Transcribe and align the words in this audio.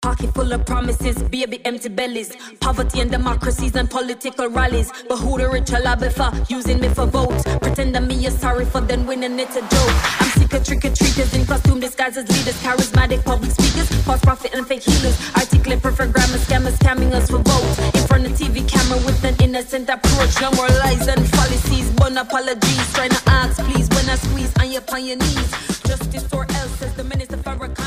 Pocket 0.00 0.32
full 0.32 0.52
of 0.52 0.64
promises, 0.64 1.20
baby 1.24 1.60
empty 1.66 1.88
bellies. 1.88 2.32
Poverty 2.60 3.00
and 3.00 3.10
democracies 3.10 3.74
and 3.74 3.90
political 3.90 4.48
rallies. 4.48 4.92
But 5.08 5.16
who 5.16 5.36
the 5.38 5.48
rich 5.48 5.72
are 5.72 5.82
lobby 5.82 6.08
for? 6.08 6.30
Using 6.48 6.78
me 6.80 6.88
for 6.88 7.06
votes. 7.06 7.42
Pretending 7.58 8.06
me 8.06 8.24
is 8.24 8.38
sorry 8.38 8.64
for 8.64 8.80
then 8.80 9.06
winning 9.06 9.36
it's 9.40 9.56
a 9.56 9.60
joke. 9.60 9.96
I'm 10.20 10.30
sick 10.38 10.52
of 10.52 10.64
trick 10.64 10.84
or 10.84 10.94
treaters 10.94 11.34
in 11.34 11.44
costume 11.44 11.80
disguised 11.80 12.16
as 12.16 12.28
leaders. 12.30 12.54
Charismatic 12.62 13.24
public 13.24 13.50
speakers, 13.50 13.90
false 14.04 14.20
prophet 14.20 14.54
and 14.54 14.64
fake 14.68 14.84
healers. 14.84 15.18
Articulate 15.34 15.82
perfect 15.82 16.12
grammar 16.12 16.38
scammers 16.38 16.78
scamming 16.78 17.12
us 17.12 17.28
for 17.28 17.38
votes. 17.38 17.78
In 17.98 18.06
front 18.06 18.24
of 18.24 18.32
TV 18.38 18.66
camera 18.68 18.98
with 19.04 19.22
an 19.24 19.34
innocent 19.42 19.88
approach. 19.88 20.40
No 20.40 20.52
more 20.52 20.68
lies 20.78 21.08
and 21.08 21.26
fallacies. 21.28 21.90
One 21.98 22.16
apologies. 22.16 22.92
Trying 22.94 23.10
to 23.10 23.22
ask, 23.26 23.58
please, 23.64 23.88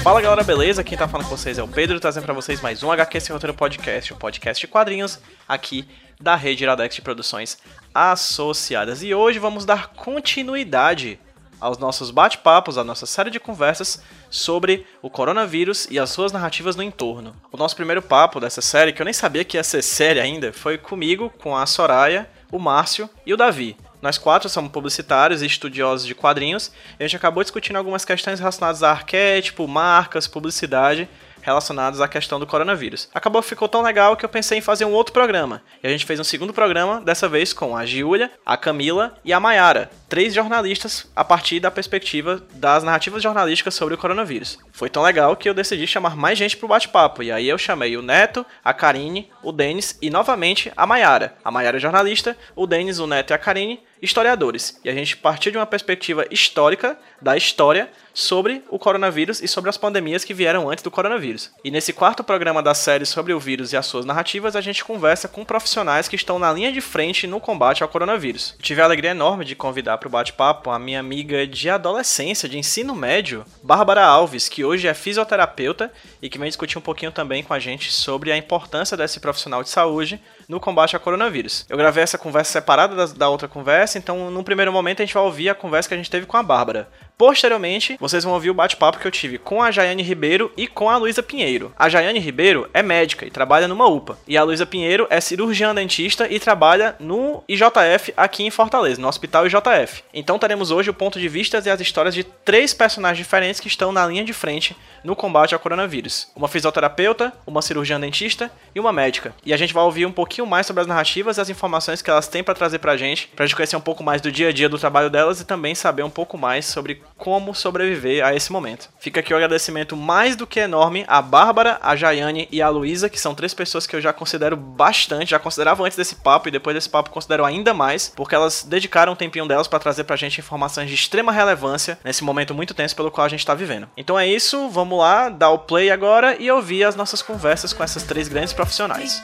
Fala 0.04 0.22
galera, 0.22 0.44
beleza? 0.44 0.84
Quem 0.84 0.96
tá 0.96 1.08
falando 1.08 1.28
com 1.28 1.36
vocês 1.36 1.58
é 1.58 1.64
o 1.64 1.68
Pedro, 1.68 2.00
trazendo 2.00 2.26
pra 2.26 2.34
vocês 2.36 2.62
mais 2.62 2.84
um 2.84 2.92
HQ 2.92 3.20
Sem 3.20 3.34
Roteiro 3.34 3.56
Podcast, 3.56 4.14
o 4.14 4.16
podcast 4.16 4.62
de 4.62 4.72
quadrinhos 4.72 5.20
aqui 5.50 5.88
da 6.20 6.36
rede 6.36 6.64
Iradex 6.64 6.94
de 6.94 7.02
Produções 7.02 7.58
Associadas. 7.92 9.02
E 9.02 9.16
hoje 9.16 9.40
vamos 9.40 9.66
dar 9.66 9.94
continuidade 9.96 11.20
aos 11.60 11.80
nossos 11.80 12.12
bate-papos, 12.12 12.78
à 12.78 12.84
nossa 12.84 13.08
série 13.08 13.32
de 13.32 13.40
conversas 13.40 14.04
sobre 14.30 14.86
o 15.02 15.10
coronavírus 15.10 15.88
e 15.90 15.98
as 15.98 16.12
suas 16.12 16.32
narrativas 16.32 16.76
no 16.76 16.84
entorno. 16.84 17.36
O 17.52 17.58
nosso 17.58 17.76
primeiro 17.76 18.02
papo 18.02 18.40
dessa 18.40 18.62
série, 18.62 18.94
que 18.94 19.02
eu 19.02 19.06
nem 19.06 19.14
sabia 19.14 19.44
que 19.44 19.58
ia 19.58 19.64
ser 19.64 19.82
série 19.82 20.20
ainda, 20.20 20.54
foi 20.54 20.78
comigo, 20.78 21.34
com 21.42 21.58
a 21.58 21.66
Soraya, 21.66 22.30
o 22.52 22.60
Márcio 22.60 23.10
e 23.26 23.34
o 23.34 23.38
Davi. 23.38 23.76
Nós 24.02 24.18
quatro 24.18 24.50
somos 24.50 24.72
publicitários 24.72 25.42
e 25.42 25.46
estudiosos 25.46 26.08
de 26.08 26.16
quadrinhos, 26.16 26.72
e 27.00 27.04
a 27.04 27.08
gente 27.08 27.18
acabou 27.18 27.44
discutindo 27.44 27.76
algumas 27.76 28.04
questões 28.04 28.40
relacionadas 28.40 28.82
a 28.82 28.92
arquétipo, 28.92 29.68
marcas, 29.68 30.28
publicidade, 30.28 31.08
relacionadas 31.42 32.02
à 32.02 32.08
questão 32.08 32.40
do 32.40 32.48
coronavírus. 32.48 33.10
Acabou 33.14 33.42
ficou 33.42 33.68
tão 33.68 33.82
legal 33.82 34.16
que 34.16 34.24
eu 34.24 34.30
pensei 34.30 34.58
em 34.58 34.62
fazer 34.62 34.86
um 34.86 34.92
outro 34.92 35.14
programa. 35.14 35.62
E 35.84 35.88
a 35.88 35.90
gente 35.90 36.06
fez 36.06 36.20
um 36.20 36.24
segundo 36.24 36.54
programa, 36.54 37.02
dessa 37.02 37.28
vez 37.28 37.54
com 37.54 37.76
a 37.76 37.86
Giulia, 37.86 38.32
a 38.46 38.56
Camila 38.56 39.16
e 39.24 39.34
a 39.34 39.40
Mayara, 39.40 39.90
três 40.08 40.34
jornalistas 40.34 41.08
a 41.16 41.24
partir 41.24 41.60
da 41.60 41.72
perspectiva 41.72 42.42
das 42.54 42.84
narrativas 42.84 43.24
jornalísticas 43.24 43.74
sobre 43.74 43.96
o 43.96 43.98
coronavírus. 43.98 44.58
Foi 44.72 44.90
tão 44.90 45.04
legal 45.04 45.36
que 45.36 45.50
eu 45.50 45.54
decidi 45.54 45.88
chamar 45.88 46.16
mais 46.16 46.38
gente 46.38 46.58
pro 46.58 46.68
bate-papo, 46.68 47.24
e 47.24 47.32
aí 47.32 47.48
eu 47.48 47.58
chamei 47.58 47.98
o 47.98 48.02
Neto, 48.02 48.46
a 48.64 48.74
Karine, 48.74 49.30
o 49.44 49.52
Denis 49.52 49.98
e 50.02 50.10
novamente 50.10 50.72
a 50.76 50.86
Mayara. 50.86 51.36
A 51.44 51.52
Mayara 51.52 51.78
é 51.78 51.80
jornalista, 51.80 52.38
o 52.56 52.68
Denis, 52.68 53.00
o 53.00 53.08
Neto 53.08 53.32
e 53.32 53.34
a 53.34 53.38
Karine 53.38 53.82
historiadores. 54.02 54.80
E 54.84 54.90
a 54.90 54.94
gente 54.94 55.16
partiu 55.16 55.52
de 55.52 55.58
uma 55.58 55.66
perspectiva 55.66 56.26
histórica 56.32 56.98
da 57.22 57.38
história 57.38 57.90
sobre 58.14 58.64
o 58.70 58.78
coronavírus 58.78 59.42
e 59.42 59.48
sobre 59.48 59.70
as 59.70 59.78
pandemias 59.78 60.24
que 60.24 60.34
vieram 60.34 60.70
antes 60.70 60.84
do 60.84 60.92
coronavírus. 60.92 61.52
E 61.64 61.72
nesse 61.72 61.94
quarto 61.94 62.24
programa 62.24 62.62
da 62.62 62.74
série 62.74 63.06
sobre 63.06 63.34
o 63.34 63.40
vírus 63.40 63.72
e 63.74 63.78
as 63.78 63.86
suas 63.86 64.06
narrativas, 64.06 64.56
a 64.56 64.62
gente 64.62 64.84
conversa 64.84 65.28
com 65.28 65.46
profissionais 65.46 66.08
que 66.08 66.16
estão 66.16 66.40
na 66.40 66.52
linha 66.52 66.72
de 66.72 66.82
frente 66.82 67.28
no 67.28 67.40
combate 67.40 67.84
ao 67.84 67.90
coronavírus. 67.90 68.56
Eu 68.58 68.64
tive 68.64 68.82
a 68.82 68.86
alegria 68.86 69.12
enorme 69.12 69.46
de 69.46 69.56
convidar 69.56 69.98
para 69.98 70.08
o 70.08 70.12
bate-papo 70.12 70.70
a 70.70 70.80
minha 70.80 71.00
amiga 71.00 71.46
de 71.48 71.70
adolescência, 71.70 72.50
de 72.50 72.58
ensino 72.58 72.96
médio, 72.96 73.46
Bárbara 73.64 74.06
Alves, 74.06 74.50
que 74.50 74.64
hoje 74.64 74.88
é 74.88 74.94
fisioterapeuta 74.94 75.92
e 76.22 76.30
que 76.30 76.38
vem 76.38 76.48
discutir 76.48 76.78
um 76.78 76.82
pouquinho 76.82 77.12
também 77.12 77.44
com 77.44 77.54
a 77.54 77.60
gente 77.60 77.92
sobre 77.92 78.32
a 78.32 78.38
importância 78.38 78.98
desse 78.98 79.20
profissional 79.20 79.64
de 79.64 79.70
saúde 79.70 80.22
no 80.48 80.60
combate 80.60 80.96
ao 80.96 81.02
coronavírus. 81.02 81.66
Eu 81.70 81.78
gravei 81.78 82.04
essa 82.04 82.18
conversa 82.18 82.52
separada 82.52 82.96
da, 82.96 83.06
da 83.06 83.30
outra 83.30 83.48
conversa, 83.48 83.98
então 83.98 84.30
num 84.32 84.44
primeiro 84.44 84.72
momento 84.72 85.02
a 85.02 85.06
gente 85.06 85.14
vai 85.14 85.24
ouvir 85.24 85.50
a 85.50 85.56
conversa 85.56 85.90
que 85.90 85.94
a 85.94 85.98
gente 85.98 86.12
teve 86.12 86.26
com 86.26 86.38
a 86.38 86.44
Bárbara. 86.44 86.88
Posteriormente, 87.22 87.98
vocês 88.00 88.24
vão 88.24 88.34
ouvir 88.34 88.50
o 88.50 88.54
bate-papo 88.54 88.98
que 88.98 89.06
eu 89.06 89.12
tive 89.12 89.38
com 89.38 89.62
a 89.62 89.70
Jaiane 89.70 90.02
Ribeiro 90.02 90.52
e 90.58 90.66
com 90.66 90.90
a 90.90 90.98
Luísa 90.98 91.22
Pinheiro. 91.22 91.72
A 91.78 91.88
Jaiane 91.88 92.18
Ribeiro 92.18 92.68
é 92.74 92.82
médica 92.82 93.28
e 93.28 93.30
trabalha 93.30 93.68
numa 93.68 93.86
UPA. 93.86 94.18
E 94.28 94.36
a 94.36 94.44
Luísa 94.44 94.66
Pinheiro 94.66 95.06
é 95.08 95.22
cirurgiã 95.22 95.76
dentista 95.76 96.28
e 96.28 96.40
trabalha 96.40 96.96
no 97.00 97.44
IJF 97.48 98.12
aqui 98.18 98.44
em 98.44 98.50
Fortaleza, 98.50 99.00
no 99.00 99.08
Hospital 99.08 99.46
IJF. 99.46 100.04
Então 100.12 100.40
teremos 100.40 100.72
hoje 100.72 100.90
o 100.90 100.96
ponto 100.96 101.20
de 101.20 101.30
vista 101.30 101.62
e 101.64 101.70
as 101.70 101.80
histórias 101.80 102.16
de 102.16 102.24
três 102.24 102.74
personagens 102.74 103.24
diferentes 103.24 103.62
que 103.62 103.68
estão 103.68 103.92
na 103.92 104.08
linha 104.08 104.24
de 104.24 104.34
frente 104.34 104.76
no 105.04 105.16
combate 105.16 105.54
ao 105.54 105.60
coronavírus. 105.60 106.28
Uma 106.36 106.48
fisioterapeuta, 106.48 107.32
uma 107.46 107.62
cirurgiã 107.62 108.00
dentista 108.00 108.52
e 108.74 108.80
uma 108.80 108.92
médica. 108.92 109.32
E 109.46 109.54
a 109.54 109.58
gente 109.58 109.76
vai 109.76 109.84
ouvir 109.84 110.08
um 110.08 110.12
pouquinho 110.12 110.31
mais 110.46 110.66
sobre 110.66 110.82
as 110.82 110.88
narrativas 110.88 111.38
e 111.38 111.42
as 111.42 111.50
informações 111.50 112.02
que 112.02 112.10
elas 112.10 112.28
têm 112.28 112.44
para 112.44 112.54
trazer 112.54 112.80
pra 112.80 112.96
gente, 112.96 113.28
pra 113.36 113.46
gente 113.46 113.56
conhecer 113.56 113.76
um 113.76 113.82
pouco 113.82 114.04
mais 114.04 114.22
do 114.22 114.32
dia 114.32 114.50
a 114.50 114.52
dia 114.54 114.70
do 114.70 114.80
trabalho 114.80 115.10
delas 115.10 115.42
e 115.42 115.46
também 115.46 115.76
saber 115.76 116.04
um 116.04 116.10
pouco 116.10 116.38
mais 116.38 116.66
sobre 116.66 117.02
como 117.18 117.54
sobreviver 117.54 118.26
a 118.26 118.34
esse 118.34 118.52
momento. 118.52 118.90
Fica 119.00 119.20
aqui 119.20 119.34
o 119.34 119.38
agradecimento 119.38 119.98
mais 119.98 120.36
do 120.36 120.48
que 120.48 120.60
enorme 120.60 121.04
a 121.08 121.22
Bárbara, 121.22 121.78
a 121.82 121.96
Jaiane 121.96 122.48
e 122.52 122.62
a 122.62 122.70
Luísa, 122.70 123.10
que 123.10 123.20
são 123.20 123.36
três 123.36 123.54
pessoas 123.54 123.86
que 123.86 123.96
eu 123.96 124.02
já 124.02 124.14
considero 124.14 124.56
bastante, 124.56 125.32
já 125.32 125.40
considerava 125.40 125.84
antes 125.84 125.98
desse 125.98 126.16
papo 126.16 126.48
e 126.48 126.52
depois 126.52 126.74
desse 126.74 126.90
papo 126.90 127.10
considero 127.10 127.44
ainda 127.44 127.74
mais, 127.74 128.12
porque 128.16 128.36
elas 128.36 128.64
dedicaram 128.64 129.14
um 129.14 129.16
tempinho 129.16 129.48
delas 129.48 129.68
para 129.68 129.80
trazer 129.80 130.04
pra 130.06 130.16
gente 130.16 130.40
informações 130.40 130.88
de 130.88 130.96
extrema 130.96 131.32
relevância 131.32 132.00
nesse 132.04 132.24
momento 132.24 132.54
muito 132.54 132.74
tenso 132.74 132.96
pelo 132.96 133.12
qual 133.12 133.26
a 133.26 133.30
gente 133.30 133.46
tá 133.46 133.54
vivendo. 133.54 133.90
Então 133.98 134.18
é 134.18 134.28
isso, 134.28 134.70
vamos 134.70 134.98
lá, 134.98 135.30
dar 135.30 135.50
o 135.50 135.60
play 135.60 135.92
agora 135.92 136.36
e 136.40 136.50
ouvir 136.50 136.84
as 136.84 136.96
nossas 136.96 137.22
conversas 137.22 137.74
com 137.74 137.84
essas 137.84 138.04
três 138.04 138.28
grandes 138.28 138.54
profissionais. 138.54 139.22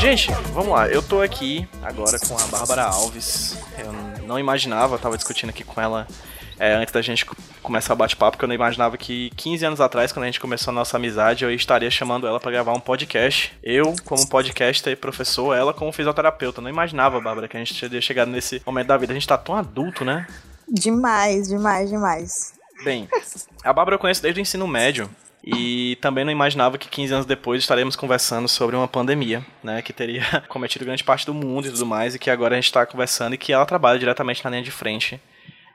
Gente, 0.00 0.32
vamos 0.52 0.70
lá. 0.70 0.88
Eu 0.88 1.02
tô 1.02 1.20
aqui 1.20 1.68
agora 1.82 2.18
com 2.18 2.36
a 2.36 2.46
Bárbara 2.46 2.84
Alves. 2.84 3.56
Eu 3.78 3.92
não 4.26 4.38
imaginava, 4.38 4.94
eu 4.94 4.98
tava 4.98 5.16
discutindo 5.16 5.50
aqui 5.50 5.62
com 5.62 5.80
ela 5.80 6.06
é, 6.58 6.74
antes 6.74 6.92
da 6.92 7.00
gente 7.02 7.24
co- 7.24 7.36
começar 7.62 7.92
o 7.94 7.96
bate-papo, 7.96 8.36
que 8.38 8.44
eu 8.44 8.48
não 8.48 8.54
imaginava 8.54 8.96
que 8.96 9.30
15 9.36 9.64
anos 9.64 9.80
atrás, 9.80 10.12
quando 10.12 10.24
a 10.24 10.26
gente 10.26 10.40
começou 10.40 10.70
a 10.70 10.74
nossa 10.74 10.96
amizade, 10.96 11.44
eu 11.44 11.52
estaria 11.52 11.90
chamando 11.90 12.26
ela 12.26 12.40
pra 12.40 12.50
gravar 12.50 12.72
um 12.72 12.80
podcast. 12.80 13.52
Eu, 13.62 13.94
como 14.04 14.28
podcaster 14.28 14.92
e 14.92 14.96
professor, 14.96 15.54
ela 15.56 15.72
como 15.72 15.92
fisioterapeuta. 15.92 16.58
Eu 16.60 16.62
não 16.64 16.70
imaginava, 16.70 17.20
Bárbara, 17.20 17.48
que 17.48 17.56
a 17.56 17.60
gente 17.60 17.78
teria 17.78 18.00
chegado 18.00 18.30
nesse 18.30 18.60
momento 18.66 18.86
da 18.88 18.96
vida. 18.96 19.12
A 19.12 19.14
gente 19.14 19.26
tá 19.28 19.38
tão 19.38 19.54
adulto, 19.54 20.04
né? 20.04 20.26
Demais, 20.68 21.48
demais, 21.48 21.88
demais. 21.90 22.52
Bem, 22.84 23.08
a 23.64 23.72
Bárbara 23.72 23.94
eu 23.96 23.98
conheço 23.98 24.22
desde 24.22 24.40
o 24.40 24.42
ensino 24.42 24.66
médio. 24.66 25.08
E 25.44 25.96
também 26.02 26.24
não 26.24 26.32
imaginava 26.32 26.76
que 26.76 26.88
15 26.88 27.14
anos 27.14 27.26
depois 27.26 27.62
estaremos 27.62 27.96
conversando 27.96 28.48
sobre 28.48 28.76
uma 28.76 28.88
pandemia, 28.88 29.42
né? 29.62 29.80
Que 29.80 29.92
teria 29.92 30.22
cometido 30.48 30.84
grande 30.84 31.02
parte 31.04 31.24
do 31.24 31.32
mundo 31.32 31.68
e 31.68 31.70
tudo 31.70 31.86
mais, 31.86 32.14
e 32.14 32.18
que 32.18 32.28
agora 32.28 32.54
a 32.54 32.56
gente 32.56 32.66
está 32.66 32.84
conversando 32.84 33.34
e 33.34 33.38
que 33.38 33.52
ela 33.52 33.64
trabalha 33.64 33.98
diretamente 33.98 34.44
na 34.44 34.50
linha 34.50 34.62
de 34.62 34.70
frente 34.70 35.18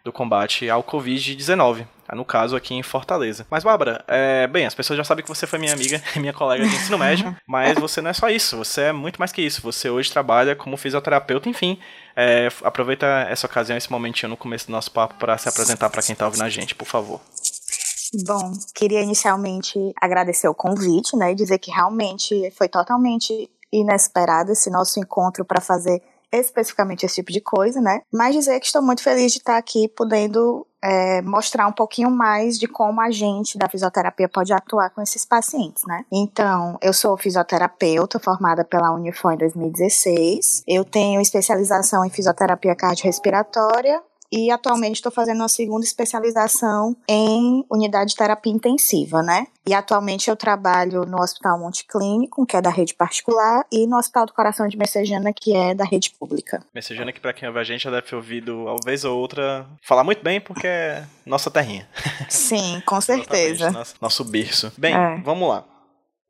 do 0.03 0.11
combate 0.11 0.69
ao 0.69 0.83
Covid-19. 0.83 1.87
No 2.13 2.25
caso, 2.25 2.55
aqui 2.55 2.75
em 2.75 2.83
Fortaleza. 2.83 3.47
Mas, 3.49 3.63
Bárbara, 3.63 4.03
é, 4.07 4.45
bem, 4.45 4.65
as 4.65 4.75
pessoas 4.75 4.97
já 4.97 5.03
sabem 5.03 5.23
que 5.23 5.29
você 5.29 5.47
foi 5.47 5.57
minha 5.57 5.73
amiga 5.73 6.03
e 6.15 6.19
minha 6.19 6.33
colega 6.33 6.67
de 6.67 6.75
ensino 6.75 6.97
médio, 6.97 7.35
mas 7.47 7.79
você 7.79 8.01
não 8.01 8.09
é 8.09 8.13
só 8.13 8.29
isso, 8.29 8.57
você 8.57 8.81
é 8.81 8.91
muito 8.91 9.17
mais 9.17 9.31
que 9.31 9.41
isso. 9.41 9.61
Você 9.61 9.89
hoje 9.89 10.11
trabalha 10.11 10.55
como 10.55 10.77
fisioterapeuta, 10.77 11.49
enfim. 11.49 11.79
é, 12.15 12.49
aproveita 12.63 13.05
essa 13.29 13.47
ocasião, 13.47 13.77
esse 13.77 13.91
momentinho 13.91 14.29
no 14.29 14.37
começo 14.37 14.67
do 14.67 14.71
nosso 14.71 14.91
papo 14.91 15.15
para 15.15 15.37
se 15.37 15.47
apresentar 15.49 15.89
para 15.89 16.03
quem 16.03 16.15
tá 16.15 16.25
ouvindo 16.25 16.43
a 16.43 16.49
gente, 16.49 16.75
por 16.75 16.85
favor. 16.85 17.19
Bom, 18.25 18.51
queria 18.75 19.01
inicialmente 19.01 19.79
agradecer 19.99 20.47
o 20.47 20.53
convite, 20.53 21.15
né, 21.15 21.31
e 21.31 21.35
dizer 21.35 21.57
que 21.57 21.71
realmente 21.71 22.51
foi 22.51 22.67
totalmente 22.67 23.49
inesperado 23.71 24.51
esse 24.51 24.69
nosso 24.69 24.99
encontro 24.99 25.43
para 25.43 25.59
fazer 25.59 25.99
especificamente 26.39 27.05
esse 27.05 27.15
tipo 27.15 27.31
de 27.31 27.41
coisa, 27.41 27.81
né? 27.81 28.01
Mas 28.11 28.35
dizer 28.35 28.59
que 28.59 28.65
estou 28.65 28.81
muito 28.81 29.01
feliz 29.01 29.31
de 29.31 29.39
estar 29.39 29.57
aqui 29.57 29.87
podendo 29.87 30.65
é, 30.83 31.21
mostrar 31.21 31.65
um 31.67 31.71
pouquinho 31.71 32.11
mais 32.11 32.59
de 32.59 32.67
como 32.67 32.99
a 32.99 33.09
gente 33.09 33.57
da 33.57 33.69
fisioterapia 33.69 34.27
pode 34.27 34.51
atuar 34.51 34.89
com 34.89 35.01
esses 35.01 35.25
pacientes, 35.25 35.83
né? 35.87 36.05
Então, 36.11 36.77
eu 36.81 36.93
sou 36.93 37.17
fisioterapeuta 37.17 38.19
formada 38.19 38.65
pela 38.65 38.91
Unifor 38.91 39.33
em 39.33 39.37
2016. 39.37 40.63
Eu 40.67 40.83
tenho 40.83 41.21
especialização 41.21 42.03
em 42.03 42.09
fisioterapia 42.09 42.75
cardiorrespiratória 42.75 44.01
e 44.35 44.49
atualmente 44.49 44.95
estou 44.95 45.11
fazendo 45.11 45.37
uma 45.41 45.47
segunda 45.47 45.85
especialização 45.85 46.95
em 47.07 47.63
unidade 47.69 48.11
de 48.11 48.15
terapia 48.15 48.51
intensiva, 48.51 49.21
né? 49.21 49.45
E 49.65 49.73
atualmente 49.73 50.29
eu 50.29 50.35
trabalho 50.35 51.05
no 51.05 51.21
Hospital 51.21 51.59
Monte 51.59 51.85
Clínico, 51.85 52.45
que 52.45 52.57
é 52.57 52.61
da 52.61 52.69
rede 52.71 52.95
particular, 52.95 53.63
e 53.71 53.85
no 53.85 53.97
Hospital 53.97 54.25
do 54.25 54.33
Coração 54.33 54.67
de 54.67 54.75
Messejana, 54.77 55.31
que 55.31 55.55
é 55.55 55.75
da 55.75 55.85
rede 55.85 56.09
pública. 56.19 56.63
Messejana 56.73 57.13
que 57.13 57.19
pra 57.19 57.31
quem 57.31 57.47
ouve 57.47 57.59
a 57.59 57.63
gente 57.63 57.83
já 57.83 57.91
deve 57.91 58.07
ter 58.07 58.15
ouvido, 58.15 58.63
uma 58.63 58.75
vez 58.83 59.05
ou 59.05 59.17
outra, 59.17 59.65
falar 59.81 60.03
muito 60.03 60.23
bem 60.23 60.41
porque 60.41 60.65
é 60.67 61.05
nossa 61.25 61.51
terrinha. 61.51 61.87
Sim, 62.27 62.81
com 62.85 62.99
certeza. 62.99 63.71
Nosso, 63.71 63.95
nosso 64.01 64.23
berço. 64.25 64.71
Bem, 64.77 64.95
É. 64.95 65.17
vamos 65.23 65.47
lá. 65.47 65.63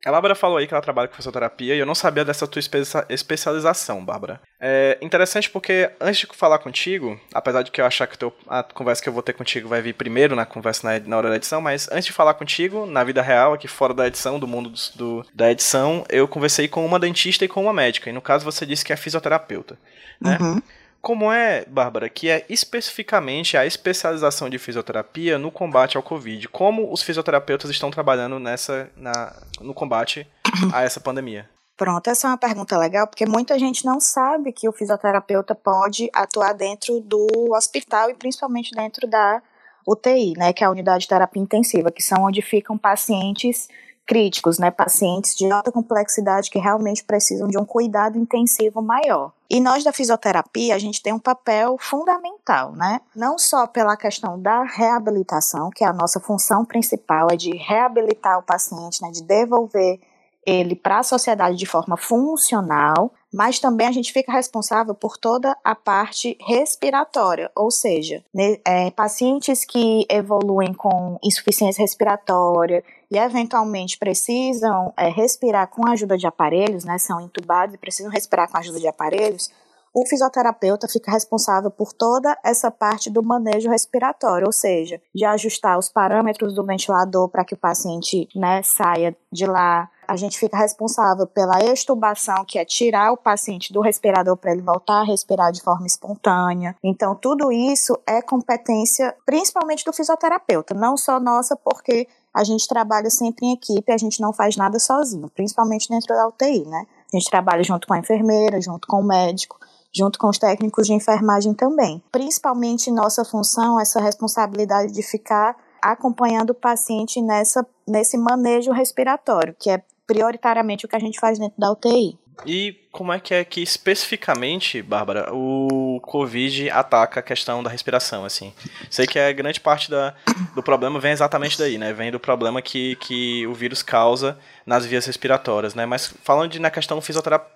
A 0.04 0.10
Bárbara 0.10 0.34
falou 0.34 0.58
aí 0.58 0.66
que 0.66 0.74
ela 0.74 0.82
trabalha 0.82 1.08
com 1.08 1.14
fisioterapia 1.14 1.74
e 1.74 1.78
eu 1.78 1.86
não 1.86 1.94
sabia 1.94 2.24
dessa 2.24 2.46
tua 2.46 2.60
especialização, 3.08 4.04
Bárbara. 4.04 4.40
É 4.60 4.98
interessante 5.00 5.48
porque 5.48 5.90
antes 6.00 6.20
de 6.20 6.36
falar 6.36 6.58
contigo, 6.58 7.18
apesar 7.32 7.62
de 7.62 7.70
que 7.70 7.80
eu 7.80 7.86
achar 7.86 8.06
que 8.06 8.18
teu, 8.18 8.32
a 8.46 8.62
conversa 8.62 9.02
que 9.02 9.08
eu 9.08 9.12
vou 9.12 9.22
ter 9.22 9.32
contigo 9.32 9.68
vai 9.68 9.80
vir 9.80 9.94
primeiro 9.94 10.36
na 10.36 10.44
conversa 10.44 10.86
na, 10.86 11.06
na 11.06 11.16
hora 11.16 11.30
da 11.30 11.36
edição, 11.36 11.60
mas 11.60 11.88
antes 11.90 12.06
de 12.06 12.12
falar 12.12 12.34
contigo, 12.34 12.84
na 12.84 13.02
vida 13.02 13.22
real, 13.22 13.54
aqui 13.54 13.66
fora 13.66 13.94
da 13.94 14.06
edição, 14.06 14.38
do 14.38 14.46
mundo 14.46 14.70
do, 14.70 14.78
do, 14.94 15.26
da 15.34 15.50
edição, 15.50 16.04
eu 16.10 16.28
conversei 16.28 16.68
com 16.68 16.84
uma 16.84 16.98
dentista 16.98 17.44
e 17.44 17.48
com 17.48 17.62
uma 17.62 17.72
médica. 17.72 18.10
E 18.10 18.12
no 18.12 18.20
caso 18.20 18.44
você 18.44 18.66
disse 18.66 18.84
que 18.84 18.92
é 18.92 18.96
fisioterapeuta, 18.96 19.78
né? 20.20 20.36
Uhum. 20.40 20.60
Como 21.04 21.30
é, 21.30 21.66
Bárbara, 21.66 22.08
que 22.08 22.30
é 22.30 22.46
especificamente 22.48 23.58
a 23.58 23.66
especialização 23.66 24.48
de 24.48 24.58
fisioterapia 24.58 25.38
no 25.38 25.50
combate 25.50 25.98
ao 25.98 26.02
Covid? 26.02 26.48
Como 26.48 26.90
os 26.90 27.02
fisioterapeutas 27.02 27.70
estão 27.70 27.90
trabalhando 27.90 28.38
nessa, 28.38 28.90
na, 28.96 29.36
no 29.60 29.74
combate 29.74 30.26
a 30.72 30.82
essa 30.82 31.00
pandemia? 31.00 31.46
Pronto, 31.76 32.08
essa 32.08 32.26
é 32.26 32.30
uma 32.30 32.38
pergunta 32.38 32.78
legal, 32.78 33.06
porque 33.06 33.26
muita 33.26 33.58
gente 33.58 33.84
não 33.84 34.00
sabe 34.00 34.50
que 34.50 34.66
o 34.66 34.72
fisioterapeuta 34.72 35.54
pode 35.54 36.08
atuar 36.10 36.54
dentro 36.54 36.98
do 37.00 37.52
hospital 37.52 38.08
e 38.08 38.14
principalmente 38.14 38.74
dentro 38.74 39.06
da 39.06 39.42
UTI, 39.86 40.32
né, 40.38 40.54
que 40.54 40.64
é 40.64 40.66
a 40.66 40.70
unidade 40.70 41.02
de 41.02 41.08
terapia 41.08 41.42
intensiva, 41.42 41.92
que 41.92 42.02
são 42.02 42.24
onde 42.24 42.40
ficam 42.40 42.78
pacientes 42.78 43.68
críticos, 44.06 44.58
né, 44.58 44.70
pacientes 44.70 45.34
de 45.34 45.50
alta 45.50 45.72
complexidade 45.72 46.50
que 46.50 46.58
realmente 46.58 47.04
precisam 47.04 47.48
de 47.48 47.58
um 47.58 47.64
cuidado 47.64 48.18
intensivo 48.18 48.82
maior. 48.82 49.32
E 49.48 49.60
nós 49.60 49.84
da 49.84 49.92
fisioterapia, 49.92 50.74
a 50.74 50.78
gente 50.78 51.02
tem 51.02 51.12
um 51.12 51.18
papel 51.18 51.76
fundamental, 51.78 52.72
né? 52.72 53.00
Não 53.14 53.38
só 53.38 53.66
pela 53.66 53.96
questão 53.96 54.40
da 54.40 54.62
reabilitação, 54.64 55.70
que 55.70 55.84
é 55.84 55.86
a 55.86 55.92
nossa 55.92 56.18
função 56.18 56.64
principal, 56.64 57.28
é 57.30 57.36
de 57.36 57.56
reabilitar 57.56 58.38
o 58.38 58.42
paciente, 58.42 59.00
né, 59.02 59.10
de 59.10 59.22
devolver 59.22 60.00
ele 60.46 60.74
para 60.74 60.98
a 60.98 61.02
sociedade 61.02 61.56
de 61.56 61.66
forma 61.66 61.96
funcional, 61.96 63.12
mas 63.32 63.58
também 63.58 63.86
a 63.86 63.92
gente 63.92 64.12
fica 64.12 64.32
responsável 64.32 64.94
por 64.94 65.16
toda 65.16 65.56
a 65.64 65.74
parte 65.74 66.36
respiratória, 66.40 67.50
ou 67.54 67.70
seja, 67.70 68.22
né, 68.32 68.58
é, 68.64 68.90
pacientes 68.90 69.64
que 69.64 70.06
evoluem 70.08 70.72
com 70.72 71.18
insuficiência 71.22 71.82
respiratória 71.82 72.84
e 73.10 73.18
eventualmente 73.18 73.98
precisam 73.98 74.92
é, 74.96 75.08
respirar 75.08 75.68
com 75.68 75.86
a 75.86 75.92
ajuda 75.92 76.16
de 76.16 76.26
aparelhos, 76.26 76.84
né, 76.84 76.98
são 76.98 77.20
intubados 77.20 77.74
e 77.74 77.78
precisam 77.78 78.10
respirar 78.10 78.50
com 78.50 78.56
a 78.56 78.60
ajuda 78.60 78.80
de 78.80 78.88
aparelhos, 78.88 79.50
o 79.94 80.04
fisioterapeuta 80.04 80.88
fica 80.88 81.12
responsável 81.12 81.70
por 81.70 81.92
toda 81.92 82.36
essa 82.44 82.68
parte 82.68 83.08
do 83.08 83.22
manejo 83.22 83.70
respiratório, 83.70 84.46
ou 84.46 84.52
seja, 84.52 85.00
de 85.14 85.24
ajustar 85.24 85.78
os 85.78 85.88
parâmetros 85.88 86.52
do 86.52 86.66
ventilador 86.66 87.28
para 87.28 87.44
que 87.44 87.54
o 87.54 87.56
paciente 87.56 88.28
né, 88.34 88.60
saia 88.64 89.16
de 89.30 89.46
lá, 89.46 89.88
a 90.08 90.16
gente 90.16 90.36
fica 90.36 90.58
responsável 90.58 91.28
pela 91.28 91.62
extubação, 91.64 92.44
que 92.44 92.58
é 92.58 92.64
tirar 92.64 93.12
o 93.12 93.16
paciente 93.16 93.72
do 93.72 93.80
respirador 93.80 94.36
para 94.36 94.50
ele 94.50 94.62
voltar 94.62 95.00
a 95.00 95.04
respirar 95.04 95.52
de 95.52 95.62
forma 95.62 95.86
espontânea. 95.86 96.74
Então, 96.82 97.14
tudo 97.14 97.52
isso 97.52 97.96
é 98.04 98.20
competência 98.20 99.14
principalmente 99.24 99.84
do 99.84 99.92
fisioterapeuta, 99.92 100.74
não 100.74 100.96
só 100.96 101.20
nossa, 101.20 101.56
porque 101.56 102.08
a 102.34 102.42
gente 102.42 102.66
trabalha 102.66 103.08
sempre 103.08 103.46
em 103.46 103.52
equipe, 103.52 103.92
a 103.92 103.96
gente 103.96 104.20
não 104.20 104.32
faz 104.32 104.56
nada 104.56 104.78
sozinho, 104.80 105.30
principalmente 105.34 105.88
dentro 105.88 106.08
da 106.08 106.26
UTI, 106.26 106.66
né? 106.66 106.84
A 107.12 107.16
gente 107.16 107.30
trabalha 107.30 107.62
junto 107.62 107.86
com 107.86 107.94
a 107.94 107.98
enfermeira, 107.98 108.60
junto 108.60 108.88
com 108.88 109.00
o 109.00 109.04
médico, 109.04 109.56
junto 109.94 110.18
com 110.18 110.28
os 110.28 110.38
técnicos 110.38 110.86
de 110.88 110.92
enfermagem 110.92 111.54
também. 111.54 112.02
Principalmente 112.10 112.90
nossa 112.90 113.24
função, 113.24 113.78
essa 113.78 114.00
responsabilidade 114.00 114.92
de 114.92 115.02
ficar 115.02 115.56
acompanhando 115.80 116.50
o 116.50 116.54
paciente 116.54 117.22
nessa, 117.22 117.64
nesse 117.86 118.18
manejo 118.18 118.72
respiratório, 118.72 119.54
que 119.56 119.70
é 119.70 119.82
prioritariamente 120.06 120.84
o 120.84 120.88
que 120.88 120.96
a 120.96 121.00
gente 121.00 121.20
faz 121.20 121.38
dentro 121.38 121.58
da 121.58 121.70
UTI. 121.70 122.18
E 122.46 122.76
como 122.90 123.12
é 123.12 123.20
que 123.20 123.34
é 123.34 123.44
que 123.44 123.62
especificamente, 123.62 124.82
Bárbara, 124.82 125.32
o 125.32 126.00
Covid 126.02 126.70
ataca 126.70 127.20
a 127.20 127.22
questão 127.22 127.62
da 127.62 127.70
respiração, 127.70 128.24
assim? 128.24 128.52
Sei 128.90 129.06
que 129.06 129.18
a 129.18 129.32
grande 129.32 129.60
parte 129.60 129.90
da, 129.90 130.14
do 130.54 130.62
problema 130.62 130.98
vem 131.00 131.12
exatamente 131.12 131.58
daí, 131.58 131.78
né? 131.78 131.92
Vem 131.92 132.10
do 132.10 132.20
problema 132.20 132.60
que, 132.60 132.96
que 132.96 133.46
o 133.46 133.54
vírus 133.54 133.82
causa 133.82 134.38
nas 134.66 134.84
vias 134.84 135.06
respiratórias, 135.06 135.74
né? 135.74 135.86
Mas 135.86 136.14
falando 136.22 136.50
de, 136.50 136.58
na 136.58 136.70
questão 136.70 137.00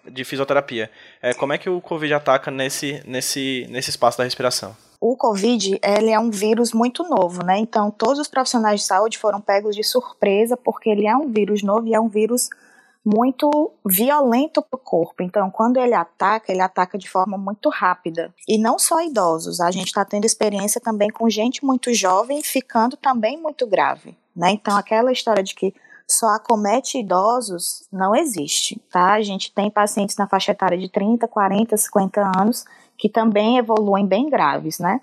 de 0.06 0.24
fisioterapia, 0.24 0.90
é, 1.20 1.34
como 1.34 1.52
é 1.52 1.58
que 1.58 1.68
o 1.68 1.80
Covid 1.80 2.14
ataca 2.14 2.50
nesse, 2.50 3.02
nesse, 3.06 3.66
nesse 3.68 3.90
espaço 3.90 4.18
da 4.18 4.24
respiração? 4.24 4.76
O 5.00 5.16
Covid, 5.16 5.78
ele 5.80 6.10
é 6.10 6.18
um 6.18 6.30
vírus 6.30 6.72
muito 6.72 7.04
novo, 7.04 7.44
né? 7.44 7.56
Então, 7.58 7.88
todos 7.88 8.18
os 8.18 8.26
profissionais 8.26 8.80
de 8.80 8.86
saúde 8.86 9.16
foram 9.16 9.40
pegos 9.40 9.76
de 9.76 9.84
surpresa, 9.84 10.56
porque 10.56 10.90
ele 10.90 11.06
é 11.06 11.16
um 11.16 11.30
vírus 11.30 11.62
novo 11.62 11.86
e 11.86 11.94
é 11.94 12.00
um 12.00 12.08
vírus 12.08 12.50
muito 13.04 13.72
violento 13.86 14.60
para 14.62 14.76
o 14.76 14.82
corpo. 14.82 15.22
Então, 15.22 15.50
quando 15.50 15.78
ele 15.78 15.94
ataca, 15.94 16.52
ele 16.52 16.60
ataca 16.60 16.98
de 16.98 17.08
forma 17.08 17.38
muito 17.38 17.68
rápida. 17.68 18.34
E 18.46 18.58
não 18.58 18.78
só 18.78 19.00
idosos, 19.00 19.60
a 19.60 19.70
gente 19.70 19.88
está 19.88 20.04
tendo 20.04 20.24
experiência 20.24 20.80
também 20.80 21.10
com 21.10 21.28
gente 21.30 21.64
muito 21.64 21.92
jovem 21.94 22.42
ficando 22.42 22.96
também 22.96 23.40
muito 23.40 23.66
grave, 23.66 24.16
né? 24.34 24.50
Então, 24.50 24.76
aquela 24.76 25.12
história 25.12 25.42
de 25.42 25.54
que 25.54 25.74
só 26.10 26.28
acomete 26.28 26.98
idosos 26.98 27.86
não 27.92 28.16
existe, 28.16 28.80
tá? 28.90 29.12
A 29.12 29.22
gente 29.22 29.52
tem 29.52 29.70
pacientes 29.70 30.16
na 30.16 30.26
faixa 30.26 30.52
etária 30.52 30.78
de 30.78 30.88
30, 30.88 31.28
40, 31.28 31.76
50 31.76 32.32
anos 32.40 32.64
que 32.96 33.08
também 33.08 33.58
evoluem 33.58 34.06
bem 34.06 34.28
graves, 34.28 34.78
né? 34.78 35.00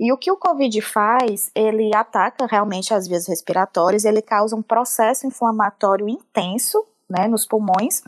E 0.00 0.12
o 0.12 0.16
que 0.16 0.30
o 0.30 0.36
Covid 0.36 0.80
faz, 0.80 1.50
ele 1.54 1.90
ataca 1.94 2.46
realmente 2.46 2.94
as 2.94 3.08
vias 3.08 3.26
respiratórias, 3.26 4.04
ele 4.04 4.22
causa 4.22 4.54
um 4.54 4.62
processo 4.62 5.26
inflamatório 5.26 6.08
intenso, 6.08 6.86
né, 7.08 7.26
nos 7.26 7.46
pulmões, 7.46 8.02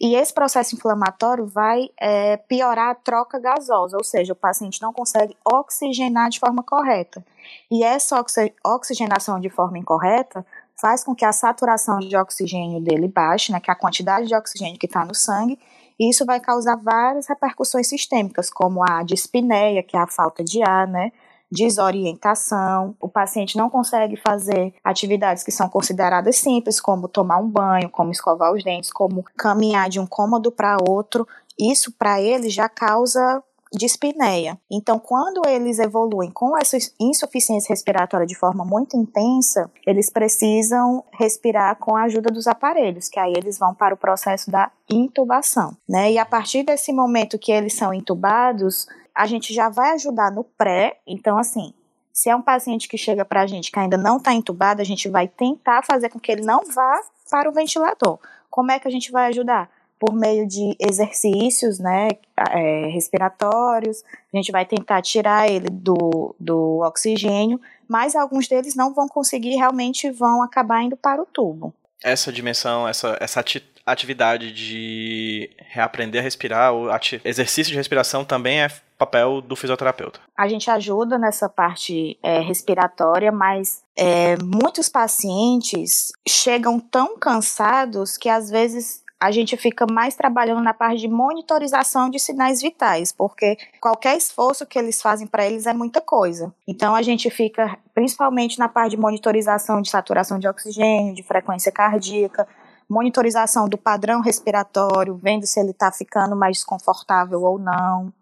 e 0.00 0.14
esse 0.14 0.32
processo 0.32 0.74
inflamatório 0.74 1.46
vai 1.46 1.90
é, 2.00 2.36
piorar 2.36 2.90
a 2.90 2.94
troca 2.94 3.38
gasosa, 3.38 3.96
ou 3.96 4.04
seja, 4.04 4.32
o 4.32 4.36
paciente 4.36 4.80
não 4.80 4.92
consegue 4.92 5.36
oxigenar 5.44 6.30
de 6.30 6.40
forma 6.40 6.62
correta. 6.62 7.24
E 7.70 7.84
essa 7.84 8.22
oxigenação 8.64 9.38
de 9.38 9.50
forma 9.50 9.78
incorreta 9.78 10.44
faz 10.80 11.04
com 11.04 11.14
que 11.14 11.24
a 11.24 11.32
saturação 11.32 11.98
de 11.98 12.16
oxigênio 12.16 12.80
dele 12.80 13.06
baixe, 13.06 13.52
né, 13.52 13.60
que 13.60 13.70
a 13.70 13.74
quantidade 13.74 14.26
de 14.26 14.34
oxigênio 14.34 14.78
que 14.78 14.86
está 14.86 15.04
no 15.04 15.14
sangue, 15.14 15.58
e 15.98 16.08
isso 16.08 16.24
vai 16.24 16.40
causar 16.40 16.76
várias 16.76 17.28
repercussões 17.28 17.86
sistêmicas, 17.86 18.48
como 18.48 18.82
a 18.82 19.02
dispneia, 19.02 19.82
que 19.82 19.94
é 19.94 20.00
a 20.00 20.06
falta 20.06 20.42
de 20.42 20.62
ar, 20.62 20.88
né? 20.88 21.12
Desorientação, 21.50 22.94
o 23.00 23.08
paciente 23.08 23.56
não 23.56 23.68
consegue 23.68 24.16
fazer 24.16 24.74
atividades 24.84 25.42
que 25.42 25.50
são 25.50 25.68
consideradas 25.68 26.36
simples, 26.36 26.80
como 26.80 27.08
tomar 27.08 27.38
um 27.38 27.48
banho, 27.48 27.90
como 27.90 28.12
escovar 28.12 28.52
os 28.52 28.62
dentes, 28.62 28.92
como 28.92 29.24
caminhar 29.36 29.88
de 29.88 29.98
um 29.98 30.06
cômodo 30.06 30.52
para 30.52 30.76
outro. 30.88 31.26
Isso 31.58 31.92
para 31.92 32.20
ele 32.20 32.48
já 32.48 32.68
causa 32.68 33.42
dispneia. 33.72 34.58
Então, 34.70 34.98
quando 34.98 35.42
eles 35.46 35.78
evoluem 35.78 36.30
com 36.30 36.58
essa 36.58 36.76
insuficiência 36.98 37.72
respiratória 37.72 38.26
de 38.26 38.34
forma 38.34 38.64
muito 38.64 38.96
intensa, 38.96 39.70
eles 39.86 40.10
precisam 40.10 41.04
respirar 41.12 41.76
com 41.76 41.96
a 41.96 42.02
ajuda 42.02 42.30
dos 42.30 42.46
aparelhos, 42.46 43.08
que 43.08 43.20
aí 43.20 43.32
eles 43.36 43.58
vão 43.58 43.74
para 43.74 43.94
o 43.94 43.98
processo 43.98 44.50
da 44.50 44.70
intubação, 44.90 45.76
né? 45.88 46.10
E 46.12 46.18
a 46.18 46.24
partir 46.24 46.64
desse 46.64 46.92
momento 46.92 47.38
que 47.38 47.52
eles 47.52 47.74
são 47.74 47.94
intubados, 47.94 48.88
a 49.20 49.26
gente 49.26 49.52
já 49.52 49.68
vai 49.68 49.92
ajudar 49.92 50.30
no 50.30 50.44
pré. 50.44 50.98
Então, 51.06 51.36
assim, 51.36 51.74
se 52.10 52.30
é 52.30 52.34
um 52.34 52.40
paciente 52.40 52.88
que 52.88 52.96
chega 52.96 53.22
para 53.22 53.42
a 53.42 53.46
gente 53.46 53.70
que 53.70 53.78
ainda 53.78 53.98
não 53.98 54.16
está 54.16 54.32
entubado, 54.32 54.80
a 54.80 54.84
gente 54.84 55.08
vai 55.10 55.28
tentar 55.28 55.82
fazer 55.84 56.08
com 56.08 56.18
que 56.18 56.32
ele 56.32 56.42
não 56.42 56.62
vá 56.74 57.00
para 57.30 57.48
o 57.48 57.52
ventilador. 57.52 58.18
Como 58.48 58.72
é 58.72 58.78
que 58.78 58.88
a 58.88 58.90
gente 58.90 59.12
vai 59.12 59.26
ajudar? 59.26 59.70
por 59.98 60.14
meio 60.14 60.48
de 60.48 60.74
exercícios 60.80 61.78
né, 61.78 62.08
é, 62.52 62.86
respiratórios, 62.86 64.02
a 64.32 64.36
gente 64.38 64.50
vai 64.50 64.64
tentar 64.64 65.02
tirar 65.02 65.46
ele 65.46 65.68
do, 65.68 66.34
do 66.40 66.78
oxigênio, 66.78 67.60
mas 67.86 68.16
alguns 68.16 68.48
deles 68.48 68.74
não 68.74 68.94
vão 68.94 69.06
conseguir, 69.06 69.56
realmente 69.56 70.10
vão 70.10 70.42
acabar 70.42 70.82
indo 70.82 70.96
para 70.96 71.20
o 71.20 71.26
tubo. 71.26 71.74
Essa 72.02 72.32
dimensão, 72.32 72.88
essa, 72.88 73.14
essa 73.20 73.44
atividade 73.84 74.52
de 74.52 75.50
reaprender 75.58 76.22
a 76.22 76.24
respirar, 76.24 76.72
o 76.72 76.88
exercício 77.22 77.70
de 77.70 77.76
respiração 77.76 78.24
também 78.24 78.62
é 78.62 78.70
papel 79.00 79.40
do 79.40 79.56
fisioterapeuta. 79.56 80.20
A 80.36 80.46
gente 80.46 80.70
ajuda 80.70 81.18
nessa 81.18 81.48
parte 81.48 82.18
é, 82.22 82.40
respiratória, 82.40 83.32
mas 83.32 83.82
é, 83.96 84.36
muitos 84.42 84.90
pacientes 84.90 86.12
chegam 86.28 86.78
tão 86.78 87.18
cansados 87.18 88.18
que 88.18 88.28
às 88.28 88.50
vezes 88.50 89.02
a 89.18 89.30
gente 89.30 89.56
fica 89.56 89.86
mais 89.90 90.14
trabalhando 90.14 90.62
na 90.62 90.74
parte 90.74 91.00
de 91.00 91.08
monitorização 91.08 92.10
de 92.10 92.18
sinais 92.18 92.60
vitais, 92.60 93.10
porque 93.10 93.56
qualquer 93.80 94.16
esforço 94.16 94.66
que 94.66 94.78
eles 94.78 95.00
fazem 95.00 95.26
para 95.26 95.46
eles 95.46 95.66
é 95.66 95.72
muita 95.72 96.00
coisa. 96.02 96.52
Então 96.68 96.94
a 96.94 97.00
gente 97.00 97.30
fica 97.30 97.78
principalmente 97.94 98.58
na 98.58 98.68
parte 98.68 98.92
de 98.92 98.96
monitorização 98.98 99.80
de 99.80 99.90
saturação 99.90 100.38
de 100.38 100.48
oxigênio, 100.48 101.14
de 101.14 101.22
frequência 101.22 101.72
cardíaca, 101.72 102.46
monitorização 102.88 103.66
do 103.68 103.78
padrão 103.78 104.20
respiratório, 104.20 105.18
vendo 105.22 105.46
se 105.46 105.58
ele 105.58 105.70
está 105.70 105.90
ficando 105.92 106.34
mais 106.34 106.58
desconfortável 106.58 107.42
ou 107.42 107.58
não, 107.58 108.12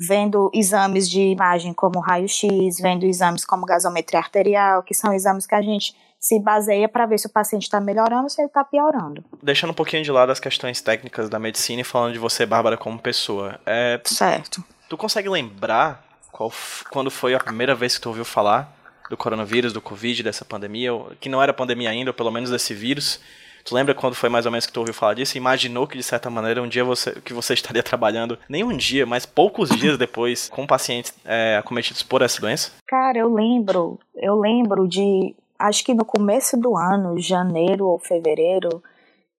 vendo 0.00 0.50
exames 0.54 1.08
de 1.08 1.20
imagem 1.20 1.74
como 1.74 2.00
raio-x, 2.00 2.80
vendo 2.80 3.04
exames 3.04 3.44
como 3.44 3.66
gasometria 3.66 4.18
arterial, 4.18 4.82
que 4.82 4.94
são 4.94 5.12
exames 5.12 5.46
que 5.46 5.54
a 5.54 5.60
gente 5.60 5.94
se 6.18 6.40
baseia 6.40 6.88
para 6.88 7.04
ver 7.04 7.18
se 7.18 7.26
o 7.26 7.30
paciente 7.30 7.64
está 7.64 7.80
melhorando 7.80 8.24
ou 8.24 8.30
se 8.30 8.40
ele 8.40 8.48
está 8.48 8.64
piorando. 8.64 9.22
Deixando 9.42 9.70
um 9.70 9.74
pouquinho 9.74 10.02
de 10.02 10.10
lado 10.10 10.32
as 10.32 10.40
questões 10.40 10.80
técnicas 10.80 11.28
da 11.28 11.38
medicina 11.38 11.82
e 11.82 11.84
falando 11.84 12.14
de 12.14 12.18
você, 12.18 12.46
Bárbara, 12.46 12.78
como 12.78 12.98
pessoa. 12.98 13.60
É, 13.66 14.00
certo. 14.04 14.64
Tu 14.88 14.96
consegue 14.96 15.28
lembrar 15.28 16.02
qual, 16.32 16.50
quando 16.90 17.10
foi 17.10 17.34
a 17.34 17.40
primeira 17.40 17.74
vez 17.74 17.96
que 17.96 18.00
tu 18.00 18.08
ouviu 18.08 18.24
falar 18.24 18.74
do 19.10 19.16
coronavírus, 19.16 19.72
do 19.72 19.82
Covid, 19.82 20.22
dessa 20.22 20.44
pandemia, 20.44 20.92
que 21.20 21.28
não 21.28 21.42
era 21.42 21.52
pandemia 21.52 21.90
ainda, 21.90 22.10
ou 22.10 22.14
pelo 22.14 22.30
menos 22.30 22.50
desse 22.50 22.72
vírus? 22.72 23.20
Tu 23.64 23.74
lembra 23.74 23.94
quando 23.94 24.14
foi 24.14 24.28
mais 24.28 24.46
ou 24.46 24.52
menos 24.52 24.66
que 24.66 24.72
tu 24.72 24.80
ouviu 24.80 24.94
falar 24.94 25.14
disso? 25.14 25.36
Imaginou 25.36 25.86
que 25.86 25.96
de 25.96 26.02
certa 26.02 26.30
maneira 26.30 26.62
um 26.62 26.68
dia 26.68 26.84
você 26.84 27.12
que 27.20 27.32
você 27.32 27.54
estaria 27.54 27.82
trabalhando, 27.82 28.38
nem 28.48 28.64
um 28.64 28.76
dia, 28.76 29.06
mas 29.06 29.26
poucos 29.26 29.70
dias 29.70 29.98
depois, 29.98 30.48
com 30.48 30.66
pacientes 30.66 31.12
é, 31.24 31.56
acometidos 31.56 32.02
por 32.02 32.22
essa 32.22 32.40
doença? 32.40 32.72
Cara, 32.86 33.18
eu 33.18 33.32
lembro, 33.32 33.98
eu 34.16 34.38
lembro 34.38 34.88
de 34.88 35.34
acho 35.58 35.84
que 35.84 35.94
no 35.94 36.04
começo 36.04 36.56
do 36.56 36.76
ano, 36.76 37.18
janeiro 37.18 37.86
ou 37.86 37.98
fevereiro, 37.98 38.82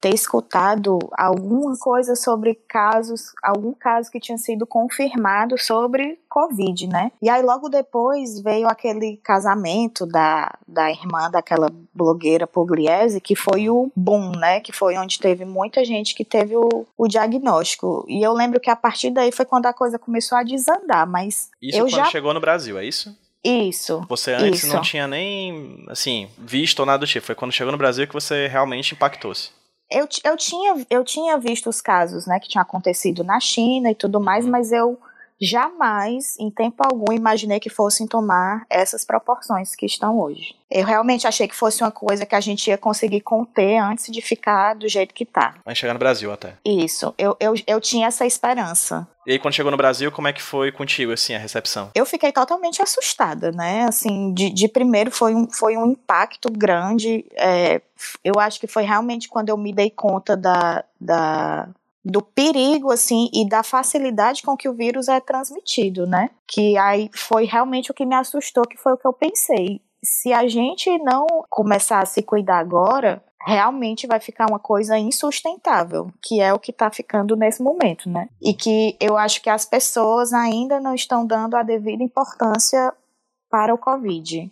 ter 0.02 0.16
escutado 0.16 0.98
alguma 1.14 1.78
coisa 1.78 2.16
sobre 2.16 2.56
casos, 2.68 3.32
algum 3.44 3.72
caso 3.72 4.10
que 4.10 4.20
tinha 4.20 4.38
sido 4.38 4.66
confirmado 4.66 5.60
sobre 5.60 6.20
Covid, 6.28 6.88
né? 6.88 7.12
E 7.22 7.30
aí 7.30 7.44
logo 7.44 7.70
depois 7.70 8.42
veio 8.42 8.68
aquele 8.68 9.18
casamento 9.18 10.08
da, 10.08 10.58
da 10.68 10.90
irmã 10.90 11.30
daquela 11.30 11.72
blogueira 11.94 12.48
Pugliese, 12.48 13.22
que 13.22 13.36
foi 13.36 13.70
o 13.70 13.92
boom, 13.96 14.32
né? 14.32 14.60
Que 14.60 14.72
foi 14.72 14.98
onde 14.98 15.20
teve 15.20 15.46
muita 15.46 15.86
gente 15.86 16.16
que 16.16 16.26
teve 16.26 16.56
o, 16.56 16.86
o 16.98 17.08
diagnóstico. 17.08 18.04
E 18.08 18.26
eu 18.26 18.34
lembro 18.34 18.60
que 18.60 18.72
a 18.72 18.76
partir 18.76 19.12
daí 19.12 19.32
foi 19.32 19.46
quando 19.46 19.68
a 19.68 19.74
coisa 19.74 20.00
começou 20.00 20.36
a 20.36 20.44
desandar, 20.44 21.06
mas 21.06 21.52
Isso 21.62 21.78
eu 21.78 21.86
quando 21.86 21.92
já... 21.92 22.06
chegou 22.06 22.34
no 22.34 22.42
Brasil, 22.42 22.80
é 22.80 22.86
isso? 22.86 23.16
Isso. 23.44 24.04
Você 24.08 24.34
antes 24.34 24.64
isso. 24.64 24.74
não 24.74 24.82
tinha 24.82 25.08
nem, 25.08 25.86
assim, 25.90 26.28
visto 26.38 26.80
ou 26.80 26.86
nada 26.86 27.00
do 27.00 27.08
tipo. 27.08 27.26
Foi 27.26 27.36
quando 27.36 27.52
chegou 27.52 27.72
no 27.72 27.78
Brasil 27.78 28.08
que 28.08 28.14
você 28.14 28.48
realmente 28.48 28.94
impactou-se. 28.94 29.50
Eu, 29.92 30.08
eu, 30.24 30.38
tinha, 30.38 30.86
eu 30.90 31.04
tinha 31.04 31.38
visto 31.38 31.70
os 31.70 31.82
casos, 31.82 32.26
né, 32.26 32.40
que 32.40 32.48
tinham 32.48 32.62
acontecido 32.62 33.24
na 33.24 33.40
China 33.40 33.92
e 33.92 33.96
tudo 33.96 34.20
mais, 34.22 34.46
Uhum. 34.46 34.52
mas 34.52 34.72
eu 34.72 34.98
jamais, 35.42 36.36
em 36.40 36.52
tempo 36.52 36.84
algum, 36.86 37.12
imaginei 37.12 37.60
que 37.60 37.70
fossem 37.70 38.06
tomar 38.06 38.66
essas 38.70 39.04
proporções 39.04 39.76
que 39.76 39.86
estão 39.86 40.20
hoje. 40.20 40.56
Eu 40.70 40.86
realmente 40.86 41.28
achei 41.28 41.48
que 41.48 41.56
fosse 41.56 41.84
uma 41.84 41.92
coisa 41.92 42.26
que 42.26 42.36
a 42.36 42.40
gente 42.40 42.68
ia 42.70 42.78
conseguir 42.78 43.22
conter 43.22 43.78
antes 43.78 44.12
de 44.12 44.22
ficar 44.22 44.76
do 44.76 44.88
jeito 44.88 45.14
que 45.14 45.26
tá. 45.26 45.56
Vai 45.66 45.76
chegar 45.76 45.94
no 45.94 46.00
Brasil 46.00 46.32
até. 46.32 46.54
Isso, 46.64 47.14
eu, 47.18 47.36
eu, 47.40 47.54
eu 47.68 47.82
tinha 47.82 48.08
essa 48.08 48.26
esperança. 48.26 49.08
E 49.26 49.34
aí 49.34 49.40
quando 49.40 49.54
chegou 49.54 49.72
no 49.72 49.78
Brasil, 49.78 50.12
como 50.12 50.28
é 50.28 50.34
que 50.34 50.42
foi 50.42 50.72
contigo, 50.72 51.12
assim, 51.12 51.34
a 51.34 51.40
recepção? 51.40 51.92
Eu 51.94 52.06
fiquei 52.06 52.32
totalmente 52.32 52.82
assustada, 52.82 53.52
né? 53.52 53.84
Assim, 53.84 54.34
de, 54.34 54.50
de 54.50 54.68
primeiro 54.68 55.12
foi 55.12 55.36
um, 55.36 55.52
foi 55.52 55.76
um 55.76 55.88
impacto 55.92 56.50
grande. 56.52 57.26
é, 57.36 57.82
eu 58.24 58.40
acho 58.40 58.60
que 58.60 58.68
foi 58.68 58.84
realmente 58.84 59.28
quando 59.28 59.50
eu 59.50 59.58
me 59.58 59.74
dei 59.74 59.90
conta 59.90 60.36
da, 60.36 60.84
da, 61.00 61.70
do 62.04 62.22
perigo, 62.22 62.92
assim, 62.92 63.30
e 63.34 63.48
da 63.48 63.64
facilidade 63.64 64.42
com 64.42 64.58
que 64.58 64.68
o 64.68 64.74
vírus 64.74 65.08
é 65.08 65.20
transmitido, 65.20 66.08
né? 66.08 66.30
Que 66.48 66.78
aí 66.78 67.10
foi 67.14 67.46
realmente 67.46 67.92
o 67.92 67.94
que 67.94 68.06
me 68.06 68.16
assustou, 68.16 68.64
que 68.64 68.78
foi 68.78 68.94
o 68.94 68.98
que 68.98 69.08
eu 69.08 69.14
pensei. 69.14 69.82
Se 70.04 70.34
a 70.34 70.48
gente 70.48 70.98
não 71.00 71.28
começar 71.50 72.00
a 72.00 72.06
se 72.06 72.24
cuidar 72.24 72.58
agora, 72.58 73.24
realmente 73.46 74.08
vai 74.08 74.20
ficar 74.20 74.48
uma 74.50 74.60
coisa 74.60 74.98
insustentável, 74.98 76.12
que 76.22 76.42
é 76.42 76.54
o 76.54 76.60
que 76.60 76.72
está 76.72 76.90
ficando 76.90 77.36
nesse 77.36 77.62
momento, 77.62 78.10
né? 78.10 78.30
E 78.42 78.54
que 78.54 78.96
eu 79.00 79.16
acho 79.16 79.42
que 79.42 79.50
as 79.50 79.66
pessoas 79.66 80.34
ainda 80.34 80.80
não 80.80 80.96
estão 80.96 81.26
dando 81.26 81.56
a 81.56 81.64
devida 81.64 82.04
importância 82.04 82.94
para 83.50 83.74
o 83.74 83.78
Covid. 83.78 84.52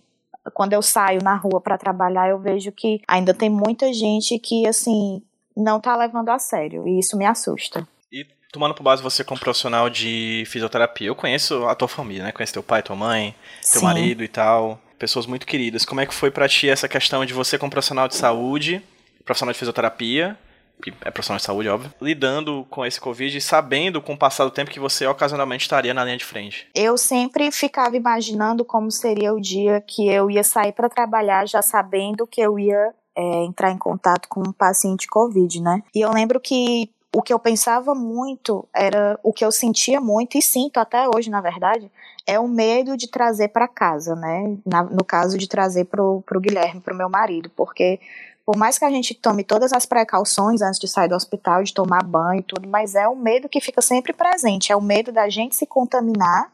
Quando 0.54 0.74
eu 0.74 0.82
saio 0.82 1.22
na 1.24 1.36
rua 1.36 1.62
para 1.62 1.78
trabalhar, 1.78 2.30
eu 2.30 2.40
vejo 2.40 2.72
que 2.72 3.02
ainda 3.08 3.34
tem 3.34 3.50
muita 3.50 3.92
gente 3.94 4.38
que, 4.40 4.68
assim, 4.68 5.22
não 5.60 5.78
está 5.78 5.96
levando 5.96 6.30
a 6.30 6.40
sério, 6.40 6.88
e 6.88 7.00
isso 7.00 7.18
me 7.18 7.26
assusta. 7.26 7.88
E 8.12 8.26
tomando 8.52 8.74
por 8.74 8.84
base 8.84 9.04
você 9.04 9.24
como 9.24 9.40
profissional 9.40 9.90
de 9.90 10.44
fisioterapia, 10.48 11.08
eu 11.08 11.16
conheço 11.16 11.66
a 11.68 11.76
tua 11.76 11.88
família, 11.88 12.24
né? 12.24 12.32
Conheço 12.32 12.54
teu 12.54 12.64
pai, 12.64 12.82
tua 12.82 12.96
mãe, 12.96 13.36
teu 13.72 13.82
Sim. 13.82 13.86
marido 13.86 14.24
e 14.24 14.28
tal. 14.28 14.80
Pessoas 14.98 15.26
muito 15.26 15.46
queridas. 15.46 15.86
Como 15.86 16.02
é 16.02 16.06
que 16.06 16.14
foi 16.14 16.30
pra 16.32 16.48
ti 16.48 16.68
essa 16.68 16.88
questão 16.88 17.26
de 17.26 17.34
você 17.34 17.58
como 17.58 17.72
profissional 17.72 18.08
de 18.08 18.16
saúde, 18.16 18.82
profissional 19.24 19.54
de 19.54 19.60
fisioterapia, 19.60 20.38
que 20.82 20.94
é 21.02 21.12
profissional 21.12 21.38
de 21.38 21.44
saúde, 21.44 21.70
óbvio, 21.70 21.94
lidando 22.02 22.66
com 22.70 22.86
esse 22.86 23.00
Covid 23.00 23.38
e 23.38 23.42
sabendo 23.42 24.02
com 24.02 24.14
o 24.14 24.18
passar 24.18 24.46
do 24.46 24.52
tempo 24.52 24.72
que 24.72 24.80
você 24.80 25.06
ocasionalmente 25.06 25.64
estaria 25.64 25.94
na 25.94 26.04
linha 26.04 26.18
de 26.18 26.26
frente? 26.26 26.68
Eu 26.74 26.98
sempre 26.98 27.52
ficava 27.52 27.96
imaginando 27.96 28.66
como 28.66 28.90
seria 28.90 29.34
o 29.34 29.40
dia 29.40 29.82
que 29.82 30.08
eu 30.08 30.32
ia 30.32 30.44
sair 30.44 30.72
para 30.72 30.90
trabalhar 30.90 31.48
já 31.48 31.62
sabendo 31.62 32.26
que 32.26 32.42
eu 32.42 32.58
ia 32.58 32.94
é, 33.20 33.44
entrar 33.44 33.70
em 33.72 33.78
contato 33.78 34.30
com 34.30 34.40
um 34.40 34.54
paciente 34.54 35.06
Covid, 35.06 35.62
né? 35.62 35.84
E 35.94 36.00
eu 36.00 36.10
lembro 36.12 36.40
que 36.40 36.90
o 37.14 37.22
que 37.22 37.34
eu 37.34 37.40
pensava 37.40 37.94
muito 37.94 38.66
era 38.74 39.20
o 39.22 39.34
que 39.34 39.44
eu 39.44 39.52
sentia 39.52 40.00
muito 40.00 40.38
e 40.38 40.42
sinto 40.42 40.78
até 40.80 41.06
hoje, 41.14 41.30
na 41.30 41.42
verdade, 41.42 41.92
é 42.26 42.40
o 42.40 42.48
medo 42.48 42.96
de 42.96 43.10
trazer 43.10 43.50
para 43.50 43.68
casa, 43.68 44.16
né? 44.16 44.56
Na- 44.66 44.84
no 44.84 45.04
caso 45.04 45.38
de 45.38 45.50
trazer 45.50 45.86
pro, 45.86 46.22
pro 46.26 46.40
Guilherme, 46.40 46.80
pro 46.80 46.96
meu 46.96 47.10
marido, 47.10 47.52
porque 47.58 48.00
por 48.46 48.56
mais 48.56 48.80
que 48.80 48.86
a 48.86 48.90
gente 48.90 49.14
tome 49.14 49.44
todas 49.44 49.74
as 49.74 49.86
precauções 49.86 50.62
antes 50.62 50.80
de 50.80 50.88
sair 50.88 51.10
do 51.10 51.16
hospital, 51.16 51.62
de 51.62 51.74
tomar 51.74 52.04
banho 52.04 52.40
e 52.40 52.44
tudo, 52.44 52.70
mas 52.70 52.96
é 52.96 53.08
o 53.08 53.16
medo 53.16 53.50
que 53.50 53.60
fica 53.60 53.82
sempre 53.82 54.14
presente, 54.14 54.72
é 54.72 54.76
o 54.76 54.82
medo 54.82 55.12
da 55.12 55.28
gente 55.30 55.56
se 55.56 55.66
contaminar 55.66 56.52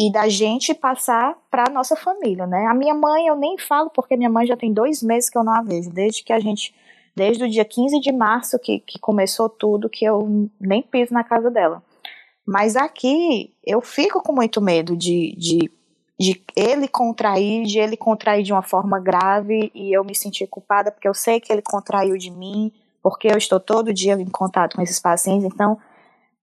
e 0.00 0.10
da 0.10 0.30
gente 0.30 0.72
passar 0.72 1.36
para 1.50 1.70
nossa 1.70 1.94
família, 1.94 2.46
né? 2.46 2.64
A 2.64 2.72
minha 2.72 2.94
mãe 2.94 3.26
eu 3.26 3.36
nem 3.36 3.58
falo 3.58 3.90
porque 3.90 4.16
minha 4.16 4.30
mãe 4.30 4.46
já 4.46 4.56
tem 4.56 4.72
dois 4.72 5.02
meses 5.02 5.28
que 5.28 5.36
eu 5.36 5.44
não 5.44 5.52
a 5.52 5.60
vejo, 5.60 5.90
desde 5.90 6.24
que 6.24 6.32
a 6.32 6.40
gente, 6.40 6.74
desde 7.14 7.44
o 7.44 7.50
dia 7.50 7.66
15 7.66 8.00
de 8.00 8.10
março 8.10 8.58
que, 8.58 8.78
que 8.78 8.98
começou 8.98 9.50
tudo, 9.50 9.90
que 9.90 10.06
eu 10.06 10.48
nem 10.58 10.80
piso 10.80 11.12
na 11.12 11.22
casa 11.22 11.50
dela. 11.50 11.82
Mas 12.46 12.76
aqui 12.76 13.52
eu 13.62 13.82
fico 13.82 14.22
com 14.22 14.32
muito 14.32 14.62
medo 14.62 14.96
de, 14.96 15.36
de, 15.36 15.70
de 16.18 16.42
ele 16.56 16.88
contrair, 16.88 17.66
de 17.66 17.78
ele 17.78 17.94
contrair 17.94 18.42
de 18.42 18.54
uma 18.54 18.62
forma 18.62 18.98
grave 18.98 19.70
e 19.74 19.94
eu 19.94 20.02
me 20.02 20.14
sentir 20.14 20.46
culpada 20.46 20.90
porque 20.90 21.08
eu 21.08 21.14
sei 21.14 21.40
que 21.40 21.52
ele 21.52 21.60
contraiu 21.60 22.16
de 22.16 22.30
mim, 22.30 22.72
porque 23.02 23.28
eu 23.28 23.36
estou 23.36 23.60
todo 23.60 23.92
dia 23.92 24.14
em 24.14 24.30
contato 24.30 24.76
com 24.76 24.82
esses 24.82 24.98
pacientes, 24.98 25.44
então 25.44 25.76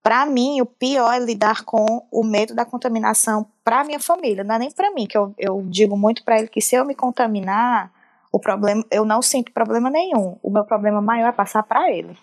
para 0.02 0.26
mim, 0.26 0.60
o 0.60 0.66
pior 0.66 1.12
é 1.12 1.18
lidar 1.18 1.64
com 1.64 2.06
o 2.10 2.24
medo 2.24 2.54
da 2.54 2.64
contaminação 2.64 3.46
para 3.64 3.84
minha 3.84 4.00
família, 4.00 4.44
não 4.44 4.54
é 4.54 4.58
nem 4.58 4.70
para 4.70 4.90
mim, 4.92 5.06
que 5.06 5.18
eu, 5.18 5.34
eu 5.38 5.62
digo 5.68 5.96
muito 5.96 6.24
para 6.24 6.38
ele 6.38 6.48
que 6.48 6.60
se 6.60 6.74
eu 6.74 6.84
me 6.84 6.94
contaminar, 6.94 7.92
o 8.32 8.38
problema, 8.38 8.84
eu 8.90 9.04
não 9.04 9.22
sinto 9.22 9.52
problema 9.52 9.90
nenhum. 9.90 10.36
O 10.42 10.50
meu 10.50 10.64
problema 10.64 11.00
maior 11.00 11.28
é 11.28 11.32
passar 11.32 11.62
para 11.62 11.90
ele. 11.90 12.16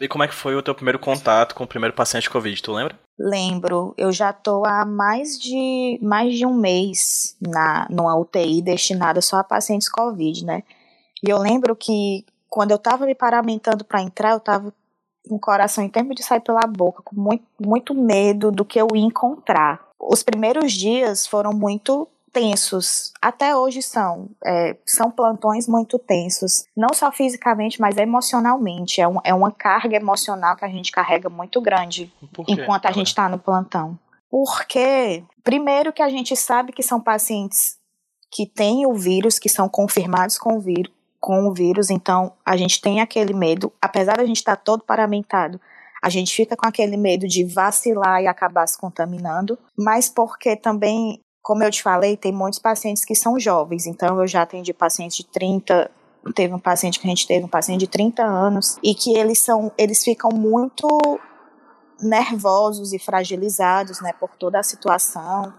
E 0.00 0.08
como 0.08 0.24
é 0.24 0.28
que 0.28 0.34
foi 0.34 0.56
o 0.56 0.62
teu 0.62 0.74
primeiro 0.74 0.98
contato 0.98 1.54
com 1.54 1.64
o 1.64 1.66
primeiro 1.66 1.94
paciente 1.94 2.22
de 2.22 2.30
Covid, 2.30 2.62
tu 2.62 2.72
lembra? 2.72 2.98
Lembro, 3.18 3.92
eu 3.98 4.10
já 4.10 4.32
tô 4.32 4.64
há 4.64 4.86
mais 4.86 5.38
de 5.38 5.98
mais 6.00 6.34
de 6.34 6.46
um 6.46 6.54
mês 6.54 7.36
na 7.38 7.86
numa 7.90 8.16
UTI 8.16 8.62
destinada 8.62 9.20
só 9.20 9.36
a 9.36 9.44
pacientes 9.44 9.90
COVID, 9.90 10.46
né? 10.46 10.62
E 11.22 11.28
eu 11.28 11.36
lembro 11.38 11.76
que 11.76 12.24
quando 12.48 12.70
eu 12.70 12.78
tava 12.78 13.04
me 13.04 13.14
paramentando 13.14 13.84
para 13.84 14.00
entrar, 14.00 14.30
eu 14.30 14.40
tava 14.40 14.72
com 15.28 15.36
o 15.36 15.40
coração 15.40 15.84
em 15.84 15.88
tempo 15.88 16.14
de 16.14 16.22
sair 16.22 16.40
pela 16.40 16.66
boca, 16.66 17.02
com 17.02 17.14
muito, 17.14 17.44
muito 17.60 17.94
medo 17.94 18.50
do 18.50 18.64
que 18.64 18.80
eu 18.80 18.88
ia 18.94 19.04
encontrar. 19.04 19.80
Os 19.98 20.22
primeiros 20.22 20.72
dias 20.72 21.26
foram 21.26 21.52
muito 21.52 22.08
tensos, 22.32 23.12
até 23.20 23.56
hoje 23.56 23.82
são. 23.82 24.28
É, 24.44 24.76
são 24.86 25.10
plantões 25.10 25.66
muito 25.66 25.98
tensos, 25.98 26.64
não 26.76 26.88
só 26.94 27.10
fisicamente, 27.12 27.80
mas 27.80 27.96
emocionalmente. 27.96 29.00
É, 29.00 29.08
um, 29.08 29.18
é 29.24 29.34
uma 29.34 29.50
carga 29.50 29.96
emocional 29.96 30.56
que 30.56 30.64
a 30.64 30.68
gente 30.68 30.92
carrega 30.92 31.28
muito 31.28 31.60
grande 31.60 32.12
enquanto 32.48 32.86
a 32.86 32.92
gente 32.92 33.08
está 33.08 33.28
no 33.28 33.38
plantão. 33.38 33.98
Porque, 34.30 35.24
primeiro, 35.42 35.92
que 35.92 36.02
a 36.02 36.08
gente 36.08 36.36
sabe 36.36 36.72
que 36.72 36.82
são 36.82 37.00
pacientes 37.00 37.78
que 38.30 38.46
têm 38.46 38.86
o 38.86 38.94
vírus, 38.94 39.40
que 39.40 39.48
são 39.48 39.68
confirmados 39.68 40.38
com 40.38 40.56
o 40.56 40.60
vírus, 40.60 40.92
com 41.20 41.46
o 41.46 41.52
vírus, 41.52 41.90
então 41.90 42.32
a 42.44 42.56
gente 42.56 42.80
tem 42.80 43.00
aquele 43.00 43.34
medo, 43.34 43.70
apesar 43.80 44.14
de 44.14 44.22
a 44.22 44.26
gente 44.26 44.38
estar 44.38 44.56
todo 44.56 44.82
paramentado, 44.82 45.60
a 46.02 46.08
gente 46.08 46.34
fica 46.34 46.56
com 46.56 46.66
aquele 46.66 46.96
medo 46.96 47.28
de 47.28 47.44
vacilar 47.44 48.22
e 48.22 48.26
acabar 48.26 48.66
se 48.66 48.78
contaminando, 48.78 49.58
mas 49.78 50.08
porque 50.08 50.56
também, 50.56 51.20
como 51.42 51.62
eu 51.62 51.70
te 51.70 51.82
falei, 51.82 52.16
tem 52.16 52.32
muitos 52.32 52.58
pacientes 52.58 53.04
que 53.04 53.14
são 53.14 53.38
jovens, 53.38 53.86
então 53.86 54.18
eu 54.18 54.26
já 54.26 54.42
atendi 54.42 54.72
pacientes 54.72 55.18
de 55.18 55.26
30, 55.26 55.90
teve 56.34 56.54
um 56.54 56.58
paciente 56.58 56.98
que 56.98 57.06
a 57.06 57.10
gente 57.10 57.26
teve 57.26 57.44
um 57.44 57.48
paciente 57.48 57.80
de 57.80 57.88
30 57.88 58.24
anos 58.24 58.78
e 58.82 58.94
que 58.94 59.14
eles 59.14 59.40
são, 59.40 59.70
eles 59.76 60.02
ficam 60.02 60.30
muito 60.30 60.88
nervosos 62.00 62.94
e 62.94 62.98
fragilizados, 62.98 64.00
né, 64.00 64.12
por 64.18 64.30
toda 64.36 64.58
a 64.58 64.62
situação. 64.62 65.52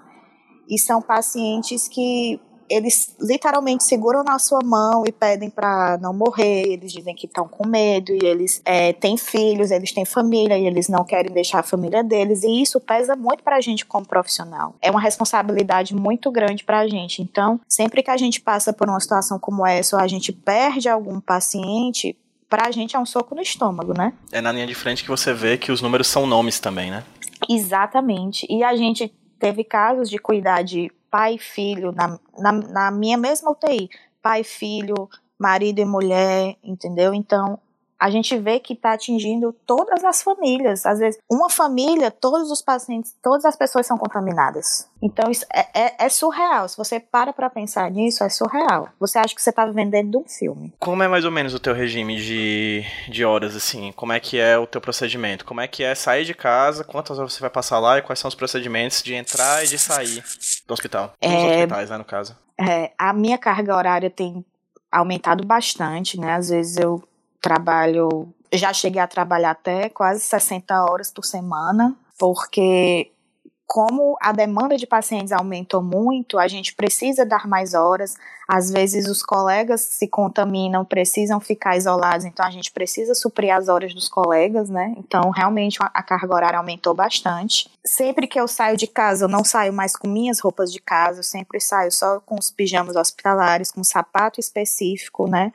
E 0.68 0.80
são 0.80 1.02
pacientes 1.02 1.88
que 1.88 2.40
eles 2.72 3.16
literalmente 3.20 3.84
seguram 3.84 4.24
na 4.24 4.40
sua 4.40 4.60
mão 4.64 5.04
e 5.06 5.12
pedem 5.12 5.50
para 5.50 5.98
não 6.02 6.14
morrer. 6.14 6.64
Eles 6.68 6.92
dizem 6.92 7.14
que 7.14 7.26
estão 7.26 7.48
com 7.48 7.68
medo 7.68 8.12
e 8.14 8.26
eles 8.26 8.62
é, 8.64 8.94
têm 8.94 9.18
filhos, 9.18 9.72
eles 9.72 9.92
têm 9.92 10.06
família 10.06 10.58
e 10.58 10.66
eles 10.66 10.88
não 10.88 11.04
querem 11.04 11.32
deixar 11.32 11.60
a 11.60 11.64
família 11.64 12.04
deles. 12.04 12.44
E 12.44 12.62
isso 12.62 12.80
pesa 12.80 13.16
muito 13.16 13.44
para 13.44 13.58
a 13.58 13.62
gente 13.62 13.86
como 13.86 14.06
profissional. 14.06 14.76
É 14.82 14.90
uma 14.90 15.02
responsabilidade 15.02 15.94
muito 15.94 16.32
grande 16.32 16.64
para 16.64 16.80
a 16.80 16.88
gente. 16.88 17.22
Então, 17.22 17.60
sempre 17.68 18.02
que 18.02 18.10
a 18.10 18.18
gente 18.18 18.40
passa 18.40 18.72
por 18.72 18.88
uma 18.88 19.00
situação 19.00 19.38
como 19.38 19.66
essa, 19.66 19.98
ou 19.98 20.02
a 20.02 20.08
gente 20.08 20.32
perde 20.32 20.88
algum 20.88 21.20
paciente, 21.20 22.18
pra 22.50 22.72
gente 22.72 22.96
é 22.96 23.00
um 23.00 23.06
soco 23.06 23.36
no 23.36 23.42
estômago, 23.42 23.94
né? 23.98 24.14
É 24.32 24.42
na 24.42 24.52
linha 24.52 24.68
de 24.68 24.76
frente 24.76 25.04
que 25.04 25.10
você 25.10 25.34
vê 25.34 25.58
que 25.58 25.72
os 25.72 25.82
números 25.82 26.08
são 26.08 26.26
nomes 26.26 26.60
também, 26.60 26.92
né? 26.92 27.04
Exatamente. 27.50 28.46
E 28.50 28.64
a 28.64 28.76
gente 28.76 29.14
teve 29.40 29.64
casos 29.64 30.10
de 30.10 30.18
cuidar 30.20 30.62
de 30.62 30.92
pai 31.12 31.36
e 31.36 31.40
filho 31.40 31.92
na, 31.92 32.18
na, 32.40 32.52
na 32.54 32.92
minha 32.92 33.18
mesma 33.18 33.52
UTI. 33.52 33.90
Pai 34.22 34.44
filho, 34.44 35.10
marido 35.38 35.80
e 35.80 35.86
mulher, 35.86 36.56
entendeu? 36.64 37.14
Então, 37.14 37.60
a 38.02 38.10
gente 38.10 38.36
vê 38.36 38.60
que 38.60 38.74
está 38.74 38.94
atingindo 38.94 39.54
todas 39.64 40.04
as 40.04 40.24
famílias. 40.24 40.88
Às 40.88 40.98
vezes, 40.98 41.20
uma 41.30 41.52
família, 41.52 42.10
todos 42.10 42.50
os 42.50 42.60
pacientes, 42.60 43.16
todas 43.22 43.46
as 43.46 43.56
pessoas 43.56 43.86
são 43.86 43.96
contaminadas. 43.96 44.90
Então, 45.00 45.30
isso 45.30 45.46
é, 45.54 45.68
é, 45.80 46.06
é 46.06 46.10
surreal. 46.10 46.68
Se 46.68 46.76
você 46.76 47.00
para 47.00 47.32
para 47.32 47.48
pensar 47.48 47.92
nisso, 47.92 48.24
é 48.24 48.30
surreal. 48.30 48.90
Você 49.00 49.20
acha 49.20 49.36
que 49.36 49.42
você 49.42 49.52
está 49.52 49.68
vivendo 49.68 50.10
de 50.10 50.18
um 50.18 50.24
filme. 50.28 50.74
Como 50.80 51.04
é 51.04 51.08
mais 51.08 51.26
ou 51.26 51.32
menos 51.32 51.54
o 51.54 51.60
teu 51.60 51.76
regime 51.76 52.18
de, 52.18 52.84
de 53.08 53.24
horas, 53.24 53.56
assim? 53.56 53.92
Como 53.92 54.12
é 54.12 54.20
que 54.20 54.40
é 54.40 54.58
o 54.58 54.66
teu 54.66 54.82
procedimento? 54.82 55.46
Como 55.46 55.62
é 55.62 55.68
que 55.68 55.84
é 55.84 55.94
sair 55.94 56.26
de 56.26 56.34
casa? 56.34 56.84
Quantas 56.84 57.20
horas 57.20 57.34
você 57.34 57.40
vai 57.40 57.52
passar 57.52 57.78
lá? 57.78 58.00
E 58.00 58.02
quais 58.02 58.18
são 58.18 58.30
os 58.30 58.36
procedimentos 58.36 59.04
de 59.04 59.14
entrar 59.14 59.64
e 59.64 59.68
de 59.68 59.78
sair 59.78 60.24
do 60.66 60.74
hospital? 60.74 61.14
Dos 61.22 61.32
é, 61.32 61.56
hospitais, 61.58 61.92
né, 61.92 61.98
no 62.00 62.06
caso. 62.06 62.36
É, 62.60 62.94
a 62.98 63.14
minha 63.14 63.38
carga 63.38 63.76
horária 63.76 64.10
tem 64.10 64.44
aumentado 64.92 65.46
bastante, 65.46 66.20
né? 66.20 66.34
Às 66.34 66.50
vezes 66.50 66.78
eu 66.78 67.02
trabalho, 67.42 68.30
já 68.54 68.72
cheguei 68.72 69.02
a 69.02 69.08
trabalhar 69.08 69.52
até 69.52 69.90
quase 69.90 70.22
60 70.22 70.86
horas 70.86 71.12
por 71.12 71.26
semana, 71.26 71.96
porque 72.18 73.12
como 73.74 74.18
a 74.22 74.34
demanda 74.34 74.76
de 74.76 74.86
pacientes 74.86 75.32
aumentou 75.32 75.82
muito, 75.82 76.38
a 76.38 76.46
gente 76.46 76.76
precisa 76.76 77.26
dar 77.26 77.48
mais 77.48 77.74
horas. 77.74 78.18
Às 78.46 78.70
vezes 78.70 79.08
os 79.08 79.24
colegas 79.24 79.80
se 79.80 80.10
contaminam, 80.10 80.84
precisam 80.84 81.40
ficar 81.40 81.78
isolados, 81.78 82.26
então 82.26 82.46
a 82.46 82.52
gente 82.52 82.70
precisa 82.70 83.16
suprir 83.16 83.56
as 83.56 83.70
horas 83.70 83.94
dos 83.94 84.10
colegas, 84.10 84.70
né? 84.70 84.94
Então 84.98 85.30
realmente 85.30 85.78
a 85.82 86.04
carga 86.04 86.36
horária 86.36 86.60
aumentou 86.60 86.94
bastante. 86.94 87.72
Sempre 87.86 88.28
que 88.28 88.38
eu 88.38 88.46
saio 88.46 88.76
de 88.76 88.88
casa, 88.88 89.24
eu 89.24 89.30
não 89.30 89.46
saio 89.46 89.72
mais 89.72 89.96
com 89.96 90.06
minhas 90.06 90.42
roupas 90.42 90.70
de 90.70 90.82
casa, 90.82 91.20
eu 91.20 91.24
sempre 91.24 91.62
saio 91.62 91.94
só 91.94 92.20
com 92.20 92.36
os 92.38 92.52
pijamas 92.52 92.98
hospitalares, 92.98 93.72
com 93.72 93.86
sapato 93.86 94.38
específico, 94.38 95.30
né? 95.30 95.54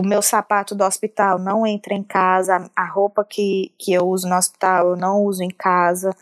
O 0.00 0.06
meu 0.06 0.22
sapato 0.22 0.74
do 0.74 0.84
hospital 0.84 1.38
não 1.38 1.66
entra 1.66 1.92
em 1.92 2.04
casa, 2.04 2.70
a 2.74 2.86
roupa 2.86 3.24
que, 3.24 3.72
que 3.76 3.92
eu 3.92 4.06
uso 4.06 4.28
no 4.28 4.36
hospital 4.36 4.90
eu 4.90 4.96
não 4.96 5.24
uso 5.24 5.42
em 5.42 5.50
casa. 5.50 6.14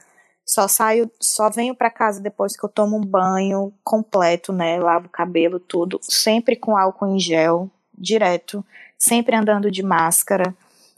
Só 0.47 0.69
saio, 0.69 1.11
só 1.21 1.51
venho 1.51 1.75
para 1.75 1.91
casa 1.91 2.21
depois 2.21 2.57
que 2.57 2.65
eu 2.65 2.69
tomo 2.69 2.97
um 2.97 3.05
banho 3.05 3.73
completo, 3.85 4.53
né? 4.53 4.79
Lavo 4.79 5.07
o 5.07 5.11
cabelo, 5.11 5.59
tudo, 5.59 5.99
sempre 6.03 6.57
com 6.57 6.77
álcool 6.77 7.09
em 7.09 7.19
gel, 7.19 7.69
direto, 7.99 8.65
sempre 8.97 9.35
andando 9.37 9.71
de 9.71 9.83
máscara, 9.83 10.55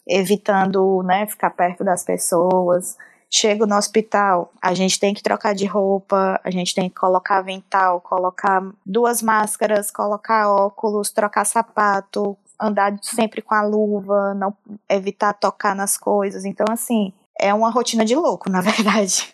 evitando, 0.07 1.03
né, 1.03 1.27
ficar 1.27 1.51
perto 1.51 1.83
das 1.83 2.05
pessoas. 2.05 2.97
Chego 3.31 3.67
no 3.67 3.77
hospital, 3.77 4.53
a 4.61 4.73
gente 4.73 5.01
tem 5.01 5.13
que 5.13 5.23
trocar 5.23 5.55
de 5.55 5.67
roupa, 5.67 6.41
a 6.45 6.51
gente 6.51 6.75
tem 6.75 6.89
que 6.89 6.95
colocar 6.95 7.39
avental, 7.39 8.01
colocar 8.01 8.63
duas 8.87 9.21
máscaras, 9.21 9.91
colocar 9.91 10.49
óculos, 10.51 11.11
trocar 11.11 11.45
sapato, 11.45 12.37
andar 12.61 12.97
sempre 13.03 13.41
com 13.41 13.55
a 13.55 13.63
luva, 13.63 14.35
não 14.35 14.57
evitar 14.89 15.33
tocar 15.33 15.75
nas 15.75 15.97
coisas. 15.97 16.45
Então, 16.45 16.67
assim, 16.71 17.13
é 17.39 17.53
uma 17.55 17.71
rotina 17.71 18.05
de 18.05 18.15
louco, 18.15 18.51
na 18.51 18.61
verdade. 18.63 19.33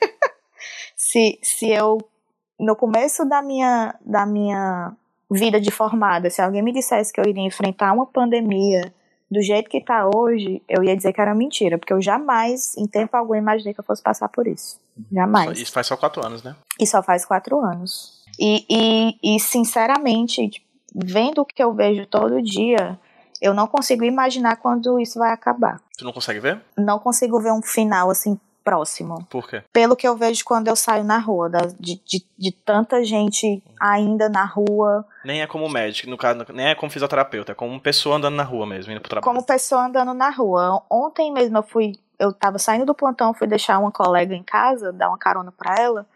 se, 0.96 1.38
se 1.42 1.70
eu, 1.70 1.98
no 2.58 2.76
começo 2.76 3.24
da 3.24 3.42
minha, 3.42 3.94
da 4.04 4.26
minha 4.26 4.92
vida 5.30 5.60
de 5.60 5.70
formada, 5.70 6.30
se 6.30 6.42
alguém 6.42 6.62
me 6.62 6.72
dissesse 6.72 7.12
que 7.12 7.20
eu 7.20 7.26
iria 7.26 7.46
enfrentar 7.46 7.92
uma 7.92 8.06
pandemia 8.06 8.92
do 9.30 9.42
jeito 9.42 9.68
que 9.68 9.78
está 9.78 10.08
hoje, 10.14 10.62
eu 10.68 10.84
ia 10.84 10.96
dizer 10.96 11.12
que 11.12 11.20
era 11.20 11.34
mentira, 11.34 11.78
porque 11.78 11.92
eu 11.92 12.00
jamais, 12.00 12.76
em 12.76 12.86
tempo 12.86 13.16
algum, 13.16 13.34
imaginei 13.34 13.74
que 13.74 13.80
eu 13.80 13.84
fosse 13.84 14.02
passar 14.02 14.28
por 14.28 14.46
isso. 14.46 14.78
Jamais. 15.10 15.58
Isso 15.58 15.72
faz 15.72 15.86
só 15.86 15.96
quatro 15.96 16.24
anos, 16.24 16.42
né? 16.42 16.54
E 16.78 16.86
só 16.86 17.02
faz 17.02 17.24
quatro 17.24 17.58
anos. 17.58 18.22
E, 18.38 18.64
e, 18.70 19.36
e 19.36 19.40
sinceramente, 19.40 20.64
vendo 20.94 21.40
o 21.40 21.44
que 21.44 21.62
eu 21.62 21.72
vejo 21.72 22.06
todo 22.06 22.42
dia, 22.42 22.98
eu 23.44 23.52
não 23.52 23.66
consigo 23.66 24.04
imaginar 24.04 24.56
quando 24.56 24.98
isso 24.98 25.18
vai 25.18 25.30
acabar. 25.30 25.78
Tu 25.98 26.02
não 26.02 26.14
consegue 26.14 26.40
ver? 26.40 26.62
Não 26.78 26.98
consigo 26.98 27.38
ver 27.38 27.52
um 27.52 27.60
final 27.60 28.08
assim 28.08 28.40
próximo. 28.64 29.22
Por 29.28 29.46
quê? 29.46 29.62
Pelo 29.70 29.94
que 29.94 30.08
eu 30.08 30.16
vejo 30.16 30.42
quando 30.46 30.68
eu 30.68 30.74
saio 30.74 31.04
na 31.04 31.18
rua, 31.18 31.50
de, 31.78 32.00
de, 32.02 32.24
de 32.38 32.50
tanta 32.50 33.04
gente 33.04 33.62
ainda 33.78 34.30
na 34.30 34.46
rua. 34.46 35.04
Nem 35.22 35.42
é 35.42 35.46
como 35.46 35.68
médico, 35.68 36.08
no 36.08 36.16
caso, 36.16 36.46
nem 36.54 36.68
é 36.68 36.74
como 36.74 36.90
fisioterapeuta, 36.90 37.52
é 37.52 37.54
como 37.54 37.78
pessoa 37.78 38.16
andando 38.16 38.34
na 38.34 38.42
rua 38.42 38.64
mesmo, 38.64 38.90
indo 38.90 39.00
pro 39.02 39.10
trabalho. 39.10 39.30
Como 39.30 39.46
pessoa 39.46 39.84
andando 39.84 40.14
na 40.14 40.30
rua. 40.30 40.82
Ontem 40.88 41.30
mesmo 41.30 41.58
eu 41.58 41.62
fui, 41.62 41.98
eu 42.18 42.32
tava 42.32 42.58
saindo 42.58 42.86
do 42.86 42.94
plantão, 42.94 43.34
fui 43.34 43.46
deixar 43.46 43.78
uma 43.78 43.92
colega 43.92 44.34
em 44.34 44.42
casa, 44.42 44.90
dar 44.90 45.08
uma 45.10 45.18
carona 45.18 45.52
para 45.52 45.74
ela, 45.78 46.06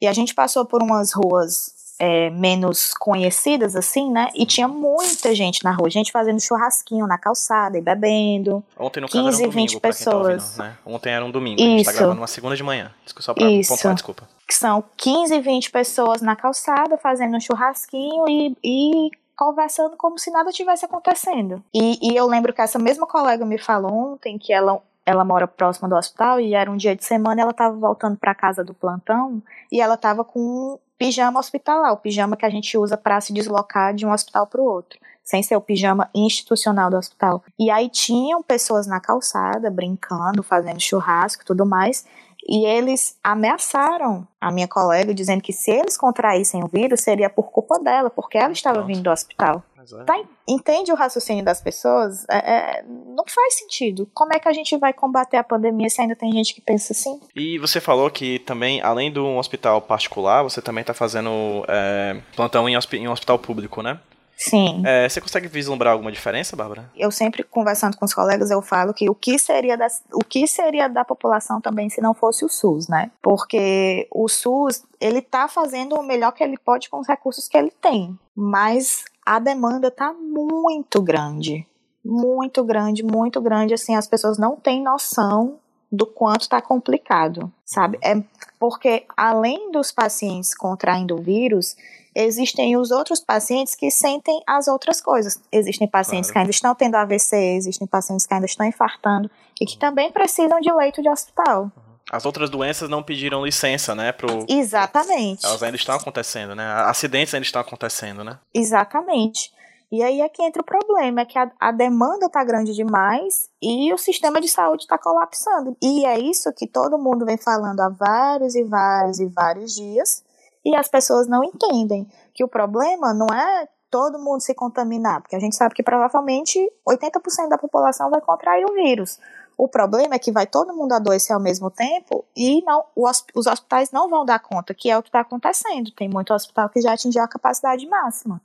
e 0.00 0.06
a 0.06 0.12
gente 0.14 0.34
passou 0.34 0.64
por 0.64 0.82
umas 0.82 1.12
ruas 1.12 1.77
é, 1.98 2.30
menos 2.30 2.94
conhecidas, 2.94 3.74
assim, 3.74 4.10
né? 4.10 4.28
E 4.34 4.46
tinha 4.46 4.68
muita 4.68 5.34
gente 5.34 5.64
na 5.64 5.72
rua, 5.72 5.90
gente 5.90 6.12
fazendo 6.12 6.40
churrasquinho 6.40 7.06
na 7.06 7.18
calçada 7.18 7.76
e 7.76 7.80
bebendo. 7.80 8.62
Ontem 8.78 9.00
no 9.00 9.08
15, 9.08 9.24
caso 9.24 9.40
era 9.40 9.48
um 9.48 9.52
20 9.52 9.74
tá 9.74 9.80
pessoas. 9.80 10.56
Tá 10.56 10.64
ouvindo, 10.64 10.70
né? 10.70 10.78
Ontem 10.86 11.12
era 11.12 11.24
um 11.24 11.30
domingo, 11.30 11.60
Isso. 11.60 11.66
a 11.66 11.76
gente 11.76 11.84
tá 11.86 11.92
gravando 11.92 12.20
uma 12.20 12.26
segunda 12.26 12.56
de 12.56 12.62
manhã. 12.62 12.92
Só 13.18 13.34
pra 13.34 13.50
Isso. 13.50 13.74
pontuar, 13.74 13.94
desculpa. 13.94 14.28
Que 14.46 14.54
são 14.54 14.84
15, 14.96 15.40
20 15.40 15.70
pessoas 15.70 16.22
na 16.22 16.36
calçada 16.36 16.96
fazendo 16.96 17.36
um 17.36 17.40
churrasquinho 17.40 18.28
e, 18.28 18.56
e 18.62 19.10
conversando 19.36 19.96
como 19.96 20.18
se 20.18 20.30
nada 20.30 20.50
tivesse 20.50 20.84
acontecendo. 20.84 21.62
E, 21.74 21.98
e, 22.02 22.16
eu 22.16 22.26
lembro 22.26 22.52
que 22.52 22.60
essa 22.60 22.78
mesma 22.78 23.06
colega 23.06 23.44
me 23.44 23.58
falou 23.58 23.92
ontem 23.92 24.38
que 24.38 24.52
ela, 24.52 24.80
ela 25.04 25.24
mora 25.24 25.46
próxima 25.46 25.88
do 25.88 25.96
hospital 25.96 26.40
e 26.40 26.54
era 26.54 26.70
um 26.70 26.76
dia 26.76 26.94
de 26.94 27.04
semana 27.04 27.42
ela 27.42 27.50
estava 27.50 27.76
voltando 27.76 28.16
para 28.16 28.34
casa 28.34 28.64
do 28.64 28.74
plantão 28.74 29.42
e 29.70 29.80
ela 29.80 29.94
estava 29.94 30.24
com 30.24 30.78
pijama 30.98 31.38
hospitalar, 31.38 31.92
o 31.92 31.96
pijama 31.96 32.36
que 32.36 32.44
a 32.44 32.50
gente 32.50 32.76
usa 32.76 32.96
para 32.96 33.20
se 33.20 33.32
deslocar 33.32 33.94
de 33.94 34.04
um 34.04 34.12
hospital 34.12 34.46
para 34.46 34.60
o 34.60 34.64
outro, 34.64 34.98
sem 35.22 35.42
ser 35.42 35.56
o 35.56 35.60
pijama 35.60 36.10
institucional 36.14 36.90
do 36.90 36.96
hospital. 36.96 37.42
E 37.58 37.70
aí 37.70 37.88
tinham 37.88 38.42
pessoas 38.42 38.86
na 38.86 39.00
calçada 39.00 39.70
brincando, 39.70 40.42
fazendo 40.42 40.80
churrasco 40.80 41.42
e 41.42 41.46
tudo 41.46 41.64
mais, 41.64 42.04
e 42.46 42.64
eles 42.66 43.16
ameaçaram 43.22 44.26
a 44.40 44.50
minha 44.50 44.66
colega, 44.66 45.12
dizendo 45.14 45.42
que 45.42 45.52
se 45.52 45.70
eles 45.70 45.96
contraíssem 45.96 46.64
o 46.64 46.68
vírus 46.68 47.00
seria 47.00 47.28
por 47.28 47.50
culpa 47.50 47.78
dela, 47.78 48.10
porque 48.10 48.38
ela 48.38 48.52
estava 48.52 48.82
vindo 48.82 49.02
do 49.02 49.10
hospital. 49.10 49.62
É. 49.92 50.04
Tá, 50.04 50.20
entende 50.46 50.92
o 50.92 50.94
raciocínio 50.94 51.44
das 51.44 51.60
pessoas? 51.60 52.24
É, 52.30 52.36
é, 52.36 52.82
não 52.82 53.24
faz 53.26 53.54
sentido. 53.58 54.08
Como 54.12 54.32
é 54.32 54.38
que 54.38 54.48
a 54.48 54.52
gente 54.52 54.76
vai 54.76 54.92
combater 54.92 55.36
a 55.36 55.44
pandemia 55.44 55.88
se 55.88 56.00
ainda 56.00 56.16
tem 56.16 56.32
gente 56.32 56.54
que 56.54 56.60
pensa 56.60 56.92
assim? 56.92 57.20
E 57.34 57.58
você 57.58 57.80
falou 57.80 58.10
que 58.10 58.38
também, 58.40 58.80
além 58.82 59.12
de 59.12 59.18
um 59.18 59.38
hospital 59.38 59.80
particular, 59.80 60.42
você 60.42 60.60
também 60.60 60.82
está 60.82 60.94
fazendo 60.94 61.64
é, 61.68 62.20
plantão 62.34 62.68
em, 62.68 62.76
em 62.92 63.08
um 63.08 63.12
hospital 63.12 63.38
público, 63.38 63.82
né? 63.82 63.98
Sim. 64.38 64.82
É, 64.86 65.08
você 65.08 65.20
consegue 65.20 65.48
vislumbrar 65.48 65.92
alguma 65.92 66.12
diferença, 66.12 66.54
Bárbara? 66.54 66.88
Eu 66.96 67.10
sempre 67.10 67.42
conversando 67.42 67.96
com 67.96 68.04
os 68.04 68.14
colegas, 68.14 68.52
eu 68.52 68.62
falo 68.62 68.94
que 68.94 69.10
o 69.10 69.14
que 69.14 69.36
seria 69.36 69.76
da, 69.76 69.88
o 70.12 70.20
que 70.20 70.46
seria 70.46 70.86
da 70.86 71.04
população 71.04 71.60
também 71.60 71.90
se 71.90 72.00
não 72.00 72.14
fosse 72.14 72.44
o 72.44 72.48
SUS, 72.48 72.86
né? 72.86 73.10
Porque 73.20 74.06
o 74.12 74.28
SUS, 74.28 74.84
ele 75.00 75.20
tá 75.20 75.48
fazendo 75.48 75.96
o 75.96 76.04
melhor 76.04 76.30
que 76.30 76.44
ele 76.44 76.56
pode 76.56 76.88
com 76.88 77.00
os 77.00 77.08
recursos 77.08 77.48
que 77.48 77.56
ele 77.56 77.72
tem, 77.82 78.16
mas 78.32 79.04
a 79.28 79.38
demanda 79.38 79.90
tá 79.90 80.10
muito 80.10 81.02
grande. 81.02 81.66
Muito 82.02 82.64
grande, 82.64 83.02
muito 83.02 83.42
grande, 83.42 83.74
assim, 83.74 83.94
as 83.94 84.06
pessoas 84.06 84.38
não 84.38 84.56
têm 84.56 84.82
noção 84.82 85.58
do 85.92 86.06
quanto 86.06 86.42
está 86.42 86.62
complicado, 86.62 87.52
sabe? 87.62 87.98
É 88.02 88.22
porque 88.58 89.04
além 89.14 89.70
dos 89.70 89.92
pacientes 89.92 90.54
contraindo 90.54 91.14
o 91.14 91.22
vírus, 91.22 91.76
existem 92.14 92.74
os 92.78 92.90
outros 92.90 93.20
pacientes 93.20 93.74
que 93.74 93.90
sentem 93.90 94.42
as 94.46 94.66
outras 94.66 94.98
coisas. 94.98 95.38
Existem 95.52 95.86
pacientes 95.86 96.30
claro. 96.30 96.32
que 96.32 96.38
ainda 96.38 96.50
estão 96.50 96.74
tendo 96.74 96.94
AVC, 96.94 97.36
existem 97.36 97.86
pacientes 97.86 98.26
que 98.26 98.32
ainda 98.32 98.46
estão 98.46 98.66
infartando 98.66 99.30
e 99.60 99.66
que 99.66 99.76
também 99.76 100.10
precisam 100.10 100.58
de 100.58 100.72
leito 100.72 101.02
de 101.02 101.10
hospital. 101.10 101.70
As 102.10 102.24
outras 102.24 102.48
doenças 102.48 102.88
não 102.88 103.02
pediram 103.02 103.44
licença, 103.44 103.94
né? 103.94 104.12
Pro... 104.12 104.46
Exatamente. 104.48 105.44
Elas 105.44 105.62
ainda 105.62 105.76
estão 105.76 105.94
acontecendo, 105.94 106.54
né? 106.54 106.64
Acidentes 106.86 107.34
ainda 107.34 107.44
estão 107.44 107.60
acontecendo, 107.60 108.24
né? 108.24 108.38
Exatamente. 108.54 109.52
E 109.90 110.02
aí 110.02 110.20
é 110.20 110.28
que 110.28 110.42
entra 110.42 110.60
o 110.60 110.64
problema, 110.64 111.22
é 111.22 111.24
que 111.24 111.38
a, 111.38 111.50
a 111.58 111.72
demanda 111.72 112.26
está 112.26 112.44
grande 112.44 112.74
demais 112.74 113.48
e 113.60 113.92
o 113.92 113.96
sistema 113.96 114.38
de 114.38 114.48
saúde 114.48 114.82
está 114.82 114.98
colapsando. 114.98 115.76
E 115.82 116.04
é 116.04 116.18
isso 116.18 116.52
que 116.52 116.66
todo 116.66 116.98
mundo 116.98 117.24
vem 117.24 117.38
falando 117.38 117.80
há 117.80 117.88
vários 117.88 118.54
e 118.54 118.64
vários 118.64 119.18
e 119.18 119.26
vários 119.26 119.74
dias, 119.74 120.22
e 120.62 120.76
as 120.76 120.88
pessoas 120.88 121.26
não 121.26 121.42
entendem 121.42 122.06
que 122.34 122.44
o 122.44 122.48
problema 122.48 123.14
não 123.14 123.28
é 123.28 123.66
todo 123.90 124.18
mundo 124.18 124.42
se 124.42 124.54
contaminar, 124.54 125.22
porque 125.22 125.36
a 125.36 125.40
gente 125.40 125.56
sabe 125.56 125.74
que 125.74 125.82
provavelmente 125.82 126.58
80% 126.86 127.48
da 127.48 127.56
população 127.56 128.10
vai 128.10 128.20
contrair 128.20 128.66
o 128.66 128.74
vírus. 128.74 129.18
O 129.58 129.66
problema 129.66 130.14
é 130.14 130.18
que 130.20 130.30
vai 130.30 130.46
todo 130.46 130.72
mundo 130.72 130.92
adoecer 130.92 131.34
ao 131.34 131.42
mesmo 131.42 131.68
tempo 131.68 132.24
e 132.36 132.62
não, 132.62 132.84
os 132.94 133.46
hospitais 133.48 133.90
não 133.90 134.08
vão 134.08 134.24
dar 134.24 134.38
conta, 134.38 134.72
que 134.72 134.88
é 134.88 134.96
o 134.96 135.02
que 135.02 135.08
está 135.08 135.20
acontecendo. 135.20 135.90
Tem 135.90 136.08
muito 136.08 136.32
hospital 136.32 136.68
que 136.68 136.80
já 136.80 136.92
atingiu 136.92 137.22
a 137.24 137.28
capacidade 137.28 137.84
máxima. 137.88 138.40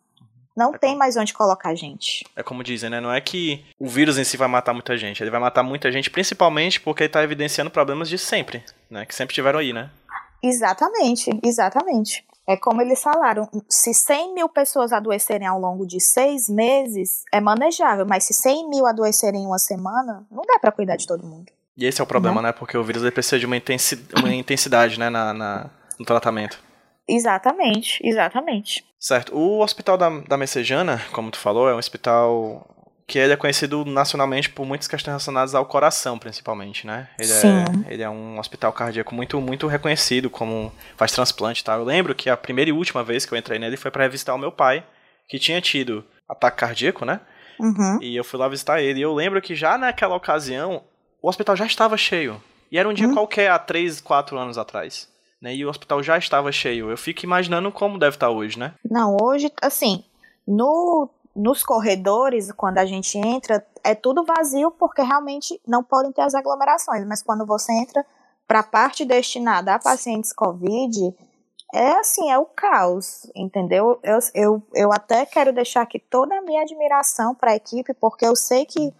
Não 0.56 0.74
é 0.74 0.78
tem 0.80 0.90
como... 0.90 1.00
mais 1.00 1.16
onde 1.16 1.32
colocar 1.32 1.76
gente. 1.76 2.26
É 2.36 2.42
como 2.42 2.64
dizem, 2.64 2.90
né? 2.90 3.00
Não 3.00 3.14
é 3.14 3.22
que 3.22 3.64
o 3.80 3.88
vírus 3.88 4.18
em 4.18 4.24
si 4.24 4.38
vai 4.38 4.48
matar 4.48 4.74
muita 4.74 4.98
gente. 4.98 5.22
Ele 5.22 5.30
vai 5.30 5.40
matar 5.40 5.62
muita 5.62 5.92
gente, 5.92 6.10
principalmente 6.10 6.82
porque 6.82 7.04
ele 7.04 7.10
está 7.10 7.24
evidenciando 7.24 7.70
problemas 7.70 8.10
de 8.10 8.18
sempre, 8.18 8.64
né? 8.90 9.06
Que 9.06 9.14
sempre 9.14 9.36
tiveram 9.36 9.60
aí, 9.60 9.72
né? 9.72 9.92
Exatamente, 10.42 11.30
exatamente. 11.44 12.26
É 12.48 12.58
como 12.58 12.82
eles 12.82 13.02
falaram, 13.02 13.50
se 13.70 13.94
100 13.94 14.34
mil 14.34 14.50
pessoas 14.50 14.92
adoecerem 14.92 15.48
ao 15.48 15.60
longo 15.60 15.86
de 15.86 16.00
seis 16.02 16.50
meses, 16.50 17.24
é 17.32 17.40
manejável, 17.40 18.06
mas 18.06 18.26
se 18.26 18.34
100 18.34 18.70
mil 18.70 18.86
adoecerem 18.86 19.44
em 19.44 19.48
uma 19.48 19.58
semana, 19.58 20.26
não 20.30 20.44
dá 20.46 20.60
para 20.60 20.72
cuidar 20.72 20.98
de 20.98 21.08
todo 21.08 21.26
mundo. 21.26 21.52
E 21.78 21.86
esse 21.86 22.02
é 22.02 22.04
o 22.04 22.08
problema, 22.08 22.42
né? 22.42 22.52
Porque 22.52 22.78
o 22.78 22.84
vírus 22.84 23.10
precisa 23.12 23.40
de 23.40 23.46
uma 23.46 23.58
intensidade, 23.58 24.22
uma 24.22 24.34
intensidade 24.34 25.00
né, 25.00 25.10
na, 25.10 25.34
na, 25.34 25.70
no 25.98 26.06
tratamento. 26.06 26.60
Exatamente, 27.08 28.00
exatamente. 28.06 28.86
Certo. 29.00 29.36
O 29.36 29.62
hospital 29.62 29.98
da, 29.98 30.10
da 30.10 30.38
Messejana, 30.38 31.02
como 31.12 31.32
tu 31.32 31.38
falou, 31.38 31.68
é 31.68 31.74
um 31.74 31.78
hospital 31.78 32.66
que 33.06 33.20
ele 33.20 33.34
é 33.34 33.36
conhecido 33.36 33.84
nacionalmente 33.86 34.50
por 34.50 34.66
muitas 34.66 34.88
questões 34.88 35.12
relacionadas 35.12 35.54
ao 35.54 35.66
coração, 35.66 36.18
principalmente, 36.18 36.88
né? 36.88 37.10
Ele, 37.20 37.32
é, 37.32 37.36
Sim. 37.36 37.64
É, 37.88 37.94
ele 37.94 38.04
é 38.04 38.10
um 38.10 38.40
hospital 38.40 38.72
cardíaco 38.72 39.14
muito, 39.14 39.40
muito 39.42 39.68
reconhecido, 39.68 40.30
como 40.30 40.72
faz 40.96 41.12
transplante 41.12 41.62
e 41.62 41.64
tal. 41.64 41.80
Eu 41.80 41.86
lembro 41.86 42.16
que 42.16 42.30
a 42.30 42.38
primeira 42.38 42.70
e 42.70 42.74
última 42.74 43.04
vez 43.04 43.26
que 43.26 43.34
eu 43.34 43.38
entrei 43.38 43.60
nele 43.60 43.78
foi 43.78 43.92
para 43.92 44.08
visitar 44.08 44.34
o 44.34 44.38
meu 44.38 44.52
pai, 44.52 44.84
que 45.28 45.38
tinha 45.38 45.60
tido 45.62 46.04
ataque 46.28 46.58
cardíaco, 46.58 47.06
né? 47.06 47.20
Uhum. 47.60 48.00
E 48.02 48.16
eu 48.16 48.24
fui 48.24 48.40
lá 48.40 48.48
visitar 48.48 48.82
ele. 48.82 49.00
E 49.00 49.04
eu 49.04 49.14
lembro 49.14 49.42
que 49.42 49.56
já 49.56 49.78
naquela 49.78 50.16
ocasião, 50.16 50.84
o 51.22 51.28
hospital 51.28 51.56
já 51.56 51.66
estava 51.66 51.98
cheio. 51.98 52.42
E 52.72 52.78
era 52.78 52.88
um 52.88 52.94
dia 52.94 53.08
uhum. 53.08 53.14
qualquer, 53.14 53.52
há 53.52 53.60
3, 53.60 54.02
4 54.02 54.38
anos 54.38 54.58
atrás. 54.58 55.08
Né? 55.42 55.56
E 55.56 55.66
o 55.66 55.70
hospital 55.70 56.02
já 56.02 56.18
estava 56.18 56.52
cheio. 56.52 56.90
Eu 56.90 56.98
fico 56.98 57.26
imaginando 57.26 57.72
como 57.72 58.00
deve 58.00 58.16
estar 58.16 58.30
hoje, 58.30 58.58
né? 58.58 58.74
Não, 58.90 59.18
hoje, 59.22 59.52
assim, 59.62 60.04
no 60.48 61.10
nos 61.36 61.64
corredores, 61.64 62.52
quando 62.52 62.78
a 62.78 62.86
gente 62.86 63.18
entra, 63.18 63.66
é 63.84 63.96
tudo 63.96 64.24
vazio 64.24 64.72
porque 64.72 65.02
realmente 65.02 65.60
não 65.68 65.84
podem 65.84 66.12
ter 66.12 66.22
as 66.22 66.36
aglomerações. 66.36 67.06
Mas 67.06 67.24
quando 67.24 67.46
você 67.46 67.72
entra 67.74 68.06
para 68.48 68.60
a 68.60 68.64
parte 68.64 69.04
destinada 69.04 69.74
a 69.74 69.80
pacientes 69.80 70.32
Covid, 70.32 71.16
é 71.74 71.94
assim, 71.94 72.30
é 72.30 72.38
o 72.38 72.46
caos, 72.46 73.30
entendeu? 73.36 74.00
Eu, 74.04 74.20
eu, 74.36 74.64
eu 74.76 74.94
até 74.94 75.26
quero 75.26 75.52
deixar 75.52 75.82
aqui 75.82 75.98
toda 75.98 76.38
a 76.38 76.42
minha 76.42 76.62
admiração 76.62 77.34
para 77.34 77.52
a 77.52 77.56
equipe, 77.56 77.96
porque 77.96 78.26
eu 78.26 78.36
sei 78.36 78.64
que 78.64 78.94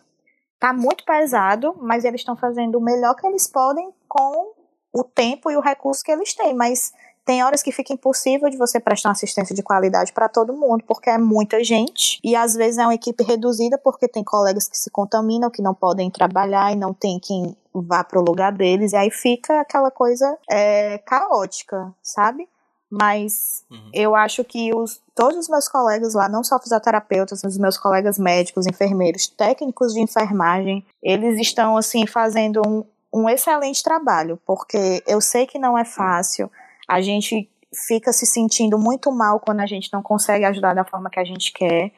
tá 0.60 0.74
muito 0.74 1.06
pesado, 1.06 1.76
mas 1.80 2.04
eles 2.04 2.22
estão 2.22 2.36
fazendo 2.36 2.80
o 2.80 2.82
melhor 2.82 3.16
que 3.16 3.28
eles 3.28 3.48
podem 3.48 3.94
com 4.08 4.54
o 4.92 5.04
tempo 5.04 5.52
e 5.52 5.56
o 5.56 5.62
recurso 5.62 6.04
que 6.04 6.12
eles 6.12 6.34
têm. 6.34 6.56
Mas 6.56 6.92
tem 7.26 7.44
horas 7.44 7.64
que 7.64 7.72
fica 7.72 7.94
impossível 7.94 8.50
de 8.50 8.58
você 8.58 8.80
prestar 8.80 9.12
assistência 9.12 9.56
de 9.56 9.64
qualidade 9.64 10.12
para 10.12 10.28
todo 10.28 10.54
mundo, 10.54 10.84
porque 10.86 11.10
é 11.10 11.18
muita 11.18 11.64
gente 11.64 12.20
e 12.24 12.36
às 12.36 12.54
vezes 12.54 12.78
é 12.78 12.84
uma 12.84 12.96
equipe 12.96 13.24
reduzida 13.24 13.78
porque 13.78 14.08
tem 14.08 14.24
colegas 14.24 14.68
que 14.68 14.78
se 14.78 14.90
contaminam, 14.90 15.50
que 15.50 15.62
não 15.62 15.74
podem 15.74 16.12
trabalhar 16.12 16.72
e 16.72 16.76
não 16.76 16.94
tem 16.94 17.20
quem 17.20 17.56
vá 17.74 18.04
para 18.04 18.20
o 18.20 18.24
lugar 18.24 18.52
deles, 18.52 18.94
e 18.94 18.96
aí 18.96 19.10
fica 19.10 19.62
aquela 19.62 19.90
coisa 19.90 20.38
é, 20.50 21.00
caótica, 21.00 21.94
sabe? 22.04 22.48
Mas 22.90 23.66
uhum. 23.72 23.90
eu 23.92 24.16
acho 24.16 24.44
que 24.44 24.72
os, 24.76 25.02
todos 25.16 25.36
os 25.38 25.50
meus 25.50 25.68
colegas 25.68 26.14
lá, 26.14 26.30
não 26.30 26.44
só 26.44 26.60
fisioterapeutas, 26.60 27.42
mas 27.44 27.54
os 27.54 27.60
meus 27.60 27.76
colegas 27.76 28.20
médicos, 28.20 28.68
enfermeiros, 28.68 29.26
técnicos 29.26 29.94
de 29.94 30.02
enfermagem, 30.02 30.86
eles 31.02 31.40
estão 31.40 31.76
assim 31.76 32.06
fazendo 32.06 32.62
um, 32.68 32.84
um 33.12 33.28
excelente 33.28 33.82
trabalho, 33.82 34.40
porque 34.46 35.02
eu 35.08 35.20
sei 35.20 35.48
que 35.48 35.58
não 35.58 35.76
é 35.76 35.84
fácil 35.84 36.52
a 36.88 37.02
gente 37.02 37.50
fica 37.88 38.14
se 38.14 38.26
sentindo 38.26 38.78
muito 38.78 39.12
mal 39.12 39.40
quando 39.40 39.62
a 39.62 39.66
gente 39.66 39.90
não 39.92 40.02
consegue 40.02 40.46
ajudar 40.46 40.74
da 40.74 40.86
forma 40.86 41.10
que 41.10 41.20
a 41.20 41.24
gente 41.24 41.52
quer, 41.52 41.92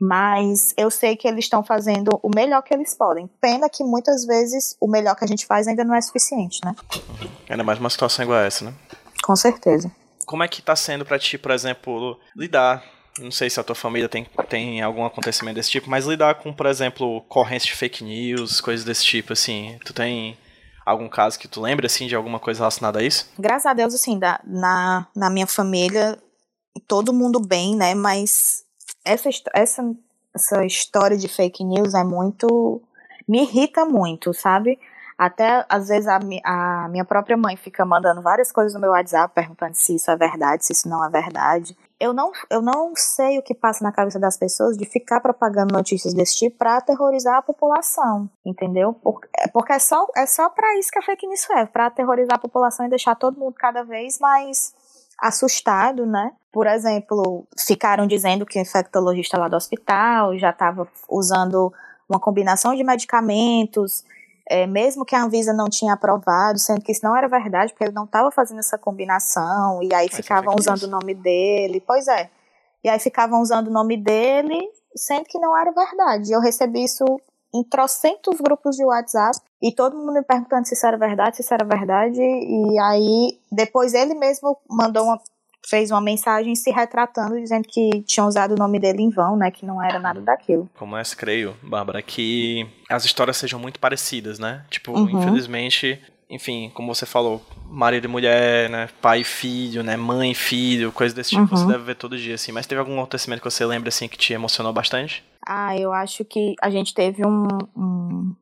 mas 0.00 0.74
eu 0.76 0.90
sei 0.90 1.16
que 1.16 1.26
eles 1.26 1.44
estão 1.44 1.62
fazendo 1.62 2.18
o 2.22 2.30
melhor 2.34 2.62
que 2.62 2.74
eles 2.74 2.94
podem. 2.94 3.30
Pena 3.40 3.68
que 3.68 3.84
muitas 3.84 4.24
vezes 4.26 4.76
o 4.80 4.88
melhor 4.88 5.14
que 5.14 5.24
a 5.24 5.28
gente 5.28 5.46
faz 5.46 5.66
ainda 5.68 5.84
não 5.84 5.94
é 5.94 6.00
suficiente, 6.00 6.58
né? 6.64 6.74
Ainda 7.48 7.62
mais 7.62 7.78
uma 7.78 7.88
situação 7.88 8.24
igual 8.24 8.40
a 8.40 8.44
essa, 8.44 8.64
né? 8.64 8.74
Com 9.22 9.36
certeza. 9.36 9.90
Como 10.26 10.42
é 10.42 10.48
que 10.48 10.60
tá 10.60 10.74
sendo 10.74 11.04
para 11.04 11.18
ti, 11.18 11.38
por 11.38 11.50
exemplo, 11.50 12.18
lidar 12.36 12.82
não 13.20 13.30
sei 13.30 13.50
se 13.50 13.60
a 13.60 13.62
tua 13.62 13.74
família 13.74 14.08
tem, 14.08 14.26
tem 14.48 14.80
algum 14.80 15.04
acontecimento 15.04 15.56
desse 15.56 15.70
tipo, 15.70 15.90
mas 15.90 16.06
lidar 16.06 16.36
com, 16.36 16.52
por 16.52 16.66
exemplo, 16.66 17.20
correntes 17.28 17.66
de 17.66 17.74
fake 17.74 18.02
news, 18.02 18.60
coisas 18.60 18.84
desse 18.84 19.04
tipo, 19.04 19.34
assim. 19.34 19.78
Tu 19.84 19.92
tem 19.92 20.36
algum 20.84 21.08
caso 21.08 21.38
que 21.38 21.48
tu 21.48 21.60
lembra, 21.60 21.86
assim, 21.86 22.06
de 22.06 22.14
alguma 22.14 22.38
coisa 22.38 22.60
relacionada 22.60 22.98
a 22.98 23.02
isso? 23.02 23.28
Graças 23.38 23.66
a 23.66 23.74
Deus, 23.74 23.94
assim, 23.94 24.18
da, 24.18 24.40
na, 24.44 25.06
na 25.14 25.30
minha 25.30 25.46
família, 25.46 26.18
todo 26.86 27.12
mundo 27.12 27.40
bem, 27.40 27.76
né? 27.76 27.94
Mas 27.94 28.64
essa, 29.04 29.28
essa, 29.54 29.94
essa 30.34 30.64
história 30.64 31.16
de 31.16 31.28
fake 31.28 31.64
news 31.64 31.94
é 31.94 32.04
muito. 32.04 32.82
me 33.28 33.42
irrita 33.42 33.84
muito, 33.84 34.32
sabe? 34.32 34.78
Até 35.24 35.64
às 35.68 35.88
vezes 35.88 36.08
a, 36.08 36.18
a, 36.44 36.88
minha 36.88 37.04
própria 37.04 37.36
mãe 37.36 37.56
fica 37.56 37.84
mandando 37.84 38.20
várias 38.20 38.50
coisas 38.50 38.74
no 38.74 38.80
meu 38.80 38.90
WhatsApp 38.90 39.32
perguntando 39.34 39.74
se 39.74 39.94
isso 39.94 40.10
é 40.10 40.16
verdade, 40.16 40.64
se 40.64 40.72
isso 40.72 40.88
não 40.88 41.04
é 41.04 41.08
verdade 41.08 41.76
eu 42.02 42.12
não, 42.12 42.32
eu 42.50 42.60
não 42.60 42.94
sei 42.96 43.38
o 43.38 43.42
que 43.42 43.54
passa 43.54 43.84
na 43.84 43.92
cabeça 43.92 44.18
das 44.18 44.36
pessoas 44.36 44.76
de 44.76 44.84
ficar 44.84 45.20
propagando 45.20 45.72
notícias 45.72 46.12
desse 46.12 46.36
tipo 46.36 46.58
para 46.58 46.78
aterrorizar 46.78 47.36
a 47.36 47.42
população, 47.42 48.28
entendeu? 48.44 49.00
É, 49.38 49.46
porque 49.46 49.72
é 49.72 49.78
só, 49.78 50.08
é 50.16 50.26
só 50.26 50.48
para 50.48 50.76
isso 50.80 50.90
que 50.90 50.98
a 50.98 51.02
fake 51.02 51.28
news 51.28 51.42
serve, 51.42 51.70
para 51.70 51.86
aterrorizar 51.86 52.34
a 52.34 52.40
população 52.40 52.84
e 52.84 52.88
deixar 52.88 53.14
todo 53.14 53.38
mundo 53.38 53.54
cada 53.56 53.84
vez 53.84 54.18
mais 54.18 54.74
assustado, 55.16 56.04
né? 56.04 56.32
Por 56.52 56.66
exemplo, 56.66 57.46
ficaram 57.56 58.04
dizendo 58.04 58.44
que 58.44 58.58
o 58.58 58.62
infectologista 58.62 59.38
lá 59.38 59.46
do 59.46 59.54
hospital 59.54 60.36
já 60.36 60.50
estava 60.50 60.88
usando 61.08 61.72
uma 62.08 62.18
combinação 62.18 62.74
de 62.74 62.82
medicamentos 62.82 64.04
é, 64.52 64.66
mesmo 64.66 65.02
que 65.02 65.16
a 65.16 65.24
Anvisa 65.24 65.54
não 65.54 65.70
tinha 65.70 65.94
aprovado, 65.94 66.58
sendo 66.58 66.82
que 66.82 66.92
isso 66.92 67.00
não 67.02 67.16
era 67.16 67.26
verdade, 67.26 67.72
porque 67.72 67.84
ele 67.84 67.94
não 67.94 68.04
estava 68.04 68.30
fazendo 68.30 68.58
essa 68.58 68.76
combinação, 68.76 69.82
e 69.82 69.94
aí 69.94 70.08
Mas 70.10 70.16
ficavam 70.16 70.54
usando 70.54 70.82
o 70.82 70.90
nome 70.90 71.14
dele, 71.14 71.82
pois 71.86 72.06
é. 72.06 72.28
E 72.84 72.88
aí 72.88 72.98
ficavam 72.98 73.40
usando 73.40 73.68
o 73.68 73.72
nome 73.72 73.96
dele, 73.96 74.60
sendo 74.94 75.24
que 75.24 75.38
não 75.38 75.56
era 75.56 75.72
verdade. 75.72 76.30
Eu 76.30 76.40
recebi 76.40 76.84
isso 76.84 77.02
em 77.54 77.64
trocentos 77.64 78.38
grupos 78.42 78.76
de 78.76 78.84
WhatsApp, 78.84 79.38
e 79.62 79.74
todo 79.74 79.96
mundo 79.96 80.12
me 80.12 80.22
perguntando 80.22 80.66
se 80.66 80.74
isso 80.74 80.86
era 80.86 80.98
verdade, 80.98 81.36
se 81.36 81.42
isso 81.42 81.54
era 81.54 81.64
verdade, 81.64 82.20
e 82.20 82.78
aí 82.78 83.38
depois 83.50 83.94
ele 83.94 84.14
mesmo 84.14 84.58
mandou 84.68 85.04
uma 85.04 85.18
fez 85.66 85.90
uma 85.90 86.00
mensagem 86.00 86.54
se 86.54 86.70
retratando, 86.70 87.40
dizendo 87.40 87.66
que 87.68 88.02
tinha 88.02 88.24
usado 88.26 88.52
o 88.52 88.58
nome 88.58 88.78
dele 88.78 89.02
em 89.02 89.10
vão, 89.10 89.36
né? 89.36 89.50
Que 89.50 89.64
não 89.64 89.82
era 89.82 89.98
nada 89.98 90.20
daquilo. 90.20 90.68
Como 90.74 90.96
eu 90.96 91.02
creio, 91.16 91.56
Bárbara, 91.62 92.02
que 92.02 92.66
as 92.88 93.04
histórias 93.04 93.36
sejam 93.36 93.58
muito 93.58 93.78
parecidas, 93.78 94.38
né? 94.38 94.64
Tipo, 94.70 94.92
uhum. 94.92 95.08
infelizmente, 95.08 96.00
enfim, 96.28 96.70
como 96.74 96.94
você 96.94 97.06
falou, 97.06 97.44
marido 97.66 98.04
e 98.04 98.08
mulher, 98.08 98.68
né? 98.70 98.88
Pai 99.00 99.20
e 99.20 99.24
filho, 99.24 99.82
né? 99.82 99.96
Mãe 99.96 100.32
e 100.32 100.34
filho, 100.34 100.90
coisas 100.90 101.14
desse 101.14 101.30
tipo, 101.30 101.42
uhum. 101.42 101.48
você 101.48 101.66
deve 101.66 101.84
ver 101.84 101.94
todo 101.94 102.16
dia, 102.16 102.34
assim. 102.34 102.52
Mas 102.52 102.66
teve 102.66 102.78
algum 102.78 102.98
acontecimento 102.98 103.40
que 103.40 103.50
você 103.50 103.64
lembra, 103.64 103.88
assim, 103.88 104.08
que 104.08 104.16
te 104.16 104.32
emocionou 104.32 104.72
bastante? 104.72 105.22
Ah, 105.46 105.76
eu 105.76 105.92
acho 105.92 106.24
que 106.24 106.54
a 106.60 106.70
gente 106.70 106.94
teve 106.94 107.26
um, 107.26 107.46
um, 107.76 108.34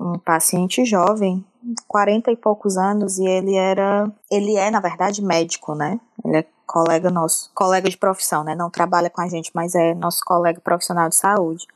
um 0.00 0.18
paciente 0.18 0.84
jovem 0.84 1.44
40 1.86 2.30
e 2.30 2.36
poucos 2.36 2.76
anos 2.76 3.18
e 3.18 3.26
ele 3.26 3.54
era, 3.54 4.10
ele 4.30 4.56
é 4.56 4.70
na 4.70 4.80
verdade 4.80 5.22
médico, 5.22 5.74
né? 5.74 6.00
Ele 6.24 6.38
é 6.38 6.46
colega 6.66 7.10
nosso, 7.10 7.50
colega 7.54 7.88
de 7.88 7.96
profissão, 7.96 8.44
né? 8.44 8.54
Não 8.54 8.70
trabalha 8.70 9.10
com 9.10 9.20
a 9.20 9.28
gente, 9.28 9.50
mas 9.54 9.74
é 9.74 9.94
nosso 9.94 10.22
colega 10.24 10.60
profissional 10.60 11.08
de 11.08 11.16
saúde. 11.16 11.66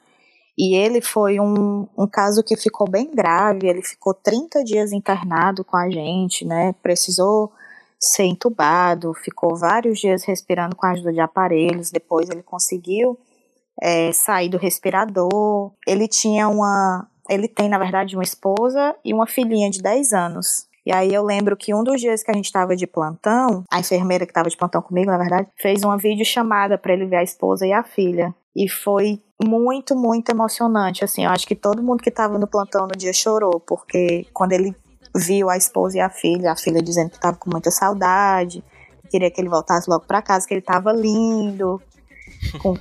E 0.57 0.77
ele 0.77 1.01
foi 1.01 1.41
um, 1.41 1.89
um 1.97 2.07
caso 2.07 2.43
que 2.43 2.57
ficou 2.57 2.89
bem 2.89 3.11
grave, 3.15 3.67
ele 3.67 3.83
ficou 3.83 4.13
30 4.13 4.63
dias 4.63 4.93
internado 4.93 5.65
com 5.65 5.77
a 5.77 5.89
gente, 5.91 6.45
né? 6.45 6.75
Precisou 6.83 7.51
ser 7.99 8.25
entubado, 8.25 9.15
ficou 9.15 9.57
vários 9.57 9.99
dias 9.99 10.25
respirando 10.25 10.77
com 10.77 10.85
a 10.87 10.91
ajuda 10.91 11.13
de 11.13 11.21
aparelhos, 11.21 11.91
depois 11.91 12.29
ele 12.29 12.43
conseguiu 12.43 13.19
é, 13.81 14.13
sair 14.13 14.49
do 14.49 14.59
respirador. 14.59 15.73
Ele 15.87 16.07
tinha 16.07 16.49
uma, 16.49 17.09
ele 17.29 17.49
tem, 17.49 17.69
na 17.69 17.79
verdade, 17.79 18.17
uma 18.17 18.23
esposa 18.23 18.95
e 19.05 19.13
uma 19.13 19.27
filhinha 19.27 19.71
de 19.71 19.81
10 19.81 20.13
anos. 20.13 20.67
E 20.85 20.93
aí 20.93 21.15
eu 21.15 21.23
lembro 21.23 21.57
que 21.57 21.73
um 21.73 21.85
dos 21.85 22.01
dias 22.01 22.23
que 22.23 22.31
a 22.31 22.35
gente 22.35 22.47
estava 22.47 22.75
de 22.75 22.87
plantão, 22.87 23.63
a 23.71 23.79
enfermeira 23.79 24.27
que 24.27 24.33
estava 24.33 24.49
de 24.49 24.57
plantão 24.57 24.83
comigo, 24.83 25.11
na 25.11 25.19
verdade, 25.19 25.49
fez 25.57 25.85
uma 25.85 25.97
videochamada 25.97 26.77
para 26.77 26.93
ele 26.93 27.07
ver 27.07 27.17
a 27.17 27.23
esposa 27.23 27.67
e 27.67 27.73
a 27.73 27.85
filha. 27.85 28.35
E 28.55 28.69
foi 28.69 29.23
muito, 29.43 29.95
muito 29.97 30.31
emocionante, 30.31 31.05
assim, 31.05 31.25
eu 31.25 31.31
acho 31.31 31.47
que 31.47 31.55
todo 31.55 31.83
mundo 31.83 32.03
que 32.03 32.09
estava 32.09 32.39
no 32.39 32.47
plantão 32.47 32.87
no 32.87 32.97
dia 32.97 33.13
chorou, 33.13 33.59
porque 33.61 34.27
quando 34.33 34.53
ele 34.53 34.75
viu 35.17 35.49
a 35.49 35.57
esposa 35.57 35.99
e 35.99 36.01
a 36.01 36.11
filha, 36.11 36.53
a 36.53 36.57
filha 36.57 36.83
dizendo 36.83 37.11
que 37.11 37.17
estava 37.17 37.37
com 37.37 37.51
muita 37.51 37.71
saudade, 37.71 38.63
queria 39.11 39.31
que 39.31 39.41
ele 39.41 39.49
voltasse 39.49 39.89
logo 39.89 40.05
para 40.07 40.23
casa, 40.23 40.47
que 40.47 40.55
ele 40.55 40.63
tava 40.63 40.93
lindo. 40.93 41.81
Com, 42.61 42.75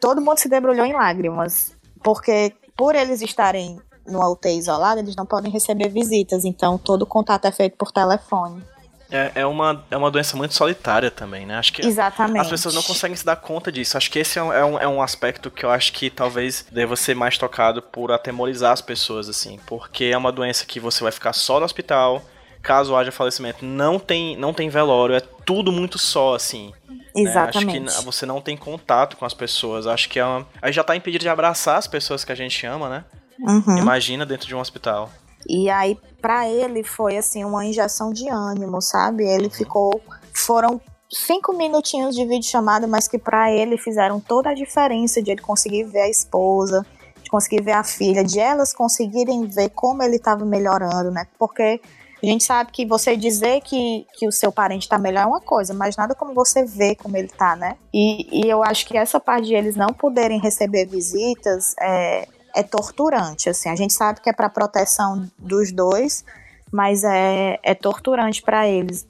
todo 0.00 0.20
mundo 0.20 0.38
se 0.38 0.48
debrulhou 0.48 0.84
em 0.84 0.92
lágrimas, 0.92 1.76
porque 2.02 2.52
por 2.78 2.94
eles 2.94 3.20
estarem 3.20 3.80
no 4.06 4.24
UTI 4.30 4.56
isolado, 4.56 5.00
eles 5.00 5.16
não 5.16 5.26
podem 5.26 5.50
receber 5.50 5.88
visitas, 5.88 6.44
então 6.44 6.78
todo 6.78 7.04
contato 7.04 7.44
é 7.44 7.52
feito 7.52 7.76
por 7.76 7.90
telefone. 7.90 8.62
É, 9.10 9.32
é, 9.36 9.46
uma, 9.46 9.84
é 9.90 9.96
uma 9.96 10.10
doença 10.10 10.36
muito 10.36 10.54
solitária 10.54 11.10
também, 11.10 11.46
né? 11.46 11.56
Acho 11.56 11.72
que 11.72 11.84
Exatamente. 11.84 12.42
as 12.42 12.48
pessoas 12.48 12.74
não 12.74 12.82
conseguem 12.82 13.16
se 13.16 13.24
dar 13.24 13.36
conta 13.36 13.72
disso. 13.72 13.96
Acho 13.96 14.10
que 14.10 14.18
esse 14.18 14.38
é 14.38 14.42
um, 14.42 14.52
é 14.52 14.64
um, 14.64 14.78
é 14.80 14.88
um 14.88 15.02
aspecto 15.02 15.50
que 15.50 15.64
eu 15.64 15.70
acho 15.70 15.94
que 15.94 16.10
talvez 16.10 16.66
deva 16.70 16.94
ser 16.94 17.16
mais 17.16 17.38
tocado 17.38 17.80
por 17.80 18.12
atemorizar 18.12 18.72
as 18.72 18.82
pessoas, 18.82 19.26
assim. 19.28 19.58
Porque 19.66 20.04
é 20.04 20.16
uma 20.16 20.30
doença 20.30 20.66
que 20.66 20.78
você 20.78 21.02
vai 21.02 21.10
ficar 21.10 21.32
só 21.32 21.58
no 21.58 21.64
hospital, 21.64 22.22
caso 22.62 22.94
haja 22.94 23.10
falecimento, 23.10 23.64
não 23.64 23.98
tem, 23.98 24.36
não 24.36 24.52
tem 24.52 24.68
velório, 24.68 25.14
é 25.14 25.22
tudo 25.48 25.72
muito 25.72 25.98
só, 25.98 26.34
assim. 26.34 26.74
Exatamente. 27.16 27.80
Né? 27.80 27.86
Acho 27.86 28.00
que 28.00 28.04
você 28.04 28.26
não 28.26 28.38
tem 28.38 28.54
contato 28.54 29.16
com 29.16 29.24
as 29.24 29.32
pessoas. 29.32 29.86
Acho 29.86 30.06
que 30.06 30.18
é 30.18 30.24
uma... 30.24 30.46
a 30.60 30.66
gente 30.66 30.76
já 30.76 30.84
tá 30.84 30.94
impedido 30.94 31.22
de 31.22 31.28
abraçar 31.30 31.78
as 31.78 31.86
pessoas 31.86 32.22
que 32.22 32.30
a 32.30 32.34
gente 32.34 32.66
ama, 32.66 32.90
né? 32.90 33.04
Uhum. 33.40 33.78
Imagina 33.78 34.26
dentro 34.26 34.46
de 34.46 34.54
um 34.54 34.60
hospital. 34.60 35.08
E 35.48 35.70
aí, 35.70 35.98
para 36.20 36.46
ele, 36.46 36.84
foi 36.84 37.16
assim, 37.16 37.46
uma 37.46 37.64
injeção 37.64 38.12
de 38.12 38.28
ânimo, 38.28 38.82
sabe? 38.82 39.24
Ele 39.24 39.44
uhum. 39.44 39.50
ficou. 39.50 40.02
Foram 40.34 40.78
cinco 41.10 41.56
minutinhos 41.56 42.14
de 42.14 42.26
vídeo 42.26 42.46
chamada, 42.46 42.86
mas 42.86 43.08
que 43.08 43.16
para 43.16 43.50
ele 43.50 43.78
fizeram 43.78 44.20
toda 44.20 44.50
a 44.50 44.54
diferença 44.54 45.22
de 45.22 45.30
ele 45.30 45.40
conseguir 45.40 45.84
ver 45.84 46.02
a 46.02 46.10
esposa, 46.10 46.84
de 47.22 47.30
conseguir 47.30 47.62
ver 47.62 47.72
a 47.72 47.82
filha, 47.82 48.22
de 48.22 48.38
elas 48.38 48.74
conseguirem 48.74 49.46
ver 49.46 49.70
como 49.70 50.02
ele 50.02 50.16
estava 50.16 50.44
melhorando, 50.44 51.10
né? 51.10 51.26
Porque 51.38 51.80
a 52.22 52.26
gente 52.26 52.44
sabe 52.44 52.72
que 52.72 52.84
você 52.84 53.16
dizer 53.16 53.60
que, 53.60 54.06
que 54.14 54.26
o 54.26 54.32
seu 54.32 54.50
parente 54.50 54.82
está 54.82 54.98
melhor 54.98 55.22
é 55.22 55.26
uma 55.26 55.40
coisa, 55.40 55.72
mas 55.72 55.96
nada 55.96 56.14
como 56.14 56.34
você 56.34 56.64
ver 56.64 56.96
como 56.96 57.16
ele 57.16 57.28
está, 57.28 57.54
né? 57.54 57.76
E, 57.94 58.44
e 58.44 58.50
eu 58.50 58.62
acho 58.62 58.86
que 58.86 58.96
essa 58.96 59.20
parte 59.20 59.46
de 59.46 59.54
eles 59.54 59.76
não 59.76 59.88
poderem 59.88 60.40
receber 60.40 60.86
visitas 60.86 61.74
é, 61.80 62.26
é 62.54 62.62
torturante, 62.62 63.48
assim. 63.48 63.68
A 63.68 63.76
gente 63.76 63.92
sabe 63.92 64.20
que 64.20 64.28
é 64.28 64.32
para 64.32 64.48
proteção 64.48 65.30
dos 65.38 65.70
dois, 65.70 66.24
mas 66.72 67.04
é, 67.04 67.58
é 67.62 67.74
torturante 67.74 68.42
para 68.42 68.66
eles. 68.66 69.06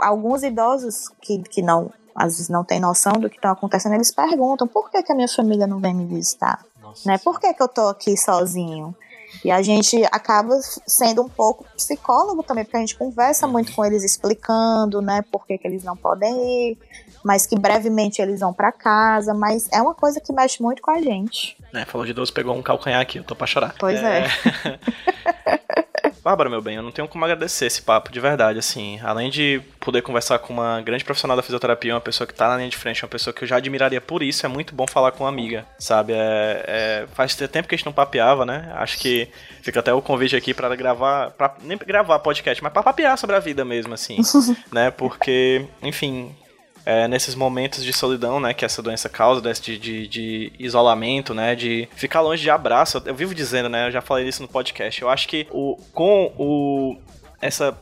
Alguns 0.00 0.42
idosos 0.42 1.08
que, 1.20 1.38
que 1.42 1.62
não, 1.62 1.92
às 2.14 2.34
vezes 2.34 2.48
não 2.48 2.64
têm 2.64 2.80
noção 2.80 3.12
do 3.12 3.30
que 3.30 3.36
está 3.36 3.52
acontecendo, 3.52 3.94
eles 3.94 4.10
perguntam 4.10 4.66
por 4.66 4.90
que, 4.90 5.02
que 5.02 5.12
a 5.12 5.14
minha 5.14 5.28
família 5.28 5.66
não 5.66 5.78
vem 5.78 5.94
me 5.94 6.06
visitar? 6.06 6.64
Nossa, 6.80 7.08
né? 7.08 7.18
Por 7.18 7.38
que, 7.38 7.54
que 7.54 7.62
eu 7.62 7.68
tô 7.68 7.88
aqui 7.88 8.16
sozinho? 8.16 8.94
E 9.44 9.50
a 9.50 9.62
gente 9.62 10.02
acaba 10.10 10.58
sendo 10.86 11.22
um 11.22 11.28
pouco 11.28 11.64
psicólogo 11.76 12.42
também, 12.42 12.64
porque 12.64 12.76
a 12.76 12.80
gente 12.80 12.96
conversa 12.96 13.46
muito 13.46 13.72
com 13.72 13.84
eles 13.84 14.04
explicando, 14.04 15.00
né, 15.00 15.22
por 15.30 15.46
que, 15.46 15.58
que 15.58 15.66
eles 15.66 15.84
não 15.84 15.96
podem 15.96 16.70
ir, 16.70 16.78
mas 17.24 17.46
que 17.46 17.58
brevemente 17.58 18.20
eles 18.20 18.40
vão 18.40 18.52
para 18.52 18.72
casa, 18.72 19.34
mas 19.34 19.68
é 19.72 19.80
uma 19.80 19.94
coisa 19.94 20.20
que 20.20 20.32
mexe 20.32 20.62
muito 20.62 20.82
com 20.82 20.90
a 20.90 21.00
gente. 21.00 21.56
É, 21.72 21.84
falou 21.84 22.06
de 22.06 22.14
Deus, 22.14 22.30
pegou 22.30 22.54
um 22.54 22.62
calcanhar 22.62 23.00
aqui, 23.00 23.18
eu 23.18 23.24
tô 23.24 23.34
pra 23.34 23.46
chorar. 23.46 23.74
Pois 23.78 24.02
é. 24.02 24.24
é. 24.24 25.78
Bárbara, 26.28 26.50
meu 26.50 26.60
bem, 26.60 26.76
eu 26.76 26.82
não 26.82 26.92
tenho 26.92 27.08
como 27.08 27.24
agradecer 27.24 27.64
esse 27.64 27.80
papo, 27.80 28.12
de 28.12 28.20
verdade, 28.20 28.58
assim. 28.58 29.00
Além 29.02 29.30
de 29.30 29.62
poder 29.80 30.02
conversar 30.02 30.38
com 30.38 30.52
uma 30.52 30.78
grande 30.82 31.02
profissional 31.02 31.34
da 31.34 31.42
fisioterapia, 31.42 31.94
uma 31.94 32.02
pessoa 32.02 32.26
que 32.26 32.34
tá 32.34 32.48
na 32.48 32.58
linha 32.58 32.68
de 32.68 32.76
frente, 32.76 33.02
uma 33.02 33.08
pessoa 33.08 33.32
que 33.32 33.44
eu 33.44 33.48
já 33.48 33.56
admiraria 33.56 33.98
por 33.98 34.22
isso, 34.22 34.44
é 34.44 34.48
muito 34.48 34.74
bom 34.74 34.86
falar 34.86 35.12
com 35.12 35.24
uma 35.24 35.30
amiga, 35.30 35.64
sabe? 35.78 36.12
É, 36.12 36.64
é, 36.68 37.06
faz 37.14 37.34
tempo 37.34 37.66
que 37.66 37.74
a 37.74 37.78
gente 37.78 37.86
não 37.86 37.94
papeava, 37.94 38.44
né? 38.44 38.70
Acho 38.74 38.98
que 38.98 39.26
fica 39.62 39.80
até 39.80 39.90
o 39.90 40.02
convite 40.02 40.36
aqui 40.36 40.52
para 40.52 40.76
gravar, 40.76 41.30
pra, 41.30 41.54
nem 41.62 41.78
gravar 41.78 42.18
podcast, 42.18 42.62
mas 42.62 42.74
pra 42.74 42.82
papear 42.82 43.16
sobre 43.16 43.34
a 43.34 43.40
vida 43.40 43.64
mesmo, 43.64 43.94
assim, 43.94 44.18
né? 44.70 44.90
Porque, 44.90 45.64
enfim, 45.82 46.36
é, 46.84 47.06
nesses 47.08 47.34
momentos 47.34 47.84
de 47.84 47.92
solidão, 47.92 48.40
né, 48.40 48.54
que 48.54 48.64
essa 48.64 48.82
doença 48.82 49.08
causa, 49.08 49.40
de, 49.40 49.78
de, 49.78 50.08
de, 50.08 50.52
isolamento, 50.58 51.34
né, 51.34 51.54
de 51.54 51.88
ficar 51.94 52.20
longe 52.20 52.42
de 52.42 52.50
abraço. 52.50 53.02
Eu 53.04 53.14
vivo 53.14 53.34
dizendo, 53.34 53.68
né, 53.68 53.88
eu 53.88 53.92
já 53.92 54.00
falei 54.00 54.28
isso 54.28 54.42
no 54.42 54.48
podcast. 54.48 55.00
Eu 55.02 55.08
acho 55.08 55.28
que 55.28 55.46
o, 55.50 55.76
com 55.92 56.32
o 56.38 56.96
essa 57.40 57.76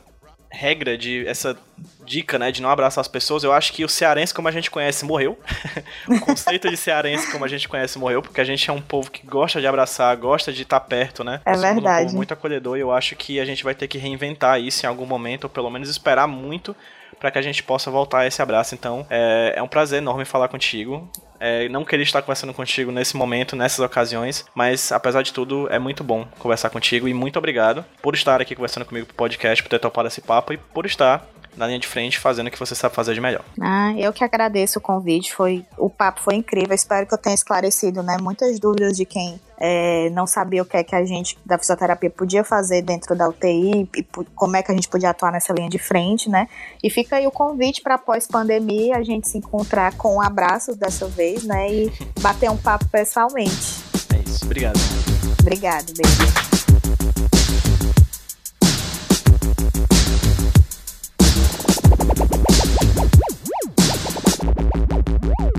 regra 0.49 0.97
de 0.97 1.27
essa 1.27 1.57
dica, 2.05 2.39
né, 2.39 2.51
de 2.51 2.61
não 2.61 2.69
abraçar 2.69 3.01
as 3.01 3.07
pessoas, 3.07 3.43
eu 3.43 3.51
acho 3.51 3.73
que 3.73 3.83
o 3.83 3.89
cearense 3.89 4.33
como 4.33 4.47
a 4.47 4.51
gente 4.51 4.71
conhece 4.71 5.05
morreu. 5.05 5.37
o 6.07 6.19
conceito 6.19 6.69
de 6.69 6.77
cearense 6.77 7.31
como 7.31 7.43
a 7.43 7.47
gente 7.47 7.67
conhece 7.67 7.99
morreu, 7.99 8.21
porque 8.21 8.39
a 8.39 8.43
gente 8.43 8.69
é 8.69 8.73
um 8.73 8.81
povo 8.81 9.11
que 9.11 9.25
gosta 9.25 9.59
de 9.59 9.67
abraçar, 9.67 10.15
gosta 10.15 10.53
de 10.53 10.63
estar 10.63 10.79
perto, 10.79 11.23
né? 11.23 11.41
É 11.45 11.55
verdade. 11.55 12.01
Um 12.01 12.05
povo 12.05 12.15
muito 12.17 12.33
acolhedor 12.33 12.77
e 12.77 12.81
eu 12.81 12.91
acho 12.91 13.15
que 13.15 13.39
a 13.39 13.45
gente 13.45 13.63
vai 13.63 13.75
ter 13.75 13.87
que 13.87 13.97
reinventar 13.97 14.59
isso 14.59 14.85
em 14.85 14.89
algum 14.89 15.05
momento, 15.05 15.45
ou 15.45 15.49
pelo 15.49 15.69
menos 15.69 15.89
esperar 15.89 16.27
muito 16.27 16.75
para 17.19 17.31
que 17.31 17.37
a 17.37 17.41
gente 17.41 17.63
possa 17.63 17.89
voltar 17.89 18.19
a 18.19 18.27
esse 18.27 18.41
abraço. 18.41 18.75
Então, 18.75 19.05
é, 19.09 19.53
é 19.55 19.63
um 19.63 19.67
prazer 19.67 19.99
enorme 19.99 20.25
falar 20.25 20.47
contigo. 20.47 21.09
É, 21.39 21.69
não 21.69 21.85
queria 21.85 22.03
estar 22.03 22.21
conversando 22.21 22.53
contigo 22.53 22.91
nesse 22.91 23.15
momento, 23.15 23.55
nessas 23.55 23.79
ocasiões, 23.79 24.45
mas 24.55 24.91
apesar 24.91 25.21
de 25.21 25.31
tudo, 25.31 25.67
é 25.71 25.77
muito 25.77 26.03
bom 26.03 26.25
conversar 26.39 26.69
contigo 26.69 27.07
e 27.07 27.13
muito 27.13 27.37
obrigado 27.37 27.85
por 28.01 28.15
estar 28.15 28.41
aqui 28.41 28.55
conversando 28.55 28.85
comigo 28.85 29.05
pro 29.05 29.15
podcast, 29.15 29.61
por 29.61 29.69
ter 29.69 29.79
topado 29.79 30.07
esse 30.07 30.21
papo 30.21 30.53
e 30.53 30.57
por 30.57 30.85
estar 30.85 31.23
na 31.57 31.67
linha 31.67 31.79
de 31.79 31.87
frente 31.87 32.19
fazendo 32.19 32.47
o 32.47 32.51
que 32.51 32.59
você 32.59 32.75
sabe 32.75 32.95
fazer 32.95 33.13
de 33.13 33.21
melhor. 33.21 33.43
Ah, 33.59 33.93
eu 33.97 34.13
que 34.13 34.23
agradeço 34.23 34.79
o 34.79 34.81
convite, 34.81 35.33
foi 35.33 35.65
o 35.77 35.89
papo 35.89 36.21
foi 36.21 36.35
incrível, 36.35 36.73
espero 36.73 37.05
que 37.07 37.13
eu 37.13 37.17
tenha 37.17 37.35
esclarecido, 37.35 38.03
né, 38.03 38.17
muitas 38.21 38.59
dúvidas 38.59 38.95
de 38.95 39.05
quem 39.05 39.39
é, 39.59 40.09
não 40.11 40.27
sabia 40.27 40.61
o 40.61 40.65
que 40.65 40.77
é 40.77 40.83
que 40.83 40.95
a 40.95 41.03
gente 41.03 41.37
da 41.45 41.57
fisioterapia 41.57 42.09
podia 42.09 42.43
fazer 42.43 42.83
dentro 42.83 43.15
da 43.15 43.27
UTI 43.27 43.89
e 43.95 44.03
como 44.35 44.55
é 44.55 44.61
que 44.61 44.71
a 44.71 44.75
gente 44.75 44.87
podia 44.87 45.09
atuar 45.09 45.31
nessa 45.31 45.51
linha 45.51 45.69
de 45.69 45.79
frente, 45.79 46.29
né? 46.29 46.47
E 46.83 46.89
fica 46.89 47.15
aí 47.15 47.25
o 47.25 47.31
convite 47.31 47.81
para 47.81 47.97
pós-pandemia 47.97 48.97
a 48.97 49.03
gente 49.03 49.27
se 49.27 49.39
encontrar 49.39 49.95
com 49.95 50.21
abraços 50.21 50.75
dessa 50.75 51.07
vez, 51.07 51.43
né? 51.43 51.71
E 51.71 51.91
bater 52.21 52.51
um 52.51 52.57
papo 52.57 52.87
pessoalmente. 52.89 53.81
É 54.13 54.29
isso, 54.29 54.45
obrigado. 54.45 54.79
Obrigado, 55.41 55.91
beijo. 55.95 56.57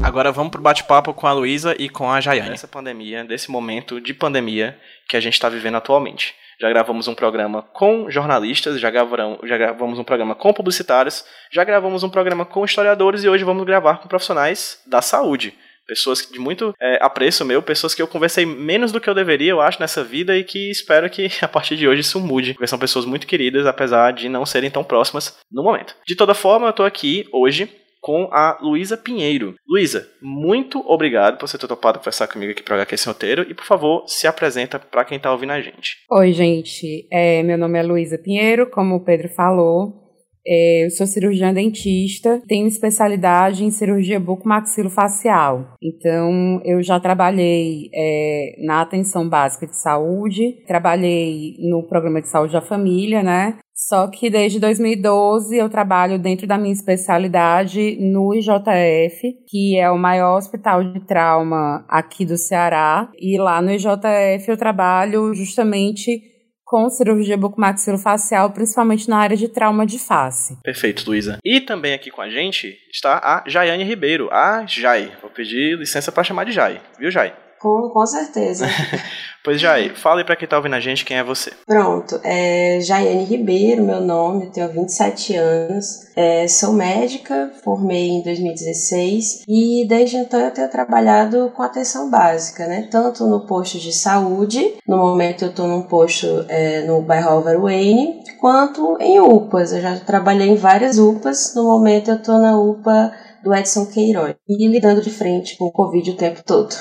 Agora 0.03 0.33
vamos 0.33 0.51
pro 0.51 0.63
bate-papo 0.63 1.13
com 1.13 1.27
a 1.27 1.33
Luísa 1.33 1.75
e 1.79 1.89
com 1.89 2.11
a 2.11 2.21
Jaiane. 2.21 2.55
Essa 2.55 2.69
pandemia, 2.69 3.25
desse 3.25 3.51
momento 3.51 4.01
de 4.01 4.15
pandemia 4.15 4.79
que 5.09 5.17
a 5.17 5.21
gente 5.21 5.35
está 5.35 5.49
vivendo 5.49 5.77
atualmente. 5.77 6.35
Já 6.61 6.69
gravamos 6.69 7.07
um 7.07 7.15
programa 7.15 7.63
com 7.63 8.11
jornalistas, 8.11 8.81
já, 8.81 8.91
gravamos, 8.91 9.39
já 9.49 9.57
gravamos 9.57 9.99
um 9.99 10.05
programa 10.05 10.35
com 10.35 10.53
publicitários, 10.53 11.25
já 11.53 11.63
gravamos 11.63 12.03
um 12.03 12.11
programa 12.11 12.45
com 12.45 12.65
historiadores 12.65 13.23
e 13.23 13.29
hoje 13.29 13.45
vamos 13.45 13.65
gravar 13.65 13.99
com 13.99 14.09
profissionais 14.09 14.81
da 14.87 15.01
saúde. 15.01 15.55
Pessoas 15.87 16.29
de 16.31 16.39
muito 16.39 16.75
é, 16.81 16.99
apreço 17.01 17.45
meu, 17.45 17.63
pessoas 17.63 17.95
que 17.95 18.03
eu 18.03 18.09
conversei 18.09 18.45
menos 18.45 18.93
do 18.93 19.01
que 19.01 19.09
eu 19.09 19.15
deveria, 19.15 19.53
eu 19.53 19.61
acho, 19.61 19.81
nessa 19.81 20.03
vida 20.03 20.37
e 20.37 20.45
que 20.45 20.71
espero 20.71 21.09
que 21.09 21.31
a 21.41 21.49
partir 21.49 21.77
de 21.77 21.87
hoje 21.87 22.01
isso 22.01 22.21
mude. 22.21 22.55
Porque 22.55 22.67
são 22.67 22.79
pessoas 22.79 23.05
muito 23.05 23.27
queridas, 23.27 23.67
apesar 23.67 24.13
de 24.13 24.29
não 24.29 24.45
serem 24.45 24.71
tão 24.71 24.83
próximas 24.83 25.39
no 25.51 25.63
momento. 25.63 25.95
De 26.07 26.17
toda 26.17 26.35
forma, 26.35 26.67
eu 26.67 26.73
tô 26.73 26.83
aqui 26.83 27.29
hoje 27.33 27.71
com 28.09 28.27
a 28.33 28.57
Luísa 28.63 28.97
Pinheiro. 28.97 29.55
Luísa, 29.69 30.09
muito 30.23 30.81
obrigado 30.91 31.37
por 31.37 31.47
você 31.47 31.59
ter 31.59 31.69
topado 31.69 31.99
conversar 31.99 32.27
comigo 32.27 32.53
aqui 32.53 32.63
para 32.63 32.77
HQ 32.77 32.97
Sem 32.97 33.13
Roteiro 33.13 33.43
e, 33.43 33.53
por 33.53 33.67
favor, 33.67 34.05
se 34.07 34.27
apresenta 34.27 34.79
para 34.79 35.05
quem 35.05 35.19
está 35.19 35.31
ouvindo 35.31 35.53
a 35.53 35.61
gente. 35.61 35.99
Oi, 36.11 36.33
gente. 36.33 37.07
É, 37.13 37.43
meu 37.43 37.59
nome 37.59 37.79
é 37.79 37.83
Luísa 37.83 38.17
Pinheiro, 38.17 38.71
como 38.71 38.95
o 38.95 39.05
Pedro 39.05 39.29
falou. 39.29 40.08
É, 40.51 40.87
eu 40.87 40.91
sou 40.91 41.07
cirurgiã 41.07 41.53
dentista, 41.53 42.41
tenho 42.49 42.67
especialidade 42.67 43.65
em 43.65 43.71
cirurgia 43.71 44.19
bucomaxilofacial. 44.19 45.75
Então, 45.83 46.63
eu 46.65 46.83
já 46.83 46.99
trabalhei 46.99 47.91
é, 47.95 48.57
na 48.65 48.81
atenção 48.81 49.29
básica 49.29 49.67
de 49.67 49.77
saúde, 49.77 50.65
trabalhei 50.67 51.57
no 51.59 51.87
programa 51.87 52.23
de 52.23 52.29
saúde 52.29 52.55
da 52.55 52.63
família, 52.63 53.23
né? 53.23 53.59
Só 53.79 54.09
que 54.09 54.29
desde 54.29 54.59
2012 54.59 55.57
eu 55.57 55.69
trabalho 55.69 56.19
dentro 56.19 56.49
da 56.49 56.59
minha 56.59 56.73
especialidade 56.73 57.97
no 58.01 58.35
IJF, 58.35 59.35
que 59.47 59.79
é 59.79 59.89
o 59.89 59.97
maior 59.97 60.37
hospital 60.37 60.83
de 60.83 60.99
trauma 61.07 61.85
aqui 61.89 62.25
do 62.25 62.37
Ceará. 62.37 63.09
E 63.17 63.39
lá 63.39 63.63
no 63.63 63.71
IJF 63.71 64.49
eu 64.49 64.57
trabalho 64.57 65.33
justamente 65.33 66.38
com 66.69 66.91
cirurgia 66.91 67.35
bucomaxilofacial, 67.35 68.51
principalmente 68.51 69.09
na 69.09 69.17
área 69.17 69.37
de 69.37 69.49
trauma 69.49 69.87
de 69.87 69.99
face. 69.99 70.59
Perfeito, 70.63 71.03
Luísa. 71.07 71.39
E 71.43 71.63
também 71.63 71.95
aqui 71.95 72.11
com 72.11 72.21
a 72.21 72.29
gente 72.29 72.79
está 72.93 73.19
a 73.25 73.49
Jaiane 73.49 73.85
Ribeiro, 73.85 74.29
a 74.31 74.67
Jai. 74.67 75.11
Vou 75.23 75.31
pedir 75.31 75.79
licença 75.79 76.13
para 76.13 76.23
chamar 76.23 76.45
de 76.45 76.53
Jai, 76.53 76.79
viu, 76.99 77.11
Jai? 77.11 77.35
Com, 77.61 77.91
com 77.91 78.07
certeza. 78.07 78.67
pois 79.45 79.61
Jai, 79.61 79.91
fale 79.95 80.25
para 80.25 80.37
quem 80.37 80.45
está 80.47 80.57
ouvindo 80.57 80.75
a 80.75 80.81
gente 80.81 81.05
quem 81.05 81.17
é 81.17 81.25
você. 81.25 81.53
Pronto, 81.67 82.21
é 82.23 82.81
Jaiane 82.81 83.25
Ribeiro, 83.25 83.83
meu 83.83 84.01
nome, 84.01 84.51
tenho 84.51 84.69
27 84.69 85.37
anos, 85.37 86.09
é, 86.17 86.47
sou 86.47 86.73
médica, 86.73 87.53
formei 87.65 88.09
em 88.09 88.23
2016 88.23 89.45
e 89.49 89.87
desde 89.89 90.17
então 90.17 90.41
eu 90.41 90.51
tenho 90.51 90.71
trabalhado 90.71 91.53
com 91.55 91.63
atenção 91.63 92.11
básica, 92.11 92.67
né? 92.67 92.89
Tanto 92.91 93.27
no 93.27 93.47
posto 93.47 93.79
de 93.79 93.93
saúde, 93.93 94.75
no 94.87 94.97
momento 94.97 95.45
eu 95.45 95.51
estou 95.51 95.67
num 95.67 95.83
posto 95.83 96.45
é, 96.49 96.83
no 96.83 97.03
bairro 97.03 97.31
Álvaro 97.31 97.63
Wayne, 97.63 98.23
quanto 98.41 98.97
em 99.01 99.21
UPAs. 99.21 99.73
Eu 99.73 99.81
já 99.81 99.97
trabalhei 99.99 100.49
em 100.49 100.57
várias 100.57 100.99
UPAs, 100.99 101.55
no 101.55 101.65
momento 101.65 102.11
eu 102.11 102.17
estou 102.17 102.39
na 102.39 102.59
UPA 102.59 103.13
do 103.43 103.55
Edson 103.55 103.87
Queiroz 103.87 104.35
e 104.49 104.69
lidando 104.69 105.01
de 105.01 105.11
frente 105.11 105.57
com 105.57 105.67
o 105.67 105.73
Covid 105.73 106.11
o 106.11 106.17
tempo 106.17 106.43
todo. 106.45 106.75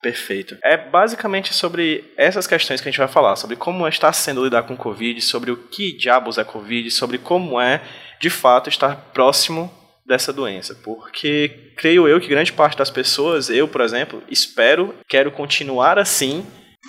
Perfeito. 0.00 0.56
É 0.62 0.76
basicamente 0.76 1.52
sobre 1.52 2.12
essas 2.16 2.46
questões 2.46 2.80
que 2.80 2.88
a 2.88 2.90
gente 2.90 3.00
vai 3.00 3.08
falar, 3.08 3.34
sobre 3.36 3.56
como 3.56 3.86
está 3.88 4.12
sendo 4.12 4.44
lidar 4.44 4.62
com 4.62 4.74
o 4.74 4.76
Covid, 4.76 5.20
sobre 5.20 5.50
o 5.50 5.56
que 5.56 5.96
diabos 5.96 6.38
é 6.38 6.44
Covid, 6.44 6.90
sobre 6.90 7.18
como 7.18 7.60
é, 7.60 7.82
de 8.20 8.30
fato, 8.30 8.68
estar 8.68 8.94
próximo 9.12 9.72
dessa 10.06 10.32
doença. 10.32 10.74
Porque 10.84 11.72
creio 11.76 12.06
eu 12.06 12.20
que 12.20 12.28
grande 12.28 12.52
parte 12.52 12.78
das 12.78 12.90
pessoas, 12.90 13.50
eu, 13.50 13.66
por 13.66 13.80
exemplo, 13.80 14.22
espero, 14.30 14.94
quero 15.08 15.32
continuar 15.32 15.98
assim, 15.98 16.46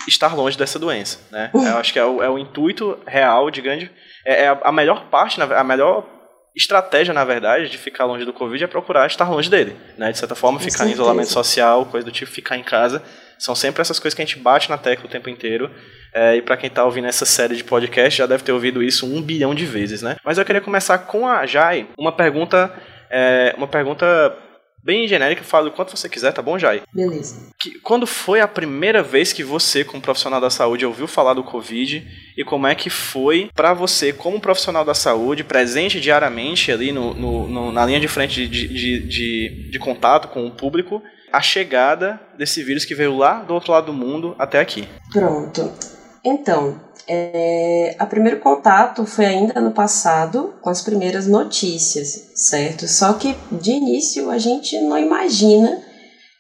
estar 0.08 0.36
longe 0.36 0.58
dessa 0.58 0.78
doença. 0.78 1.20
Né? 1.32 1.50
Eu 1.54 1.78
acho 1.78 1.92
que 1.92 2.00
é 2.00 2.06
o, 2.06 2.22
é 2.22 2.30
o 2.30 2.38
intuito 2.38 2.98
real 3.08 3.50
de 3.50 3.62
grande. 3.62 3.92
É, 4.26 4.46
é 4.46 4.60
a 4.64 4.72
melhor 4.72 5.10
parte, 5.10 5.42
a 5.42 5.64
melhor 5.64 6.19
estratégia, 6.56 7.14
na 7.14 7.24
verdade, 7.24 7.70
de 7.70 7.78
ficar 7.78 8.06
longe 8.06 8.26
do 8.26 8.34
Covid 8.34 8.64
é 8.64 8.68
procurar 8.68 9.08
estar 9.08 9.30
longe 9.30 9.50
dele, 9.50 9.76
né? 9.98 10.12
De 10.12 10.18
certa 10.18 10.36
forma, 10.36 10.60
ficar 10.60 10.88
em 10.88 10.92
isolamento 10.92 11.30
social, 11.30 11.86
coisa 11.86 12.06
do 12.06 12.12
tipo, 12.12 12.32
ficar 12.32 12.58
em 12.58 12.64
casa. 12.64 13.02
São 13.38 13.56
sempre 13.56 13.82
essas 13.82 14.00
coisas 14.00 14.14
que 14.16 14.22
a 14.22 14.26
gente 14.26 14.40
bate 14.40 14.70
na 14.70 14.78
tecla 14.78 15.06
o 15.06 15.10
tempo 15.10 15.30
inteiro. 15.30 15.72
É, 16.14 16.36
e 16.36 16.42
para 16.42 16.58
quem 16.58 16.68
está 16.68 16.84
ouvindo 16.84 17.08
essa 17.08 17.26
série 17.26 17.56
de 17.56 17.64
podcast, 17.64 18.18
já 18.18 18.26
deve 18.26 18.44
ter 18.44 18.52
ouvido 18.52 18.84
isso 18.84 19.06
um 19.06 19.22
bilhão 19.22 19.54
de 19.54 19.66
vezes, 19.66 20.02
né? 20.02 20.18
Mas 20.24 20.38
eu 20.38 20.46
queria 20.46 20.62
começar 20.62 20.98
com 20.98 21.28
a 21.28 21.46
Jai, 21.46 21.88
uma 21.98 22.12
pergunta, 22.12 22.74
é, 23.10 23.54
uma 23.58 23.68
pergunta 23.68 24.06
bem 24.84 25.08
genérica, 25.08 25.44
fala 25.44 25.68
o 25.68 25.72
quanto 25.72 25.96
você 25.96 26.08
quiser, 26.10 26.32
tá 26.32 26.42
bom, 26.42 26.58
Jai? 26.58 26.82
Beleza. 26.94 27.50
Que, 27.60 27.80
quando 27.80 28.08
foi 28.08 28.42
a 28.42 28.48
primeira 28.48 29.04
vez 29.04 29.34
que 29.34 29.44
você, 29.44 29.84
como 29.84 30.02
profissional 30.02 30.42
da 30.42 30.50
saúde, 30.50 30.86
ouviu 30.86 31.08
falar 31.08 31.34
do 31.34 31.44
Covid 31.44 32.06
e 32.38 32.44
como 32.44 32.68
é 32.68 32.76
que 32.76 32.90
foi 32.90 33.50
para 33.54 33.74
você, 33.74 34.14
como 34.14 34.40
profissional 34.40 34.86
da 34.86 34.94
saúde, 34.94 35.44
presente 35.44 36.00
diariamente 36.00 36.72
ali 36.72 36.92
no, 36.92 37.14
no, 37.14 37.48
no 37.48 37.72
na 37.72 37.86
linha 37.86 38.00
de 38.00 38.08
frente 38.08 38.48
de, 38.48 38.68
de, 38.68 39.08
de, 39.08 39.72
de 39.72 39.80
contato 39.80 40.30
com 40.30 40.46
o 40.46 40.52
público, 40.52 41.02
a 41.32 41.42
chegada 41.42 42.20
desse 42.38 42.64
vírus 42.64 42.86
que 42.86 42.96
veio 42.96 43.18
lá 43.18 43.44
do 43.44 43.54
outro 43.54 43.72
lado 43.72 43.88
do 43.88 43.94
mundo 43.94 44.36
até 44.40 44.60
aqui? 44.60 44.88
Pronto. 45.12 45.72
Então, 46.24 46.80
é, 47.10 47.96
a 47.98 48.06
primeiro 48.06 48.40
contato 48.40 49.04
foi 49.04 49.26
ainda 49.26 49.60
no 49.60 49.72
passado, 49.72 50.54
com 50.62 50.70
as 50.70 50.82
primeiras 50.82 51.26
notícias, 51.26 52.30
certo? 52.36 52.88
Só 52.88 53.14
que 53.14 53.36
de 53.52 53.72
início 53.72 54.30
a 54.30 54.38
gente 54.38 54.80
não 54.82 54.98
imagina 54.98 55.82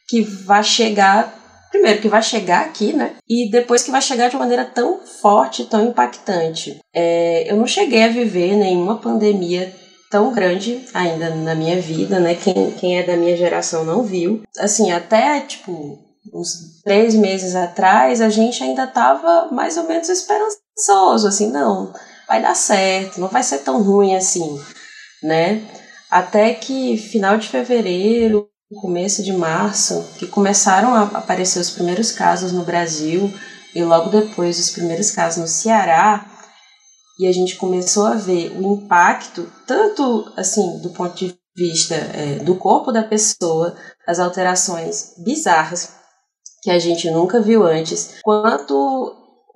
que 0.08 0.22
vai 0.22 0.64
chegar, 0.64 1.68
primeiro 1.72 2.02
que 2.02 2.08
vai 2.08 2.22
chegar 2.22 2.62
aqui, 2.62 2.94
né? 2.94 3.16
E 3.28 3.50
depois 3.50 3.82
que 3.82 3.90
vai 3.90 4.02
chegar 4.02 4.30
de 4.30 4.38
maneira 4.38 4.64
tão 4.64 5.00
forte, 5.22 5.66
tão 5.66 5.88
impactante. 5.88 6.80
É, 6.94 7.52
eu 7.52 7.58
não 7.58 7.66
cheguei 7.66 8.04
a 8.04 8.10
viver 8.10 8.56
nenhuma 8.56 9.00
pandemia 9.00 9.74
tão 10.12 10.32
grande 10.32 10.86
ainda 10.94 11.34
na 11.34 11.56
minha 11.56 11.82
vida, 11.82 12.20
né? 12.20 12.36
Quem, 12.36 12.72
quem 12.72 13.00
é 13.00 13.04
da 13.04 13.18
minha 13.18 13.36
geração 13.36 13.84
não 13.84 14.04
viu. 14.04 14.44
Assim, 14.60 14.92
até 14.92 15.40
tipo 15.42 16.09
uns 16.34 16.82
três 16.84 17.16
meses 17.16 17.56
atrás, 17.56 18.22
a 18.22 18.30
gente 18.30 18.64
ainda 18.64 18.84
estava 18.84 19.50
mais 19.52 19.78
ou 19.78 19.88
menos 19.88 20.10
esperançoso, 20.10 21.28
assim, 21.28 21.50
não, 21.52 21.94
vai 22.28 22.42
dar 22.42 22.56
certo, 22.56 23.20
não 23.20 23.28
vai 23.28 23.44
ser 23.44 23.60
tão 23.60 23.82
ruim 23.82 24.16
assim, 24.16 24.60
né? 25.24 25.64
Até 26.10 26.54
que 26.54 26.98
final 26.98 27.38
de 27.38 27.48
fevereiro, 27.48 28.48
começo 28.82 29.24
de 29.24 29.34
março, 29.34 30.04
que 30.18 30.28
começaram 30.28 30.94
a 30.94 31.04
aparecer 31.04 31.60
os 31.60 31.72
primeiros 31.72 32.12
casos 32.12 32.52
no 32.52 32.64
Brasil 32.64 33.32
e 33.74 33.84
logo 33.84 34.10
depois 34.10 34.60
os 34.60 34.72
primeiros 34.72 35.12
casos 35.12 35.38
no 35.38 35.48
Ceará, 35.48 36.26
e 37.20 37.28
a 37.28 37.32
gente 37.34 37.58
começou 37.58 38.06
a 38.06 38.16
ver 38.16 38.52
o 38.58 38.76
impacto, 38.76 39.52
tanto 39.68 40.32
assim, 40.38 40.80
do 40.82 40.90
ponto 40.92 41.16
de 41.16 41.38
vista 41.56 41.96
é, 41.96 42.40
do 42.40 42.56
corpo 42.56 42.92
da 42.92 43.04
pessoa, 43.04 43.76
as 44.08 44.20
alterações 44.20 45.16
bizarras 45.18 45.99
que 46.62 46.72
a 46.72 46.80
gente 46.80 47.10
nunca 47.12 47.42
viu 47.42 47.64
antes, 47.64 48.20
quanto 48.22 49.16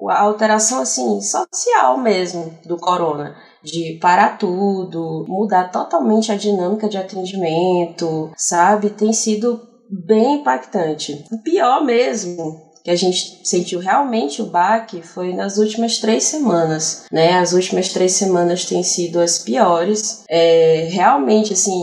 a 0.09 0.21
alteração 0.21 0.81
assim 0.81 1.21
social 1.21 1.97
mesmo 1.97 2.57
do 2.65 2.77
corona, 2.77 3.35
de 3.63 3.97
parar 4.01 4.37
tudo, 4.37 5.25
mudar 5.27 5.71
totalmente 5.71 6.31
a 6.31 6.35
dinâmica 6.35 6.89
de 6.89 6.97
atendimento, 6.97 8.31
sabe? 8.35 8.89
Tem 8.89 9.13
sido 9.13 9.61
bem 9.89 10.35
impactante. 10.35 11.25
O 11.31 11.41
pior 11.41 11.83
mesmo 11.83 12.73
que 12.83 12.91
a 12.91 12.95
gente 12.95 13.47
sentiu 13.47 13.79
realmente 13.79 14.41
o 14.41 14.47
baque 14.47 15.01
foi 15.01 15.33
nas 15.33 15.57
últimas 15.57 15.99
três 15.99 16.25
semanas, 16.25 17.05
né? 17.09 17.37
As 17.37 17.53
últimas 17.53 17.89
três 17.89 18.11
semanas 18.13 18.65
têm 18.65 18.83
sido 18.83 19.21
as 19.21 19.39
piores. 19.39 20.25
É, 20.29 20.89
realmente, 20.91 21.53
assim, 21.53 21.79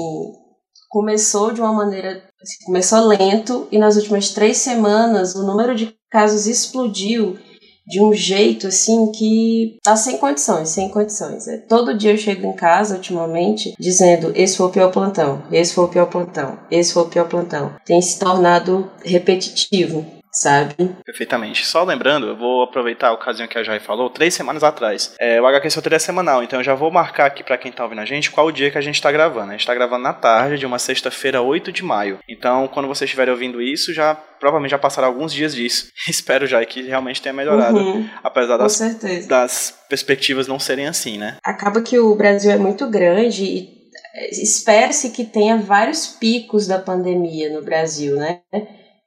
começou 0.91 1.53
de 1.53 1.61
uma 1.63 1.73
maneira 1.73 2.23
Assim, 2.43 2.65
começou 2.65 3.07
lento 3.07 3.69
e 3.71 3.79
nas 3.79 3.97
últimas 3.97 4.31
três 4.31 4.57
semanas 4.57 5.35
o 5.35 5.47
número 5.47 5.75
de 5.75 5.95
casos 6.11 6.47
explodiu 6.47 7.39
de 7.87 8.01
um 8.01 8.15
jeito 8.15 8.69
assim 8.69 9.11
que 9.11 9.79
tá 9.83 9.97
sem 9.97 10.17
condições, 10.17 10.69
sem 10.69 10.89
condições. 10.89 11.49
É, 11.49 11.59
todo 11.59 11.97
dia 11.97 12.13
eu 12.13 12.17
chego 12.17 12.47
em 12.47 12.53
casa 12.55 12.95
ultimamente 12.95 13.75
dizendo: 13.79 14.33
esse 14.35 14.57
foi 14.57 14.67
o 14.67 14.71
pior 14.71 14.91
plantão, 14.91 15.43
esse 15.51 15.75
foi 15.75 15.85
o 15.85 15.89
pior 15.89 16.07
plantão, 16.07 16.59
esse 16.71 16.93
foi 16.93 17.03
o 17.03 17.09
pior 17.09 17.29
plantão. 17.29 17.75
Tem 17.85 18.01
se 18.01 18.19
tornado 18.19 18.89
repetitivo 19.05 20.20
sabe? 20.33 20.75
Perfeitamente. 21.05 21.67
Só 21.67 21.83
lembrando, 21.83 22.29
eu 22.29 22.37
vou 22.37 22.63
aproveitar 22.63 23.09
a 23.09 23.13
ocasião 23.13 23.49
que 23.49 23.59
a 23.59 23.63
Jai 23.63 23.81
falou, 23.81 24.11
três 24.11 24.35
semanas 24.35 24.63
atrás. 24.63 25.15
É, 25.19 25.41
o 25.41 25.47
HQ 25.47 25.69
é 25.91 25.99
semanal, 25.99 26.43
então 26.43 26.61
eu 26.61 26.65
já 26.65 26.75
vou 26.75 26.91
marcar 26.91 27.27
aqui 27.27 27.43
para 27.43 27.59
quem 27.59 27.73
tá 27.73 27.83
ouvindo 27.83 28.01
a 28.01 28.05
gente 28.05 28.31
qual 28.31 28.47
o 28.47 28.53
dia 28.53 28.71
que 28.71 28.79
a 28.79 28.81
gente 28.81 29.01
tá 29.01 29.11
gravando. 29.11 29.51
A 29.51 29.57
gente 29.57 29.67
tá 29.67 29.75
gravando 29.75 30.03
na 30.03 30.13
tarde 30.13 30.59
de 30.59 30.67
uma 30.67 30.79
sexta-feira, 30.79 31.43
8 31.43 31.73
de 31.73 31.83
maio. 31.83 32.19
Então, 32.29 32.69
quando 32.69 32.87
vocês 32.87 33.09
estiverem 33.09 33.33
ouvindo 33.33 33.61
isso, 33.61 33.93
já 33.93 34.15
provavelmente 34.15 34.71
já 34.71 34.79
passaram 34.79 35.09
alguns 35.09 35.33
dias 35.33 35.55
disso. 35.55 35.91
Espero 36.09 36.47
já 36.47 36.65
que 36.65 36.83
realmente 36.83 37.21
tenha 37.21 37.33
melhorado, 37.33 37.79
uhum, 37.79 38.09
apesar 38.23 38.57
das, 38.57 38.79
das 39.27 39.79
perspectivas 39.89 40.47
não 40.47 40.59
serem 40.59 40.87
assim, 40.87 41.19
né? 41.19 41.37
Acaba 41.45 41.83
que 41.83 41.99
o 41.99 42.15
Brasil 42.15 42.51
é 42.51 42.57
muito 42.57 42.89
grande 42.89 43.45
e 43.45 43.81
é, 44.15 44.31
espera-se 44.43 45.11
que 45.11 45.25
tenha 45.25 45.57
vários 45.57 46.07
picos 46.07 46.67
da 46.67 46.79
pandemia 46.79 47.53
no 47.53 47.63
Brasil, 47.63 48.17
né? 48.17 48.41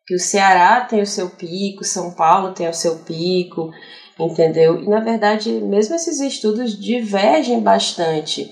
Que 0.05 0.15
o 0.15 0.19
Ceará 0.19 0.81
tem 0.81 1.01
o 1.01 1.05
seu 1.05 1.29
pico, 1.29 1.83
São 1.83 2.13
Paulo 2.13 2.53
tem 2.53 2.67
o 2.67 2.73
seu 2.73 2.97
pico, 2.99 3.71
entendeu? 4.19 4.81
E 4.81 4.89
na 4.89 4.99
verdade, 4.99 5.49
mesmo 5.51 5.95
esses 5.95 6.19
estudos 6.19 6.77
divergem 6.79 7.61
bastante, 7.61 8.49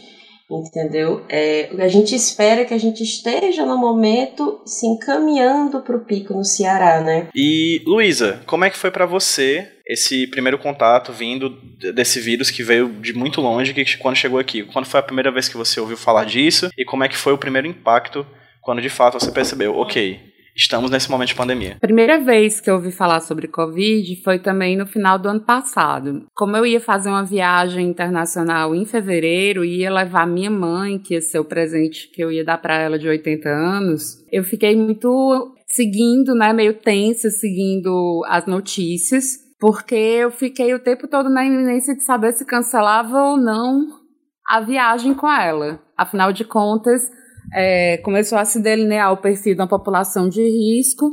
entendeu? 0.50 1.26
É, 1.30 1.70
a 1.80 1.88
gente 1.88 2.16
espera 2.16 2.66
que 2.66 2.74
a 2.74 2.78
gente 2.78 3.04
esteja 3.04 3.66
no 3.66 3.78
momento 3.78 4.62
se 4.66 4.86
encaminhando 4.86 5.82
para 5.82 5.96
o 5.96 6.06
pico 6.06 6.34
no 6.34 6.44
Ceará, 6.44 7.02
né? 7.02 7.28
E 7.36 7.82
Luísa, 7.86 8.42
como 8.46 8.66
é 8.66 8.70
que 8.70 8.78
foi 8.78 8.92
para 8.92 9.06
você 9.06 9.68
esse 9.86 10.26
primeiro 10.28 10.58
contato 10.58 11.12
vindo 11.12 11.50
desse 11.94 12.20
vírus 12.22 12.50
que 12.50 12.64
veio 12.64 12.88
de 12.88 13.14
muito 13.14 13.42
longe, 13.42 13.74
que 13.74 13.98
quando 13.98 14.16
chegou 14.16 14.40
aqui? 14.40 14.64
Quando 14.64 14.86
foi 14.86 15.02
a 15.02 15.04
primeira 15.04 15.32
vez 15.32 15.50
que 15.50 15.58
você 15.58 15.80
ouviu 15.82 15.98
falar 15.98 16.26
disso? 16.26 16.70
E 16.78 16.86
como 16.86 17.04
é 17.04 17.10
que 17.10 17.18
foi 17.18 17.34
o 17.34 17.38
primeiro 17.38 17.68
impacto 17.68 18.26
quando 18.62 18.82
de 18.82 18.90
fato 18.90 19.20
você 19.20 19.32
percebeu, 19.32 19.76
ok, 19.76 20.31
estamos 20.56 20.92
nesse 20.92 21.10
momento 21.10 21.30
de 21.30 21.36
pandemia. 21.36 21.78
Primeira 21.80 22.20
vez 22.20 22.60
que 22.60 22.70
eu 22.70 22.76
ouvi 22.76 22.92
falar 22.92 23.22
sobre 23.22 23.48
Covid 23.48 24.22
foi 24.24 24.40
também 24.40 24.78
no 24.78 24.86
final 24.86 25.18
do 25.18 25.30
ano 25.30 25.42
passado. 25.42 26.26
Como 26.36 26.56
eu 26.56 26.66
ia 26.66 26.80
fazer 26.80 27.10
uma 27.10 27.24
viagem 27.24 27.88
internacional 27.88 28.76
em 28.76 28.86
fevereiro 28.86 29.64
e 29.64 29.80
ia 29.80 29.92
levar 29.92 30.28
minha 30.28 30.52
mãe, 30.52 31.00
que 31.00 31.14
ia 31.14 31.22
ser 31.22 31.40
o 31.40 31.46
presente 31.46 32.10
que 32.12 32.24
eu 32.24 32.32
ia 32.32 32.44
dar 32.44 32.58
para 32.58 32.78
ela 32.78 33.00
de 33.00 33.08
80 33.08 33.50
anos, 33.50 34.24
eu 34.32 34.44
fiquei 34.44 34.76
muito 34.76 35.56
seguindo, 35.68 36.36
né, 36.36 36.52
meio 36.52 36.74
tensa, 36.74 37.30
seguindo 37.30 38.24
as 38.28 38.46
notícias, 38.46 39.38
porque 39.60 39.96
eu 39.96 40.32
fiquei 40.32 40.74
o 40.74 40.80
tempo 40.80 41.08
todo 41.08 41.30
na 41.30 41.46
iminência 41.46 41.96
de 41.96 42.04
saber 42.04 42.34
se 42.34 42.46
cancelava 42.46 43.18
ou 43.22 43.38
não 43.38 44.02
a 44.48 44.60
viagem 44.60 45.14
com 45.14 45.32
ela. 45.32 45.80
Afinal 45.96 46.34
de 46.34 46.44
contas, 46.44 47.10
é, 47.54 47.98
começou 47.98 48.38
a 48.38 48.46
se 48.46 48.62
delinear 48.62 49.12
o 49.14 49.18
perfil 49.22 49.56
da 49.56 49.68
população 49.68 50.30
de 50.30 50.42
risco 50.42 51.10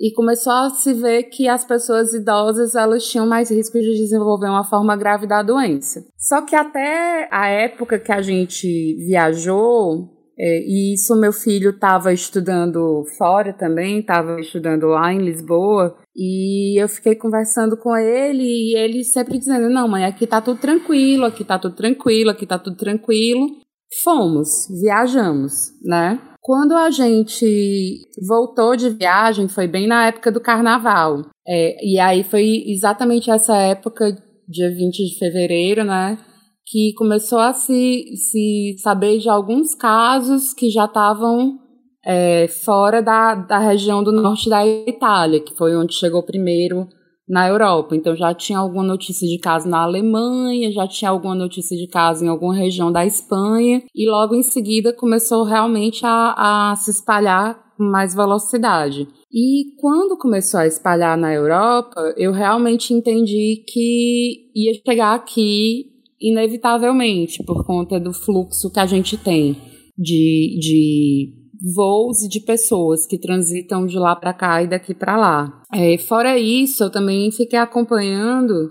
e 0.00 0.12
começou 0.12 0.52
a 0.52 0.70
se 0.70 0.92
ver 0.94 1.24
que 1.24 1.48
as 1.48 1.64
pessoas 1.64 2.12
idosas 2.12 2.74
elas 2.74 3.06
tinham 3.06 3.26
mais 3.26 3.50
risco 3.50 3.78
de 3.78 3.94
desenvolver 3.94 4.48
uma 4.48 4.64
forma 4.64 4.96
grave 4.96 5.26
da 5.26 5.42
doença. 5.42 6.04
Só 6.16 6.42
que 6.42 6.56
até 6.56 7.28
a 7.30 7.48
época 7.48 7.98
que 7.98 8.12
a 8.12 8.20
gente 8.20 8.66
viajou, 9.06 10.10
É, 10.38 10.60
e 10.66 10.94
isso 10.94 11.14
meu 11.14 11.32
filho 11.32 11.70
estava 11.70 12.10
estudando 12.10 13.04
fora 13.18 13.52
também, 13.52 14.00
estava 14.00 14.40
estudando 14.40 14.86
lá 14.86 15.12
em 15.12 15.18
Lisboa. 15.18 15.94
E 16.16 16.82
eu 16.82 16.88
fiquei 16.88 17.14
conversando 17.14 17.76
com 17.76 17.94
ele 17.94 18.42
e 18.42 18.76
ele 18.76 19.04
sempre 19.04 19.38
dizendo: 19.38 19.68
Não, 19.68 19.86
mãe, 19.86 20.04
aqui 20.04 20.26
tá 20.26 20.40
tudo 20.40 20.58
tranquilo, 20.58 21.26
aqui 21.26 21.44
tá 21.44 21.58
tudo 21.58 21.76
tranquilo, 21.76 22.30
aqui 22.30 22.46
tá 22.46 22.58
tudo 22.58 22.76
tranquilo. 22.76 23.61
Fomos, 24.00 24.66
viajamos, 24.80 25.52
né? 25.82 26.18
Quando 26.40 26.72
a 26.72 26.90
gente 26.90 28.00
voltou 28.26 28.74
de 28.74 28.90
viagem, 28.90 29.48
foi 29.48 29.68
bem 29.68 29.86
na 29.86 30.08
época 30.08 30.32
do 30.32 30.40
carnaval. 30.40 31.26
É, 31.46 31.76
e 31.84 31.98
aí 32.00 32.24
foi 32.24 32.64
exatamente 32.66 33.30
essa 33.30 33.56
época, 33.56 34.16
dia 34.48 34.70
20 34.70 34.96
de 34.96 35.18
fevereiro, 35.18 35.84
né? 35.84 36.18
Que 36.66 36.92
começou 36.94 37.38
a 37.38 37.52
se, 37.52 38.04
se 38.16 38.76
saber 38.78 39.18
de 39.18 39.28
alguns 39.28 39.74
casos 39.74 40.54
que 40.54 40.70
já 40.70 40.86
estavam 40.86 41.58
é, 42.04 42.48
fora 42.48 43.00
da, 43.02 43.34
da 43.34 43.58
região 43.58 44.02
do 44.02 44.10
norte 44.10 44.48
da 44.48 44.66
Itália, 44.66 45.40
que 45.40 45.54
foi 45.54 45.76
onde 45.76 45.94
chegou 45.94 46.22
primeiro 46.22 46.88
na 47.32 47.48
Europa. 47.48 47.96
Então 47.96 48.14
já 48.14 48.34
tinha 48.34 48.58
alguma 48.58 48.84
notícia 48.84 49.26
de 49.26 49.38
caso 49.38 49.66
na 49.66 49.78
Alemanha, 49.78 50.70
já 50.70 50.86
tinha 50.86 51.10
alguma 51.10 51.34
notícia 51.34 51.74
de 51.74 51.86
caso 51.86 52.22
em 52.22 52.28
alguma 52.28 52.54
região 52.54 52.92
da 52.92 53.06
Espanha, 53.06 53.82
e 53.94 54.10
logo 54.10 54.34
em 54.34 54.42
seguida 54.42 54.92
começou 54.92 55.42
realmente 55.42 56.04
a, 56.04 56.72
a 56.72 56.76
se 56.76 56.90
espalhar 56.90 57.72
com 57.74 57.84
mais 57.84 58.14
velocidade. 58.14 59.08
E 59.32 59.74
quando 59.80 60.18
começou 60.18 60.60
a 60.60 60.66
espalhar 60.66 61.16
na 61.16 61.32
Europa, 61.32 62.12
eu 62.18 62.32
realmente 62.32 62.92
entendi 62.92 63.64
que 63.66 64.50
ia 64.54 64.74
chegar 64.86 65.14
aqui 65.14 65.86
inevitavelmente, 66.20 67.42
por 67.44 67.64
conta 67.64 67.98
do 67.98 68.12
fluxo 68.12 68.70
que 68.70 68.78
a 68.78 68.84
gente 68.84 69.16
tem 69.16 69.56
de, 69.96 70.58
de 70.60 71.41
voos 71.74 72.18
de 72.28 72.40
pessoas 72.40 73.06
que 73.06 73.18
transitam 73.18 73.86
de 73.86 73.98
lá 73.98 74.16
para 74.16 74.32
cá 74.32 74.62
e 74.62 74.66
daqui 74.66 74.94
para 74.94 75.16
lá. 75.16 75.62
É, 75.72 75.96
fora 75.98 76.38
isso, 76.38 76.84
eu 76.84 76.90
também 76.90 77.30
fiquei 77.30 77.58
acompanhando 77.58 78.70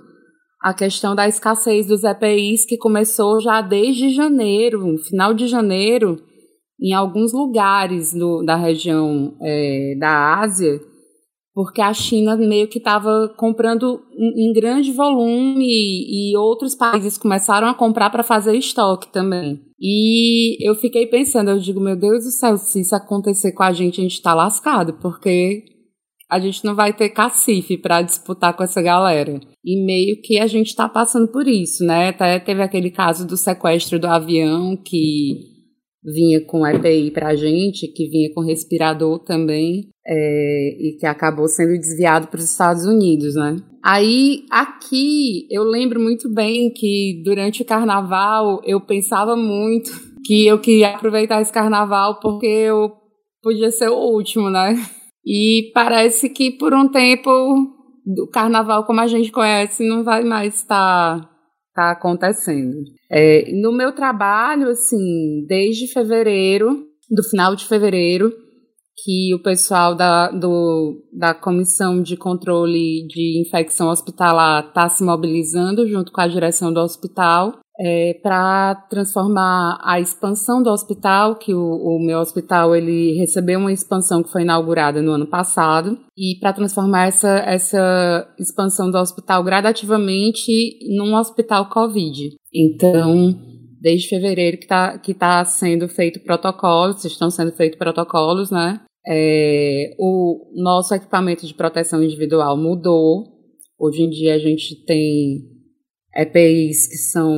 a 0.62 0.74
questão 0.74 1.16
da 1.16 1.28
escassez 1.28 1.88
dos 1.88 2.04
EPIs 2.04 2.66
que 2.66 2.78
começou 2.78 3.40
já 3.40 3.62
desde 3.62 4.10
janeiro, 4.10 4.98
final 5.00 5.34
de 5.34 5.48
janeiro, 5.48 6.22
em 6.80 6.94
alguns 6.94 7.34
lugares 7.34 8.14
do, 8.14 8.44
da 8.44 8.56
região 8.56 9.36
é, 9.42 9.96
da 10.00 10.40
Ásia, 10.40 10.80
porque 11.54 11.82
a 11.82 11.94
China 11.94 12.36
meio 12.38 12.68
que 12.68 12.78
estava 12.78 13.34
comprando 13.38 14.02
em, 14.18 14.54
grande 14.54 14.92
volume 14.92 15.68
e, 15.68 16.36
outros 16.38 16.76
países 16.76 17.18
começaram 17.18 17.68
a 17.68 17.74
comprar 17.74 18.10
para 18.10 18.24
fazer 18.24 18.56
estoque 18.56 19.12
também. 19.12 19.62
E 19.80 20.58
eu 20.66 20.76
fiquei 20.76 21.08
pensando, 21.08 21.52
eu 21.52 21.60
digo, 21.60 21.82
meu 21.82 21.96
Deus 21.96 22.24
do 22.24 22.32
céu, 22.32 22.58
se 22.58 22.80
isso 22.80 22.96
acontecer 22.96 23.52
com 23.52 23.64
a 23.64 23.74
gente, 23.74 24.00
a 24.00 24.04
gente 24.04 24.14
está 24.14 24.34
lascado, 24.34 24.94
porque 25.02 25.66
a 26.30 26.40
gente 26.40 26.64
não 26.64 26.74
vai 26.74 26.94
ter 26.94 27.10
cacife 27.10 27.78
para 27.78 28.02
disputar 28.02 28.56
com 28.56 28.64
essa 28.64 28.82
galera. 28.82 29.38
E 29.66 29.84
meio 29.84 30.22
que 30.22 30.40
a 30.40 30.48
gente 30.48 30.68
está 30.68 30.88
passando 30.88 31.28
por 31.28 31.46
isso, 31.46 31.84
né? 31.84 32.10
Até 32.10 32.40
teve 32.40 32.62
aquele 32.62 32.90
caso 32.90 33.28
do 33.28 33.36
sequestro 33.36 34.00
do 34.00 34.08
avião 34.08 34.78
que 34.78 35.52
vinha 36.02 36.40
com 36.46 36.66
EPI 36.66 37.12
pra 37.12 37.36
gente, 37.36 37.88
que 37.88 38.08
vinha 38.08 38.34
com 38.34 38.42
respirador 38.42 39.20
também, 39.20 39.91
é, 40.06 40.78
e 40.80 40.98
que 41.00 41.06
acabou 41.06 41.48
sendo 41.48 41.78
desviado 41.78 42.28
para 42.28 42.40
os 42.40 42.50
Estados 42.50 42.86
Unidos, 42.86 43.36
né? 43.36 43.58
Aí, 43.84 44.46
aqui, 44.52 45.48
eu 45.50 45.64
lembro 45.64 46.00
muito 46.00 46.32
bem 46.32 46.72
que 46.72 47.22
durante 47.24 47.62
o 47.62 47.66
carnaval 47.66 48.62
eu 48.64 48.80
pensava 48.80 49.36
muito 49.36 49.92
que 50.24 50.46
eu 50.46 50.60
queria 50.60 50.96
aproveitar 50.96 51.42
esse 51.42 51.52
carnaval 51.52 52.20
porque 52.20 52.46
eu 52.46 52.92
podia 53.42 53.72
ser 53.72 53.90
o 53.90 53.98
último, 53.98 54.50
né? 54.50 54.76
E 55.26 55.72
parece 55.74 56.30
que 56.30 56.52
por 56.52 56.74
um 56.74 56.88
tempo 56.88 57.30
o 57.30 58.28
carnaval 58.32 58.86
como 58.86 59.02
a 59.02 59.08
gente 59.08 59.32
conhece 59.32 59.88
não 59.88 60.04
vai 60.04 60.24
mais 60.24 60.56
estar 60.56 61.30
tá 61.74 61.92
acontecendo. 61.92 62.78
É, 63.10 63.52
no 63.54 63.72
meu 63.72 63.94
trabalho, 63.94 64.70
assim, 64.70 65.46
desde 65.48 65.88
fevereiro, 65.88 66.86
do 67.10 67.24
final 67.24 67.56
de 67.56 67.68
fevereiro, 67.68 68.32
que 69.04 69.34
o 69.34 69.42
pessoal 69.42 69.96
da, 69.96 70.30
do, 70.30 71.04
da 71.12 71.34
Comissão 71.34 72.02
de 72.02 72.16
Controle 72.16 73.08
de 73.08 73.42
Infecção 73.42 73.90
Hospitalar 73.90 74.68
está 74.68 74.88
se 74.90 75.04
mobilizando 75.04 75.88
junto 75.88 76.12
com 76.12 76.22
a 76.22 76.28
direção 76.28 76.72
do 76.72 76.80
hospital 76.80 77.60
é, 77.84 78.14
para 78.22 78.76
transformar 78.90 79.80
a 79.82 80.00
expansão 80.00 80.62
do 80.62 80.70
hospital, 80.70 81.36
que 81.36 81.54
o, 81.54 81.60
o, 81.60 82.00
meu 82.00 82.20
hospital 82.20 82.76
ele 82.76 83.14
recebeu 83.18 83.60
uma 83.60 83.74
expansão 83.74 84.22
que 84.22 84.32
foi 84.32 84.44
inaugurada 84.44 85.02
no 85.02 85.12
ano 85.12 85.26
passado, 85.26 85.98
e 86.16 86.38
para 86.40 86.54
transformar 86.54 87.08
essa, 87.08 87.40
essa 87.40 88.28
expansão 88.38 88.92
do 88.92 88.98
hospital 89.00 89.44
gradativamente 89.44 90.78
num 90.96 91.16
hospital 91.16 91.70
Covid. 91.70 92.36
Então, 92.54 93.36
desde 93.82 94.08
fevereiro 94.08 94.58
que 94.58 94.66
está 94.66 94.98
que 95.00 95.14
tá 95.14 95.44
sendo 95.44 95.90
feito 95.90 96.20
protocolos, 96.20 97.04
estão 97.04 97.32
sendo 97.32 97.52
feitos 97.52 97.80
protocolos, 97.80 98.52
né? 98.52 98.80
É, 99.08 99.96
o 99.98 100.52
nosso 100.56 100.94
equipamento 100.94 101.48
de 101.48 101.54
proteção 101.56 102.04
individual 102.04 102.56
mudou. 102.56 103.26
Hoje 103.80 104.04
em 104.04 104.10
dia 104.12 104.36
a 104.36 104.40
gente 104.40 104.76
tem 104.86 105.42
EPIs 106.16 106.88
que 106.88 106.98
são 106.98 107.34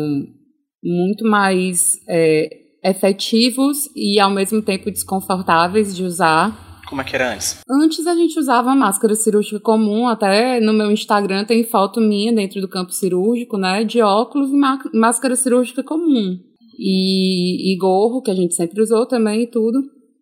muito 0.84 1.26
mais 1.26 1.94
é, 2.10 2.50
efetivos 2.84 3.78
e 3.96 4.20
ao 4.20 4.30
mesmo 4.30 4.62
tempo 4.62 4.92
desconfortáveis 4.92 5.96
de 5.96 6.04
usar. 6.04 6.73
Como 6.88 7.02
é 7.02 7.04
que 7.04 7.16
era 7.16 7.34
antes? 7.34 7.62
Antes 7.70 8.06
a 8.06 8.16
gente 8.16 8.38
usava 8.38 8.76
máscara 8.76 9.16
cirúrgica 9.16 9.60
comum, 9.60 10.08
até 10.08 10.60
no 10.60 10.74
meu 10.74 10.92
Instagram 10.92 11.46
tem 11.46 11.64
foto 11.64 12.02
minha 12.02 12.34
dentro 12.34 12.62
do 12.62 12.68
campo 12.68 12.92
cirúrgico, 12.92 13.58
né, 13.58 13.84
de 13.84 14.02
óculos 14.02 14.52
e 14.52 14.98
máscara 14.98 15.36
cirúrgica 15.36 15.84
comum. 15.84 16.38
E, 16.78 17.74
e 17.74 17.78
gorro, 17.78 18.22
que 18.22 18.32
a 18.32 18.36
gente 18.36 18.56
sempre 18.56 18.82
usou 18.82 19.06
também 19.06 19.44
e 19.44 19.48
tudo. 19.48 19.80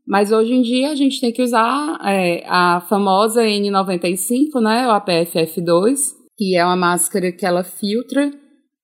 Mas 0.07 0.31
hoje 0.31 0.53
em 0.53 0.61
dia 0.61 0.91
a 0.91 0.95
gente 0.95 1.21
tem 1.21 1.31
que 1.31 1.41
usar 1.41 1.97
é, 2.03 2.43
a 2.47 2.81
famosa 2.81 3.43
N95, 3.43 4.61
né, 4.61 4.87
o 4.87 4.91
APFF2, 4.91 5.97
que 6.37 6.55
é 6.55 6.65
uma 6.65 6.75
máscara 6.75 7.31
que 7.31 7.45
ela 7.45 7.63
filtra 7.63 8.31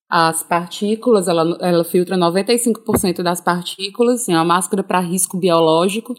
as 0.10 0.42
partículas, 0.42 1.28
ela, 1.28 1.58
ela 1.60 1.84
filtra 1.84 2.16
95% 2.16 3.22
das 3.22 3.42
partículas, 3.42 4.22
assim, 4.22 4.34
é 4.34 4.36
uma 4.38 4.46
máscara 4.46 4.82
para 4.82 5.00
risco 5.00 5.38
biológico. 5.38 6.16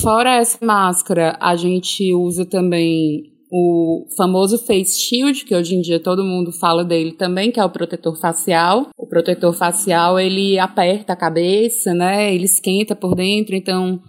Fora 0.00 0.36
essa 0.36 0.64
máscara, 0.64 1.36
a 1.40 1.56
gente 1.56 2.12
usa 2.14 2.44
também 2.44 3.36
o 3.50 4.06
famoso 4.16 4.58
face 4.58 5.00
shield, 5.00 5.44
que 5.44 5.54
hoje 5.54 5.74
em 5.74 5.80
dia 5.80 6.02
todo 6.02 6.24
mundo 6.24 6.52
fala 6.52 6.84
dele 6.84 7.12
também, 7.12 7.50
que 7.50 7.60
é 7.60 7.64
o 7.64 7.70
protetor 7.70 8.16
facial. 8.16 8.88
O 8.98 9.06
protetor 9.06 9.54
facial, 9.54 10.18
ele 10.18 10.58
aperta 10.58 11.12
a 11.12 11.16
cabeça, 11.16 11.94
né? 11.94 12.34
Ele 12.34 12.44
esquenta 12.44 12.94
por 12.94 13.14
dentro, 13.14 13.54
então 13.54 14.00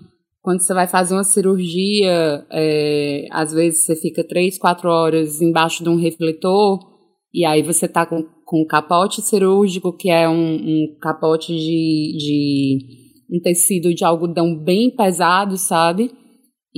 quando 0.41 0.61
você 0.61 0.73
vai 0.73 0.87
fazer 0.87 1.13
uma 1.13 1.23
cirurgia, 1.23 2.45
é, 2.51 3.27
às 3.31 3.51
vezes 3.51 3.85
você 3.85 3.95
fica 3.95 4.25
três, 4.25 4.57
quatro 4.57 4.89
horas 4.89 5.41
embaixo 5.41 5.83
de 5.83 5.89
um 5.89 5.97
refletor 5.97 6.79
e 7.33 7.45
aí 7.45 7.61
você 7.61 7.87
tá 7.87 8.05
com, 8.05 8.23
com 8.45 8.65
capote 8.65 9.21
cirúrgico, 9.21 9.95
que 9.95 10.09
é 10.09 10.27
um, 10.27 10.55
um 10.55 10.97
capote 11.01 11.53
de, 11.53 12.15
de 12.17 13.06
um 13.31 13.39
tecido 13.41 13.93
de 13.93 14.03
algodão 14.03 14.55
bem 14.55 14.89
pesado, 14.89 15.57
sabe? 15.57 16.11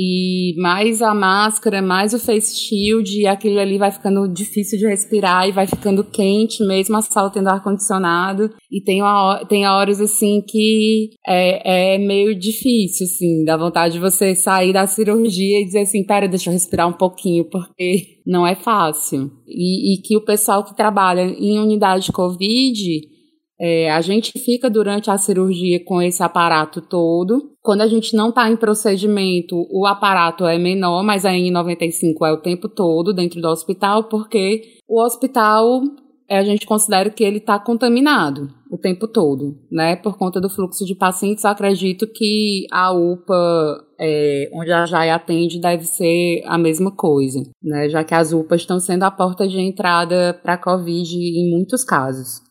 E 0.01 0.53
mais 0.57 1.01
a 1.01 1.13
máscara, 1.13 1.81
mais 1.81 2.13
o 2.13 2.19
face 2.19 2.57
shield, 2.57 3.19
e 3.19 3.27
aquilo 3.27 3.59
ali 3.59 3.77
vai 3.77 3.91
ficando 3.91 4.31
difícil 4.31 4.79
de 4.79 4.87
respirar 4.87 5.45
e 5.45 5.51
vai 5.51 5.67
ficando 5.67 6.05
quente, 6.05 6.65
mesmo 6.65 6.95
a 6.95 7.01
sala 7.01 7.29
tendo 7.29 7.49
ar-condicionado. 7.49 8.49
E 8.71 8.81
tem, 8.81 9.01
uma, 9.01 9.43
tem 9.49 9.67
horas, 9.67 9.99
assim, 9.99 10.41
que 10.47 11.09
é, 11.27 11.95
é 11.95 11.97
meio 11.97 12.33
difícil, 12.33 13.07
assim, 13.07 13.43
dá 13.43 13.57
vontade 13.57 13.95
de 13.95 13.99
você 13.99 14.33
sair 14.35 14.71
da 14.71 14.87
cirurgia 14.87 15.59
e 15.59 15.65
dizer 15.65 15.79
assim, 15.79 16.05
pera, 16.05 16.29
deixa 16.29 16.49
eu 16.49 16.53
respirar 16.53 16.87
um 16.87 16.93
pouquinho, 16.93 17.49
porque 17.49 18.21
não 18.25 18.47
é 18.47 18.55
fácil. 18.55 19.29
E, 19.45 19.95
e 19.95 20.01
que 20.01 20.15
o 20.15 20.23
pessoal 20.23 20.63
que 20.63 20.77
trabalha 20.77 21.23
em 21.23 21.59
unidade 21.59 22.05
de 22.05 22.13
Covid 22.13 23.18
é, 23.60 23.91
a 23.91 23.99
gente 23.99 24.32
fica 24.39 24.70
durante 24.70 25.12
a 25.12 25.18
cirurgia 25.18 25.84
com 25.84 26.01
esse 26.01 26.24
aparato 26.24 26.82
todo. 26.82 27.51
Quando 27.62 27.82
a 27.82 27.88
gente 27.88 28.16
não 28.16 28.30
está 28.30 28.49
em 28.49 28.55
procedimento, 28.55 29.68
o 29.70 29.86
aparato 29.86 30.45
é 30.45 30.57
menor, 30.57 31.03
mas 31.03 31.26
a 31.26 31.32
N95 31.32 32.26
é 32.26 32.32
o 32.32 32.41
tempo 32.41 32.70
todo 32.70 33.14
dentro 33.14 33.41
do 33.41 33.49
hospital, 33.49 34.05
porque 34.05 34.62
o 34.88 35.03
hospital 35.03 35.82
é, 36.30 36.38
a 36.38 36.43
gente 36.43 36.66
considera 36.66 37.10
que 37.10 37.24
ele 37.24 37.39
está 37.39 37.60
contaminado 37.60 38.47
o 38.72 38.78
tempo 38.78 39.07
todo, 39.07 39.57
né? 39.70 39.95
Por 39.95 40.16
conta 40.16 40.39
do 40.39 40.49
fluxo 40.49 40.86
de 40.86 40.95
pacientes, 40.95 41.43
acredito 41.43 42.07
que 42.07 42.68
a 42.72 42.93
UPA, 42.93 43.84
é, 43.99 44.49
onde 44.53 44.72
a 44.72 44.86
JAI 44.86 45.10
atende, 45.10 45.60
deve 45.60 45.84
ser 45.86 46.43
a 46.45 46.55
mesma 46.57 46.95
coisa, 46.95 47.41
né? 47.62 47.89
Já 47.89 48.03
que 48.03 48.14
as 48.14 48.32
UPAs 48.32 48.62
estão 48.62 48.80
sendo 48.80 49.03
a 49.03 49.12
porta 49.12 49.47
de 49.47 49.60
entrada 49.60 50.39
para 50.43 50.53
a 50.53 50.57
Covid 50.57 51.14
em 51.18 51.49
muitos 51.49 51.84
casos. 51.84 52.47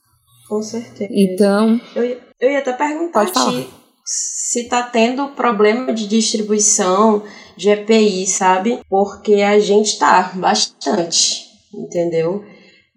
Com 0.49 0.63
certeza. 0.63 1.13
Então. 1.13 1.81
Eu 1.95 2.05
ia, 2.05 2.19
eu 2.41 2.51
ia 2.51 2.59
até 2.59 2.73
perguntar 2.73 3.21
pode 3.21 3.33
falar. 3.33 3.67
se 4.05 4.65
tá 4.65 4.83
tendo 4.83 5.29
problema 5.29 5.93
de 5.93 6.09
distribuição 6.09 7.23
de 7.57 7.69
EPI, 7.71 8.27
sabe? 8.27 8.81
Porque 8.89 9.35
a 9.35 9.59
gente 9.59 9.99
tá 9.99 10.33
bastante, 10.35 11.45
entendeu? 11.75 12.45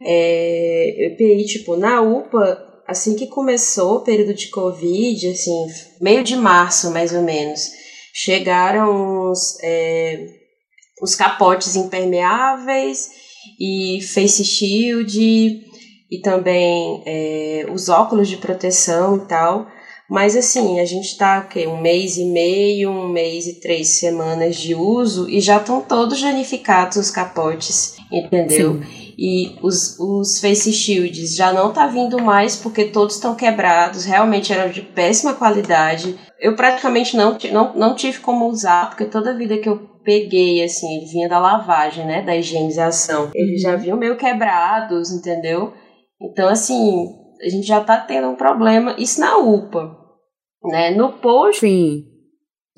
É, 0.02 1.08
EPI, 1.08 1.46
tipo, 1.46 1.76
na 1.76 2.02
UPA, 2.02 2.84
assim 2.88 3.16
que 3.16 3.28
começou 3.28 3.98
o 3.98 4.02
período 4.02 4.34
de 4.34 4.48
Covid, 4.48 5.28
assim, 5.28 5.68
meio 6.00 6.24
de 6.24 6.36
março 6.36 6.92
mais 6.92 7.14
ou 7.14 7.22
menos, 7.22 7.70
chegaram 8.14 9.30
os, 9.30 9.58
é, 9.62 10.26
os 11.02 11.16
capotes 11.16 11.76
impermeáveis 11.76 13.10
e 13.60 14.02
face 14.02 14.44
shield 14.44 15.71
e 16.12 16.20
também 16.20 17.02
é, 17.06 17.66
os 17.74 17.88
óculos 17.88 18.28
de 18.28 18.38
proteção 18.38 19.16
e 19.16 19.22
tal. 19.22 19.68
Mas 20.10 20.36
assim, 20.36 20.82
a 20.82 20.86
gente 20.86 21.18
tá 21.18 21.40
okay, 21.40 21.66
um 21.68 21.80
mês 21.80 22.18
e 22.18 22.26
meio, 22.26 22.92
um 22.92 23.08
mês 23.08 23.48
e 23.48 23.62
três 23.62 23.98
semanas 23.98 24.58
de 24.58 24.76
uso 24.76 25.30
e 25.30 25.40
já 25.40 25.56
estão 25.56 25.80
todos 25.80 26.22
danificados 26.22 26.98
os 26.98 27.10
capotes, 27.10 27.96
entendeu? 28.12 28.74
Sim. 28.74 29.14
E 29.18 29.56
os, 29.62 29.98
os 30.00 30.42
face 30.42 30.74
shields 30.74 31.34
já 31.34 31.54
não 31.54 31.72
tá 31.72 31.88
vindo 31.88 32.22
mais 32.22 32.58
porque 32.58 32.86
todos 32.86 33.16
estão 33.16 33.36
quebrados, 33.36 34.04
realmente 34.04 34.52
eram 34.52 34.70
de 34.70 34.82
péssima 34.82 35.34
qualidade. 35.34 36.18
Eu 36.38 36.58
praticamente 36.58 37.16
não, 37.16 37.38
não, 37.54 37.74
não 37.74 37.96
tive 37.96 38.20
como 38.20 38.50
usar, 38.50 38.90
porque 38.90 39.06
toda 39.06 39.38
vida 39.38 39.60
que 39.60 39.70
eu 39.70 39.92
peguei, 40.04 40.62
assim, 40.64 40.98
ele 40.98 41.06
vinha 41.06 41.30
da 41.30 41.40
lavagem, 41.40 42.06
né, 42.06 42.22
da 42.22 42.36
higienização. 42.36 43.30
Eles 43.34 43.62
já 43.62 43.74
uhum. 43.74 43.78
vinham 43.78 43.98
meio 43.98 44.18
quebrados, 44.18 45.12
entendeu? 45.12 45.72
Então, 46.22 46.48
assim, 46.48 47.10
a 47.42 47.50
gente 47.50 47.66
já 47.66 47.82
tá 47.82 47.98
tendo 47.98 48.28
um 48.30 48.36
problema, 48.36 48.96
isso 48.98 49.20
na 49.20 49.38
UPA, 49.38 49.96
né? 50.64 50.92
No 50.92 51.14
posto, 51.14 51.62
Sim. 51.62 52.04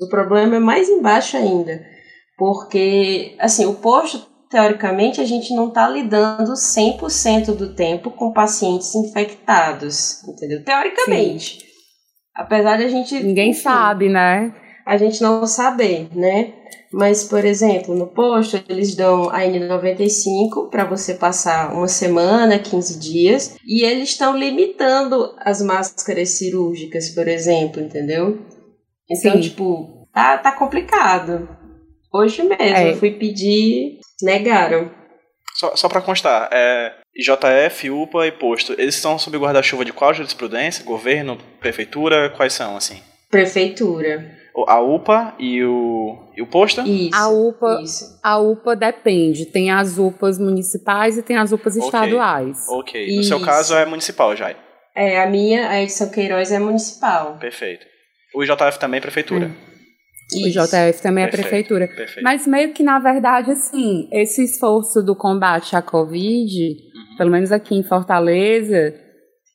o 0.00 0.08
problema 0.08 0.56
é 0.56 0.60
mais 0.60 0.88
embaixo 0.88 1.36
ainda, 1.36 1.84
porque, 2.38 3.36
assim, 3.38 3.66
o 3.66 3.74
posto 3.74 4.34
teoricamente, 4.54 5.20
a 5.20 5.24
gente 5.24 5.52
não 5.52 5.66
está 5.68 5.88
lidando 5.88 6.52
100% 6.52 7.56
do 7.56 7.74
tempo 7.74 8.12
com 8.12 8.32
pacientes 8.32 8.94
infectados, 8.94 10.22
entendeu? 10.28 10.62
Teoricamente. 10.64 11.58
Sim. 11.58 11.66
Apesar 12.36 12.76
de 12.76 12.84
a 12.84 12.88
gente. 12.88 13.20
Ninguém 13.20 13.50
enfim, 13.50 13.62
sabe, 13.62 14.08
né? 14.08 14.54
A 14.86 14.96
gente 14.96 15.20
não 15.20 15.44
saber, 15.44 16.08
né? 16.14 16.52
Mas, 16.96 17.24
por 17.24 17.44
exemplo, 17.44 17.92
no 17.92 18.06
posto, 18.06 18.62
eles 18.68 18.94
dão 18.94 19.28
a 19.28 19.40
N95 19.40 20.70
para 20.70 20.84
você 20.84 21.14
passar 21.14 21.74
uma 21.74 21.88
semana, 21.88 22.56
15 22.56 23.00
dias, 23.00 23.56
e 23.66 23.84
eles 23.84 24.10
estão 24.10 24.38
limitando 24.38 25.34
as 25.40 25.60
máscaras 25.60 26.28
cirúrgicas, 26.38 27.08
por 27.08 27.26
exemplo, 27.26 27.82
entendeu? 27.82 28.38
Então, 29.10 29.32
Sim. 29.32 29.40
tipo, 29.40 30.06
tá, 30.14 30.38
tá 30.38 30.52
complicado. 30.52 31.48
Hoje 32.12 32.44
mesmo, 32.44 32.62
é. 32.62 32.92
eu 32.92 32.96
fui 32.96 33.10
pedir 33.10 33.98
Negaram. 34.22 34.88
Só, 35.56 35.74
só 35.74 35.88
para 35.88 36.00
constar, 36.00 36.48
é, 36.52 36.92
IJF, 37.12 37.90
UPA 37.90 38.28
e 38.28 38.30
posto, 38.30 38.72
eles 38.78 38.94
estão 38.94 39.18
sob 39.18 39.36
guarda-chuva 39.36 39.84
de 39.84 39.92
qual 39.92 40.14
jurisprudência? 40.14 40.84
Governo, 40.84 41.38
prefeitura, 41.58 42.30
quais 42.30 42.52
são, 42.52 42.76
assim? 42.76 43.02
Prefeitura. 43.28 44.33
A 44.68 44.80
UPA 44.80 45.34
e 45.38 45.64
o, 45.64 46.16
e 46.36 46.42
o 46.42 46.46
posto? 46.46 46.80
Isso. 46.82 47.16
A 47.16 47.28
UPA, 47.28 47.80
isso. 47.82 48.20
a 48.22 48.38
UPA 48.38 48.76
depende. 48.76 49.46
Tem 49.46 49.70
as 49.70 49.98
UPAs 49.98 50.38
municipais 50.38 51.18
e 51.18 51.22
tem 51.22 51.36
as 51.36 51.50
UPAs 51.50 51.76
okay. 51.76 51.86
estaduais. 51.86 52.66
Ok. 52.68 53.16
No 53.16 53.24
seu 53.24 53.40
caso 53.40 53.74
é 53.74 53.84
municipal, 53.84 54.36
já. 54.36 54.54
É, 54.94 55.20
a 55.20 55.28
minha, 55.28 55.68
a 55.68 55.82
Edson 55.82 56.08
Queiroz 56.08 56.52
é 56.52 56.60
municipal. 56.60 57.36
Perfeito. 57.40 57.84
O 58.32 58.44
IJF 58.44 58.78
também 58.78 58.98
é 58.98 59.00
prefeitura. 59.00 59.50
Isso. 60.32 60.60
O 60.60 60.66
JF 60.66 61.02
também 61.02 61.24
é 61.24 61.26
Perfeito. 61.28 61.46
é 61.46 61.50
prefeitura. 61.50 61.88
Perfeito. 61.88 62.22
Mas 62.22 62.46
meio 62.46 62.72
que, 62.72 62.82
na 62.82 62.98
verdade, 62.98 63.50
assim, 63.50 64.08
esse 64.12 64.42
esforço 64.42 65.02
do 65.02 65.14
combate 65.14 65.76
à 65.76 65.82
Covid, 65.82 66.52
uhum. 66.54 67.16
pelo 67.16 67.30
menos 67.30 67.52
aqui 67.52 67.74
em 67.74 67.82
Fortaleza, 67.82 68.94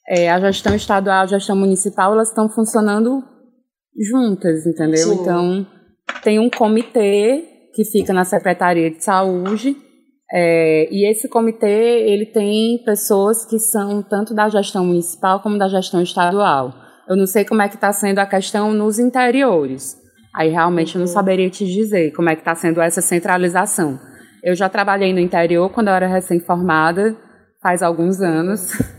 é, 0.08 0.30
a 0.30 0.40
gestão 0.40 0.76
estadual, 0.76 1.24
a 1.24 1.28
gestão 1.28 1.56
municipal, 1.56 2.14
elas 2.14 2.30
estão 2.30 2.50
funcionando 2.50 3.24
juntas, 3.98 4.66
entendeu? 4.66 4.98
Sim. 4.98 5.22
Então, 5.22 5.68
tem 6.24 6.40
um 6.40 6.50
comitê 6.50 7.44
que 7.74 7.84
fica 7.86 8.14
na 8.14 8.26
Secretaria 8.26 8.90
de 8.90 9.04
Saúde, 9.04 9.76
é, 10.32 10.88
e 10.92 11.10
esse 11.10 11.28
comitê, 11.28 12.04
ele 12.08 12.26
tem 12.26 12.84
pessoas 12.84 13.46
que 13.46 13.58
são 13.58 14.04
tanto 14.04 14.34
da 14.34 14.48
gestão 14.50 14.86
municipal 14.86 15.40
como 15.42 15.58
da 15.58 15.68
gestão 15.68 16.02
estadual. 16.02 16.74
Eu 17.08 17.16
não 17.16 17.26
sei 17.26 17.44
como 17.44 17.62
é 17.62 17.70
que 17.70 17.76
está 17.76 17.92
sendo 17.92 18.20
a 18.20 18.26
questão 18.26 18.72
nos 18.72 19.00
interiores, 19.00 19.98
Aí 20.34 20.50
realmente 20.50 20.96
eu 20.96 21.00
não 21.00 21.08
uhum. 21.08 21.14
saberia 21.14 21.50
te 21.50 21.66
dizer 21.66 22.12
como 22.12 22.30
é 22.30 22.36
que 22.36 22.42
está 22.42 22.56
sendo 22.56 22.82
essa 22.82 23.02
centralização. 23.02 24.00
Eu 24.44 24.56
já 24.56 24.70
trabalhei 24.70 25.12
no 25.12 25.20
interior 25.20 25.70
quando 25.70 25.88
eu 25.88 25.94
era 25.94 26.08
recém-formada, 26.08 27.16
faz 27.62 27.82
alguns 27.82 28.22
anos. 28.22 28.72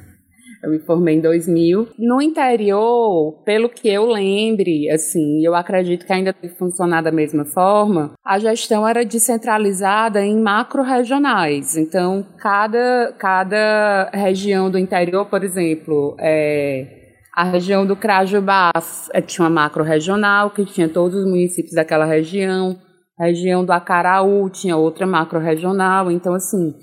Eu 0.62 0.70
me 0.70 0.78
formei 0.78 1.16
em 1.16 1.20
2000. 1.20 1.88
No 1.98 2.20
interior, 2.20 3.42
pelo 3.44 3.68
que 3.68 3.88
eu 3.88 4.04
lembre, 4.04 4.90
assim, 4.90 5.44
eu 5.44 5.54
acredito 5.54 6.04
que 6.04 6.12
ainda 6.12 6.32
tem 6.32 6.50
funcionado 6.50 7.04
da 7.04 7.12
mesma 7.12 7.44
forma, 7.46 8.12
a 8.24 8.38
gestão 8.38 8.86
era 8.86 9.04
descentralizada 9.04 10.22
em 10.22 10.38
macro-regionais. 10.38 11.76
Então, 11.76 12.26
cada, 12.38 13.14
cada 13.18 14.10
região 14.12 14.70
do 14.70 14.78
interior, 14.78 15.26
por 15.26 15.42
exemplo, 15.42 16.14
é, 16.18 17.00
a 17.34 17.44
região 17.44 17.86
do 17.86 17.96
Crajubá 17.96 18.70
eh, 19.14 19.22
tinha 19.22 19.44
uma 19.44 19.62
macro-regional, 19.62 20.50
que 20.50 20.64
tinha 20.66 20.88
todos 20.88 21.16
os 21.16 21.24
municípios 21.24 21.74
daquela 21.74 22.04
região. 22.04 22.76
A 23.18 23.24
região 23.24 23.64
do 23.64 23.72
Acaraú 23.72 24.50
tinha 24.50 24.76
outra 24.76 25.06
macro-regional. 25.06 26.10
Então, 26.10 26.34
assim, 26.34 26.74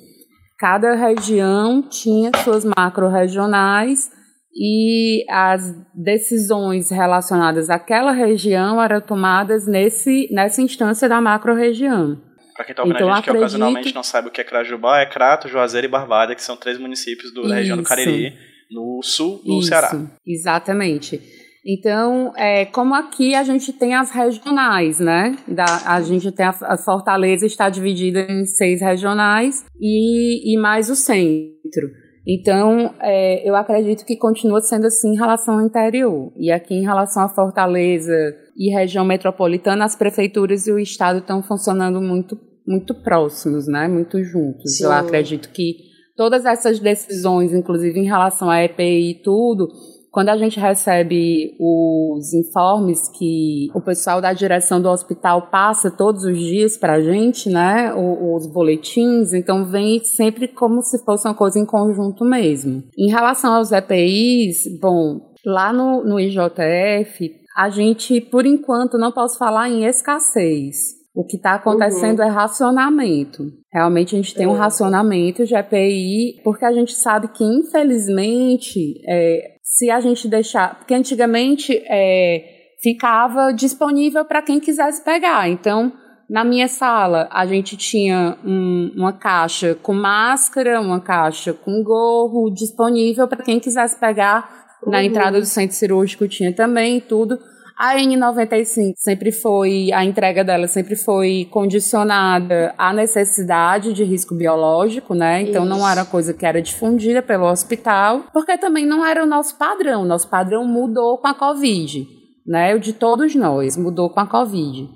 cada 0.57 0.95
região 0.95 1.81
tinha 1.81 2.31
suas 2.43 2.65
macro-regionais 2.65 4.09
e 4.55 5.23
as 5.29 5.75
decisões 5.93 6.89
relacionadas 6.89 7.69
àquela 7.69 8.11
região 8.11 8.81
eram 8.81 8.99
tomadas 8.99 9.67
nesse, 9.67 10.27
nessa 10.31 10.61
instância 10.61 11.07
da 11.07 11.21
macro-região. 11.21 12.19
Para 12.55 12.65
quem 12.65 12.73
está 12.73 12.81
ouvindo 12.81 12.95
então, 12.95 13.11
a 13.11 13.15
gente 13.17 13.25
que 13.25 13.31
ocasionalmente 13.31 13.93
não 13.93 14.01
sabe 14.01 14.29
o 14.29 14.31
que 14.31 14.41
é 14.41 14.43
Crajubá, 14.43 14.99
é 14.99 15.05
Crato, 15.05 15.47
Juazeiro 15.47 15.85
e 15.85 15.89
Barbada, 15.89 16.33
que 16.33 16.41
são 16.41 16.57
três 16.57 16.79
municípios 16.79 17.31
do, 17.31 17.47
da 17.47 17.55
região 17.55 17.77
do 17.77 17.83
Cariri 17.83 18.35
no 18.71 18.99
sul 19.03 19.41
do 19.45 19.59
Isso, 19.59 19.67
Ceará. 19.67 19.91
Exatamente. 20.25 21.21
Então, 21.69 22.31
é, 22.37 22.65
como 22.65 22.95
aqui 22.95 23.35
a 23.35 23.43
gente 23.43 23.73
tem 23.73 23.93
as 23.93 24.09
regionais, 24.09 25.01
né? 25.01 25.35
Da, 25.45 25.65
a 25.85 26.01
gente 26.01 26.31
tem 26.31 26.45
a, 26.45 26.55
a 26.61 26.77
Fortaleza 26.77 27.45
está 27.45 27.69
dividida 27.69 28.21
em 28.21 28.45
seis 28.45 28.79
regionais 28.79 29.65
e, 29.77 30.53
e 30.53 30.57
mais 30.57 30.89
o 30.89 30.95
centro. 30.95 31.89
Então, 32.25 32.93
é, 33.01 33.47
eu 33.47 33.53
acredito 33.53 34.05
que 34.05 34.15
continua 34.15 34.61
sendo 34.61 34.87
assim 34.87 35.13
em 35.13 35.17
relação 35.17 35.55
ao 35.55 35.65
interior. 35.65 36.31
E 36.37 36.51
aqui 36.51 36.73
em 36.73 36.83
relação 36.83 37.23
à 37.23 37.29
Fortaleza 37.29 38.13
e 38.57 38.73
região 38.73 39.03
metropolitana, 39.03 39.83
as 39.83 39.95
prefeituras 39.95 40.67
e 40.67 40.71
o 40.71 40.79
Estado 40.79 41.19
estão 41.19 41.43
funcionando 41.43 42.01
muito, 42.01 42.39
muito 42.65 42.93
próximos, 42.95 43.67
né? 43.67 43.89
Muito 43.89 44.23
juntos. 44.23 44.77
Sim. 44.77 44.85
Eu 44.85 44.91
acredito 44.93 45.49
que 45.49 45.75
todas 46.15 46.45
essas 46.45 46.79
decisões, 46.79 47.53
inclusive 47.53 47.99
em 47.99 48.05
relação 48.05 48.49
à 48.49 48.63
EPI 48.63 49.11
e 49.11 49.21
tudo, 49.21 49.67
quando 50.11 50.29
a 50.29 50.37
gente 50.37 50.59
recebe 50.59 51.55
os 51.59 52.33
informes 52.33 53.07
que 53.09 53.69
o 53.73 53.81
pessoal 53.81 54.19
da 54.19 54.33
direção 54.33 54.81
do 54.81 54.89
hospital 54.89 55.49
passa 55.51 55.91
todos 55.91 56.23
os 56.23 56.37
dias 56.37 56.77
para 56.77 56.93
a 56.93 57.01
gente, 57.01 57.49
né, 57.49 57.93
os, 57.93 58.47
boletins, 58.47 59.33
então 59.33 59.65
vem 59.65 59.99
sempre 60.03 60.47
como 60.47 60.81
se 60.81 61.03
fosse 61.03 61.27
uma 61.27 61.35
coisa 61.35 61.59
em 61.59 61.65
conjunto 61.65 62.23
mesmo. 62.23 62.83
Em 62.97 63.09
relação 63.09 63.53
aos 63.53 63.71
EPIs, 63.71 64.63
bom, 64.79 65.19
lá 65.45 65.71
no, 65.73 66.03
no 66.03 66.19
IJF, 66.19 67.31
a 67.55 67.69
gente, 67.69 68.21
por 68.21 68.45
enquanto, 68.45 68.97
não 68.97 69.11
posso 69.11 69.37
falar 69.37 69.69
em 69.69 69.85
escassez, 69.85 70.97
o 71.15 71.25
que 71.25 71.37
está 71.37 71.55
acontecendo 71.55 72.19
uhum. 72.19 72.25
é 72.25 72.29
racionamento. 72.29 73.51
Realmente 73.73 74.15
a 74.15 74.19
gente 74.19 74.35
tem 74.35 74.45
um 74.45 74.55
é. 74.55 74.59
racionamento 74.59 75.43
de 75.43 75.55
EPI, 75.55 76.41
porque 76.43 76.63
a 76.63 76.71
gente 76.71 76.93
sabe 76.93 77.27
que, 77.29 77.43
infelizmente, 77.43 79.01
é, 79.07 79.56
se 79.77 79.91
a 79.91 79.99
gente 79.99 80.27
deixar. 80.27 80.75
Porque 80.75 80.93
antigamente 80.93 81.83
é, 81.85 82.73
ficava 82.81 83.51
disponível 83.51 84.25
para 84.25 84.41
quem 84.41 84.59
quisesse 84.59 85.03
pegar. 85.03 85.47
Então, 85.47 85.93
na 86.27 86.43
minha 86.43 86.67
sala, 86.67 87.29
a 87.31 87.45
gente 87.45 87.77
tinha 87.77 88.37
um, 88.43 88.91
uma 88.95 89.13
caixa 89.13 89.75
com 89.75 89.93
máscara, 89.93 90.81
uma 90.81 90.99
caixa 90.99 91.53
com 91.53 91.83
gorro 91.83 92.49
disponível 92.49 93.27
para 93.27 93.43
quem 93.43 93.59
quisesse 93.59 93.99
pegar. 93.99 94.77
Uhum. 94.83 94.91
Na 94.91 95.03
entrada 95.03 95.39
do 95.39 95.45
centro 95.45 95.75
cirúrgico 95.75 96.27
tinha 96.27 96.51
também 96.53 96.99
tudo. 96.99 97.37
A 97.77 97.95
N95 97.95 98.93
sempre 98.95 99.31
foi, 99.31 99.91
a 99.93 100.03
entrega 100.03 100.43
dela 100.43 100.67
sempre 100.67 100.95
foi 100.95 101.47
condicionada 101.51 102.73
à 102.75 102.91
necessidade 102.91 103.93
de 103.93 104.03
risco 104.03 104.33
biológico, 104.33 105.13
né? 105.13 105.43
Então 105.43 105.63
Isso. 105.63 105.75
não 105.75 105.87
era 105.87 106.03
coisa 106.03 106.33
que 106.33 106.43
era 106.43 106.59
difundida 106.59 107.21
pelo 107.21 107.45
hospital, 107.45 108.23
porque 108.33 108.57
também 108.57 108.83
não 108.83 109.05
era 109.05 109.23
o 109.23 109.27
nosso 109.27 109.55
padrão. 109.59 110.05
Nosso 110.05 110.27
padrão 110.27 110.65
mudou 110.65 111.19
com 111.19 111.27
a 111.27 111.35
Covid. 111.35 112.07
né? 112.47 112.73
O 112.73 112.79
de 112.79 112.93
todos 112.93 113.35
nós, 113.35 113.77
mudou 113.77 114.09
com 114.09 114.21
a 114.21 114.25
Covid. 114.25 114.89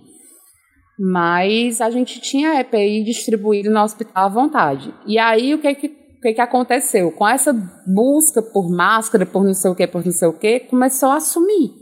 Mas 0.97 1.81
a 1.81 1.91
gente 1.91 2.19
tinha 2.19 2.59
EPI 2.59 3.03
distribuído 3.03 3.69
no 3.69 3.81
hospital 3.81 4.25
à 4.25 4.29
vontade. 4.29 4.91
E 5.05 5.19
aí 5.19 5.53
o 5.53 5.59
que 5.59 5.75
que, 5.75 5.87
o 5.87 6.21
que, 6.21 6.33
que 6.33 6.41
aconteceu? 6.41 7.11
Com 7.11 7.27
essa 7.27 7.53
busca 7.85 8.41
por 8.41 8.71
máscara, 8.71 9.23
por 9.23 9.43
não 9.43 9.53
sei 9.53 9.69
o 9.69 9.75
que, 9.75 9.85
por 9.85 10.03
não 10.03 10.11
sei 10.11 10.27
o 10.27 10.33
que, 10.33 10.61
começou 10.61 11.11
a 11.11 11.19
sumir. 11.19 11.81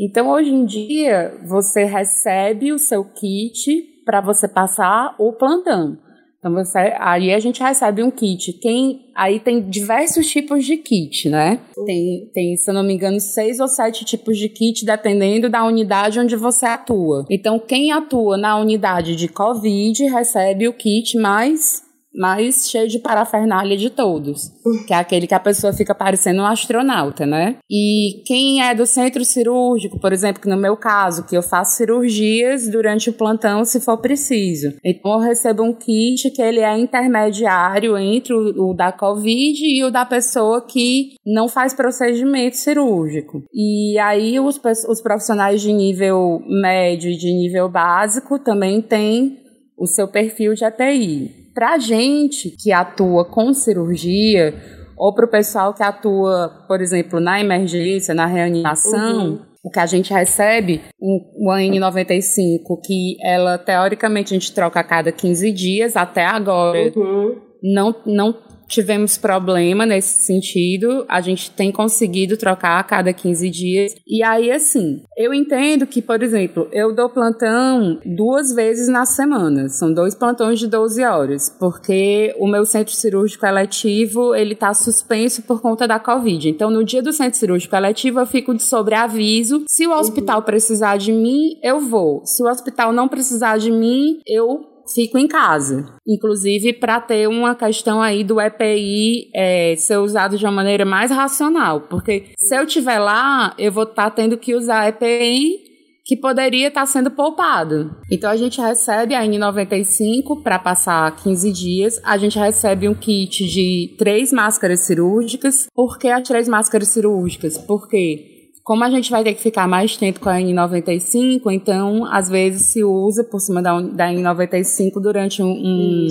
Então 0.00 0.30
hoje 0.30 0.50
em 0.50 0.64
dia 0.64 1.36
você 1.46 1.84
recebe 1.84 2.72
o 2.72 2.78
seu 2.78 3.04
kit 3.04 4.02
para 4.04 4.22
você 4.22 4.48
passar 4.48 5.14
o 5.18 5.32
plantão. 5.34 5.98
Então 6.38 6.54
você, 6.54 6.94
aí 6.98 7.34
a 7.34 7.38
gente 7.38 7.62
recebe 7.62 8.02
um 8.02 8.10
kit. 8.10 8.54
Quem 8.54 9.10
aí 9.14 9.38
tem 9.38 9.68
diversos 9.68 10.26
tipos 10.26 10.64
de 10.64 10.78
kit, 10.78 11.28
né? 11.28 11.60
Tem, 11.84 12.30
tem, 12.32 12.56
se 12.56 12.70
eu 12.70 12.74
não 12.74 12.82
me 12.82 12.94
engano, 12.94 13.20
seis 13.20 13.60
ou 13.60 13.68
sete 13.68 14.06
tipos 14.06 14.38
de 14.38 14.48
kit, 14.48 14.86
dependendo 14.86 15.50
da 15.50 15.62
unidade 15.62 16.18
onde 16.18 16.34
você 16.36 16.64
atua. 16.64 17.26
Então, 17.28 17.58
quem 17.58 17.92
atua 17.92 18.38
na 18.38 18.58
unidade 18.58 19.16
de 19.16 19.28
COVID 19.28 20.02
recebe 20.04 20.66
o 20.66 20.72
kit 20.72 21.18
mais 21.18 21.82
mais 22.14 22.68
cheio 22.68 22.88
de 22.88 22.98
parafernália 22.98 23.76
de 23.76 23.90
todos, 23.90 24.50
que 24.86 24.92
é 24.92 24.96
aquele 24.96 25.26
que 25.26 25.34
a 25.34 25.40
pessoa 25.40 25.72
fica 25.72 25.94
parecendo 25.94 26.42
um 26.42 26.46
astronauta, 26.46 27.24
né? 27.24 27.56
E 27.70 28.22
quem 28.26 28.62
é 28.62 28.74
do 28.74 28.86
centro 28.86 29.24
cirúrgico, 29.24 29.98
por 29.98 30.12
exemplo, 30.12 30.42
que 30.42 30.48
no 30.48 30.56
meu 30.56 30.76
caso, 30.76 31.24
que 31.26 31.36
eu 31.36 31.42
faço 31.42 31.76
cirurgias 31.76 32.68
durante 32.68 33.10
o 33.10 33.12
plantão 33.12 33.64
se 33.64 33.80
for 33.80 33.98
preciso. 33.98 34.74
Então 34.84 35.12
eu 35.12 35.18
recebo 35.18 35.62
um 35.62 35.72
kit 35.72 36.30
que 36.30 36.42
ele 36.42 36.60
é 36.60 36.78
intermediário 36.78 37.96
entre 37.96 38.34
o, 38.34 38.70
o 38.70 38.74
da 38.74 38.92
COVID 38.92 39.60
e 39.64 39.84
o 39.84 39.90
da 39.90 40.04
pessoa 40.04 40.66
que 40.66 41.14
não 41.24 41.48
faz 41.48 41.74
procedimento 41.74 42.56
cirúrgico. 42.56 43.42
E 43.52 43.98
aí 43.98 44.38
os, 44.40 44.60
os 44.88 45.00
profissionais 45.00 45.60
de 45.60 45.72
nível 45.72 46.40
médio 46.46 47.10
e 47.10 47.16
de 47.16 47.32
nível 47.32 47.68
básico 47.68 48.38
também 48.38 48.82
têm 48.82 49.38
o 49.80 49.86
seu 49.86 50.06
perfil 50.06 50.52
de 50.54 50.64
ATI 50.64 51.40
para 51.54 51.74
a 51.74 51.78
gente 51.78 52.50
que 52.50 52.70
atua 52.70 53.24
com 53.24 53.52
cirurgia, 53.52 54.54
ou 54.96 55.14
para 55.14 55.24
o 55.24 55.28
pessoal 55.28 55.72
que 55.72 55.82
atua, 55.82 56.64
por 56.68 56.80
exemplo, 56.82 57.18
na 57.20 57.40
emergência, 57.40 58.14
na 58.14 58.26
reanimação, 58.26 59.30
uhum. 59.30 59.38
o 59.64 59.70
que 59.70 59.80
a 59.80 59.86
gente 59.86 60.12
recebe, 60.12 60.82
um, 61.00 61.18
uma 61.36 61.58
N95, 61.58 62.80
que 62.84 63.16
ela, 63.22 63.56
teoricamente, 63.56 64.34
a 64.34 64.38
gente 64.38 64.52
troca 64.52 64.78
a 64.78 64.84
cada 64.84 65.10
15 65.10 65.50
dias, 65.52 65.96
até 65.96 66.26
agora, 66.26 66.92
uhum. 66.94 67.40
não, 67.62 67.94
não 68.04 68.34
tivemos 68.70 69.18
problema 69.18 69.84
nesse 69.84 70.24
sentido. 70.24 71.04
A 71.08 71.20
gente 71.20 71.50
tem 71.50 71.72
conseguido 71.72 72.36
trocar 72.36 72.78
a 72.78 72.84
cada 72.84 73.12
15 73.12 73.50
dias. 73.50 73.94
E 74.06 74.22
aí, 74.22 74.50
assim, 74.50 75.02
eu 75.16 75.34
entendo 75.34 75.86
que, 75.86 76.00
por 76.00 76.22
exemplo, 76.22 76.68
eu 76.72 76.94
dou 76.94 77.10
plantão 77.10 78.00
duas 78.04 78.54
vezes 78.54 78.88
na 78.88 79.04
semana. 79.04 79.68
São 79.68 79.92
dois 79.92 80.14
plantões 80.14 80.58
de 80.58 80.68
12 80.68 81.04
horas, 81.04 81.54
porque 81.58 82.34
o 82.38 82.46
meu 82.46 82.64
centro 82.64 82.94
cirúrgico 82.94 83.44
eletivo, 83.44 84.34
ele 84.34 84.54
tá 84.54 84.72
suspenso 84.72 85.42
por 85.42 85.60
conta 85.60 85.86
da 85.86 85.98
Covid. 85.98 86.48
Então, 86.48 86.70
no 86.70 86.84
dia 86.84 87.02
do 87.02 87.12
centro 87.12 87.38
cirúrgico 87.38 87.74
eletivo, 87.74 88.20
eu 88.20 88.26
fico 88.26 88.54
de 88.54 88.62
sobreaviso. 88.62 89.64
Se 89.68 89.86
o 89.86 89.92
hospital 89.92 90.42
precisar 90.42 90.96
de 90.96 91.12
mim, 91.12 91.58
eu 91.62 91.80
vou. 91.80 92.22
Se 92.24 92.42
o 92.42 92.48
hospital 92.48 92.92
não 92.92 93.08
precisar 93.08 93.58
de 93.58 93.70
mim, 93.70 94.20
eu 94.26 94.69
fico 94.94 95.18
em 95.18 95.26
casa. 95.26 95.86
Inclusive 96.06 96.72
para 96.74 97.00
ter 97.00 97.28
uma 97.28 97.54
questão 97.54 98.00
aí 98.00 98.24
do 98.24 98.40
EPI 98.40 99.30
é, 99.34 99.74
ser 99.76 99.98
usado 99.98 100.36
de 100.36 100.44
uma 100.44 100.52
maneira 100.52 100.84
mais 100.84 101.10
racional. 101.10 101.82
Porque 101.82 102.32
se 102.38 102.56
eu 102.56 102.64
estiver 102.64 102.98
lá, 102.98 103.54
eu 103.58 103.72
vou 103.72 103.84
estar 103.84 104.04
tá 104.04 104.10
tendo 104.10 104.36
que 104.36 104.54
usar 104.54 104.88
EPI 104.88 105.70
que 106.04 106.16
poderia 106.16 106.68
estar 106.68 106.80
tá 106.80 106.86
sendo 106.86 107.10
poupado. 107.10 107.96
Então 108.10 108.30
a 108.30 108.36
gente 108.36 108.60
recebe 108.60 109.14
a 109.14 109.22
N95 109.22 110.42
para 110.42 110.58
passar 110.58 111.14
15 111.14 111.52
dias, 111.52 112.00
a 112.02 112.18
gente 112.18 112.36
recebe 112.36 112.88
um 112.88 112.94
kit 112.94 113.46
de 113.46 113.94
três 113.96 114.32
máscaras 114.32 114.80
cirúrgicas. 114.80 115.68
Por 115.72 115.98
que 115.98 116.08
as 116.08 116.26
três 116.26 116.48
máscaras 116.48 116.88
cirúrgicas? 116.88 117.56
Porque 117.58 118.39
como 118.62 118.84
a 118.84 118.90
gente 118.90 119.10
vai 119.10 119.24
ter 119.24 119.34
que 119.34 119.42
ficar 119.42 119.66
mais 119.66 119.96
tempo 119.96 120.20
com 120.20 120.28
a 120.28 120.36
N95, 120.36 121.52
então 121.52 122.04
às 122.04 122.28
vezes 122.28 122.72
se 122.72 122.84
usa 122.84 123.24
por 123.24 123.40
cima 123.40 123.62
da, 123.62 123.80
da 123.80 124.08
N95 124.08 125.00
durante 125.00 125.42
um, 125.42 125.50
um, 125.50 126.08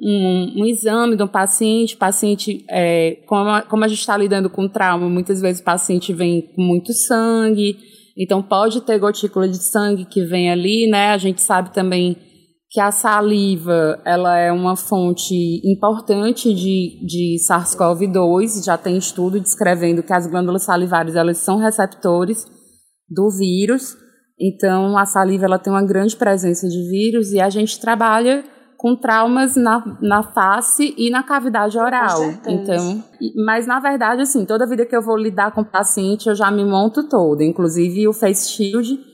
um, 0.00 0.62
um 0.62 0.66
exame 0.66 1.16
do 1.16 1.28
paciente. 1.28 1.94
O 1.94 1.98
paciente, 1.98 2.64
é, 2.68 3.18
como, 3.26 3.48
a, 3.48 3.62
como 3.62 3.84
a 3.84 3.88
gente 3.88 4.00
está 4.00 4.16
lidando 4.16 4.50
com 4.50 4.68
trauma, 4.68 5.08
muitas 5.08 5.40
vezes 5.40 5.60
o 5.60 5.64
paciente 5.64 6.12
vem 6.12 6.42
com 6.54 6.62
muito 6.62 6.92
sangue, 6.92 7.76
então 8.16 8.42
pode 8.42 8.80
ter 8.82 8.98
gotícula 8.98 9.48
de 9.48 9.58
sangue 9.58 10.04
que 10.04 10.24
vem 10.24 10.50
ali, 10.50 10.88
né? 10.90 11.10
A 11.10 11.18
gente 11.18 11.40
sabe 11.40 11.72
também 11.72 12.16
que 12.70 12.80
a 12.80 12.90
saliva 12.90 13.98
ela 14.04 14.36
é 14.36 14.52
uma 14.52 14.76
fonte 14.76 15.34
importante 15.64 16.52
de, 16.52 17.00
de 17.06 17.36
SARS-CoV-2, 17.48 18.64
já 18.64 18.76
tem 18.76 18.98
estudo 18.98 19.40
descrevendo 19.40 20.02
que 20.02 20.12
as 20.12 20.26
glândulas 20.26 20.64
salivares 20.64 21.16
elas 21.16 21.38
são 21.38 21.56
receptores 21.56 22.46
do 23.08 23.30
vírus, 23.30 23.96
então 24.38 24.98
a 24.98 25.06
saliva 25.06 25.46
ela 25.46 25.58
tem 25.58 25.72
uma 25.72 25.82
grande 25.82 26.14
presença 26.14 26.68
de 26.68 26.88
vírus 26.90 27.32
e 27.32 27.40
a 27.40 27.48
gente 27.48 27.80
trabalha 27.80 28.44
com 28.76 28.94
traumas 28.94 29.56
na, 29.56 29.98
na 30.02 30.22
face 30.22 30.94
e 30.96 31.10
na 31.10 31.22
cavidade 31.22 31.76
oral. 31.78 32.22
Então, 32.46 33.02
mas 33.44 33.66
na 33.66 33.80
verdade 33.80 34.20
assim, 34.20 34.44
toda 34.44 34.68
vida 34.68 34.84
que 34.84 34.94
eu 34.94 35.02
vou 35.02 35.16
lidar 35.16 35.52
com 35.52 35.62
o 35.62 35.64
paciente, 35.64 36.28
eu 36.28 36.34
já 36.34 36.50
me 36.50 36.64
monto 36.66 37.08
toda, 37.08 37.42
inclusive 37.42 38.06
o 38.06 38.12
face 38.12 38.50
shield 38.50 39.08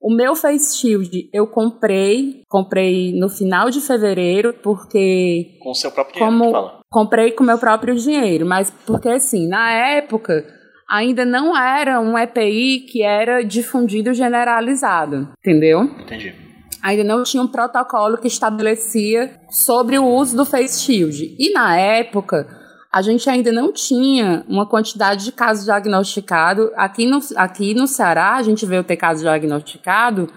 o 0.00 0.14
meu 0.14 0.36
face 0.36 0.78
shield 0.78 1.28
eu 1.32 1.46
comprei, 1.46 2.42
comprei 2.48 3.12
no 3.18 3.28
final 3.28 3.70
de 3.70 3.80
fevereiro, 3.80 4.54
porque. 4.62 5.58
Com 5.60 5.70
o 5.70 5.74
seu 5.74 5.90
próprio 5.90 6.14
dinheiro, 6.14 6.38
como 6.38 6.52
fala. 6.52 6.80
Comprei 6.90 7.32
com 7.32 7.42
o 7.42 7.46
meu 7.46 7.58
próprio 7.58 7.94
dinheiro, 7.96 8.46
mas 8.46 8.70
porque 8.86 9.08
assim, 9.08 9.46
na 9.48 9.70
época 9.70 10.44
ainda 10.88 11.24
não 11.24 11.56
era 11.56 12.00
um 12.00 12.16
EPI 12.16 12.86
que 12.90 13.02
era 13.02 13.42
difundido 13.42 14.14
generalizado, 14.14 15.28
entendeu? 15.38 15.82
Entendi. 15.82 16.34
Ainda 16.82 17.04
não 17.04 17.24
tinha 17.24 17.42
um 17.42 17.48
protocolo 17.48 18.16
que 18.16 18.28
estabelecia 18.28 19.38
sobre 19.50 19.98
o 19.98 20.06
uso 20.06 20.36
do 20.36 20.46
face 20.46 20.80
shield. 20.80 21.36
E 21.38 21.52
na 21.52 21.76
época, 21.76 22.46
a 22.92 23.02
gente 23.02 23.28
ainda 23.28 23.52
não 23.52 23.72
tinha 23.72 24.44
uma 24.48 24.66
quantidade 24.66 25.24
de 25.24 25.32
casos 25.32 25.64
diagnosticados. 25.64 26.70
Aqui 26.74 27.06
no, 27.06 27.20
aqui 27.36 27.74
no 27.74 27.86
Ceará, 27.86 28.36
a 28.36 28.42
gente 28.42 28.64
veio 28.64 28.82
ter 28.82 28.96
casos 28.96 29.22
diagnosticados 29.22 30.28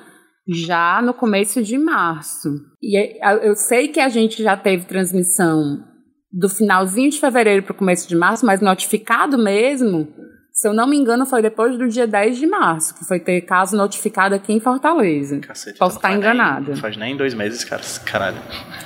já 0.48 1.02
no 1.02 1.14
começo 1.14 1.64
de 1.64 1.78
março. 1.78 2.50
E 2.82 2.98
é, 2.98 3.48
eu 3.48 3.56
sei 3.56 3.88
que 3.88 4.00
a 4.00 4.10
gente 4.10 4.44
já 4.44 4.58
teve 4.58 4.86
transmissão 4.86 5.84
do 6.32 6.50
finalzinho 6.50 7.10
de 7.10 7.20
fevereiro 7.20 7.64
para 7.64 7.74
o 7.74 7.76
começo 7.76 8.08
de 8.08 8.16
março, 8.16 8.46
mas 8.46 8.62
notificado 8.62 9.38
mesmo, 9.38 10.08
se 10.52 10.68
eu 10.68 10.74
não 10.74 10.88
me 10.88 10.98
engano, 10.98 11.26
foi 11.26 11.42
depois 11.42 11.78
do 11.78 11.88
dia 11.88 12.08
10 12.08 12.38
de 12.38 12.48
março, 12.48 12.96
que 12.98 13.06
foi 13.06 13.20
ter 13.20 13.42
caso 13.42 13.76
notificado 13.78 14.36
aqui 14.36 14.52
em 14.52 14.60
Fortaleza. 14.60 15.40
Cacete, 15.40 15.78
Posso 15.78 15.98
estar 15.98 16.14
enganada. 16.14 16.72
não 16.72 16.78
faz 16.78 16.98
nem 16.98 17.16
dois 17.16 17.34
meses, 17.34 17.64
cara. 17.64 17.82
Caralho. 18.06 18.38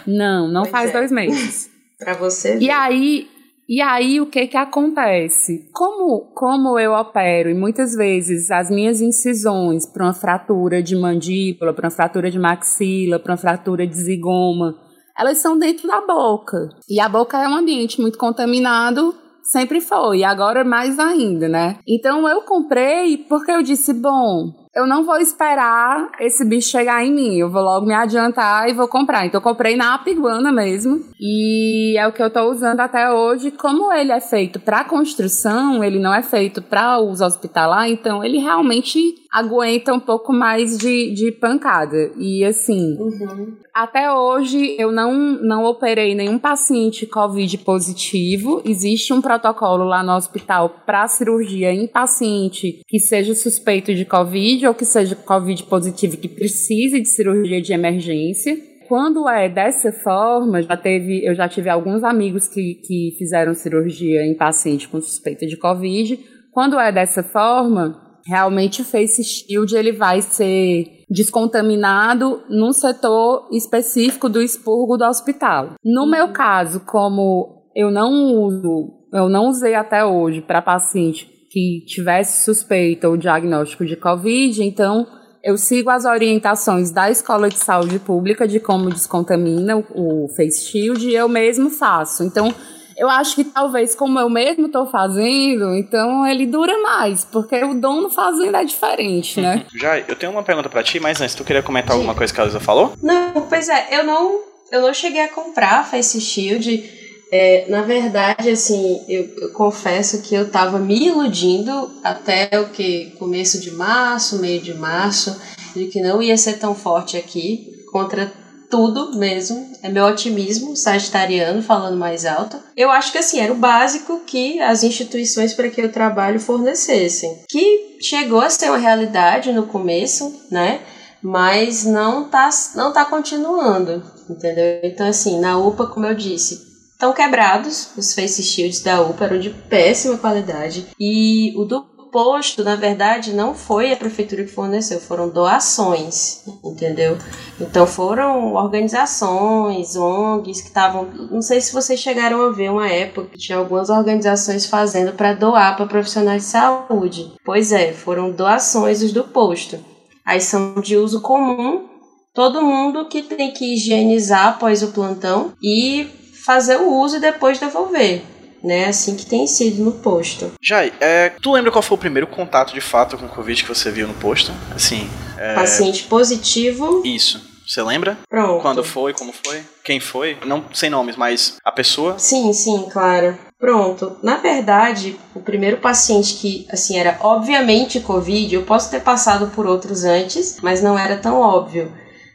Não, 0.06 0.48
não 0.48 0.62
pois 0.64 0.72
faz 0.72 0.90
é. 0.90 0.94
dois 0.94 1.12
meses. 1.12 1.70
Para 1.98 2.14
você. 2.14 2.54
Ver. 2.58 2.64
E 2.64 2.70
aí, 2.70 3.30
e 3.68 3.82
aí 3.82 4.22
o 4.22 4.28
que 4.28 4.48
que 4.48 4.58
acontece? 4.58 5.70
Como 5.74 6.32
como 6.34 6.78
eu 6.78 6.94
opero 6.94 7.50
e 7.50 7.54
muitas 7.54 7.96
vezes 7.96 8.52
as 8.52 8.70
minhas 8.70 9.02
incisões 9.02 9.86
para 9.86 10.06
uma 10.06 10.14
fratura 10.14 10.84
de 10.84 10.96
mandíbula, 10.96 11.74
para 11.74 11.86
uma 11.86 11.92
fratura 11.92 12.30
de 12.30 12.38
maxila, 12.38 13.20
para 13.20 13.32
uma 13.32 13.38
fratura 13.38 13.88
de 13.88 13.96
zigoma, 13.96 14.76
elas 15.18 15.40
são 15.40 15.58
dentro 15.58 15.88
da 15.88 16.02
boca. 16.02 16.70
E 16.90 17.00
a 17.00 17.10
boca 17.10 17.42
é 17.42 17.48
um 17.48 17.56
ambiente 17.56 18.02
muito 18.02 18.18
contaminado, 18.18 19.16
sempre 19.42 19.80
foi, 19.80 20.20
e 20.20 20.24
agora 20.24 20.64
mais 20.64 21.00
ainda, 21.00 21.48
né? 21.48 21.80
Então 21.88 22.28
eu 22.28 22.42
comprei 22.42 23.18
porque 23.18 23.52
eu 23.52 23.64
disse, 23.64 23.94
bom, 23.94 24.65
eu 24.76 24.86
não 24.86 25.06
vou 25.06 25.18
esperar 25.18 26.12
esse 26.20 26.44
bicho 26.44 26.70
chegar 26.70 27.04
em 27.06 27.14
mim. 27.14 27.38
Eu 27.38 27.50
vou 27.50 27.62
logo 27.62 27.86
me 27.86 27.94
adiantar 27.94 28.70
e 28.70 28.74
vou 28.74 28.88
comprar. 28.90 29.26
Então, 29.26 29.40
eu 29.40 29.44
comprei 29.44 29.78
na 29.78 29.96
Apiguana 29.96 30.52
mesmo. 30.52 31.02
E 31.18 31.98
é 31.98 32.06
o 32.06 32.12
que 32.12 32.22
eu 32.22 32.30
tô 32.30 32.52
usando 32.52 32.82
até 32.82 33.10
hoje. 33.10 33.52
Como 33.52 33.94
ele 33.94 34.12
é 34.12 34.20
feito 34.20 34.60
para 34.60 34.84
construção, 34.84 35.82
ele 35.82 35.98
não 35.98 36.14
é 36.14 36.22
feito 36.22 36.62
para 36.62 37.00
uso 37.00 37.26
hospitalar, 37.26 37.90
então 37.90 38.22
ele 38.22 38.38
realmente 38.38 39.16
aguenta 39.36 39.94
um 39.94 40.00
pouco 40.00 40.32
mais 40.32 40.78
de, 40.78 41.14
de 41.14 41.30
pancada. 41.30 42.12
E 42.18 42.44
assim, 42.46 42.98
uhum. 42.98 43.54
até 43.74 44.10
hoje 44.10 44.76
eu 44.80 44.94
não, 44.94 45.14
não 45.14 45.66
operei 45.66 46.16
nenhum 46.16 46.40
paciente 46.40 47.06
Covid 47.06 47.58
positivo. 47.58 48.62
Existe 48.64 49.12
um 49.12 49.22
protocolo 49.22 49.84
lá 49.84 50.02
no 50.02 50.14
hospital 50.14 50.70
para 50.86 51.06
cirurgia 51.10 51.74
em 51.74 51.86
paciente 51.86 52.80
que 52.88 52.98
seja 52.98 53.36
suspeito 53.36 53.94
de 53.94 54.06
Covid 54.06 54.65
ou 54.68 54.74
que 54.74 54.86
seja 54.86 55.16
Covid 55.16 55.64
positivo 55.64 56.18
que 56.18 56.28
precise 56.28 57.00
de 57.00 57.08
cirurgia 57.08 57.62
de 57.62 57.74
emergência. 57.74 58.58
Quando 58.88 59.28
é 59.28 59.50
dessa 59.50 59.92
forma, 59.92 60.62
já 60.62 60.78
teve, 60.78 61.26
eu 61.26 61.34
já 61.34 61.50
tive 61.50 61.70
alguns 61.70 62.04
amigos 62.04 62.48
que, 62.48 62.76
que 62.76 63.16
fizeram 63.18 63.54
cirurgia 63.54 64.26
em 64.26 64.36
paciente 64.36 64.88
com 64.88 65.02
suspeita 65.02 65.46
de 65.48 65.58
Covid. 65.58 66.20
Quando 66.52 66.80
é 66.80 66.92
dessa 66.92 67.24
forma, 67.24 68.00
realmente 68.26 68.82
o 68.82 68.86
face 68.86 69.24
shield 69.24 69.76
ele 69.76 69.92
vai 69.92 70.22
ser 70.22 71.04
descontaminado 71.10 72.44
num 72.50 72.72
setor 72.72 73.48
específico 73.52 74.30
do 74.30 74.42
expurgo 74.42 74.98
do 74.98 75.06
hospital. 75.06 75.74
No 75.84 76.10
meu 76.10 76.30
caso, 76.30 76.82
como 76.86 77.64
eu 77.76 77.92
não 77.92 78.36
uso, 78.36 78.94
eu 79.14 79.30
não 79.30 79.48
usei 79.48 79.76
até 79.76 80.06
hoje 80.06 80.42
para 80.42 80.62
paciente 80.62 81.35
que 81.56 81.86
tivesse 81.86 82.44
suspeita 82.44 83.08
ou 83.08 83.16
diagnóstico 83.16 83.86
de 83.86 83.96
COVID, 83.96 84.62
então 84.62 85.08
eu 85.42 85.58
sigo 85.58 85.90
as 85.90 86.04
orientações 86.04 86.92
da 86.92 87.10
Escola 87.10 87.48
de 87.48 87.58
Saúde 87.58 87.98
Pública 87.98 88.46
de 88.46 88.60
como 88.60 88.90
descontamina 88.90 89.78
o, 89.78 90.26
o 90.26 90.28
face 90.36 90.66
shield 90.66 91.08
e 91.08 91.16
eu 91.16 91.30
mesmo 91.30 91.70
faço. 91.70 92.26
Então, 92.26 92.54
eu 92.98 93.10
acho 93.10 93.36
que 93.36 93.46
talvez, 93.46 93.96
como 93.96 94.20
eu 94.20 94.30
mesmo 94.30 94.66
estou 94.66 94.86
fazendo, 94.88 95.74
então 95.76 96.28
ele 96.28 96.46
dura 96.46 96.78
mais, 96.82 97.24
porque 97.24 97.64
o 97.64 97.74
dono 97.74 98.10
fazendo 98.10 98.58
é 98.58 98.66
diferente, 98.66 99.40
né? 99.40 99.66
Já, 99.80 99.98
eu 99.98 100.16
tenho 100.18 100.34
uma 100.34 100.44
pergunta 100.44 100.68
para 100.68 100.84
ti, 100.84 101.00
mas 101.00 101.22
antes, 101.22 101.36
tu 101.36 101.46
queria 101.46 101.64
comentar 101.64 101.92
Sim. 101.92 102.00
alguma 102.00 102.16
coisa 102.16 102.34
que 102.34 102.42
a 102.42 102.44
Luísa 102.44 102.60
falou? 102.60 102.92
Não, 103.02 103.48
pois 103.48 103.70
é, 103.70 103.98
eu 103.98 104.04
não, 104.04 104.42
eu 104.74 104.82
não 104.82 104.94
cheguei 104.94 105.22
a 105.22 105.30
comprar 105.30 105.90
Face 105.90 106.20
Shield. 106.20 107.05
É, 107.32 107.66
na 107.70 107.82
verdade, 107.82 108.50
assim, 108.50 109.04
eu, 109.08 109.28
eu, 109.38 109.50
confesso 109.52 110.22
que 110.22 110.36
eu 110.36 110.50
tava 110.50 110.80
me 110.80 111.08
iludindo 111.08 111.92
até 112.04 112.50
o 112.60 112.70
que? 112.70 113.16
Começo 113.18 113.60
de 113.60 113.72
março, 113.72 114.40
meio 114.40 114.62
de 114.62 114.74
março, 114.74 115.36
de 115.76 115.88
que 115.88 116.02
não 116.02 116.22
ia 116.22 116.38
ser 116.38 116.60
tão 116.60 116.76
forte 116.76 117.18
aqui 117.18 117.84
contra 117.92 118.32
tudo 118.70 119.18
mesmo. 119.18 119.74
É 119.82 119.90
meu 119.90 120.06
otimismo 120.06 120.76
sagitariano 120.76 121.62
falando 121.62 121.98
mais 121.98 122.26
alto. 122.26 122.58
Eu 122.76 122.90
acho 122.92 123.12
que 123.12 123.18
assim, 123.18 123.40
era 123.40 123.54
o 123.54 123.58
básico 123.58 124.22
que 124.26 124.60
as 124.60 124.84
instituições 124.84 125.54
para 125.54 125.70
que 125.70 125.82
eu 125.82 125.92
trabalho 125.92 126.40
fornecessem. 126.40 127.44
Que 127.50 127.98
chegou 128.02 128.42
a 128.42 128.50
ser 128.50 128.70
uma 128.70 128.78
realidade 128.78 129.52
no 129.52 129.68
começo, 129.68 130.42
né? 130.52 130.82
Mas 131.22 131.86
não 131.86 132.30
tá, 132.30 132.50
não 132.76 132.94
tá 132.94 133.04
continuando, 133.04 134.04
entendeu? 134.30 134.82
Então, 134.84 135.08
assim, 135.08 135.40
na 135.40 135.58
UPA, 135.58 135.88
como 135.88 136.06
eu 136.06 136.14
disse, 136.14 136.75
estão 136.96 137.12
quebrados 137.12 137.90
os 137.98 138.14
face 138.14 138.42
shields 138.42 138.82
da 138.82 139.02
UPA, 139.02 139.26
eram 139.26 139.40
de 139.40 139.50
péssima 139.50 140.18
qualidade. 140.18 140.88
E 140.98 141.54
o 141.58 141.66
do 141.66 141.84
posto, 142.10 142.64
na 142.64 142.78
verdade, 142.78 143.34
não 143.34 143.54
foi 143.54 143.92
a 143.92 143.98
prefeitura 143.98 144.46
que 144.46 144.52
forneceu, 144.52 145.02
foram 145.02 145.28
doações, 145.28 146.44
entendeu? 146.64 147.18
Então 147.60 147.86
foram 147.86 148.54
organizações, 148.54 149.98
ONGs 149.98 150.62
que 150.62 150.68
estavam. 150.70 151.10
Não 151.30 151.42
sei 151.42 151.60
se 151.60 151.74
vocês 151.74 152.00
chegaram 152.00 152.42
a 152.42 152.52
ver 152.52 152.72
uma 152.72 152.88
época 152.88 153.32
que 153.34 153.38
tinha 153.38 153.58
algumas 153.58 153.90
organizações 153.90 154.66
fazendo 154.66 155.12
para 155.12 155.34
doar 155.34 155.76
para 155.76 155.86
profissionais 155.86 156.44
de 156.44 156.48
saúde. 156.48 157.34
Pois 157.44 157.74
é, 157.74 157.92
foram 157.92 158.32
doações 158.32 159.02
os 159.02 159.12
do 159.12 159.26
posto. 159.26 159.78
Aí 160.26 160.40
são 160.40 160.76
de 160.76 160.96
uso 160.96 161.20
comum, 161.20 161.90
todo 162.34 162.64
mundo 162.64 163.10
que 163.10 163.22
tem 163.22 163.52
que 163.52 163.74
higienizar 163.74 164.48
após 164.48 164.82
o 164.82 164.94
plantão 164.94 165.52
e 165.62 166.10
fazer 166.46 166.78
o 166.78 166.94
uso 166.94 167.18
e 167.18 167.20
depois 167.20 167.60
devolver 167.60 168.24
né? 168.66 168.88
Assim 168.88 169.16
que 169.16 169.26
tem 169.26 169.46
sido 169.46 169.84
no 169.84 169.92
posto. 169.92 170.52
Jai, 170.60 170.92
é, 171.00 171.30
tu 171.42 171.52
lembra 171.52 171.72
qual 171.72 171.84
foi 171.84 171.96
o 171.96 172.00
primeiro 172.00 172.26
contato 172.26 172.74
de 172.74 172.82
fato 172.82 173.16
com 173.18 173.28
o 173.28 173.30
Covid 173.30 173.62
que 173.62 173.70
você 173.70 173.92
viu 173.92 174.08
no 174.08 174.16
posto? 174.16 174.52
Assim. 174.74 175.08
É... 175.38 175.54
Paciente 175.54 176.04
positivo. 176.06 177.04
Isso. 177.06 177.54
Você 177.66 177.82
lembra? 177.82 178.18
Pronto. 178.30 178.62
Quando 178.62 178.84
foi, 178.84 179.14
como 179.14 179.34
foi? 179.34 179.64
Quem 179.84 180.00
foi? 180.00 180.38
Não 180.46 180.66
sem 180.74 180.90
nomes, 180.90 181.16
mas 181.16 181.58
a 181.64 181.72
pessoa? 181.72 182.18
Sim, 182.20 182.54
sim, 182.54 182.88
claro. 182.92 183.38
Pronto. 183.58 184.18
Na 184.22 184.38
verdade, 184.38 185.18
o 185.34 185.40
primeiro 185.40 185.78
paciente 185.78 186.36
que, 186.36 186.68
assim, 186.72 186.98
era 186.98 187.18
obviamente 187.22 188.00
Covid, 188.00 188.54
eu 188.54 188.64
posso 188.64 188.92
ter 188.92 189.02
passado 189.02 189.48
por 189.48 189.66
outros 189.66 190.04
antes, 190.04 190.58
mas 190.62 190.82
não 190.82 190.98
era 190.98 191.18
tão 191.18 191.40
óbvio. 191.40 191.92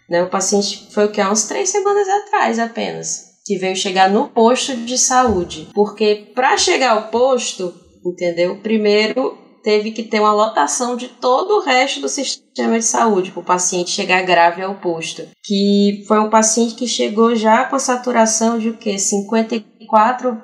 Né? 0.09 0.23
O 0.23 0.29
paciente 0.29 0.89
foi 0.93 1.05
o 1.05 1.13
que? 1.13 1.21
Há 1.21 1.31
uns 1.31 1.45
três 1.45 1.69
semanas 1.71 2.09
atrás 2.09 2.59
apenas 2.59 3.30
que 3.45 3.57
veio 3.57 3.77
chegar 3.77 4.11
no 4.11 4.29
posto 4.29 4.77
de 4.77 4.99
saúde. 4.99 5.69
Porque 5.75 6.33
para 6.35 6.57
chegar 6.57 6.93
ao 6.93 7.09
posto, 7.09 7.75
entendeu? 8.05 8.57
Primeiro 8.63 9.39
teve 9.63 9.91
que 9.91 10.03
ter 10.03 10.21
uma 10.21 10.33
lotação 10.33 10.97
de 10.97 11.09
todo 11.09 11.59
o 11.59 11.61
resto 11.61 12.01
do 12.01 12.09
sistema 12.09 12.79
de 12.79 12.85
saúde 12.85 13.31
para 13.31 13.41
o 13.41 13.45
paciente 13.45 13.91
chegar 13.91 14.23
grave 14.23 14.63
ao 14.63 14.77
posto. 14.77 15.23
Que 15.45 16.05
foi 16.09 16.19
um 16.19 16.31
paciente 16.31 16.75
que 16.75 16.87
chegou 16.87 17.35
já 17.35 17.65
com 17.65 17.77
a 17.77 17.81
saturação 17.81 18.59
de 18.59 18.71
o 18.71 18.77
quê? 18.77 18.99
54, 18.99 20.43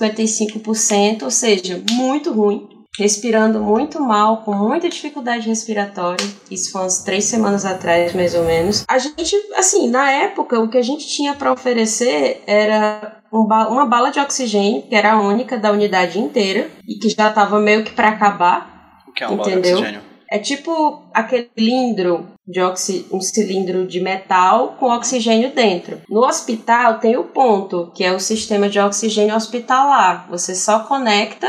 55%, 0.00 1.22
ou 1.22 1.30
seja, 1.30 1.82
muito 1.90 2.32
ruim 2.32 2.77
respirando 2.98 3.60
muito 3.60 4.00
mal, 4.00 4.38
com 4.38 4.52
muita 4.52 4.88
dificuldade 4.88 5.48
respiratória. 5.48 6.26
Isso 6.50 6.72
foi 6.72 6.82
umas 6.82 7.04
três 7.04 7.24
semanas 7.24 7.64
atrás, 7.64 8.12
mais 8.12 8.34
ou 8.34 8.44
menos. 8.44 8.84
A 8.88 8.98
gente, 8.98 9.36
assim, 9.54 9.88
na 9.88 10.10
época, 10.10 10.58
o 10.58 10.68
que 10.68 10.76
a 10.76 10.82
gente 10.82 11.06
tinha 11.06 11.34
para 11.34 11.52
oferecer 11.52 12.42
era 12.44 13.22
uma 13.30 13.86
bala 13.86 14.10
de 14.10 14.18
oxigênio, 14.18 14.82
que 14.82 14.94
era 14.96 15.12
a 15.12 15.20
única 15.20 15.56
da 15.56 15.70
unidade 15.70 16.18
inteira, 16.18 16.68
e 16.86 16.96
que 16.96 17.08
já 17.08 17.28
estava 17.28 17.60
meio 17.60 17.84
que 17.84 17.92
para 17.92 18.08
acabar. 18.08 19.04
O 19.06 19.12
que 19.12 19.22
é 19.22 19.28
uma 19.28 19.42
entendeu? 19.42 19.62
bala 19.62 19.62
de 19.62 19.72
oxigênio? 19.74 20.08
É 20.30 20.38
tipo 20.38 21.04
aquele 21.14 21.48
cilindro 21.56 22.26
de 22.46 22.60
oxi, 22.60 23.06
um 23.10 23.20
cilindro 23.20 23.86
de 23.86 24.00
metal 24.00 24.76
com 24.78 24.90
oxigênio 24.90 25.54
dentro. 25.54 26.02
No 26.08 26.26
hospital 26.26 26.98
tem 26.98 27.16
o 27.16 27.24
ponto, 27.24 27.90
que 27.94 28.04
é 28.04 28.12
o 28.12 28.20
sistema 28.20 28.68
de 28.68 28.78
oxigênio 28.78 29.34
hospitalar. 29.34 30.26
Você 30.28 30.54
só 30.54 30.80
conecta 30.80 31.46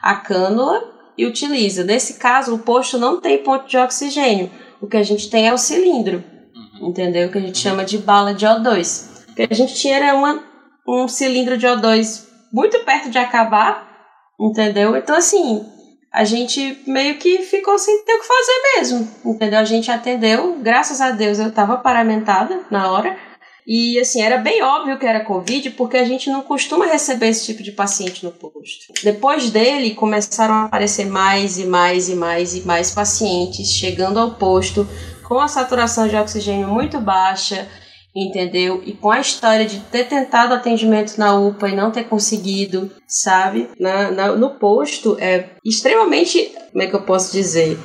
a 0.00 0.14
cânula 0.14 0.89
e 1.20 1.26
utiliza. 1.26 1.84
Nesse 1.84 2.14
caso, 2.14 2.54
o 2.54 2.58
posto 2.58 2.98
não 2.98 3.20
tem 3.20 3.42
ponto 3.42 3.68
de 3.68 3.76
oxigênio. 3.76 4.50
O 4.80 4.86
que 4.86 4.96
a 4.96 5.02
gente 5.02 5.28
tem 5.28 5.46
é 5.46 5.52
o 5.52 5.58
cilindro, 5.58 6.24
uhum. 6.54 6.88
entendeu? 6.88 7.28
O 7.28 7.30
que 7.30 7.36
a 7.36 7.42
gente 7.42 7.58
chama 7.58 7.84
de 7.84 7.98
bala 7.98 8.32
de 8.32 8.46
O2. 8.46 9.28
O 9.30 9.34
que 9.34 9.46
a 9.50 9.54
gente 9.54 9.74
tinha 9.74 9.96
era 9.96 10.14
uma, 10.14 10.42
um 10.88 11.06
cilindro 11.06 11.58
de 11.58 11.66
O2 11.66 12.26
muito 12.50 12.78
perto 12.80 13.10
de 13.10 13.18
acabar, 13.18 13.86
entendeu? 14.40 14.96
Então, 14.96 15.14
assim, 15.14 15.62
a 16.10 16.24
gente 16.24 16.82
meio 16.86 17.18
que 17.18 17.42
ficou 17.42 17.78
sem 17.78 18.02
ter 18.02 18.14
o 18.14 18.20
que 18.20 18.26
fazer 18.26 18.78
mesmo, 18.78 19.08
entendeu? 19.22 19.58
A 19.58 19.64
gente 19.64 19.90
atendeu, 19.90 20.56
graças 20.62 21.02
a 21.02 21.10
Deus 21.10 21.38
eu 21.38 21.48
estava 21.48 21.76
paramentada 21.76 22.62
na 22.70 22.90
hora, 22.90 23.14
e 23.72 24.00
assim, 24.00 24.20
era 24.20 24.36
bem 24.36 24.64
óbvio 24.64 24.98
que 24.98 25.06
era 25.06 25.24
Covid, 25.24 25.70
porque 25.70 25.96
a 25.96 26.04
gente 26.04 26.28
não 26.28 26.42
costuma 26.42 26.86
receber 26.86 27.28
esse 27.28 27.46
tipo 27.46 27.62
de 27.62 27.70
paciente 27.70 28.24
no 28.24 28.32
posto. 28.32 28.92
Depois 29.04 29.48
dele, 29.48 29.94
começaram 29.94 30.54
a 30.54 30.64
aparecer 30.64 31.06
mais 31.06 31.56
e 31.56 31.66
mais 31.66 32.08
e 32.08 32.16
mais 32.16 32.56
e 32.56 32.62
mais 32.62 32.90
pacientes 32.90 33.68
chegando 33.68 34.18
ao 34.18 34.32
posto 34.32 34.84
com 35.22 35.38
a 35.38 35.46
saturação 35.46 36.08
de 36.08 36.16
oxigênio 36.16 36.66
muito 36.66 36.98
baixa, 36.98 37.68
entendeu? 38.12 38.82
E 38.84 38.92
com 38.92 39.12
a 39.12 39.20
história 39.20 39.64
de 39.64 39.78
ter 39.78 40.08
tentado 40.08 40.52
atendimento 40.52 41.16
na 41.16 41.38
UPA 41.38 41.68
e 41.68 41.76
não 41.76 41.92
ter 41.92 42.08
conseguido, 42.08 42.90
sabe? 43.06 43.70
Na, 43.78 44.10
na, 44.10 44.32
no 44.34 44.50
posto 44.58 45.16
é 45.20 45.50
extremamente, 45.64 46.52
como 46.72 46.82
é 46.82 46.88
que 46.88 46.96
eu 46.96 47.02
posso 47.02 47.30
dizer? 47.30 47.78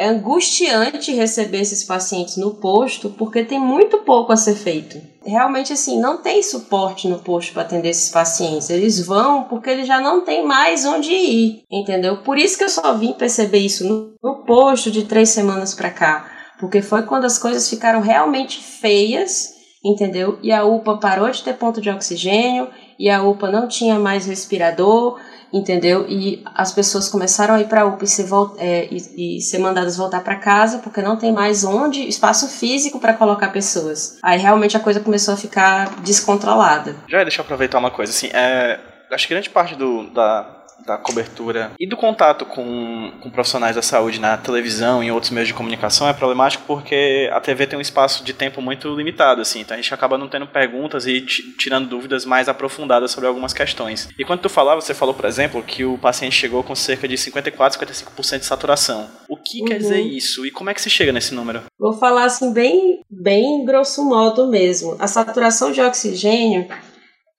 É 0.00 0.08
angustiante 0.08 1.12
receber 1.12 1.60
esses 1.60 1.84
pacientes 1.84 2.38
no 2.38 2.54
posto 2.54 3.10
porque 3.10 3.44
tem 3.44 3.60
muito 3.60 3.98
pouco 3.98 4.32
a 4.32 4.36
ser 4.36 4.54
feito. 4.54 4.98
Realmente, 5.22 5.74
assim, 5.74 6.00
não 6.00 6.22
tem 6.22 6.42
suporte 6.42 7.06
no 7.06 7.18
posto 7.18 7.52
para 7.52 7.64
atender 7.64 7.90
esses 7.90 8.08
pacientes. 8.08 8.70
Eles 8.70 9.04
vão 9.04 9.44
porque 9.44 9.68
eles 9.68 9.86
já 9.86 10.00
não 10.00 10.22
têm 10.22 10.42
mais 10.42 10.86
onde 10.86 11.12
ir, 11.12 11.64
entendeu? 11.70 12.22
Por 12.22 12.38
isso 12.38 12.56
que 12.56 12.64
eu 12.64 12.70
só 12.70 12.94
vim 12.94 13.12
perceber 13.12 13.58
isso 13.58 13.86
no, 13.86 14.14
no 14.24 14.42
posto 14.46 14.90
de 14.90 15.04
três 15.04 15.28
semanas 15.28 15.74
para 15.74 15.90
cá. 15.90 16.30
Porque 16.58 16.80
foi 16.80 17.02
quando 17.02 17.26
as 17.26 17.36
coisas 17.36 17.68
ficaram 17.68 18.00
realmente 18.00 18.58
feias, 18.58 19.50
entendeu? 19.84 20.38
E 20.42 20.50
a 20.50 20.64
UPA 20.64 20.96
parou 20.96 21.30
de 21.30 21.42
ter 21.42 21.58
ponto 21.58 21.78
de 21.78 21.90
oxigênio, 21.90 22.70
e 22.98 23.10
a 23.10 23.22
UPA 23.22 23.50
não 23.50 23.68
tinha 23.68 23.98
mais 23.98 24.24
respirador, 24.24 25.20
entendeu? 25.52 26.06
E 26.08 26.42
as 26.54 26.72
pessoas 26.72 27.08
começaram 27.08 27.54
a 27.54 27.60
ir 27.60 27.68
para 27.68 27.82
a 27.82 27.86
UPA 27.86 28.04
e 28.04 28.08
ser, 28.08 28.26
é, 28.58 28.88
e, 28.90 29.36
e 29.36 29.40
ser 29.40 29.58
mandadas 29.58 29.96
voltar 29.96 30.22
para 30.22 30.36
casa 30.36 30.78
porque 30.78 31.02
não 31.02 31.16
tem 31.16 31.32
mais 31.32 31.64
onde, 31.64 32.06
espaço 32.06 32.48
físico 32.48 33.00
para 33.00 33.14
colocar 33.14 33.48
pessoas. 33.48 34.18
Aí 34.22 34.38
realmente 34.38 34.76
a 34.76 34.80
coisa 34.80 35.00
começou 35.00 35.34
a 35.34 35.36
ficar 35.36 36.00
descontrolada. 36.02 36.96
Já 37.08 37.22
deixa 37.22 37.40
eu 37.40 37.44
aproveitar 37.44 37.78
uma 37.78 37.90
coisa, 37.90 38.12
assim, 38.12 38.28
é, 38.32 38.78
acho 39.10 39.26
que 39.26 39.34
grande 39.34 39.50
parte 39.50 39.74
do, 39.74 40.10
da, 40.10 40.59
da 40.86 40.96
cobertura 40.96 41.72
e 41.78 41.86
do 41.86 41.96
contato 41.96 42.44
com, 42.44 43.12
com 43.20 43.30
profissionais 43.30 43.76
da 43.76 43.82
saúde 43.82 44.20
na 44.20 44.36
televisão 44.36 45.02
e 45.02 45.06
em 45.06 45.10
outros 45.10 45.30
meios 45.30 45.48
de 45.48 45.54
comunicação 45.54 46.08
é 46.08 46.12
problemático 46.12 46.64
porque 46.66 47.28
a 47.32 47.40
TV 47.40 47.66
tem 47.66 47.78
um 47.78 47.82
espaço 47.82 48.24
de 48.24 48.32
tempo 48.32 48.60
muito 48.60 48.94
limitado, 48.94 49.40
assim, 49.40 49.60
então 49.60 49.76
a 49.76 49.80
gente 49.80 49.92
acaba 49.92 50.16
não 50.18 50.28
tendo 50.28 50.46
perguntas 50.46 51.06
e 51.06 51.20
tirando 51.20 51.88
dúvidas 51.88 52.24
mais 52.24 52.48
aprofundadas 52.48 53.10
sobre 53.10 53.28
algumas 53.28 53.52
questões. 53.52 54.08
E 54.18 54.24
quando 54.24 54.40
tu 54.40 54.48
falava, 54.48 54.80
você 54.80 54.94
falou, 54.94 55.14
por 55.14 55.24
exemplo, 55.24 55.62
que 55.62 55.84
o 55.84 55.98
paciente 55.98 56.34
chegou 56.34 56.62
com 56.62 56.74
cerca 56.74 57.06
de 57.06 57.16
54, 57.16 57.78
55% 57.78 58.38
de 58.38 58.44
saturação. 58.44 59.08
O 59.28 59.36
que 59.36 59.60
uhum. 59.60 59.66
quer 59.66 59.78
dizer 59.78 60.00
isso 60.00 60.46
e 60.46 60.50
como 60.50 60.70
é 60.70 60.74
que 60.74 60.82
se 60.82 60.90
chega 60.90 61.12
nesse 61.12 61.34
número? 61.34 61.62
Vou 61.78 61.92
falar 61.92 62.24
assim 62.24 62.52
bem, 62.52 63.00
bem 63.10 63.64
grosso 63.64 64.04
modo 64.04 64.46
mesmo. 64.48 64.96
A 64.98 65.06
saturação 65.06 65.72
de 65.72 65.80
oxigênio 65.80 66.68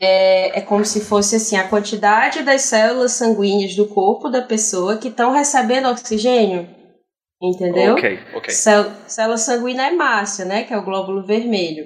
é, 0.02 0.60
é 0.60 0.62
como 0.62 0.84
se 0.84 1.02
fosse 1.02 1.36
assim 1.36 1.56
a 1.56 1.68
quantidade 1.68 2.44
das 2.44 2.64
células 2.64 3.14
sanguíneas 3.14 3.76
do 3.76 3.88
corpo 3.88 4.30
da 4.30 4.42
pessoa 4.42 4.98
que 4.98 5.10
estão 5.10 5.32
recebendo 5.32 5.88
oxigênio, 5.88 6.68
Entendeu? 7.42 7.94
Ok, 7.94 8.20
ok. 8.36 8.54
Célula 8.54 9.38
sanguínea 9.38 9.92
hemácia, 9.92 10.46
né? 10.46 10.64
Que 10.64 10.76
é 10.76 10.78
o 10.78 10.86
glóbulo 10.86 11.26
vermelho. 11.26 11.86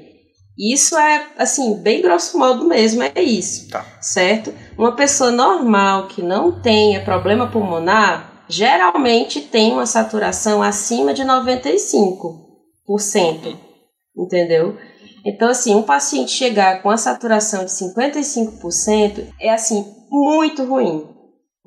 Isso 0.57 0.97
é, 0.97 1.28
assim, 1.38 1.82
bem 1.82 2.01
grosso 2.01 2.38
modo 2.38 2.66
mesmo, 2.66 3.03
é 3.03 3.22
isso. 3.22 3.70
Tá. 3.70 3.86
Certo? 4.01 4.53
Uma 4.78 4.95
pessoa 4.95 5.32
normal 5.32 6.07
que 6.07 6.22
não 6.22 6.61
tenha 6.61 7.03
problema 7.03 7.49
pulmonar, 7.49 8.43
geralmente 8.49 9.41
tem 9.41 9.72
uma 9.72 9.86
saturação 9.86 10.61
acima 10.61 11.13
de 11.13 11.24
95%. 11.24 13.57
Entendeu? 14.18 14.78
Então, 15.26 15.49
assim, 15.49 15.73
um 15.73 15.82
paciente 15.82 16.32
chegar 16.32 16.84
com 16.84 16.91
a 16.91 16.97
saturação 16.97 17.65
de 17.65 17.71
55% 17.71 19.28
é, 19.41 19.51
assim, 19.51 19.84
muito 20.11 20.63
ruim. 20.63 21.09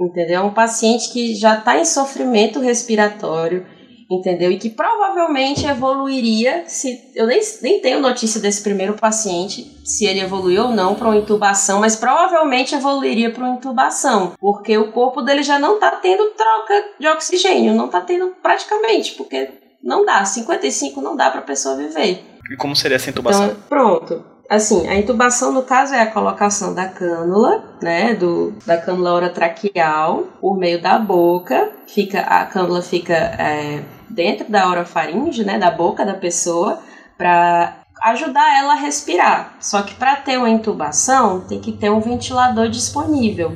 Entendeu? 0.00 0.36
É 0.36 0.40
um 0.40 0.54
paciente 0.54 1.12
que 1.12 1.34
já 1.34 1.58
está 1.58 1.76
em 1.76 1.84
sofrimento 1.84 2.60
respiratório, 2.60 3.66
entendeu? 4.08 4.52
E 4.52 4.56
que 4.56 4.70
provavelmente 4.70 5.66
evoluiria 5.66 6.62
se. 6.68 7.10
Eu 7.16 7.26
nem, 7.26 7.40
nem 7.60 7.80
tenho 7.80 7.98
notícia 7.98 8.40
desse 8.40 8.62
primeiro 8.62 8.94
paciente, 8.94 9.64
se 9.84 10.06
ele 10.06 10.20
evoluiu 10.20 10.66
ou 10.66 10.68
não 10.70 10.94
para 10.94 11.08
uma 11.08 11.16
intubação, 11.16 11.80
mas 11.80 11.96
provavelmente 11.96 12.76
evoluiria 12.76 13.32
para 13.32 13.44
uma 13.44 13.56
intubação, 13.56 14.34
porque 14.38 14.78
o 14.78 14.92
corpo 14.92 15.20
dele 15.20 15.42
já 15.42 15.58
não 15.58 15.74
está 15.74 15.90
tendo 15.90 16.30
troca 16.30 16.84
de 17.00 17.08
oxigênio, 17.08 17.74
não 17.74 17.86
está 17.86 18.00
tendo 18.00 18.36
praticamente, 18.40 19.14
porque 19.14 19.50
não 19.82 20.04
dá, 20.04 20.24
55 20.24 21.00
não 21.00 21.16
dá 21.16 21.28
para 21.28 21.40
a 21.40 21.44
pessoa 21.44 21.74
viver. 21.74 22.37
E 22.50 22.56
como 22.56 22.74
seria 22.74 22.96
essa 22.96 23.10
intubação? 23.10 23.44
Então, 23.46 23.56
pronto. 23.68 24.24
Assim, 24.48 24.88
a 24.88 24.96
intubação, 24.96 25.52
no 25.52 25.62
caso, 25.62 25.94
é 25.94 26.00
a 26.00 26.10
colocação 26.10 26.74
da 26.74 26.88
cânula, 26.88 27.62
né, 27.82 28.14
do, 28.14 28.54
da 28.64 28.78
cânula 28.78 29.12
orotraqueal 29.12 30.24
por 30.40 30.56
meio 30.56 30.80
da 30.80 30.98
boca. 30.98 31.70
Fica, 31.86 32.20
a 32.20 32.46
cânula 32.46 32.80
fica 32.80 33.12
é, 33.12 33.82
dentro 34.08 34.50
da 34.50 34.66
orofaringe, 34.70 35.44
né, 35.44 35.58
da 35.58 35.70
boca 35.70 36.04
da 36.04 36.14
pessoa, 36.14 36.80
para 37.18 37.76
ajudar 38.04 38.58
ela 38.58 38.72
a 38.72 38.76
respirar. 38.76 39.54
Só 39.60 39.82
que 39.82 39.94
para 39.94 40.16
ter 40.16 40.38
uma 40.38 40.48
intubação, 40.48 41.40
tem 41.40 41.60
que 41.60 41.72
ter 41.72 41.90
um 41.90 42.00
ventilador 42.00 42.70
disponível, 42.70 43.52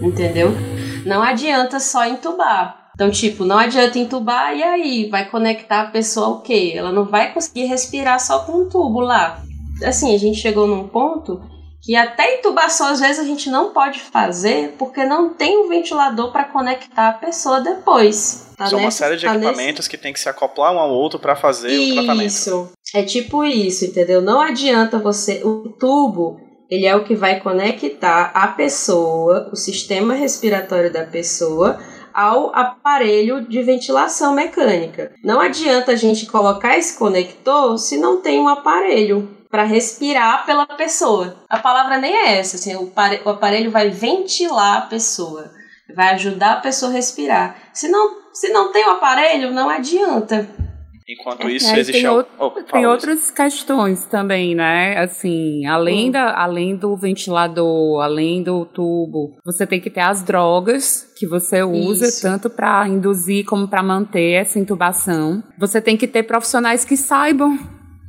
entendeu? 0.00 0.52
Não 1.04 1.20
adianta 1.20 1.80
só 1.80 2.06
intubar. 2.06 2.77
Então, 2.98 3.12
tipo, 3.12 3.44
não 3.44 3.56
adianta 3.56 3.96
entubar 3.96 4.56
e 4.56 4.60
aí 4.60 5.08
vai 5.08 5.30
conectar 5.30 5.82
a 5.82 5.86
pessoa 5.86 6.26
ao 6.26 6.40
quê? 6.40 6.72
Ela 6.74 6.90
não 6.90 7.04
vai 7.04 7.32
conseguir 7.32 7.66
respirar 7.66 8.18
só 8.18 8.40
com 8.40 8.62
um 8.62 8.68
tubo 8.68 8.98
lá. 8.98 9.40
Assim, 9.84 10.12
a 10.16 10.18
gente 10.18 10.40
chegou 10.40 10.66
num 10.66 10.88
ponto 10.88 11.40
que 11.80 11.94
até 11.94 12.40
intubação 12.40 12.88
às 12.88 12.98
vezes 12.98 13.20
a 13.20 13.24
gente 13.24 13.48
não 13.50 13.72
pode 13.72 14.00
fazer 14.00 14.74
porque 14.76 15.04
não 15.04 15.32
tem 15.32 15.58
um 15.58 15.68
ventilador 15.68 16.32
para 16.32 16.42
conectar 16.42 17.10
a 17.10 17.12
pessoa 17.12 17.60
depois. 17.60 18.48
Tá 18.56 18.66
São 18.66 18.80
uma 18.80 18.90
série 18.90 19.16
de 19.16 19.26
tá 19.26 19.32
equipamentos 19.32 19.78
nesse... 19.78 19.90
que 19.90 19.96
tem 19.96 20.12
que 20.12 20.18
se 20.18 20.28
acoplar 20.28 20.74
um 20.74 20.80
ao 20.80 20.90
outro 20.90 21.20
para 21.20 21.36
fazer 21.36 21.70
isso. 21.70 21.92
o 21.92 21.94
tratamento. 21.94 22.26
Isso. 22.26 22.72
É 22.92 23.04
tipo 23.04 23.44
isso, 23.44 23.84
entendeu? 23.84 24.20
Não 24.20 24.40
adianta 24.40 24.98
você 24.98 25.40
o 25.44 25.68
tubo 25.78 26.40
ele 26.68 26.84
é 26.84 26.94
o 26.94 27.04
que 27.04 27.14
vai 27.14 27.40
conectar 27.40 28.30
a 28.34 28.48
pessoa, 28.48 29.48
o 29.52 29.56
sistema 29.56 30.14
respiratório 30.14 30.92
da 30.92 31.04
pessoa 31.04 31.78
ao 32.18 32.52
aparelho 32.52 33.42
de 33.42 33.62
ventilação 33.62 34.34
mecânica. 34.34 35.12
Não 35.22 35.40
adianta 35.40 35.92
a 35.92 35.94
gente 35.94 36.26
colocar 36.26 36.76
esse 36.76 36.98
conector 36.98 37.78
se 37.78 37.96
não 37.96 38.20
tem 38.20 38.40
um 38.40 38.48
aparelho 38.48 39.28
para 39.48 39.62
respirar 39.62 40.44
pela 40.44 40.66
pessoa. 40.66 41.36
A 41.48 41.60
palavra 41.60 41.96
nem 41.96 42.12
é 42.12 42.38
essa, 42.38 42.56
assim, 42.56 42.74
o 42.74 43.30
aparelho 43.30 43.70
vai 43.70 43.88
ventilar 43.88 44.78
a 44.78 44.86
pessoa, 44.86 45.52
vai 45.94 46.08
ajudar 46.14 46.54
a 46.54 46.60
pessoa 46.60 46.90
a 46.90 46.94
respirar. 46.94 47.56
Se 47.72 47.86
não, 47.86 48.16
se 48.32 48.48
não 48.48 48.72
tem 48.72 48.84
o 48.84 48.90
aparelho, 48.90 49.52
não 49.52 49.70
adianta. 49.70 50.48
Enquanto 51.08 51.48
isso, 51.48 51.68
é, 51.68 51.78
existe... 51.78 52.02
Tem, 52.02 52.10
outro, 52.10 52.32
oh, 52.38 52.50
tem 52.50 52.86
outras 52.86 53.30
questões 53.30 54.04
também, 54.04 54.54
né? 54.54 54.98
Assim, 54.98 55.64
além, 55.64 56.08
hum. 56.08 56.12
da, 56.12 56.38
além 56.38 56.76
do 56.76 56.94
ventilador, 56.96 58.02
além 58.02 58.42
do 58.42 58.66
tubo, 58.66 59.38
você 59.42 59.66
tem 59.66 59.80
que 59.80 59.88
ter 59.88 60.00
as 60.00 60.22
drogas 60.22 61.10
que 61.16 61.26
você 61.26 61.62
usa, 61.62 62.06
isso. 62.06 62.20
tanto 62.20 62.50
para 62.50 62.86
induzir 62.86 63.46
como 63.46 63.66
para 63.66 63.82
manter 63.82 64.32
essa 64.32 64.58
intubação. 64.58 65.42
Você 65.58 65.80
tem 65.80 65.96
que 65.96 66.06
ter 66.06 66.24
profissionais 66.24 66.84
que 66.84 66.96
saibam 66.96 67.58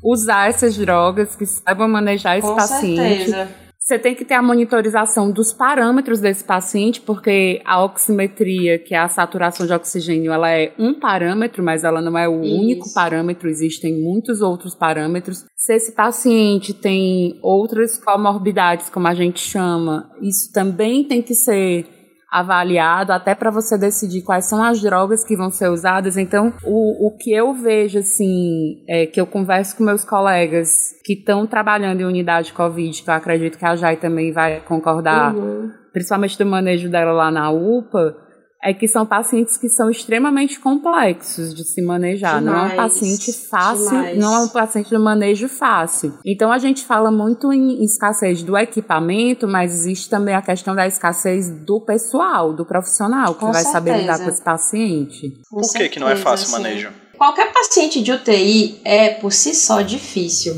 usar 0.03 0.49
essas 0.49 0.77
drogas, 0.77 1.37
que 1.37 1.45
saibam 1.45 1.87
manejar 1.87 2.37
esse 2.37 2.47
Com 2.47 2.55
paciente. 2.55 3.29
Certeza. 3.29 3.68
Você 3.89 3.97
tem 3.97 4.13
que 4.13 4.23
ter 4.23 4.35
a 4.35 4.41
monitorização 4.43 5.31
dos 5.31 5.51
parâmetros 5.51 6.19
desse 6.19 6.43
paciente, 6.43 7.01
porque 7.01 7.59
a 7.65 7.83
oximetria, 7.83 8.77
que 8.77 8.93
é 8.93 8.99
a 8.99 9.07
saturação 9.07 9.65
de 9.65 9.73
oxigênio, 9.73 10.31
ela 10.31 10.51
é 10.51 10.71
um 10.77 10.93
parâmetro, 10.93 11.63
mas 11.63 11.83
ela 11.83 11.99
não 11.99 12.15
é 12.15 12.29
o 12.29 12.39
Isso. 12.43 12.61
único 12.61 12.93
parâmetro, 12.93 13.49
existem 13.49 13.99
muitos 13.99 14.41
outros 14.41 14.75
parâmetros. 14.75 15.43
Se 15.55 15.73
esse 15.73 15.93
paciente 15.93 16.71
tem 16.71 17.39
outras 17.41 17.97
comorbidades, 17.97 18.91
como 18.91 19.07
a 19.07 19.15
gente 19.15 19.39
chama, 19.39 20.07
isso 20.21 20.53
também 20.53 21.03
tem 21.03 21.23
que 21.23 21.33
ser 21.33 21.87
avaliado 22.31 23.11
até 23.11 23.33
para 23.33 23.49
você 23.49 23.77
decidir 23.77 24.21
quais 24.21 24.45
são 24.45 24.63
as 24.63 24.81
drogas 24.81 25.25
que 25.25 25.35
vão 25.35 25.49
ser 25.49 25.69
usadas. 25.69 26.17
Então, 26.17 26.53
o, 26.63 27.07
o 27.07 27.17
que 27.17 27.31
eu 27.31 27.53
vejo, 27.53 27.99
assim, 27.99 28.83
é 28.87 29.05
que 29.05 29.19
eu 29.19 29.25
converso 29.25 29.75
com 29.75 29.83
meus 29.83 30.03
colegas 30.03 30.93
que 31.03 31.13
estão 31.13 31.47
trabalhando 31.47 32.01
em 32.01 32.05
unidade 32.05 32.53
Covid, 32.53 33.01
que 33.01 33.09
eu 33.09 33.13
acredito 33.13 33.57
que 33.57 33.65
a 33.65 33.75
Jai 33.75 33.97
também 33.97 34.31
vai 34.31 34.59
concordar, 34.61 35.35
uhum. 35.35 35.71
principalmente 35.91 36.37
do 36.37 36.45
manejo 36.45 36.89
dela 36.89 37.11
lá 37.11 37.31
na 37.31 37.49
UPA, 37.49 38.15
é 38.61 38.73
que 38.73 38.87
são 38.87 39.05
pacientes 39.05 39.57
que 39.57 39.69
são 39.69 39.89
extremamente 39.89 40.59
complexos 40.59 41.53
de 41.53 41.63
se 41.63 41.81
manejar. 41.81 42.39
Demais, 42.39 42.45
não 42.45 42.69
é 42.69 42.73
um 42.73 42.75
paciente 42.75 43.31
fácil, 43.33 43.89
demais. 43.89 44.17
não 44.17 44.35
é 44.35 44.39
um 44.39 44.47
paciente 44.49 44.89
de 44.89 44.97
manejo 44.97 45.47
fácil. 45.47 46.13
Então 46.25 46.51
a 46.51 46.57
gente 46.57 46.83
fala 46.83 47.09
muito 47.09 47.53
em 47.53 47.81
escassez 47.83 48.43
do 48.43 48.57
equipamento, 48.57 49.47
mas 49.47 49.73
existe 49.73 50.09
também 50.09 50.35
a 50.35 50.41
questão 50.41 50.75
da 50.75 50.85
escassez 50.85 51.49
do 51.49 51.79
pessoal, 51.79 52.53
do 52.53 52.65
profissional, 52.65 53.33
que 53.33 53.39
com 53.39 53.51
vai 53.51 53.63
certeza. 53.63 53.71
saber 53.71 53.97
lidar 54.01 54.19
com 54.19 54.29
esse 54.29 54.43
paciente. 54.43 55.41
Com 55.49 55.61
Por 55.61 55.73
que, 55.73 55.89
que 55.89 55.99
não 55.99 56.09
é 56.09 56.17
fácil 56.17 56.49
o 56.49 56.51
manejo? 56.51 56.89
Qualquer 57.17 57.53
paciente 57.53 58.01
de 58.01 58.11
UTI 58.11 58.81
é 58.83 59.09
por 59.09 59.31
si 59.31 59.53
só 59.55 59.81
difícil, 59.81 60.53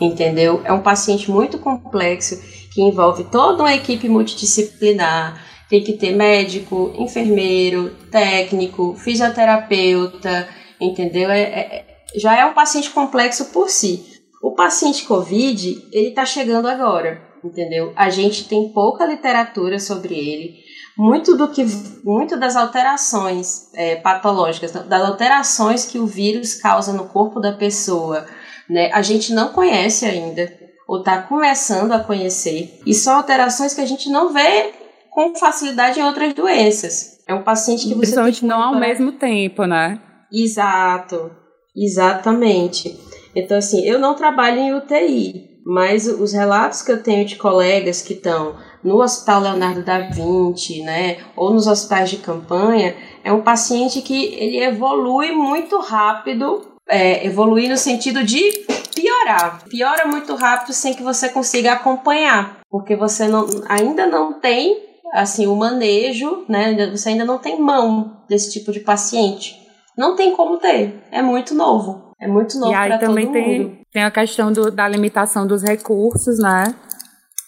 entendeu? 0.00 0.62
É 0.64 0.72
um 0.72 0.80
paciente 0.80 1.30
muito 1.30 1.58
complexo 1.58 2.38
que 2.72 2.82
envolve 2.82 3.24
toda 3.24 3.62
uma 3.62 3.74
equipe 3.74 4.08
multidisciplinar 4.08 5.43
tem 5.68 5.82
que 5.82 5.94
ter 5.94 6.14
médico, 6.14 6.92
enfermeiro, 6.96 7.90
técnico, 8.10 8.94
fisioterapeuta, 8.94 10.48
entendeu? 10.80 11.30
É, 11.30 11.40
é, 11.42 11.86
já 12.16 12.38
é 12.38 12.44
um 12.44 12.54
paciente 12.54 12.90
complexo 12.90 13.46
por 13.46 13.68
si. 13.70 14.04
O 14.42 14.54
paciente 14.54 15.04
COVID, 15.04 15.88
ele 15.92 16.08
está 16.08 16.26
chegando 16.26 16.68
agora, 16.68 17.20
entendeu? 17.42 17.92
A 17.96 18.10
gente 18.10 18.46
tem 18.46 18.68
pouca 18.72 19.06
literatura 19.06 19.78
sobre 19.78 20.14
ele. 20.14 20.64
Muito 20.96 21.36
do 21.36 21.48
que, 21.48 21.64
muito 22.04 22.38
das 22.38 22.54
alterações 22.54 23.72
é, 23.74 23.96
patológicas, 23.96 24.70
das 24.70 25.02
alterações 25.02 25.86
que 25.86 25.98
o 25.98 26.06
vírus 26.06 26.54
causa 26.54 26.92
no 26.92 27.08
corpo 27.08 27.40
da 27.40 27.52
pessoa, 27.52 28.26
né? 28.70 28.90
A 28.92 29.02
gente 29.02 29.32
não 29.32 29.48
conhece 29.48 30.04
ainda 30.04 30.52
ou 30.86 30.98
está 30.98 31.22
começando 31.22 31.92
a 31.92 31.98
conhecer. 31.98 32.80
E 32.86 32.94
são 32.94 33.16
alterações 33.16 33.74
que 33.74 33.80
a 33.80 33.86
gente 33.86 34.08
não 34.10 34.32
vê 34.32 34.72
com 35.14 35.34
facilidade 35.36 36.00
em 36.00 36.02
outras 36.02 36.34
doenças. 36.34 37.20
É 37.26 37.32
um 37.32 37.42
paciente 37.42 37.86
que 37.86 37.94
você. 37.94 38.00
Principalmente 38.00 38.44
não 38.44 38.60
ao 38.60 38.74
mesmo 38.74 39.12
tempo, 39.12 39.64
né? 39.64 40.00
Exato, 40.30 41.30
exatamente. 41.74 42.98
Então, 43.34 43.56
assim, 43.56 43.86
eu 43.86 43.98
não 43.98 44.14
trabalho 44.14 44.58
em 44.58 44.74
UTI, 44.74 45.60
mas 45.64 46.08
os 46.08 46.32
relatos 46.32 46.82
que 46.82 46.90
eu 46.90 47.02
tenho 47.02 47.24
de 47.24 47.36
colegas 47.36 48.02
que 48.02 48.14
estão 48.14 48.56
no 48.82 49.00
Hospital 49.00 49.40
Leonardo 49.40 49.82
da 49.82 50.00
Vinci, 50.00 50.82
né, 50.82 51.18
ou 51.34 51.54
nos 51.54 51.66
hospitais 51.66 52.10
de 52.10 52.18
campanha, 52.18 52.94
é 53.22 53.32
um 53.32 53.40
paciente 53.40 54.02
que 54.02 54.34
ele 54.34 54.62
evolui 54.62 55.32
muito 55.32 55.78
rápido, 55.78 56.60
é, 56.86 57.26
evolui 57.26 57.66
no 57.66 57.78
sentido 57.78 58.22
de 58.22 58.66
piorar. 58.94 59.64
Piora 59.70 60.06
muito 60.06 60.34
rápido 60.34 60.72
sem 60.74 60.92
que 60.92 61.02
você 61.02 61.28
consiga 61.30 61.72
acompanhar, 61.72 62.60
porque 62.68 62.94
você 62.94 63.26
não, 63.26 63.46
ainda 63.68 64.06
não 64.06 64.34
tem 64.34 64.93
assim, 65.14 65.46
o 65.46 65.54
manejo, 65.54 66.44
né? 66.48 66.90
Você 66.90 67.10
ainda 67.10 67.24
não 67.24 67.38
tem 67.38 67.60
mão 67.60 68.24
desse 68.28 68.52
tipo 68.52 68.72
de 68.72 68.80
paciente. 68.80 69.56
Não 69.96 70.16
tem 70.16 70.34
como 70.34 70.58
ter. 70.58 71.04
É 71.12 71.22
muito 71.22 71.54
novo. 71.54 72.12
É 72.20 72.26
muito 72.26 72.58
novo 72.58 72.72
para 72.72 72.98
todo 72.98 73.08
também 73.08 73.30
tem, 73.30 73.60
mundo. 73.60 73.78
Tem 73.92 74.02
a 74.02 74.10
questão 74.10 74.52
do, 74.52 74.70
da 74.70 74.88
limitação 74.88 75.46
dos 75.46 75.62
recursos, 75.62 76.38
né? 76.38 76.74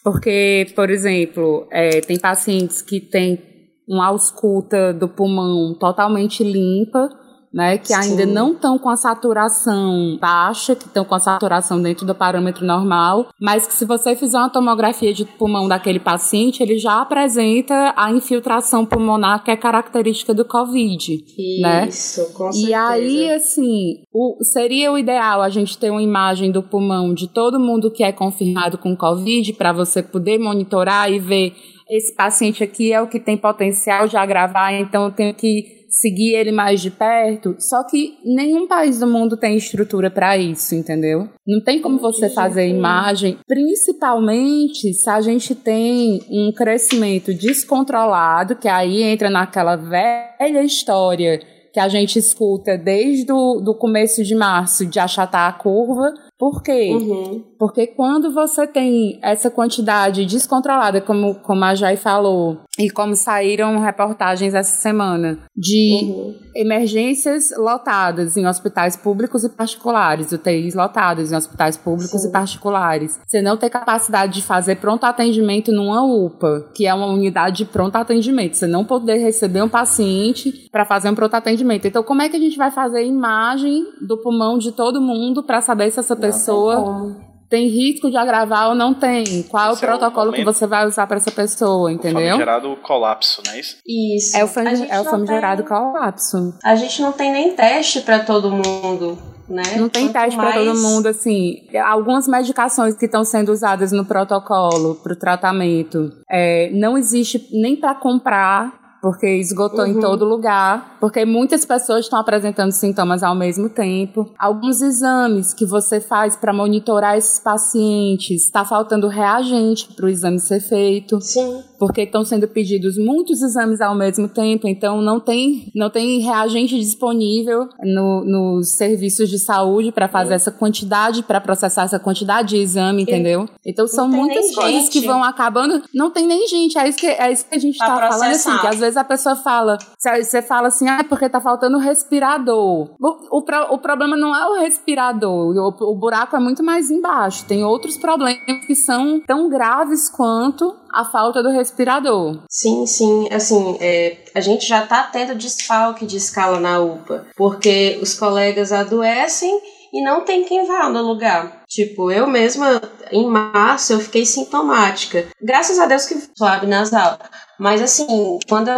Porque, 0.05 0.73
por 0.77 0.89
exemplo, 0.91 1.67
é, 1.73 2.01
tem 2.01 2.19
pacientes 2.19 2.81
que 2.83 3.01
têm 3.01 3.43
uma 3.89 4.07
ausculta 4.07 4.95
do 4.95 5.09
pulmão 5.09 5.75
totalmente 5.79 6.45
limpa, 6.45 7.09
né, 7.57 7.79
que 7.79 7.95
ainda 7.95 8.27
Sim. 8.27 8.33
não 8.35 8.53
estão 8.53 8.79
com 8.79 8.91
a 8.91 8.97
saturação 8.99 10.19
baixa, 10.21 10.77
que 10.77 10.85
estão 10.85 11.07
com 11.07 11.15
a 11.15 11.19
saturação 11.19 11.81
dentro 11.81 12.05
do 12.05 12.15
parâmetro 12.15 12.67
normal, 12.67 13.29
mas 13.41 13.67
que 13.67 13.73
se 13.73 13.87
você 13.87 14.15
fizer 14.15 14.37
uma 14.37 14.51
tomografia 14.51 15.11
de 15.15 15.25
pulmão 15.25 15.67
daquele 15.67 15.99
paciente, 15.99 16.63
ele 16.63 16.77
já 16.77 17.01
apresenta 17.01 17.95
a 17.97 18.13
infiltração 18.13 18.85
pulmonar 18.85 19.43
que 19.43 19.51
é 19.51 19.57
característica 19.57 20.35
do 20.35 20.45
COVID, 20.45 21.25
né? 21.63 21.89
Isso, 21.89 22.21
né? 22.21 22.29
com 22.35 22.53
certeza. 22.53 22.69
E 22.69 22.75
aí, 22.75 23.33
assim, 23.33 24.03
o, 24.13 24.37
seria 24.43 24.93
o 24.93 24.99
ideal 24.99 25.41
a 25.41 25.49
gente 25.49 25.79
ter 25.79 25.91
uma 25.91 26.03
imagem 26.03 26.53
do 26.53 26.63
pulmão 26.63 27.15
de 27.15 27.27
todo 27.27 27.59
mundo 27.59 27.91
que 27.91 28.05
é 28.05 28.13
confirmado 28.13 28.77
com 28.77 28.95
COVID 28.95 29.55
para 29.55 29.73
você 29.73 30.03
poder 30.03 30.39
monitorar 30.39 31.11
e 31.11 31.19
ver 31.19 31.55
esse 31.89 32.15
paciente 32.15 32.63
aqui 32.63 32.93
é 32.93 33.01
o 33.01 33.07
que 33.07 33.19
tem 33.19 33.39
potencial 33.39 34.07
de 34.09 34.17
agravar, 34.17 34.75
então 34.75 35.05
eu 35.05 35.11
tenho 35.13 35.33
que 35.33 35.76
seguir 36.01 36.35
ele 36.35 36.53
mais 36.53 36.81
de 36.81 36.91
perto. 36.91 37.57
Só 37.59 37.83
que 37.85 38.19
nenhum 38.25 38.67
país 38.67 39.01
do 39.01 39.07
mundo 39.07 39.37
tem 39.37 39.57
estrutura 39.57 40.11
para 40.11 40.37
isso, 40.37 40.75
entendeu? 40.75 41.29
Não 41.47 41.63
tem 41.63 41.81
como 41.81 41.99
você 41.99 42.29
fazer 42.29 42.69
imagem, 42.69 43.39
principalmente 43.47 44.93
se 44.93 45.09
a 45.09 45.21
gente 45.21 45.55
tem 45.55 46.21
um 46.31 46.53
crescimento 46.53 47.33
descontrolado, 47.33 48.57
que 48.57 48.69
aí 48.69 49.03
entra 49.03 49.31
naquela 49.31 49.77
velha 49.77 50.63
história 50.63 51.41
que 51.73 51.81
a 51.81 51.89
gente 51.89 52.19
escuta 52.19 52.79
desde 52.79 53.31
o 53.31 53.61
do 53.61 53.75
começo 53.75 54.25
de 54.25 54.35
março 54.35 54.87
de 54.87 54.99
achatar 54.99 55.47
a 55.47 55.53
curva 55.53 56.15
por 56.39 56.63
quê? 56.63 56.91
Uhum. 56.93 57.45
Porque 57.59 57.87
quando 57.87 58.31
você 58.31 58.67
tem 58.67 59.19
essa 59.23 59.51
quantidade 59.51 60.27
descontrolada, 60.27 61.01
como, 61.01 61.37
como 61.37 61.65
a 61.65 61.75
Jai 61.75 61.97
falou, 61.97 62.61
e 62.79 62.91
como 62.91 63.17
saíram 63.17 63.79
reportagens 63.81 64.55
essa 64.55 64.81
semana, 64.81 65.39
de 65.57 66.01
uhum. 66.03 66.35
emergências 66.55 67.51
lotadas 67.57 68.37
em 68.37 68.47
hospitais 68.47 68.97
públicos 68.97 69.45
e 69.45 69.49
particulares, 69.49 70.33
UTIs 70.33 70.75
lotadas 70.75 71.33
em 71.33 71.37
hospitais 71.37 71.77
públicos 71.77 72.23
Sim. 72.23 72.29
e 72.29 72.33
particulares, 72.33 73.19
você 73.27 73.41
não 73.41 73.57
tem 73.57 73.71
capacidade 73.71 74.35
de 74.35 74.43
fazer 74.43 74.77
pronto 74.77 75.05
atendimento 75.05 75.73
numa 75.73 76.03
UPA, 76.03 76.71
que 76.75 76.87
é 76.87 76.95
uma 76.95 77.07
unidade 77.07 77.59
de 77.59 77.65
pronto 77.65 77.97
atendimento, 77.97 78.57
você 78.57 78.67
não 78.67 78.85
poder 78.85 79.17
receber 79.17 79.63
um 79.63 79.69
paciente 79.69 80.69
para 80.71 80.85
fazer 80.85 81.09
um 81.09 81.15
pronto 81.15 81.35
atendimento. 81.35 81.87
Então, 81.87 82.03
como 82.03 82.23
é 82.23 82.29
que 82.29 82.37
a 82.37 82.41
gente 82.41 82.57
vai 82.57 82.71
fazer 82.71 83.05
imagem 83.05 83.85
do 84.07 84.19
pulmão 84.19 84.59
de 84.59 84.73
todo 84.73 85.01
mundo 85.01 85.43
para 85.43 85.61
saber 85.61 85.91
se 85.91 86.01
essa 86.01 86.17
pessoa 86.17 87.17
tem 87.49 87.69
risco 87.69 88.11
de 88.11 88.17
agravar 88.17 88.69
ou 88.69 88.75
não 88.75 88.95
tem? 88.95 89.43
Qual 89.45 89.73
Esse 89.73 89.85
é 89.85 89.87
o 89.87 89.91
protocolo 89.91 90.33
é 90.33 90.37
que 90.37 90.45
você 90.45 90.67
vai 90.67 90.87
usar 90.87 91.07
para 91.07 91.17
essa 91.17 91.31
pessoa, 91.31 91.93
entendeu? 91.93 92.27
O 92.27 92.31
famigerado 92.31 92.77
colapso, 92.83 93.43
não 93.47 93.53
é 93.53 93.61
isso? 93.61 93.77
Isso. 93.87 94.37
É 94.37 94.45
o, 94.45 94.49
fam 94.49 94.65
é 94.65 95.01
o 95.01 95.05
famigerado 95.05 95.63
tem... 95.63 95.69
colapso. 95.69 96.55
A 96.65 96.75
gente 96.75 97.01
não 97.03 97.13
tem 97.13 97.33
nem 97.33 97.53
teste 97.55 98.01
para 98.01 98.21
todo 98.21 98.51
mundo. 98.51 99.19
Né? 99.49 99.63
Não 99.77 99.89
tem 99.89 100.09
Quanto 100.09 100.13
teste 100.15 100.37
mais... 100.37 100.55
para 100.55 100.65
todo 100.65 100.77
mundo, 100.79 101.07
assim. 101.07 101.69
Algumas 101.85 102.27
medicações 102.27 102.97
que 102.97 103.07
estão 103.07 103.25
sendo 103.25 103.53
usadas 103.53 103.93
no 103.93 104.05
protocolo 104.05 104.97
para 104.97 105.13
o 105.13 105.17
tratamento, 105.17 106.11
é, 106.29 106.69
não 106.73 106.99
existe 106.99 107.49
nem 107.53 107.77
para 107.77 107.95
comprar 107.95 108.86
porque 109.01 109.27
esgotou 109.37 109.85
uhum. 109.85 109.93
em 109.93 110.01
todo 110.01 110.25
lugar, 110.25 110.97
porque 111.01 111.25
muitas 111.25 111.65
pessoas 111.65 112.05
estão 112.05 112.19
apresentando 112.19 112.73
sintomas 112.73 113.23
ao 113.23 113.35
mesmo 113.35 113.69
tempo. 113.69 114.33
Alguns 114.39 114.83
exames 114.83 115.55
que 115.55 115.65
você 115.65 116.01
faz 116.01 116.37
para 116.37 116.53
monitorar 116.53 117.17
esses 117.17 117.39
pacientes, 117.39 118.45
está 118.45 118.65
faltando 118.65 119.09
reagente 119.09 119.89
para 119.95 120.07
o 120.07 120.09
exame 120.09 120.39
ser 120.39 120.61
feito. 120.61 121.21
Sim. 121.21 121.63
Porque 121.79 122.03
estão 122.03 122.25
sendo 122.25 122.49
pedidos 122.49 122.97
muitos 122.97 123.43
exames 123.43 123.81
ao 123.81 123.95
mesmo 123.95 124.29
tempo, 124.29 124.67
então 124.67 125.03
não 125.03 125.21
tem, 125.21 125.71
não 125.75 125.91
tem 125.91 126.21
reagente 126.21 126.79
disponível 126.79 127.69
no, 127.83 128.25
nos 128.25 128.77
serviços 128.77 129.29
de 129.29 129.39
saúde 129.39 129.93
para 129.93 130.09
fazer 130.09 130.35
essa 130.35 130.51
quantidade, 130.51 131.23
para 131.23 131.41
processar 131.41 131.85
essa 131.85 131.99
quantidade 131.99 132.49
de 132.49 132.57
exame, 132.57 133.03
entendeu? 133.03 133.49
Então 133.65 133.87
são 133.87 134.09
muitas 134.09 134.55
coisas 134.55 134.85
gente. 134.85 134.91
que 134.91 135.07
vão 135.07 135.23
acabando. 135.23 135.83
Não 135.95 136.11
tem 136.11 136.27
nem 136.27 136.47
gente, 136.49 136.79
é 136.79 136.89
isso 136.89 136.99
que, 136.99 137.07
é 137.07 137.31
isso 137.31 137.47
que 137.47 137.55
a 137.55 137.59
gente 137.59 137.75
está 137.75 138.09
falando 138.09 138.33
assim, 138.33 138.57
que 138.59 138.67
às 138.67 138.81
vezes 138.81 138.86
a 138.95 139.03
pessoa 139.03 139.35
fala, 139.35 139.79
você 139.99 140.43
fala 140.43 140.69
assim, 140.69 140.87
ah, 140.87 141.03
porque 141.09 141.31
tá 141.31 141.41
faltando 141.41 141.79
respirador. 141.79 142.91
O, 143.01 143.39
o, 143.39 143.75
o 143.75 143.79
problema 143.79 144.19
não 144.19 144.37
é 144.37 144.47
o 144.47 144.61
respirador, 144.61 145.55
o, 145.57 145.93
o 145.93 145.99
buraco 145.99 146.37
é 146.37 146.39
muito 146.39 146.63
mais 146.63 146.91
embaixo. 146.91 147.47
Tem 147.47 147.65
outros 147.65 147.97
problemas 147.97 148.67
que 148.67 148.75
são 148.75 149.21
tão 149.27 149.49
graves 149.49 150.11
quanto 150.11 150.77
a 150.93 151.05
falta 151.05 151.43
do 151.43 151.51
respirador. 151.51 152.41
Sim, 152.51 152.87
sim. 152.87 153.29
Assim, 153.33 153.77
é, 153.81 154.25
a 154.35 154.41
gente 154.41 154.67
já 154.67 154.87
tá 154.87 155.03
tendo 155.05 155.35
desfalque 155.35 156.05
de 156.05 156.17
escala 156.17 156.61
na 156.61 156.81
UPA, 156.81 157.27
porque 157.37 157.99
os 158.03 158.15
colegas 158.15 158.73
adoecem 158.73 159.61
e 159.93 160.03
não 160.03 160.25
tem 160.25 160.45
quem 160.45 160.67
vá 160.67 160.89
no 160.89 161.03
lugar. 161.03 161.56
Tipo, 161.69 162.11
eu 162.11 162.27
mesma, 162.27 162.81
em 163.11 163.27
março, 163.27 163.93
eu 163.93 164.01
fiquei 164.01 164.25
sintomática. 164.25 165.27
Graças 165.43 165.79
a 165.79 165.87
Deus 165.87 166.07
que 166.07 166.15
suave 166.37 166.67
nasal. 166.67 167.19
Mas 167.59 167.83
assim, 167.83 168.39
quando 168.49 168.71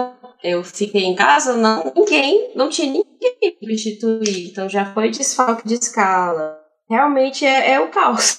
eu 0.42 0.64
fiquei 0.64 1.04
em 1.04 1.14
casa, 1.14 1.54
não, 1.54 1.92
ninguém, 1.94 2.52
não 2.54 2.68
tinha 2.70 2.86
ninguém 2.86 3.04
para 3.40 3.50
substituir. 3.60 4.50
Então 4.50 4.68
já 4.68 4.92
foi 4.94 5.10
desfalque 5.10 5.66
de 5.66 5.74
escala. 5.74 6.56
Realmente 6.88 7.44
é, 7.44 7.72
é 7.72 7.80
o 7.80 7.88
caos. 7.88 8.38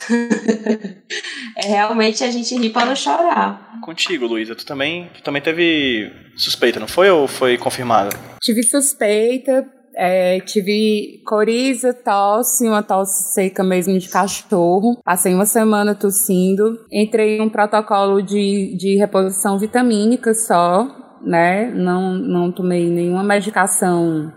é 1.56 1.68
realmente 1.68 2.24
a 2.24 2.32
gente 2.32 2.58
rir 2.58 2.72
para 2.72 2.88
não 2.88 2.96
chorar. 2.96 3.80
Contigo, 3.84 4.26
Luísa, 4.26 4.56
tu 4.56 4.66
também, 4.66 5.10
tu 5.14 5.22
também 5.22 5.42
teve 5.42 6.12
suspeita, 6.36 6.80
não 6.80 6.88
foi? 6.88 7.12
Ou 7.12 7.28
foi 7.28 7.58
confirmada? 7.60 8.10
Tive 8.42 8.64
suspeita, 8.64 9.68
é, 10.02 10.40
tive 10.40 11.22
coriza, 11.26 11.94
tosse, 11.94 12.66
uma 12.66 12.82
tosse 12.82 13.34
seca 13.34 13.62
mesmo 13.62 14.00
de 14.00 14.08
cachorro. 14.08 14.98
Passei 15.04 15.34
uma 15.34 15.46
semana 15.46 15.94
tossindo. 15.94 16.80
Entrei 16.90 17.38
em 17.38 17.42
um 17.42 17.50
protocolo 17.50 18.22
de, 18.22 18.78
de 18.78 18.96
reposição 18.96 19.60
vitamínica 19.60 20.34
só, 20.34 20.88
né? 21.22 21.70
Não, 21.76 22.14
não 22.14 22.50
tomei 22.50 22.90
nenhuma 22.90 23.24
medicação 23.24 24.32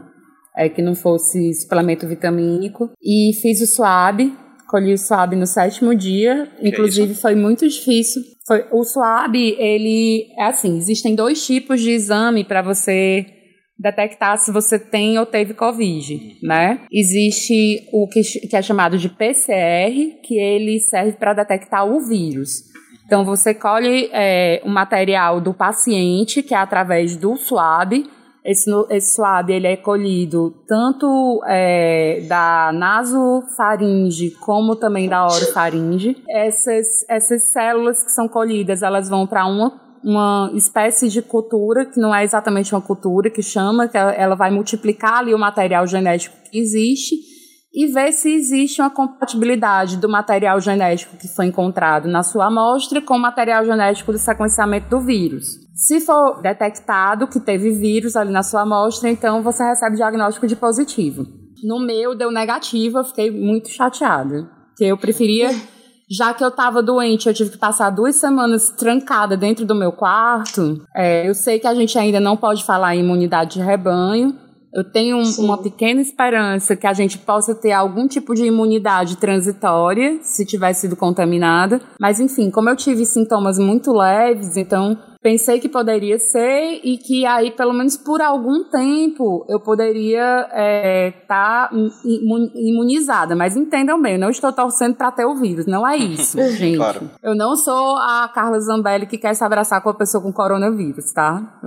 é, 0.57 0.69
que 0.69 0.83
não 0.83 0.97
fosse 0.97 1.55
suplemento 1.55 2.09
vitamínico. 2.09 2.91
E 3.01 3.31
fiz 3.41 3.61
o 3.61 3.67
SWAB, 3.67 4.33
colhi 4.69 4.93
o 4.93 4.99
SWAB 4.99 5.37
no 5.37 5.47
sétimo 5.47 5.95
dia. 5.95 6.51
Que 6.59 6.71
Inclusive, 6.71 7.13
é 7.13 7.15
foi 7.15 7.37
muito 7.37 7.69
difícil. 7.69 8.21
Foi, 8.49 8.67
o 8.73 8.83
SWAB, 8.83 9.37
ele 9.37 10.27
é 10.37 10.47
assim: 10.47 10.77
existem 10.77 11.15
dois 11.15 11.47
tipos 11.47 11.81
de 11.81 11.93
exame 11.93 12.43
para 12.43 12.63
você 12.63 13.42
detectar 13.79 14.39
se 14.39 14.53
você 14.53 14.79
tem 14.79 15.19
ou 15.19 15.27
teve 15.27 15.55
Covid, 15.55 16.39
né? 16.43 16.81
Existe 16.93 17.89
o 17.93 18.09
que, 18.09 18.23
que 18.23 18.57
é 18.57 18.63
chamado 18.63 18.97
de 18.97 19.09
PCR, 19.09 20.21
que 20.23 20.39
ele 20.39 20.79
serve 20.79 21.13
para 21.13 21.35
detectar 21.35 21.85
o 21.85 22.01
vírus. 22.01 22.73
Então, 23.05 23.25
você 23.25 23.53
colhe 23.53 24.09
é, 24.13 24.63
o 24.65 24.71
material 24.71 25.41
do 25.41 25.53
paciente, 25.53 26.43
que 26.43 26.55
é 26.55 26.59
através 26.59 27.17
do 27.17 27.37
swab. 27.37 27.93
Esse, 28.45 28.71
esse 28.91 29.15
swab 29.15 29.51
ele 29.51 29.67
é 29.67 29.77
colhido 29.77 30.51
tanto 30.67 31.43
é, 31.47 32.25
da 32.29 32.73
nasofaringe 32.73 34.31
como 34.41 34.77
também 34.77 35.09
da 35.09 35.27
orofaringe. 35.29 36.17
Essas, 36.29 36.87
essas 37.09 37.53
células 37.53 38.03
que 38.03 38.11
são 38.11 38.27
colhidas, 38.27 38.83
elas 38.83 39.09
vão 39.09 39.27
para 39.27 39.47
uma 39.47 39.92
uma 40.05 40.51
espécie 40.55 41.09
de 41.09 41.23
cultura, 41.23 41.87
que 41.87 42.01
não 42.01 42.15
é 42.15 42.25
exatamente 42.25 42.75
uma 42.75 42.81
cultura, 42.81 43.31
que 43.31 43.43
chama, 43.43 43.89
que 43.89 43.97
ela 43.97 44.35
vai 44.35 44.51
multiplicar 44.51 45.19
ali 45.19 45.35
o 45.35 45.39
material 45.39 45.87
genético 45.87 46.37
que 46.51 46.59
existe 46.59 47.17
e 47.75 47.87
ver 47.87 48.13
se 48.13 48.35
existe 48.35 48.83
uma 48.83 48.91
compatibilidade 48.91 49.97
do 49.97 50.09
material 50.09 50.61
genético 50.61 51.17
que 51.17 51.27
foi 51.27 51.47
encontrado 51.47 52.07
na 52.07 52.23
sua 52.23 52.47
amostra 52.47 53.01
com 53.01 53.15
o 53.15 53.21
material 53.21 53.65
genético 53.65 54.13
do 54.13 54.19
sequenciamento 54.19 54.91
do 54.91 55.01
vírus. 55.01 55.47
Se 55.75 56.01
for 56.01 56.43
detectado 56.43 57.27
que 57.27 57.41
teve 57.41 57.71
vírus 57.71 58.15
ali 58.15 58.31
na 58.31 58.43
sua 58.43 58.63
amostra, 58.63 59.09
então 59.09 59.43
você 59.43 59.65
recebe 59.65 59.97
diagnóstico 59.97 60.47
de 60.47 60.55
positivo. 60.55 61.27
No 61.65 61.81
meu 61.81 62.15
deu 62.15 62.31
negativo, 62.31 62.99
eu 62.99 63.05
fiquei 63.05 63.31
muito 63.31 63.71
chateada, 63.71 64.51
que 64.77 64.85
eu 64.85 64.99
preferia 64.99 65.49
já 66.13 66.35
que 66.35 66.45
eu 66.45 66.51
tava 66.51 66.83
doente, 66.83 67.27
eu 67.27 67.35
tive 67.35 67.51
que 67.51 67.59
passar 67.59 67.89
duas 67.89 68.17
semanas 68.17 68.69
trancada 68.71 69.35
dentro 69.35 69.65
do 69.65 69.75
meu 69.75 69.91
quarto. 69.91 70.85
É, 70.95 71.27
eu 71.27 71.35
sei 71.35 71.59
que 71.59 71.67
a 71.67 71.75
gente 71.75 71.99
ainda 71.99 72.21
não 72.21 72.37
pode 72.37 72.65
falar 72.65 72.95
em 72.95 73.01
imunidade 73.01 73.55
de 73.55 73.63
rebanho. 73.63 74.37
Eu 74.75 74.85
tenho 74.85 75.19
um, 75.19 75.31
uma 75.39 75.59
pequena 75.59 76.01
esperança 76.01 76.77
que 76.77 76.87
a 76.87 76.93
gente 76.93 77.19
possa 77.19 77.55
ter 77.55 77.73
algum 77.73 78.07
tipo 78.07 78.35
de 78.35 78.45
imunidade 78.45 79.17
transitória, 79.17 80.19
se 80.23 80.45
tiver 80.47 80.73
sido 80.73 80.97
contaminada. 80.97 81.81
Mas, 82.01 82.21
enfim, 82.21 82.51
como 82.51 82.69
eu 82.69 82.77
tive 82.77 83.05
sintomas 83.05 83.59
muito 83.59 83.93
leves, 83.93 84.57
então 84.57 84.97
pensei 85.23 85.61
que 85.61 85.69
poderia 85.69 86.19
ser 86.19 86.81
e 86.83 86.99
que 86.99 87.25
aí, 87.25 87.53
pelo 87.53 87.73
menos 87.73 87.97
por 87.97 88.21
algum 88.21 88.65
tempo, 88.65 89.47
eu 89.49 89.61
poderia 89.61 90.41
estar 90.43 90.53
é, 90.53 91.11
tá 91.29 91.71
imunizada. 92.55 93.37
Mas 93.37 93.57
entendam 93.57 94.01
bem, 94.03 94.15
eu 94.15 94.19
não 94.19 94.31
estou 94.31 94.53
torcendo 94.53 94.97
para 94.97 95.13
ter 95.13 95.25
o 95.25 95.37
vírus, 95.37 95.67
não 95.67 95.87
é 95.87 95.97
isso, 95.97 96.39
gente. 96.53 96.77
Claro. 96.77 97.09
Eu 97.23 97.35
não 97.35 97.57
sou 97.57 97.97
a 97.97 98.29
Carla 98.35 98.59
Zambelli 98.61 99.07
que 99.07 99.17
quer 99.17 99.35
se 99.35 99.45
abraçar 99.45 99.81
com 99.83 99.91
a 99.91 99.95
pessoa 99.95 100.23
com 100.23 100.33
coronavírus, 100.33 101.13
tá? 101.13 101.61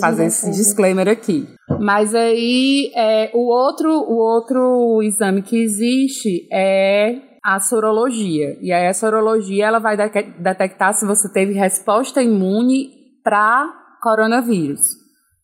Fazer 0.00 0.26
esse 0.26 0.50
disclaimer 0.50 1.08
aqui. 1.08 1.46
Mas 1.80 2.14
aí, 2.14 2.90
é, 2.94 3.30
o, 3.34 3.48
outro, 3.48 3.90
o 3.90 4.16
outro 4.16 5.02
exame 5.02 5.42
que 5.42 5.60
existe 5.60 6.48
é 6.50 7.25
a 7.46 7.60
sorologia. 7.60 8.58
E 8.60 8.72
aí 8.72 8.88
a 8.88 8.92
sorologia 8.92 9.66
ela 9.66 9.78
vai 9.78 9.96
de 9.96 10.22
detectar 10.40 10.92
se 10.92 11.06
você 11.06 11.32
teve 11.32 11.52
resposta 11.52 12.20
imune 12.20 12.90
para 13.22 13.72
coronavírus, 14.02 14.80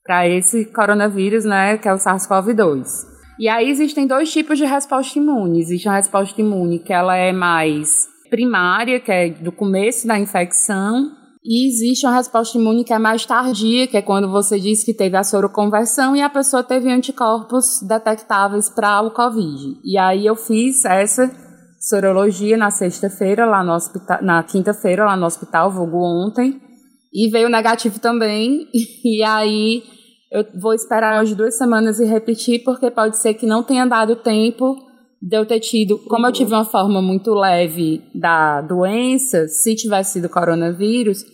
para 0.05 0.28
esse 0.28 0.64
coronavírus, 0.64 1.44
né, 1.44 1.78
que 1.78 1.88
é 1.88 1.92
o 1.92 1.98
SARS-CoV-2. 1.98 2.88
E 3.38 3.48
aí 3.48 3.70
existem 3.70 4.05
dois 4.05 4.32
tipos 4.32 4.59
de 4.59 4.64
resposta 4.64 5.16
imune. 5.16 5.61
Existe 5.61 5.88
a 5.88 5.94
resposta 5.94 6.40
imune 6.40 6.80
que 6.80 6.92
ela 6.92 7.16
é 7.16 7.30
mais 7.30 8.09
primária, 8.28 8.98
que 8.98 9.12
é 9.12 9.30
do 9.30 9.53
começo 9.53 10.05
da 10.05 10.18
infecção, 10.18 11.09
e 11.44 11.68
existe 11.68 12.05
uma 12.05 12.16
resposta 12.16 12.59
imune 12.59 12.82
que 12.82 12.92
é 12.92 12.98
mais 12.98 13.24
tardia, 13.24 13.86
que 13.86 13.96
é 13.96 14.03
quando 14.03 14.28
você 14.28 14.59
diz 14.59 14.82
que 14.82 14.92
teve 14.92 15.16
a 15.16 15.22
soroconversão 15.22 16.16
e 16.16 16.20
a 16.20 16.28
pessoa 16.28 16.64
teve 16.64 16.90
anticorpos 16.90 17.80
detectáveis 17.82 18.68
para 18.68 19.03
o 19.03 19.12
Covid. 19.12 19.80
E 19.84 19.96
aí 19.96 20.26
eu 20.26 20.34
fiz 20.34 20.84
essa 20.84 21.30
sorologia 21.83 22.57
na 22.57 22.70
sexta-feira, 22.70 23.45
lá 23.45 23.64
no 23.64 23.72
hospital, 23.72 24.22
na 24.22 24.41
quinta-feira, 24.45 25.05
lá 25.05 25.16
no 25.16 25.26
hospital, 25.26 25.68
vulgo 25.68 25.99
ontem, 25.99 26.61
e 27.12 27.28
veio 27.28 27.49
negativo 27.49 27.99
também, 27.99 28.68
e 29.05 29.20
aí 29.24 29.83
eu 30.30 30.47
vou 30.61 30.72
esperar 30.72 31.18
umas 31.18 31.35
duas 31.35 31.59
semanas 31.59 31.99
e 31.99 32.05
repetir, 32.05 32.62
porque 32.62 32.89
pode 32.89 33.18
ser 33.18 33.35
que 33.35 33.47
não 33.47 33.64
tenha 33.64 33.85
dado 33.85 34.14
tempo 34.14 34.76
de 35.20 35.37
eu 35.37 35.45
ter 35.45 35.59
tido, 35.59 35.99
como 35.99 36.26
eu 36.26 36.33
tive 36.33 36.55
uma 36.55 36.64
forma 36.64 37.03
muito 37.03 37.35
leve 37.35 38.03
da 38.14 38.61
doença, 38.61 39.49
se 39.49 39.74
tivesse 39.74 40.14
sido 40.14 40.28
coronavírus, 40.28 41.24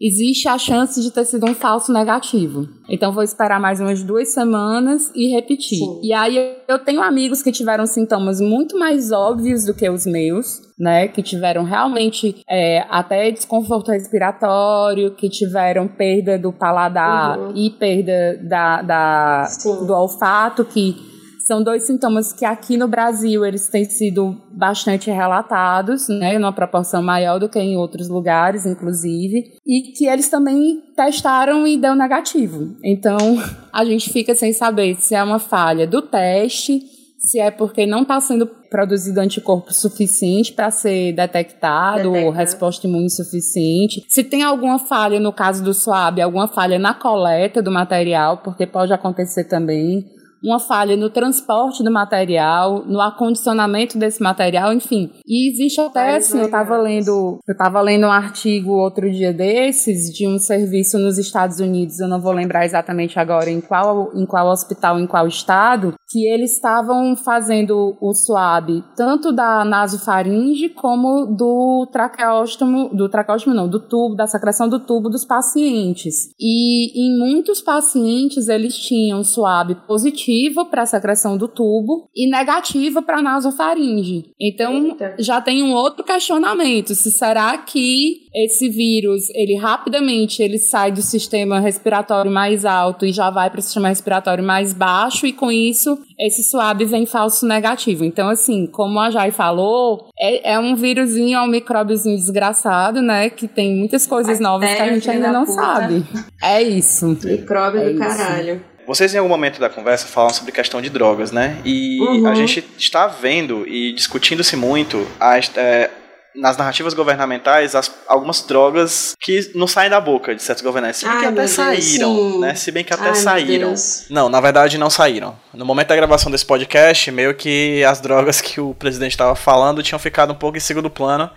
existe 0.00 0.48
a 0.48 0.56
chance 0.56 1.00
de 1.00 1.10
ter 1.10 1.24
sido 1.24 1.46
um 1.46 1.54
falso 1.54 1.92
negativo. 1.92 2.68
Então 2.88 3.12
vou 3.12 3.22
esperar 3.22 3.60
mais 3.60 3.80
umas 3.80 4.02
duas 4.02 4.28
semanas 4.28 5.10
e 5.14 5.28
repetir. 5.28 5.78
Sim. 5.78 6.00
E 6.02 6.12
aí 6.12 6.56
eu 6.68 6.78
tenho 6.78 7.02
amigos 7.02 7.42
que 7.42 7.50
tiveram 7.50 7.86
sintomas 7.86 8.40
muito 8.40 8.78
mais 8.78 9.10
óbvios 9.10 9.64
do 9.64 9.74
que 9.74 9.88
os 9.88 10.06
meus. 10.06 10.68
Né, 10.78 11.08
que 11.08 11.24
tiveram 11.24 11.64
realmente 11.64 12.40
é, 12.48 12.86
até 12.88 13.32
desconforto 13.32 13.90
respiratório, 13.90 15.12
que 15.16 15.28
tiveram 15.28 15.88
perda 15.88 16.38
do 16.38 16.52
paladar 16.52 17.36
uhum. 17.36 17.52
e 17.52 17.68
perda 17.68 18.38
da, 18.44 18.82
da 18.82 19.48
do 19.84 19.92
olfato, 19.92 20.64
que 20.64 21.17
são 21.48 21.62
dois 21.62 21.84
sintomas 21.84 22.30
que 22.30 22.44
aqui 22.44 22.76
no 22.76 22.86
Brasil 22.86 23.42
eles 23.42 23.68
têm 23.68 23.86
sido 23.86 24.36
bastante 24.52 25.10
relatados, 25.10 26.06
né, 26.06 26.38
numa 26.38 26.52
proporção 26.52 27.02
maior 27.02 27.40
do 27.40 27.48
que 27.48 27.58
em 27.58 27.74
outros 27.74 28.06
lugares, 28.06 28.66
inclusive, 28.66 29.54
e 29.66 29.92
que 29.96 30.06
eles 30.06 30.28
também 30.28 30.82
testaram 30.94 31.66
e 31.66 31.78
deu 31.78 31.94
negativo. 31.94 32.76
Então, 32.84 33.16
a 33.72 33.82
gente 33.82 34.12
fica 34.12 34.34
sem 34.34 34.52
saber 34.52 34.96
se 34.96 35.14
é 35.14 35.22
uma 35.22 35.38
falha 35.38 35.86
do 35.86 36.02
teste, 36.02 36.82
se 37.18 37.40
é 37.40 37.50
porque 37.50 37.86
não 37.86 38.02
está 38.02 38.20
sendo 38.20 38.46
produzido 38.46 39.18
anticorpo 39.18 39.72
suficiente 39.72 40.52
para 40.52 40.70
ser 40.70 41.14
detectado, 41.14 42.12
ou 42.12 42.30
resposta 42.30 42.86
imune 42.86 43.10
suficiente. 43.10 44.04
Se 44.06 44.22
tem 44.22 44.42
alguma 44.42 44.78
falha 44.78 45.18
no 45.18 45.32
caso 45.32 45.64
do 45.64 45.72
SWAB, 45.72 46.20
alguma 46.20 46.46
falha 46.46 46.78
na 46.78 46.92
coleta 46.92 47.62
do 47.62 47.72
material, 47.72 48.36
porque 48.44 48.66
pode 48.66 48.92
acontecer 48.92 49.44
também 49.44 50.17
uma 50.42 50.58
falha 50.60 50.96
no 50.96 51.10
transporte 51.10 51.82
do 51.82 51.90
material, 51.90 52.84
no 52.86 53.00
acondicionamento 53.00 53.98
desse 53.98 54.22
material, 54.22 54.72
enfim. 54.72 55.10
E 55.26 55.50
existe 55.50 55.80
até, 55.80 56.16
assim, 56.16 56.38
eu 56.38 56.46
estava 56.46 56.76
lendo, 56.78 57.38
eu 57.46 57.52
estava 57.52 57.80
lendo 57.80 58.06
um 58.06 58.12
artigo 58.12 58.72
outro 58.72 59.10
dia 59.10 59.32
desses 59.32 60.12
de 60.12 60.26
um 60.26 60.38
serviço 60.38 60.98
nos 60.98 61.18
Estados 61.18 61.58
Unidos, 61.60 61.98
eu 61.98 62.08
não 62.08 62.20
vou 62.20 62.32
lembrar 62.32 62.64
exatamente 62.64 63.18
agora 63.18 63.50
em 63.50 63.60
qual, 63.60 64.10
em 64.14 64.24
qual 64.24 64.48
hospital, 64.48 64.98
em 64.98 65.06
qual 65.06 65.26
estado, 65.26 65.94
que 66.08 66.26
eles 66.26 66.54
estavam 66.54 67.16
fazendo 67.16 67.96
o 68.00 68.14
swab 68.14 68.82
tanto 68.96 69.32
da 69.32 69.64
nasofaringe 69.64 70.68
como 70.70 71.26
do 71.26 71.86
traqueóstomo, 71.92 72.88
do 72.94 73.08
traqueóstomo 73.08 73.54
não, 73.54 73.68
do 73.68 73.80
tubo, 73.80 74.14
da 74.14 74.26
secreção 74.26 74.68
do 74.68 74.80
tubo 74.80 75.08
dos 75.08 75.24
pacientes. 75.24 76.30
E 76.38 76.98
em 76.98 77.18
muitos 77.18 77.60
pacientes 77.60 78.48
eles 78.48 78.76
tinham 78.76 79.24
swab 79.24 79.74
positivo 79.86 80.27
positiva 80.28 80.64
para 80.66 80.82
a 80.82 80.86
secreção 80.86 81.38
do 81.38 81.48
tubo 81.48 82.08
e 82.14 82.28
negativa 82.30 83.00
para 83.00 83.18
a 83.18 83.22
nasofaringe. 83.22 84.30
Então, 84.38 84.88
Eita. 84.88 85.16
já 85.18 85.40
tem 85.40 85.62
um 85.62 85.72
outro 85.72 86.04
questionamento, 86.04 86.94
se 86.94 87.10
será 87.10 87.56
que 87.56 88.28
esse 88.34 88.68
vírus, 88.68 89.30
ele 89.30 89.56
rapidamente 89.56 90.42
ele 90.42 90.58
sai 90.58 90.92
do 90.92 91.00
sistema 91.00 91.58
respiratório 91.58 92.30
mais 92.30 92.64
alto 92.64 93.06
e 93.06 93.12
já 93.12 93.30
vai 93.30 93.48
para 93.48 93.58
o 93.58 93.62
sistema 93.62 93.88
respiratório 93.88 94.44
mais 94.44 94.74
baixo 94.74 95.26
e 95.26 95.32
com 95.32 95.50
isso 95.50 95.98
esse 96.20 96.42
swab 96.42 96.84
vem 96.84 97.06
falso 97.06 97.46
negativo. 97.46 98.04
Então, 98.04 98.28
assim, 98.28 98.66
como 98.66 99.00
a 99.00 99.10
Jai 99.10 99.30
falou, 99.30 100.08
é, 100.18 100.52
é 100.52 100.58
um 100.58 100.76
vírusinho, 100.76 101.38
é 101.38 101.42
um 101.42 101.46
micróbiozinho 101.46 102.16
desgraçado, 102.16 103.00
né? 103.00 103.30
Que 103.30 103.48
tem 103.48 103.76
muitas 103.76 104.06
coisas 104.06 104.38
novas 104.38 104.72
que 104.74 104.82
a 104.82 104.92
gente 104.92 105.08
ainda 105.10 105.32
não 105.32 105.44
puta. 105.44 105.62
sabe. 105.62 106.04
É 106.42 106.62
isso. 106.62 107.16
Micróbio 107.24 107.80
é 107.80 107.84
do 107.84 107.90
isso. 107.90 107.98
caralho. 107.98 108.77
Vocês 108.88 109.14
em 109.14 109.18
algum 109.18 109.28
momento 109.28 109.60
da 109.60 109.68
conversa 109.68 110.06
falam 110.06 110.30
sobre 110.30 110.50
questão 110.50 110.80
de 110.80 110.88
drogas, 110.88 111.30
né? 111.30 111.58
E 111.62 112.00
uhum. 112.00 112.26
a 112.26 112.34
gente 112.34 112.66
está 112.78 113.06
vendo 113.06 113.68
e 113.68 113.92
discutindo-se 113.92 114.56
muito 114.56 115.06
as, 115.20 115.54
é, 115.58 115.90
nas 116.34 116.56
narrativas 116.56 116.94
governamentais 116.94 117.74
as, 117.74 117.94
algumas 118.06 118.40
drogas 118.40 119.14
que 119.20 119.52
não 119.54 119.66
saem 119.66 119.90
da 119.90 120.00
boca 120.00 120.34
de 120.34 120.42
certos 120.42 120.64
governantes. 120.64 121.00
Se 121.00 121.04
bem 121.04 121.14
Ai, 121.16 121.20
que 121.20 121.26
até 121.26 121.46
saíram, 121.46 122.14
Deus, 122.14 122.40
né? 122.40 122.54
Se 122.54 122.72
bem 122.72 122.82
que 122.82 122.94
até 122.94 123.10
Ai, 123.10 123.14
saíram. 123.14 123.74
Não, 124.08 124.30
na 124.30 124.40
verdade 124.40 124.78
não 124.78 124.88
saíram. 124.88 125.38
No 125.52 125.66
momento 125.66 125.88
da 125.88 125.96
gravação 125.96 126.32
desse 126.32 126.46
podcast, 126.46 127.10
meio 127.10 127.34
que 127.34 127.84
as 127.84 128.00
drogas 128.00 128.40
que 128.40 128.58
o 128.58 128.72
presidente 128.72 129.12
estava 129.12 129.34
falando 129.34 129.82
tinham 129.82 129.98
ficado 129.98 130.32
um 130.32 130.36
pouco 130.36 130.56
em 130.56 130.60
segundo 130.60 130.88
plano, 130.88 131.28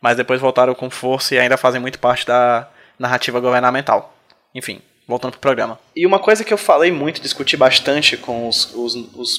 mas 0.00 0.16
depois 0.16 0.40
voltaram 0.40 0.74
com 0.74 0.90
força 0.90 1.36
e 1.36 1.38
ainda 1.38 1.56
fazem 1.56 1.80
muito 1.80 2.00
parte 2.00 2.26
da 2.26 2.68
narrativa 2.98 3.38
governamental. 3.38 4.16
Enfim, 4.52 4.82
voltando 5.08 5.32
pro 5.32 5.40
programa. 5.40 5.80
E 5.96 6.06
uma 6.06 6.18
coisa 6.18 6.44
que 6.44 6.52
eu 6.52 6.58
falei 6.58 6.92
muito, 6.92 7.20
discuti 7.20 7.56
bastante 7.56 8.16
com 8.18 8.46
os, 8.46 8.74
os, 8.74 8.94
os 9.14 9.30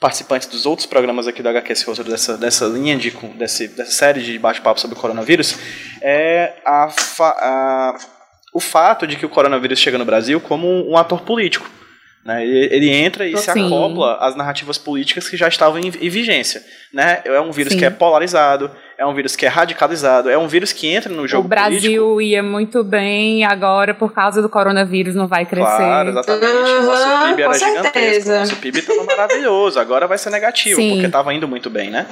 participantes 0.00 0.46
dos 0.46 0.64
outros 0.64 0.86
programas 0.86 1.26
aqui 1.26 1.42
do 1.42 1.48
HQS 1.48 1.82
Roteiro 1.82 2.10
dessa, 2.10 2.38
dessa 2.38 2.66
linha 2.66 2.96
de 2.96 3.10
desse, 3.36 3.66
dessa 3.68 3.90
série 3.90 4.22
de 4.22 4.38
bate-papo 4.38 4.80
sobre 4.80 4.96
o 4.96 5.00
coronavírus 5.00 5.58
é 6.00 6.54
a, 6.64 6.88
a, 7.18 7.98
o 8.54 8.60
fato 8.60 9.06
de 9.06 9.16
que 9.16 9.26
o 9.26 9.28
coronavírus 9.28 9.80
chega 9.80 9.98
no 9.98 10.04
Brasil 10.04 10.40
como 10.40 10.68
um 10.88 10.96
ator 10.96 11.22
político. 11.22 11.68
Né? 12.24 12.44
Ele, 12.44 12.90
entra 12.90 13.26
e 13.26 13.36
Sim. 13.36 13.42
se 13.42 13.50
acopla 13.50 14.16
às 14.20 14.34
narrativas 14.34 14.78
políticas 14.78 15.28
que 15.28 15.36
já 15.36 15.48
estavam 15.48 15.78
em, 15.78 15.86
em 15.86 16.08
vigência. 16.08 16.62
Né? 16.92 17.22
É 17.24 17.40
um 17.40 17.52
vírus 17.52 17.72
Sim. 17.72 17.78
que 17.78 17.84
é 17.84 17.90
polarizado, 17.90 18.70
é 18.98 19.04
um 19.04 19.14
vírus 19.14 19.36
que 19.36 19.44
é 19.44 19.48
radicalizado, 19.48 20.30
é 20.30 20.38
um 20.38 20.48
vírus 20.48 20.72
que 20.72 20.86
entra 20.86 21.12
no 21.12 21.28
jogo 21.28 21.44
O 21.44 21.48
Brasil 21.48 22.02
político. 22.02 22.20
ia 22.22 22.42
muito 22.42 22.82
bem, 22.82 23.44
agora 23.44 23.92
por 23.92 24.12
causa 24.12 24.40
do 24.40 24.48
coronavírus 24.48 25.14
não 25.14 25.26
vai 25.26 25.44
crescer. 25.44 25.76
Claro, 25.76 26.08
exatamente. 26.08 26.46
Uhum, 26.46 26.86
nosso 26.86 27.26
PIB 27.26 27.42
era 27.42 27.58
gigantesco, 27.58 28.30
nosso 28.30 28.56
PIB 28.56 28.78
estava 28.78 29.04
maravilhoso, 29.04 29.78
agora 29.78 30.06
vai 30.06 30.16
ser 30.16 30.30
negativo, 30.30 30.80
Sim. 30.80 30.92
porque 30.92 31.06
estava 31.06 31.34
indo 31.34 31.46
muito 31.46 31.68
bem, 31.68 31.90
né? 31.90 32.06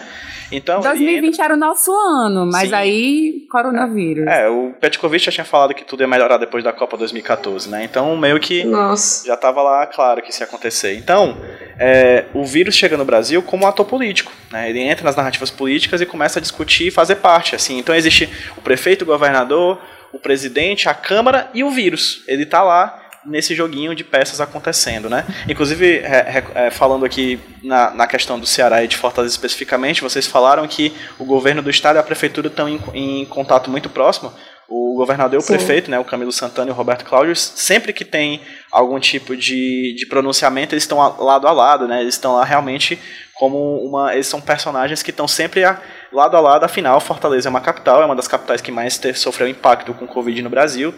Então, 0.53 0.81
2020 0.81 1.33
entra... 1.33 1.45
era 1.47 1.55
o 1.55 1.57
nosso 1.57 1.91
ano, 1.91 2.47
mas 2.47 2.69
Sim. 2.69 2.75
aí 2.75 3.47
coronavírus. 3.51 4.27
É, 4.27 4.43
é, 4.43 4.49
o 4.49 4.75
Petkovic 4.79 5.25
já 5.25 5.33
tinha 5.33 5.45
falado 5.45 5.75
que 5.75 5.85
tudo 5.85 6.03
ia 6.03 6.07
melhorar 6.07 6.37
depois 6.37 6.63
da 6.63 6.73
Copa 6.73 6.97
2014, 6.99 7.69
né? 7.71 7.83
Então 7.85 8.15
meio 8.17 8.39
que 8.39 8.63
Nossa. 8.65 9.27
já 9.27 9.35
estava 9.35 9.63
lá 9.63 9.87
claro 9.87 10.21
que 10.21 10.31
isso 10.31 10.43
ia 10.43 10.47
acontecer. 10.47 10.97
Então, 10.97 11.37
é, 11.79 12.27
o 12.35 12.45
vírus 12.45 12.75
chega 12.75 12.97
no 12.97 13.05
Brasil 13.05 13.43
como 13.43 13.65
um 13.65 13.69
ator 13.69 13.87
político, 13.87 14.31
né? 14.53 14.69
Ele 14.69 14.81
entra 14.81 15.05
nas 15.05 15.17
narrativas 15.17 15.51
políticas 15.51 16.01
e 16.01 16.07
começa 16.07 16.39
a 16.39 16.43
discutir 16.43 16.74
e 16.83 16.91
fazer 16.91 17.17
parte, 17.17 17.55
assim. 17.55 17.79
Então 17.79 17.95
existe 17.95 18.29
o 18.57 18.61
prefeito, 18.61 19.03
o 19.03 19.07
governador, 19.07 19.81
o 20.13 20.19
presidente, 20.19 20.89
a 20.89 20.95
Câmara 20.95 21.49
e 21.55 21.63
o 21.63 21.71
vírus. 21.71 22.23
Ele 22.27 22.45
está 22.45 22.63
lá 22.63 23.05
nesse 23.27 23.55
joguinho 23.55 23.95
de 23.95 24.05
peças 24.05 24.41
acontecendo, 24.41 25.09
né? 25.09 25.25
Inclusive, 25.49 25.99
é, 25.99 26.45
é, 26.55 26.71
falando 26.71 27.05
aqui 27.05 27.41
na, 27.63 27.91
na 27.91 28.07
questão 28.07 28.39
do 28.39 28.47
Ceará 28.47 28.85
e 28.85 28.89
de 28.89 28.97
Fortaleza 28.97 29.35
especificamente, 29.35 30.03
vocês 30.03 30.27
falaram 30.27 30.67
que 30.69 30.93
o 31.19 31.25
governo 31.25 31.63
do 31.63 31.71
estado 31.71 31.97
e 31.97 31.99
a 31.99 32.03
prefeitura 32.03 32.49
estão 32.49 32.69
em, 32.69 32.81
em 32.93 33.25
contato 33.25 33.71
muito 33.71 33.89
próximo. 33.89 34.33
O 34.69 34.95
governador 34.97 35.35
e 35.35 35.43
o 35.43 35.43
Sim. 35.43 35.55
prefeito, 35.55 35.91
né, 35.91 35.99
o 35.99 36.05
Camilo 36.05 36.33
Santana 36.33 36.71
e 36.71 36.73
o 36.73 36.77
Roberto 36.77 37.05
Cláudio, 37.05 37.37
sempre 37.37 37.93
que 37.93 38.05
tem 38.05 38.41
algum 38.73 38.99
tipo 38.99 39.37
de, 39.37 39.95
de 39.95 40.07
pronunciamento, 40.07 40.75
eles 40.75 40.85
estão 40.85 40.99
lado 40.99 41.47
a 41.47 41.53
lado, 41.53 41.87
né? 41.87 42.01
Eles 42.01 42.15
estão 42.15 42.35
lá 42.35 42.45
realmente 42.45 42.99
como 43.35 43.77
uma. 43.85 44.15
Eles 44.15 44.27
são 44.27 44.41
personagens 44.41 45.03
que 45.03 45.11
estão 45.11 45.29
sempre 45.29 45.65
a, 45.65 45.81
lado 46.15 46.37
a 46.37 46.41
lado, 46.41 46.65
afinal, 46.65 47.01
Fortaleza 47.01 47.49
é 47.49 47.51
uma 47.51 47.61
capital, 47.61 48.03
é 48.03 48.07
uma 48.07 48.17
das 48.17 48.29
capitais 48.29 48.61
que 48.61 48.71
mais 48.71 48.99
ter, 48.99 49.17
sofreu 49.17 49.49
impacto 49.49 49.93
com 49.93 50.05
o 50.05 50.09
Covid 50.09 50.41
no 50.43 50.51
Brasil 50.51 50.95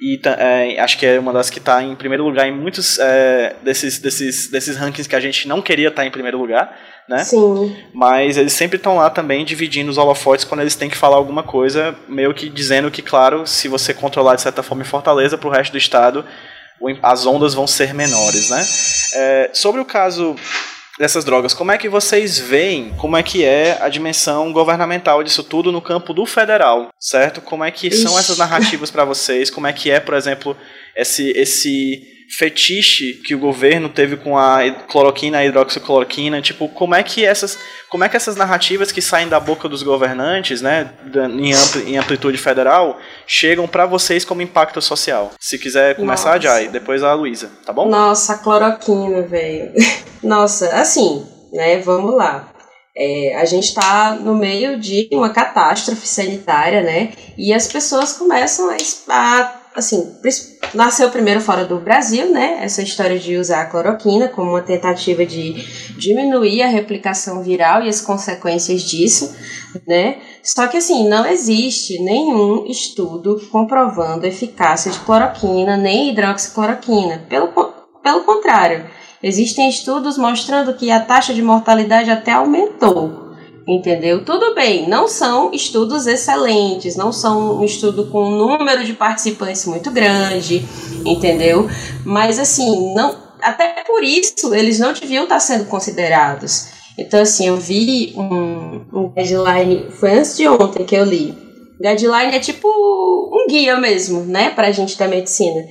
e 0.00 0.18
é, 0.24 0.80
acho 0.80 0.96
que 0.98 1.04
é 1.04 1.20
uma 1.20 1.32
das 1.32 1.50
que 1.50 1.58
está 1.58 1.82
em 1.82 1.94
primeiro 1.94 2.24
lugar 2.24 2.48
em 2.48 2.56
muitos 2.56 2.98
é, 2.98 3.54
desses, 3.62 3.98
desses, 3.98 4.48
desses 4.48 4.76
rankings 4.76 5.06
que 5.06 5.14
a 5.14 5.20
gente 5.20 5.46
não 5.46 5.60
queria 5.60 5.88
estar 5.88 6.02
tá 6.02 6.08
em 6.08 6.10
primeiro 6.10 6.38
lugar, 6.38 6.74
né? 7.06 7.22
Sim. 7.22 7.76
Mas 7.92 8.38
eles 8.38 8.54
sempre 8.54 8.78
estão 8.78 8.96
lá 8.96 9.10
também 9.10 9.44
dividindo 9.44 9.90
os 9.90 9.98
holofotes 9.98 10.46
quando 10.46 10.62
eles 10.62 10.74
têm 10.74 10.88
que 10.88 10.96
falar 10.96 11.16
alguma 11.16 11.42
coisa, 11.42 11.94
meio 12.08 12.32
que 12.32 12.48
dizendo 12.48 12.90
que, 12.90 13.02
claro, 13.02 13.46
se 13.46 13.68
você 13.68 13.92
controlar 13.92 14.36
de 14.36 14.42
certa 14.42 14.62
forma 14.62 14.84
Fortaleza, 14.84 15.36
para 15.36 15.48
o 15.48 15.52
resto 15.52 15.72
do 15.72 15.78
estado 15.78 16.24
as 17.02 17.26
ondas 17.26 17.52
vão 17.52 17.66
ser 17.66 17.92
menores, 17.92 18.48
né? 18.48 18.64
É, 19.14 19.50
sobre 19.52 19.82
o 19.82 19.84
caso 19.84 20.34
dessas 21.00 21.24
drogas, 21.24 21.54
como 21.54 21.72
é 21.72 21.78
que 21.78 21.88
vocês 21.88 22.38
veem 22.38 22.90
como 22.98 23.16
é 23.16 23.22
que 23.22 23.42
é 23.42 23.78
a 23.80 23.88
dimensão 23.88 24.52
governamental 24.52 25.24
disso 25.24 25.42
tudo 25.42 25.72
no 25.72 25.80
campo 25.80 26.12
do 26.12 26.26
federal, 26.26 26.90
certo? 27.00 27.40
Como 27.40 27.64
é 27.64 27.70
que 27.70 27.86
Ixi. 27.86 28.02
são 28.02 28.18
essas 28.18 28.36
narrativas 28.36 28.90
para 28.90 29.02
vocês? 29.02 29.48
Como 29.48 29.66
é 29.66 29.72
que 29.72 29.90
é, 29.90 29.98
por 29.98 30.12
exemplo, 30.12 30.54
esse 30.94 31.30
esse 31.30 32.19
fetiche 32.30 33.14
que 33.14 33.34
o 33.34 33.38
governo 33.38 33.88
teve 33.88 34.16
com 34.16 34.38
a 34.38 34.58
cloroquina, 34.88 35.38
a 35.38 35.44
hidroxicloroquina, 35.44 36.40
tipo, 36.40 36.68
como 36.68 36.94
é 36.94 37.02
que 37.02 37.24
essas, 37.24 37.58
como 37.88 38.04
é 38.04 38.08
que 38.08 38.16
essas 38.16 38.36
narrativas 38.36 38.92
que 38.92 39.02
saem 39.02 39.28
da 39.28 39.40
boca 39.40 39.68
dos 39.68 39.82
governantes, 39.82 40.62
né, 40.62 40.92
em, 41.38 41.52
ampli, 41.52 41.90
em 41.90 41.98
amplitude 41.98 42.38
federal, 42.38 42.98
chegam 43.26 43.66
para 43.66 43.84
vocês 43.84 44.24
como 44.24 44.42
impacto 44.42 44.80
social? 44.80 45.32
Se 45.40 45.58
quiser 45.58 45.96
começar, 45.96 46.36
Nossa. 46.36 46.40
Jai, 46.40 46.68
depois 46.68 47.02
a 47.02 47.12
Luísa, 47.14 47.50
tá 47.66 47.72
bom? 47.72 47.88
Nossa, 47.88 48.34
a 48.34 48.38
cloroquina, 48.38 49.22
velho. 49.22 49.72
Nossa, 50.22 50.68
assim, 50.76 51.26
né, 51.52 51.78
vamos 51.78 52.14
lá. 52.14 52.48
É, 52.96 53.36
a 53.36 53.44
gente 53.44 53.64
está 53.64 54.14
no 54.14 54.36
meio 54.36 54.78
de 54.78 55.08
uma 55.12 55.30
catástrofe 55.30 56.06
sanitária, 56.06 56.82
né? 56.82 57.12
E 57.38 57.52
as 57.54 57.66
pessoas 57.66 58.12
começam 58.14 58.68
a, 58.68 58.76
a 59.08 59.59
assim, 59.74 60.14
nasceu 60.74 61.10
primeiro 61.10 61.40
fora 61.40 61.64
do 61.64 61.78
Brasil, 61.78 62.30
né? 62.30 62.58
Essa 62.62 62.82
história 62.82 63.18
de 63.18 63.36
usar 63.36 63.62
a 63.62 63.66
cloroquina 63.66 64.28
como 64.28 64.50
uma 64.50 64.62
tentativa 64.62 65.24
de 65.24 65.54
diminuir 65.96 66.62
a 66.62 66.68
replicação 66.68 67.42
viral 67.42 67.82
e 67.82 67.88
as 67.88 68.00
consequências 68.00 68.82
disso, 68.82 69.34
né? 69.86 70.18
Só 70.42 70.66
que 70.66 70.76
assim, 70.76 71.08
não 71.08 71.26
existe 71.26 71.98
nenhum 72.02 72.66
estudo 72.66 73.40
comprovando 73.50 74.26
a 74.26 74.28
eficácia 74.28 74.90
de 74.90 74.98
cloroquina 75.00 75.76
nem 75.76 76.10
hidroxicloroquina. 76.10 77.26
Pelo, 77.28 77.48
pelo 78.02 78.24
contrário, 78.24 78.86
existem 79.22 79.68
estudos 79.68 80.18
mostrando 80.18 80.74
que 80.74 80.90
a 80.90 81.00
taxa 81.00 81.32
de 81.32 81.42
mortalidade 81.42 82.10
até 82.10 82.32
aumentou 82.32 83.29
entendeu? 83.70 84.24
Tudo 84.24 84.52
bem, 84.54 84.88
não 84.88 85.06
são 85.06 85.52
estudos 85.52 86.06
excelentes, 86.08 86.96
não 86.96 87.12
são 87.12 87.60
um 87.60 87.64
estudo 87.64 88.06
com 88.06 88.24
um 88.24 88.36
número 88.36 88.84
de 88.84 88.92
participantes 88.94 89.64
muito 89.64 89.92
grande, 89.92 90.64
entendeu? 91.06 91.68
Mas 92.04 92.40
assim, 92.40 92.92
não, 92.94 93.16
até 93.40 93.84
por 93.86 94.02
isso 94.02 94.52
eles 94.52 94.80
não 94.80 94.92
deviam 94.92 95.22
estar 95.22 95.38
sendo 95.38 95.66
considerados. 95.66 96.68
Então 96.98 97.20
assim, 97.20 97.46
eu 97.46 97.56
vi 97.56 98.12
um, 98.16 98.86
um 98.92 99.12
guideline, 99.14 99.88
foi 99.92 100.18
antes 100.18 100.36
de 100.36 100.48
ontem 100.48 100.84
que 100.84 100.96
eu 100.96 101.04
li. 101.04 101.32
Guideline 101.80 102.34
é 102.34 102.40
tipo 102.40 102.66
um 102.68 103.46
guia 103.48 103.78
mesmo, 103.78 104.22
né, 104.24 104.50
para 104.50 104.66
a 104.66 104.72
gente 104.72 104.98
da 104.98 105.06
medicina, 105.06 105.62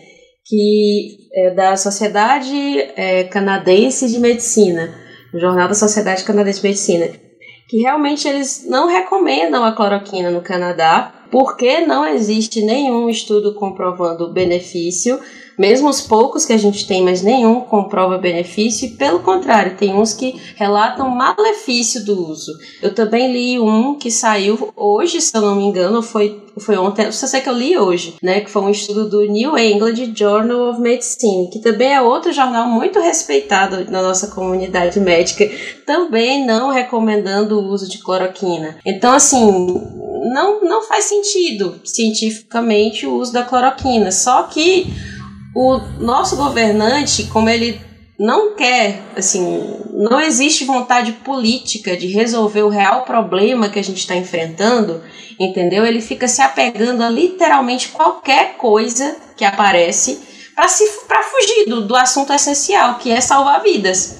que 0.45 1.17
é 1.33 1.51
da 1.51 1.75
Sociedade 1.75 2.55
é, 2.95 3.25
Canadense 3.25 4.07
de 4.07 4.19
Medicina, 4.19 4.95
Jornal 5.33 5.67
da 5.67 5.75
Sociedade 5.75 6.23
Canadense 6.23 6.61
de 6.61 6.67
Medicina 6.67 7.28
que 7.69 7.77
realmente 7.77 8.27
eles 8.27 8.65
não 8.67 8.87
recomendam 8.87 9.63
a 9.63 9.71
cloroquina 9.71 10.31
no 10.31 10.41
Canadá, 10.41 11.13
porque 11.29 11.81
não 11.81 12.03
existe 12.03 12.63
nenhum 12.63 13.07
estudo 13.07 13.53
comprovando 13.53 14.25
o 14.25 14.33
benefício 14.33 15.19
mesmo 15.59 15.89
os 15.89 15.99
poucos 15.99 16.45
que 16.45 16.53
a 16.53 16.57
gente 16.57 16.87
tem, 16.87 17.03
mas 17.03 17.21
nenhum 17.21 17.59
comprova 17.59 18.17
benefício, 18.17 18.87
e 18.87 18.91
pelo 18.91 19.19
contrário, 19.19 19.75
tem 19.75 19.93
uns 19.93 20.13
que 20.13 20.39
relatam 20.55 21.09
malefício 21.09 22.05
do 22.05 22.29
uso. 22.29 22.53
Eu 22.81 22.95
também 22.95 23.33
li 23.33 23.59
um 23.59 23.95
que 23.95 24.09
saiu 24.09 24.71
hoje, 24.73 25.19
se 25.19 25.35
eu 25.35 25.41
não 25.41 25.57
me 25.57 25.65
engano, 25.65 26.01
foi, 26.01 26.41
foi 26.57 26.77
ontem, 26.77 27.11
só 27.11 27.27
sei 27.27 27.41
que 27.41 27.49
eu 27.49 27.53
li 27.53 27.77
hoje, 27.77 28.15
né? 28.23 28.39
Que 28.39 28.49
foi 28.49 28.61
um 28.61 28.69
estudo 28.69 29.09
do 29.09 29.25
New 29.25 29.57
England 29.57 30.13
Journal 30.15 30.69
of 30.69 30.79
Medicine, 30.79 31.49
que 31.49 31.59
também 31.59 31.93
é 31.93 32.01
outro 32.01 32.31
jornal 32.31 32.65
muito 32.69 33.01
respeitado 33.01 33.91
na 33.91 34.01
nossa 34.01 34.27
comunidade 34.27 34.97
médica, 35.01 35.49
também 35.85 36.45
não 36.45 36.69
recomendando 36.69 37.59
o 37.59 37.65
uso 37.65 37.89
de 37.89 37.97
cloroquina. 37.97 38.77
Então, 38.85 39.11
assim, 39.11 39.41
não, 40.33 40.61
não 40.61 40.83
faz 40.83 41.05
sentido 41.05 41.81
cientificamente 41.83 43.05
o 43.05 43.15
uso 43.15 43.33
da 43.33 43.43
cloroquina. 43.43 44.09
Só 44.11 44.43
que 44.43 44.87
o 45.55 45.77
nosso 45.99 46.35
governante, 46.35 47.25
como 47.25 47.49
ele 47.49 47.81
não 48.19 48.53
quer, 48.53 49.01
assim, 49.15 49.79
não 49.93 50.19
existe 50.19 50.65
vontade 50.65 51.13
política 51.13 51.95
de 51.95 52.07
resolver 52.07 52.63
o 52.63 52.69
real 52.69 53.03
problema 53.03 53.69
que 53.69 53.79
a 53.79 53.83
gente 53.83 53.99
está 53.99 54.13
enfrentando, 54.13 55.01
entendeu? 55.39 55.85
Ele 55.85 56.01
fica 56.01 56.27
se 56.27 56.41
apegando 56.41 57.01
a 57.01 57.09
literalmente 57.09 57.89
qualquer 57.89 58.57
coisa 58.57 59.15
que 59.37 59.45
aparece 59.45 60.19
para 60.53 61.23
fugir 61.23 61.65
do, 61.67 61.87
do 61.87 61.95
assunto 61.95 62.33
essencial, 62.33 62.95
que 62.95 63.09
é 63.09 63.21
salvar 63.21 63.63
vidas, 63.63 64.17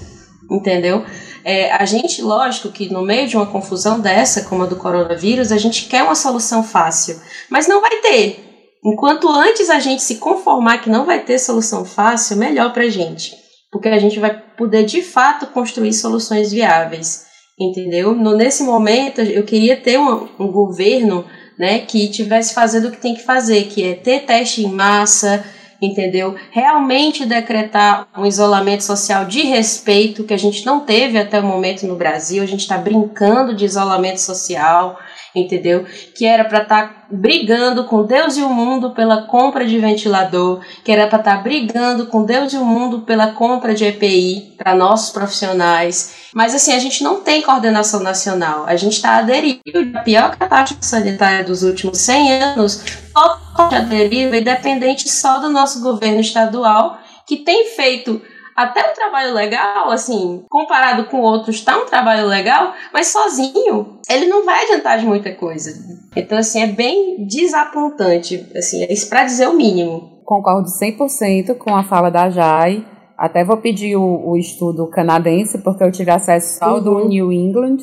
entendeu? 0.50 1.06
É, 1.44 1.72
a 1.74 1.84
gente, 1.84 2.22
lógico 2.22 2.70
que 2.70 2.92
no 2.92 3.02
meio 3.02 3.28
de 3.28 3.36
uma 3.36 3.46
confusão 3.46 4.00
dessa, 4.00 4.44
como 4.44 4.64
a 4.64 4.66
do 4.66 4.78
coronavírus, 4.78 5.52
a 5.52 5.58
gente 5.58 5.86
quer 5.86 6.04
uma 6.04 6.16
solução 6.16 6.64
fácil, 6.64 7.20
mas 7.50 7.68
não 7.68 7.82
vai 7.82 7.98
ter, 7.98 8.49
Enquanto 8.84 9.30
antes 9.30 9.70
a 9.70 9.80
gente 9.80 10.02
se 10.02 10.16
conformar 10.16 10.80
que 10.80 10.90
não 10.90 11.06
vai 11.06 11.24
ter 11.24 11.38
solução 11.38 11.84
fácil, 11.84 12.38
melhor 12.38 12.72
para 12.72 12.84
a 12.84 12.90
gente. 12.90 13.36
Porque 13.72 13.88
a 13.90 14.00
gente 14.00 14.20
vai 14.20 14.42
poder 14.58 14.84
de 14.84 15.02
fato 15.02 15.48
construir 15.48 15.94
soluções 15.94 16.52
viáveis. 16.52 17.26
Entendeu? 17.60 18.16
No, 18.16 18.36
nesse 18.36 18.64
momento, 18.64 19.22
eu 19.22 19.44
queria 19.44 19.76
ter 19.76 20.00
um, 20.00 20.28
um 20.40 20.48
governo 20.52 21.26
né, 21.58 21.80
que 21.80 22.08
tivesse 22.08 22.54
fazendo 22.54 22.88
o 22.88 22.92
que 22.92 23.02
tem 23.02 23.14
que 23.14 23.24
fazer, 23.24 23.66
que 23.66 23.84
é 23.84 23.94
ter 23.96 24.22
teste 24.22 24.64
em 24.64 24.72
massa, 24.72 25.44
entendeu? 25.82 26.36
Realmente 26.52 27.26
decretar 27.26 28.08
um 28.18 28.26
isolamento 28.26 28.84
social 28.84 29.26
de 29.26 29.42
respeito, 29.42 30.24
que 30.24 30.34
a 30.34 30.38
gente 30.38 30.66
não 30.66 30.80
teve 30.80 31.18
até 31.18 31.40
o 31.40 31.44
momento 31.44 31.86
no 31.86 31.98
Brasil, 31.98 32.42
a 32.42 32.46
gente 32.46 32.62
está 32.62 32.78
brincando 32.78 33.54
de 33.54 33.66
isolamento 33.66 34.22
social, 34.22 34.98
entendeu? 35.36 35.86
Que 36.16 36.26
era 36.26 36.46
para 36.46 36.64
estar 36.64 36.88
tá 36.88 37.06
brigando 37.12 37.86
com 37.86 38.04
Deus 38.04 38.38
e 38.38 38.42
o 38.42 38.50
mundo 38.50 38.92
pela 38.92 39.24
compra 39.24 39.66
de 39.66 39.78
ventilador, 39.78 40.62
que 40.84 40.92
era 40.92 41.08
para 41.08 41.20
estar 41.20 41.38
tá 41.38 41.42
brigando 41.42 42.08
com 42.08 42.24
Deus 42.24 42.54
e 42.54 42.58
o 42.58 42.66
mundo 42.66 43.02
pela 43.02 43.32
compra 43.32 43.74
de 43.74 43.86
EPI 43.86 44.56
para 44.58 44.76
nossos 44.76 45.12
profissionais. 45.12 46.16
Mas 46.34 46.54
assim, 46.54 46.74
a 46.74 46.80
gente 46.80 47.04
não 47.04 47.22
tem 47.22 47.42
coordenação 47.42 48.02
nacional. 48.02 48.66
A 48.68 48.76
gente 48.76 48.94
está 48.94 49.18
aderindo 49.18 49.62
à 49.96 50.02
pior 50.02 50.36
catástrofe 50.36 50.86
sanitária 50.86 51.44
dos 51.44 51.64
últimos 51.64 51.98
100 52.00 52.44
anos, 52.44 52.84
totalmente 53.14 53.76
aderido 53.76 54.36
e 54.36 54.42
dependente 54.42 55.10
só 55.10 55.40
do 55.40 55.50
nosso 55.50 55.82
governo 55.82 56.20
estadual, 56.20 57.00
que 57.26 57.38
tem 57.38 57.76
feito 57.76 58.22
até 58.60 58.92
um 58.92 58.94
trabalho 58.94 59.34
legal, 59.34 59.90
assim, 59.90 60.44
comparado 60.50 61.06
com 61.06 61.22
outros, 61.22 61.62
tá 61.62 61.78
um 61.78 61.86
trabalho 61.86 62.28
legal, 62.28 62.74
mas 62.94 63.08
sozinho 63.08 64.00
ele 64.10 64.26
não 64.26 64.44
vai 64.44 64.66
adiantar 64.66 65.00
de 65.00 65.06
muita 65.06 65.34
coisa. 65.34 65.72
Então, 66.14 66.38
assim, 66.38 66.62
é 66.62 66.68
bem 66.68 67.26
desapontante, 67.26 68.46
assim, 68.54 68.84
é 68.84 68.92
isso 68.92 69.08
pra 69.08 69.24
dizer 69.24 69.48
o 69.48 69.54
mínimo. 69.54 70.20
Concordo 70.26 70.68
100% 70.68 71.58
com 71.58 71.74
a 71.74 71.84
fala 71.84 72.10
da 72.10 72.30
Jai. 72.30 72.86
Até 73.18 73.46
vou 73.46 73.58
pedir 73.58 73.96
o, 73.96 74.30
o 74.30 74.38
estudo 74.38 74.88
canadense, 74.88 75.60
porque 75.60 75.84
eu 75.84 75.92
tive 75.92 76.12
acesso 76.12 76.62
ao 76.62 76.76
uhum. 76.76 76.84
do 76.84 77.08
New 77.08 77.32
England 77.32 77.78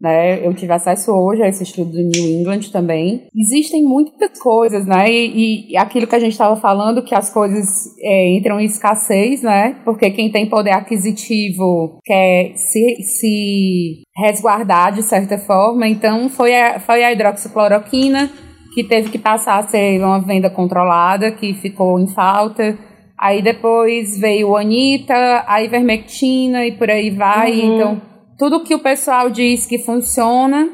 né? 0.00 0.44
Eu 0.44 0.54
tive 0.54 0.72
acesso 0.72 1.12
hoje 1.12 1.42
a 1.42 1.48
esse 1.48 1.62
estudo 1.62 1.90
do 1.90 2.02
New 2.02 2.40
England 2.40 2.70
também. 2.72 3.26
Existem 3.36 3.82
muitas 3.82 4.38
coisas, 4.38 4.86
né? 4.86 5.10
E, 5.10 5.72
e 5.72 5.76
aquilo 5.76 6.06
que 6.06 6.14
a 6.14 6.20
gente 6.20 6.32
estava 6.32 6.56
falando, 6.56 7.02
que 7.02 7.14
as 7.14 7.30
coisas 7.30 7.66
é, 8.00 8.36
entram 8.36 8.58
em 8.58 8.64
escassez, 8.64 9.42
né? 9.42 9.76
Porque 9.84 10.10
quem 10.10 10.30
tem 10.30 10.48
poder 10.48 10.70
aquisitivo 10.70 11.98
quer 12.02 12.52
se, 12.56 13.02
se 13.02 14.02
resguardar 14.16 14.94
de 14.94 15.02
certa 15.02 15.36
forma. 15.36 15.86
Então, 15.86 16.28
foi 16.30 16.54
a, 16.54 16.80
foi 16.80 17.04
a 17.04 17.12
hidroxicloroquina 17.12 18.30
que 18.74 18.84
teve 18.84 19.10
que 19.10 19.18
passar 19.18 19.58
a 19.58 19.66
ser 19.66 20.00
uma 20.02 20.20
venda 20.20 20.48
controlada, 20.48 21.30
que 21.30 21.52
ficou 21.54 21.98
em 22.00 22.06
falta. 22.06 22.78
Aí 23.18 23.42
depois 23.42 24.18
veio 24.18 24.50
o 24.50 24.56
Anita, 24.56 25.44
a 25.46 25.62
ivermectina 25.62 26.64
e 26.64 26.72
por 26.72 26.88
aí 26.88 27.10
vai. 27.10 27.52
Uhum. 27.52 27.74
Então, 27.74 28.09
tudo 28.40 28.64
que 28.64 28.74
o 28.74 28.78
pessoal 28.78 29.28
diz 29.28 29.66
que 29.66 29.78
funciona, 29.78 30.66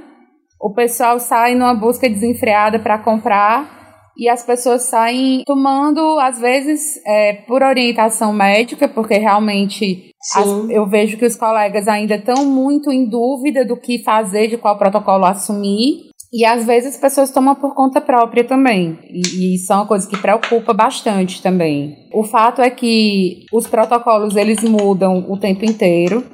o 0.60 0.72
pessoal 0.72 1.18
sai 1.18 1.56
numa 1.56 1.74
busca 1.74 2.08
desenfreada 2.08 2.78
para 2.78 2.96
comprar 2.96 4.04
e 4.16 4.28
as 4.28 4.46
pessoas 4.46 4.82
saem 4.82 5.42
tomando, 5.44 6.00
às 6.20 6.38
vezes, 6.38 6.94
é, 7.04 7.32
por 7.32 7.64
orientação 7.64 8.32
médica, 8.32 8.86
porque 8.86 9.18
realmente 9.18 10.12
as, 10.36 10.46
eu 10.70 10.86
vejo 10.86 11.18
que 11.18 11.26
os 11.26 11.34
colegas 11.34 11.88
ainda 11.88 12.14
estão 12.14 12.46
muito 12.46 12.92
em 12.92 13.10
dúvida 13.10 13.64
do 13.64 13.76
que 13.76 14.00
fazer, 14.04 14.46
de 14.46 14.56
qual 14.56 14.78
protocolo 14.78 15.24
assumir. 15.24 16.06
E 16.32 16.44
às 16.44 16.64
vezes 16.64 16.94
as 16.94 17.00
pessoas 17.00 17.32
tomam 17.32 17.56
por 17.56 17.74
conta 17.74 18.00
própria 18.00 18.44
também. 18.44 18.96
E, 19.10 19.20
e 19.20 19.54
isso 19.56 19.72
é 19.72 19.76
uma 19.76 19.86
coisa 19.86 20.08
que 20.08 20.16
preocupa 20.16 20.72
bastante 20.72 21.42
também. 21.42 21.96
O 22.14 22.22
fato 22.22 22.62
é 22.62 22.70
que 22.70 23.44
os 23.52 23.66
protocolos 23.66 24.36
eles 24.36 24.62
mudam 24.62 25.26
o 25.28 25.36
tempo 25.36 25.64
inteiro. 25.64 26.24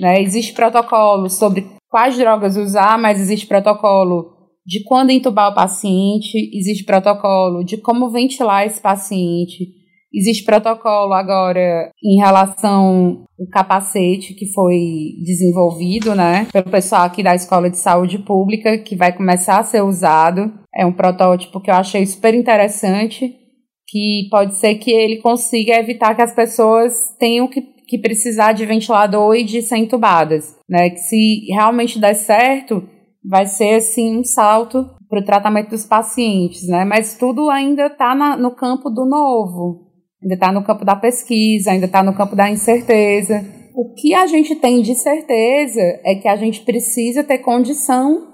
Né? 0.00 0.22
Existe 0.22 0.52
protocolo 0.52 1.28
sobre 1.28 1.66
quais 1.88 2.16
drogas 2.16 2.56
usar, 2.56 2.98
mas 2.98 3.20
existe 3.20 3.46
protocolo 3.46 4.36
de 4.66 4.84
quando 4.84 5.10
entubar 5.10 5.50
o 5.50 5.54
paciente, 5.54 6.50
existe 6.52 6.84
protocolo 6.84 7.64
de 7.64 7.78
como 7.78 8.10
ventilar 8.10 8.66
esse 8.66 8.80
paciente, 8.80 9.78
Existe 10.12 10.42
protocolo 10.42 11.12
agora 11.12 11.90
em 12.02 12.16
relação 12.18 13.26
ao 13.38 13.46
capacete 13.52 14.32
que 14.32 14.46
foi 14.52 15.12
desenvolvido, 15.22 16.14
né, 16.14 16.48
pelo 16.50 16.70
pessoal 16.70 17.02
aqui 17.02 17.22
da 17.22 17.34
Escola 17.34 17.68
de 17.68 17.76
Saúde 17.76 18.18
Pública, 18.18 18.78
que 18.78 18.96
vai 18.96 19.14
começar 19.14 19.58
a 19.58 19.64
ser 19.64 19.82
usado. 19.82 20.50
É 20.74 20.86
um 20.86 20.92
protótipo 20.92 21.60
que 21.60 21.70
eu 21.70 21.74
achei 21.74 22.06
super 22.06 22.34
interessante, 22.34 23.34
que 23.86 24.28
pode 24.30 24.56
ser 24.56 24.76
que 24.76 24.90
ele 24.90 25.18
consiga 25.18 25.78
evitar 25.78 26.14
que 26.14 26.22
as 26.22 26.34
pessoas 26.34 26.94
tenham 27.18 27.46
que, 27.46 27.62
que 27.88 27.98
precisar 27.98 28.52
de 28.52 28.66
ventilador 28.66 29.34
e 29.34 29.42
de 29.42 29.62
ser 29.62 29.78
entubadas, 29.78 30.54
né, 30.68 30.90
que 30.90 30.98
se 30.98 31.46
realmente 31.50 31.98
der 31.98 32.14
certo, 32.14 32.86
vai 33.24 33.46
ser 33.46 33.76
assim 33.76 34.18
um 34.18 34.24
salto 34.24 34.88
para 35.08 35.20
o 35.20 35.24
tratamento 35.24 35.70
dos 35.70 35.86
pacientes, 35.86 36.68
né? 36.68 36.84
Mas 36.84 37.16
tudo 37.16 37.48
ainda 37.48 37.86
está 37.86 38.14
no 38.36 38.54
campo 38.54 38.90
do 38.90 39.06
novo, 39.06 39.88
ainda 40.22 40.34
está 40.34 40.52
no 40.52 40.62
campo 40.62 40.84
da 40.84 40.94
pesquisa, 40.94 41.70
ainda 41.70 41.86
está 41.86 42.02
no 42.02 42.14
campo 42.14 42.36
da 42.36 42.50
incerteza. 42.50 43.44
O 43.74 43.94
que 43.94 44.14
a 44.14 44.26
gente 44.26 44.54
tem 44.56 44.82
de 44.82 44.94
certeza 44.94 45.80
é 46.04 46.14
que 46.14 46.28
a 46.28 46.36
gente 46.36 46.60
precisa 46.60 47.24
ter 47.24 47.38
condição 47.38 48.26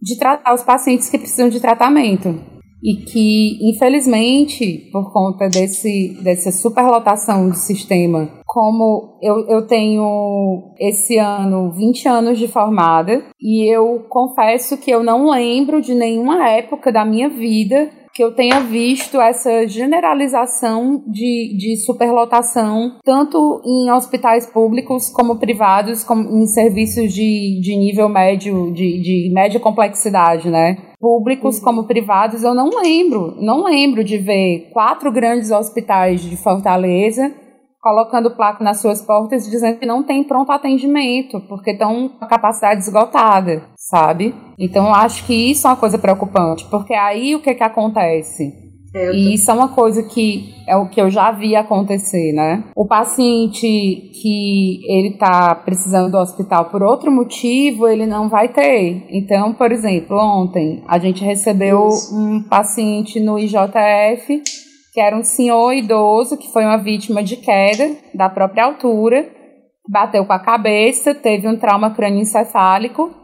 de 0.00 0.16
tratar 0.18 0.54
os 0.54 0.62
pacientes 0.62 1.10
que 1.10 1.18
precisam 1.18 1.48
de 1.48 1.60
tratamento. 1.60 2.40
E 2.82 2.96
que, 2.96 3.58
infelizmente, 3.68 4.88
por 4.90 5.12
conta 5.12 5.48
desse, 5.48 6.16
dessa 6.22 6.50
superlotação 6.50 7.48
do 7.48 7.56
sistema, 7.56 8.30
como 8.46 9.18
eu, 9.22 9.46
eu 9.48 9.66
tenho 9.66 10.72
esse 10.78 11.18
ano 11.18 11.70
20 11.72 12.08
anos 12.08 12.38
de 12.38 12.48
formada, 12.48 13.22
e 13.40 13.70
eu 13.70 14.06
confesso 14.08 14.78
que 14.78 14.90
eu 14.90 15.02
não 15.02 15.30
lembro 15.30 15.80
de 15.80 15.94
nenhuma 15.94 16.48
época 16.48 16.90
da 16.90 17.04
minha 17.04 17.28
vida 17.28 17.90
que 18.20 18.24
eu 18.24 18.32
tenha 18.32 18.60
visto 18.60 19.18
essa 19.18 19.66
generalização 19.66 21.02
de, 21.06 21.56
de 21.56 21.76
superlotação, 21.78 22.98
tanto 23.02 23.62
em 23.64 23.90
hospitais 23.90 24.44
públicos 24.44 25.08
como 25.08 25.38
privados, 25.38 26.04
como 26.04 26.28
em 26.28 26.46
serviços 26.46 27.14
de, 27.14 27.58
de 27.62 27.74
nível 27.74 28.10
médio, 28.10 28.74
de, 28.74 29.00
de 29.00 29.30
média 29.32 29.58
complexidade, 29.58 30.50
né? 30.50 30.76
Públicos 31.00 31.56
uhum. 31.56 31.64
como 31.64 31.86
privados, 31.86 32.42
eu 32.42 32.52
não 32.54 32.68
lembro, 32.82 33.36
não 33.40 33.64
lembro 33.64 34.04
de 34.04 34.18
ver 34.18 34.68
quatro 34.70 35.10
grandes 35.10 35.50
hospitais 35.50 36.20
de 36.20 36.36
Fortaleza 36.36 37.32
colocando 37.80 38.30
placa 38.30 38.62
nas 38.62 38.80
suas 38.80 39.00
portas 39.02 39.48
dizendo 39.48 39.78
que 39.78 39.86
não 39.86 40.02
tem 40.02 40.22
pronto 40.22 40.52
atendimento, 40.52 41.40
porque 41.48 41.70
estão 41.70 42.08
com 42.08 42.24
a 42.24 42.28
capacidade 42.28 42.80
esgotada, 42.80 43.62
sabe? 43.76 44.34
Então 44.58 44.94
acho 44.94 45.26
que 45.26 45.50
isso 45.50 45.66
é 45.66 45.70
uma 45.70 45.76
coisa 45.76 45.98
preocupante, 45.98 46.66
porque 46.70 46.94
aí 46.94 47.34
o 47.34 47.40
que 47.40 47.54
que 47.54 47.62
acontece? 47.62 48.70
É, 48.92 49.12
e 49.12 49.34
isso 49.34 49.48
é 49.50 49.54
uma 49.54 49.68
coisa 49.68 50.02
que 50.02 50.52
é 50.66 50.76
o 50.76 50.88
que 50.88 51.00
eu 51.00 51.08
já 51.10 51.30
vi 51.30 51.54
acontecer, 51.54 52.32
né? 52.32 52.64
O 52.74 52.86
paciente 52.86 53.60
que 54.20 54.80
ele 54.84 55.16
tá 55.16 55.54
precisando 55.54 56.10
do 56.10 56.18
hospital 56.18 56.66
por 56.66 56.82
outro 56.82 57.10
motivo, 57.10 57.86
ele 57.86 58.04
não 58.04 58.28
vai 58.28 58.48
ter. 58.48 59.06
Então, 59.08 59.52
por 59.54 59.70
exemplo, 59.70 60.16
ontem 60.18 60.82
a 60.88 60.98
gente 60.98 61.24
recebeu 61.24 61.86
isso. 61.88 62.16
um 62.16 62.42
paciente 62.42 63.20
no 63.20 63.38
IJF 63.38 64.42
que 64.92 65.00
era 65.00 65.16
um 65.16 65.22
senhor 65.22 65.72
idoso 65.72 66.36
que 66.36 66.52
foi 66.52 66.64
uma 66.64 66.78
vítima 66.78 67.22
de 67.22 67.36
queda 67.36 67.96
da 68.14 68.28
própria 68.28 68.64
altura, 68.64 69.28
bateu 69.88 70.24
com 70.24 70.32
a 70.32 70.38
cabeça, 70.38 71.14
teve 71.14 71.48
um 71.48 71.56
trauma 71.56 71.90
crânioencefálico, 71.90 73.14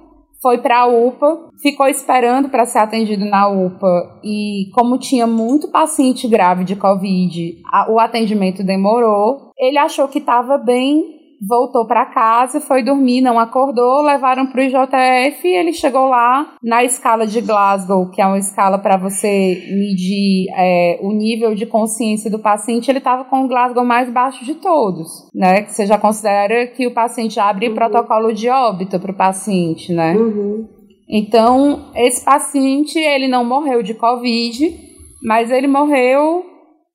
foi 0.40 0.58
para 0.58 0.80
a 0.80 0.86
UPA, 0.86 1.50
ficou 1.60 1.88
esperando 1.88 2.48
para 2.48 2.66
ser 2.66 2.78
atendido 2.78 3.24
na 3.24 3.48
UPA 3.48 4.20
e 4.22 4.70
como 4.74 4.98
tinha 4.98 5.26
muito 5.26 5.70
paciente 5.70 6.28
grave 6.28 6.62
de 6.62 6.76
COVID, 6.76 7.62
a, 7.72 7.90
o 7.90 7.98
atendimento 7.98 8.62
demorou. 8.62 9.50
Ele 9.58 9.78
achou 9.78 10.06
que 10.08 10.18
estava 10.18 10.58
bem 10.58 11.16
voltou 11.46 11.86
para 11.86 12.06
casa, 12.06 12.60
foi 12.60 12.82
dormir, 12.82 13.20
não 13.20 13.38
acordou, 13.38 14.02
levaram 14.02 14.46
para 14.46 14.60
o 14.60 14.64
IJF 14.64 15.46
e 15.46 15.54
ele 15.54 15.72
chegou 15.72 16.08
lá 16.08 16.54
na 16.62 16.84
escala 16.84 17.26
de 17.26 17.40
Glasgow, 17.40 18.10
que 18.10 18.22
é 18.22 18.26
uma 18.26 18.38
escala 18.38 18.78
para 18.78 18.96
você 18.96 19.28
medir 19.70 20.46
é, 20.56 20.98
o 21.02 21.12
nível 21.12 21.54
de 21.54 21.66
consciência 21.66 22.30
do 22.30 22.38
paciente, 22.38 22.90
ele 22.90 22.98
estava 22.98 23.24
com 23.24 23.44
o 23.44 23.48
Glasgow 23.48 23.84
mais 23.84 24.10
baixo 24.10 24.44
de 24.44 24.54
todos, 24.54 25.08
né? 25.34 25.62
Que 25.62 25.72
você 25.72 25.86
já 25.86 25.98
considera 25.98 26.66
que 26.68 26.86
o 26.86 26.94
paciente 26.94 27.38
abre 27.38 27.68
uhum. 27.68 27.74
protocolo 27.74 28.32
de 28.32 28.48
óbito 28.48 28.98
para 28.98 29.12
o 29.12 29.16
paciente, 29.16 29.92
né? 29.92 30.14
Uhum. 30.14 30.68
Então, 31.08 31.92
esse 31.94 32.24
paciente, 32.24 32.98
ele 32.98 33.28
não 33.28 33.44
morreu 33.44 33.82
de 33.82 33.94
Covid, 33.94 34.76
mas 35.22 35.50
ele 35.50 35.68
morreu 35.68 36.44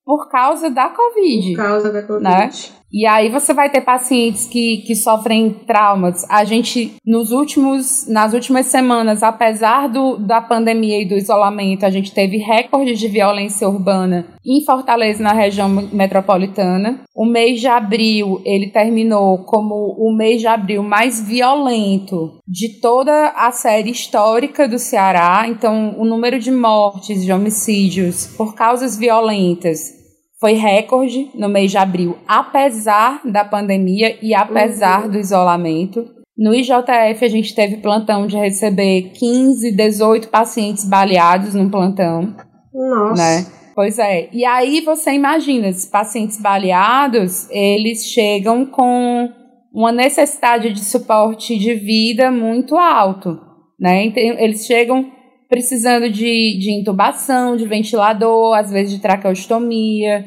por 0.05 0.29
causa 0.29 0.69
da 0.69 0.89
Covid. 0.89 1.55
Por 1.55 1.63
causa 1.63 1.91
da 1.91 2.03
Covid. 2.03 2.23
Né? 2.23 2.49
E 2.91 3.05
aí 3.05 3.29
você 3.29 3.53
vai 3.53 3.69
ter 3.69 3.81
pacientes 3.81 4.45
que, 4.45 4.77
que 4.77 4.95
sofrem 4.95 5.49
traumas. 5.49 6.25
A 6.29 6.43
gente, 6.43 6.93
nos 7.05 7.31
últimos, 7.31 8.05
nas 8.07 8.33
últimas 8.33 8.65
semanas, 8.65 9.23
apesar 9.23 9.87
do, 9.87 10.17
da 10.17 10.41
pandemia 10.41 11.01
e 11.01 11.05
do 11.05 11.15
isolamento, 11.15 11.85
a 11.85 11.89
gente 11.89 12.13
teve 12.13 12.37
recordes 12.37 12.99
de 12.99 13.07
violência 13.07 13.67
urbana 13.67 14.25
em 14.45 14.65
Fortaleza, 14.65 15.23
na 15.23 15.31
região 15.31 15.69
metropolitana. 15.69 17.01
O 17.15 17.25
mês 17.25 17.61
de 17.61 17.67
abril, 17.67 18.41
ele 18.43 18.67
terminou 18.67 19.39
como 19.39 19.95
o 19.97 20.13
mês 20.13 20.41
de 20.41 20.47
abril 20.47 20.83
mais 20.83 21.21
violento 21.21 22.39
de 22.47 22.79
toda 22.81 23.29
a 23.29 23.51
série 23.51 23.91
histórica 23.91 24.67
do 24.67 24.79
Ceará. 24.79 25.45
Então, 25.47 25.95
o 25.97 26.03
número 26.03 26.39
de 26.39 26.51
mortes, 26.51 27.23
de 27.23 27.31
homicídios 27.31 28.27
por 28.35 28.55
causas 28.55 28.97
violentas 28.97 30.00
foi 30.41 30.53
recorde 30.53 31.29
no 31.35 31.47
mês 31.47 31.69
de 31.69 31.77
abril, 31.77 32.17
apesar 32.27 33.21
da 33.23 33.45
pandemia 33.45 34.17
e 34.23 34.33
apesar 34.33 35.03
uhum. 35.03 35.11
do 35.11 35.19
isolamento. 35.19 36.03
No 36.35 36.51
IJF, 36.51 37.23
a 37.23 37.27
gente 37.27 37.53
teve 37.53 37.77
plantão 37.77 38.25
de 38.25 38.35
receber 38.35 39.11
15, 39.13 39.71
18 39.71 40.29
pacientes 40.29 40.83
baleados 40.83 41.53
num 41.53 41.69
plantão. 41.69 42.35
Nossa. 42.73 43.21
Né? 43.21 43.45
Pois 43.75 43.99
é. 43.99 44.29
E 44.33 44.43
aí 44.43 44.81
você 44.81 45.11
imagina, 45.11 45.67
esses 45.67 45.85
pacientes 45.85 46.41
baleados, 46.41 47.47
eles 47.51 48.05
chegam 48.05 48.65
com 48.65 49.29
uma 49.71 49.91
necessidade 49.91 50.73
de 50.73 50.83
suporte 50.83 51.55
de 51.55 51.75
vida 51.75 52.31
muito 52.31 52.75
alto. 52.75 53.39
Né? 53.79 54.05
Então, 54.05 54.23
eles 54.23 54.65
chegam 54.65 55.11
precisando 55.51 56.09
de, 56.09 56.57
de 56.57 56.71
intubação, 56.71 57.57
de 57.57 57.65
ventilador, 57.65 58.57
às 58.57 58.71
vezes 58.71 58.93
de 58.93 59.01
traqueostomia, 59.01 60.25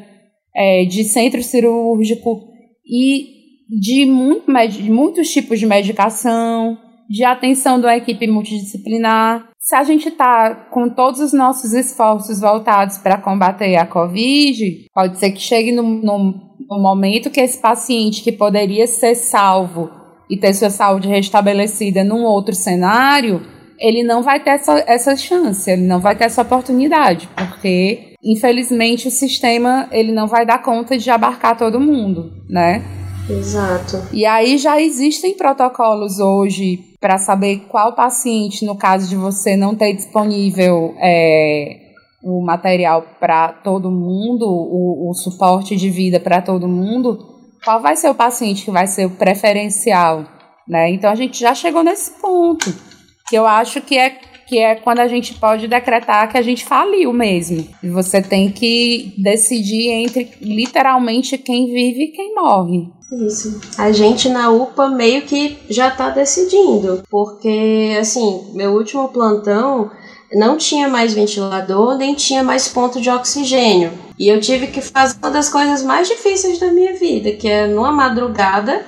é, 0.55 0.85
de 0.85 1.03
centro 1.03 1.41
cirúrgico 1.41 2.43
e 2.85 3.25
de, 3.67 4.05
muito, 4.05 4.45
de 4.69 4.91
muitos 4.91 5.29
tipos 5.29 5.59
de 5.59 5.65
medicação, 5.65 6.77
de 7.09 7.23
atenção 7.23 7.81
da 7.81 7.97
equipe 7.97 8.27
multidisciplinar. 8.27 9.49
Se 9.57 9.75
a 9.75 9.83
gente 9.83 10.09
está 10.09 10.53
com 10.71 10.89
todos 10.89 11.19
os 11.19 11.33
nossos 11.33 11.73
esforços 11.73 12.39
voltados 12.39 12.99
para 12.99 13.17
combater 13.17 13.77
a 13.77 13.85
Covid, 13.87 14.85
pode 14.93 15.17
ser 15.17 15.31
que 15.31 15.41
chegue 15.41 15.71
no, 15.71 15.81
no, 15.81 16.55
no 16.69 16.79
momento 16.79 17.31
que 17.31 17.41
esse 17.41 17.59
paciente 17.59 18.21
que 18.21 18.31
poderia 18.31 18.85
ser 18.85 19.15
salvo 19.15 19.89
e 20.29 20.37
ter 20.37 20.53
sua 20.53 20.69
saúde 20.69 21.07
restabelecida 21.07 22.03
num 22.03 22.25
outro 22.25 22.53
cenário, 22.53 23.54
ele 23.79 24.03
não 24.03 24.21
vai 24.21 24.39
ter 24.39 24.51
essa, 24.51 24.83
essa 24.87 25.15
chance, 25.15 25.69
ele 25.69 25.83
não 25.83 25.99
vai 25.99 26.15
ter 26.15 26.25
essa 26.25 26.41
oportunidade, 26.41 27.29
porque 27.35 28.15
infelizmente 28.23 29.07
o 29.07 29.11
sistema 29.11 29.87
ele 29.91 30.11
não 30.11 30.27
vai 30.27 30.45
dar 30.45 30.61
conta 30.61 30.97
de 30.97 31.09
abarcar 31.09 31.57
todo 31.57 31.79
mundo, 31.79 32.31
né? 32.49 32.83
Exato. 33.29 34.07
E 34.13 34.25
aí 34.25 34.57
já 34.57 34.79
existem 34.79 35.35
protocolos 35.35 36.19
hoje 36.19 36.95
para 36.99 37.17
saber 37.17 37.65
qual 37.67 37.93
paciente, 37.93 38.65
no 38.65 38.75
caso 38.75 39.09
de 39.09 39.15
você 39.15 39.55
não 39.55 39.75
ter 39.75 39.93
disponível 39.93 40.95
é, 40.99 41.79
o 42.23 42.43
material 42.43 43.05
para 43.19 43.49
todo 43.49 43.91
mundo, 43.91 44.45
o, 44.47 45.09
o 45.09 45.13
suporte 45.13 45.75
de 45.75 45.89
vida 45.89 46.19
para 46.19 46.41
todo 46.41 46.67
mundo, 46.67 47.35
qual 47.63 47.81
vai 47.81 47.95
ser 47.95 48.09
o 48.09 48.15
paciente 48.15 48.63
que 48.63 48.71
vai 48.71 48.85
ser 48.85 49.05
o 49.05 49.11
preferencial, 49.11 50.25
né? 50.67 50.91
Então 50.91 51.09
a 51.09 51.15
gente 51.15 51.39
já 51.39 51.53
chegou 51.55 51.83
nesse 51.83 52.11
ponto 52.21 52.94
que 53.27 53.35
eu 53.35 53.45
acho 53.45 53.81
que 53.81 53.97
é 53.97 54.17
que 54.47 54.59
é 54.59 54.75
quando 54.75 54.99
a 54.99 55.07
gente 55.07 55.33
pode 55.33 55.67
decretar 55.67 56.31
que 56.31 56.37
a 56.37 56.41
gente 56.41 56.63
faliu 56.63 57.11
mesmo. 57.11 57.67
E 57.81 57.89
você 57.89 58.21
tem 58.21 58.51
que 58.51 59.13
decidir 59.17 59.89
entre 59.89 60.31
literalmente 60.39 61.37
quem 61.37 61.65
vive 61.65 62.03
e 62.03 62.11
quem 62.11 62.35
morre. 62.35 62.87
Isso. 63.25 63.59
A 63.77 63.91
gente 63.91 64.29
na 64.29 64.49
UPA 64.49 64.89
meio 64.89 65.23
que 65.23 65.57
já 65.69 65.89
tá 65.89 66.09
decidindo, 66.09 67.03
porque 67.09 67.97
assim, 67.99 68.51
meu 68.53 68.73
último 68.73 69.07
plantão 69.09 69.89
não 70.33 70.57
tinha 70.57 70.87
mais 70.87 71.13
ventilador, 71.13 71.97
nem 71.97 72.13
tinha 72.13 72.43
mais 72.43 72.67
ponto 72.67 72.99
de 72.99 73.09
oxigênio. 73.09 73.91
E 74.17 74.27
eu 74.27 74.39
tive 74.39 74.67
que 74.67 74.81
fazer 74.81 75.17
uma 75.21 75.31
das 75.31 75.49
coisas 75.49 75.83
mais 75.83 76.07
difíceis 76.07 76.59
da 76.59 76.71
minha 76.71 76.93
vida, 76.93 77.31
que 77.31 77.47
é 77.47 77.67
numa 77.67 77.91
madrugada 77.91 78.85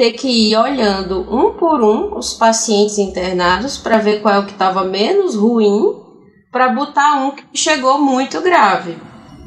ter 0.00 0.12
que 0.12 0.28
ir 0.28 0.56
olhando 0.56 1.26
um 1.30 1.52
por 1.58 1.82
um 1.82 2.16
os 2.16 2.32
pacientes 2.32 2.96
internados 2.96 3.76
para 3.76 3.98
ver 3.98 4.22
qual 4.22 4.34
é 4.34 4.38
o 4.38 4.46
que 4.46 4.52
estava 4.52 4.82
menos 4.82 5.34
ruim, 5.34 5.94
para 6.50 6.70
botar 6.70 7.16
um 7.16 7.32
que 7.32 7.44
chegou 7.52 8.00
muito 8.00 8.40
grave. 8.40 8.96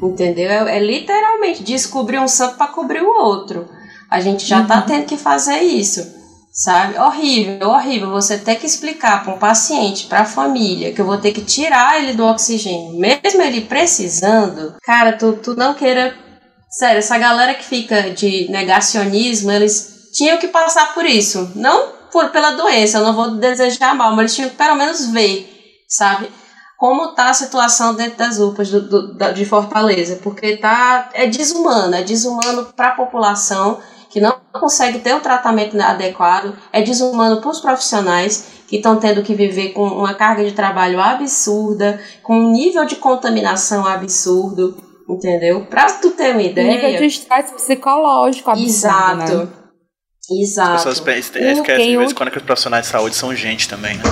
Entendeu? 0.00 0.48
É, 0.48 0.76
é 0.76 0.78
literalmente 0.78 1.64
descobrir 1.64 2.20
um 2.20 2.28
santo 2.28 2.56
para 2.56 2.68
cobrir 2.68 3.02
o 3.02 3.20
outro. 3.20 3.68
A 4.08 4.20
gente 4.20 4.46
já 4.46 4.62
está 4.62 4.76
uhum. 4.76 4.86
tendo 4.86 5.06
que 5.06 5.16
fazer 5.16 5.58
isso 5.58 6.14
sabe? 6.52 6.96
Horrível, 6.96 7.70
horrível. 7.70 8.10
Você 8.12 8.38
ter 8.38 8.54
que 8.54 8.64
explicar 8.64 9.24
para 9.24 9.34
um 9.34 9.38
paciente, 9.38 10.06
para 10.06 10.20
a 10.20 10.24
família, 10.24 10.92
que 10.92 11.00
eu 11.00 11.04
vou 11.04 11.18
ter 11.18 11.32
que 11.32 11.40
tirar 11.40 12.00
ele 12.00 12.12
do 12.12 12.24
oxigênio, 12.24 12.92
mesmo 12.96 13.42
ele 13.42 13.62
precisando. 13.62 14.76
Cara, 14.84 15.14
tu, 15.14 15.32
tu 15.32 15.56
não 15.56 15.74
queira. 15.74 16.14
Sério, 16.70 17.00
essa 17.00 17.18
galera 17.18 17.54
que 17.54 17.64
fica 17.64 18.10
de 18.10 18.48
negacionismo, 18.52 19.50
eles 19.50 19.93
tinham 20.14 20.38
que 20.38 20.48
passar 20.48 20.94
por 20.94 21.04
isso. 21.04 21.50
Não 21.56 21.92
por 22.12 22.30
pela 22.30 22.52
doença, 22.52 22.98
eu 22.98 23.04
não 23.04 23.12
vou 23.12 23.32
desejar 23.32 23.94
mal, 23.94 24.10
mas 24.12 24.20
eles 24.20 24.34
tinham 24.36 24.50
que 24.50 24.56
pelo 24.56 24.76
menos 24.76 25.08
ver, 25.08 25.50
sabe? 25.88 26.30
Como 26.78 27.12
tá 27.12 27.30
a 27.30 27.34
situação 27.34 27.94
dentro 27.94 28.18
das 28.18 28.38
UPAs 28.38 28.70
do, 28.70 28.80
do, 28.88 29.32
de 29.32 29.44
Fortaleza, 29.44 30.20
porque 30.22 30.56
tá 30.56 31.10
é 31.12 31.26
desumano, 31.26 31.94
é 31.94 32.02
desumano 32.02 32.66
para 32.76 32.90
a 32.90 32.96
população 32.96 33.80
que 34.10 34.20
não 34.20 34.36
consegue 34.52 35.00
ter 35.00 35.12
o 35.12 35.20
tratamento 35.20 35.80
adequado, 35.80 36.56
é 36.72 36.82
desumano 36.82 37.40
para 37.40 37.50
os 37.50 37.58
profissionais 37.58 38.46
que 38.68 38.76
estão 38.76 38.96
tendo 38.96 39.24
que 39.24 39.34
viver 39.34 39.70
com 39.70 39.82
uma 39.82 40.14
carga 40.14 40.44
de 40.44 40.52
trabalho 40.52 41.00
absurda, 41.00 42.00
com 42.22 42.38
um 42.38 42.52
nível 42.52 42.84
de 42.84 42.94
contaminação 42.94 43.84
absurdo, 43.84 44.76
entendeu? 45.08 45.66
Para 45.66 45.86
tu 45.94 46.12
ter 46.12 46.30
uma 46.30 46.42
ideia. 46.42 46.76
Nível 46.76 47.00
de 47.00 47.06
estresse 47.06 47.54
psicológico 47.54 48.50
absurdo. 48.50 48.70
Exato. 48.70 49.36
Né? 49.38 49.63
Exato. 50.30 50.72
As 50.72 50.84
pessoas 50.84 50.98
esquecem 50.98 51.90
de 51.90 51.96
vez 51.96 52.12
em 52.12 52.14
quando 52.14 52.30
que 52.30 52.38
os 52.38 52.44
profissionais 52.44 52.86
de 52.86 52.92
saúde 52.92 53.14
são 53.16 53.34
gente 53.34 53.68
também, 53.68 53.96
né? 53.96 54.04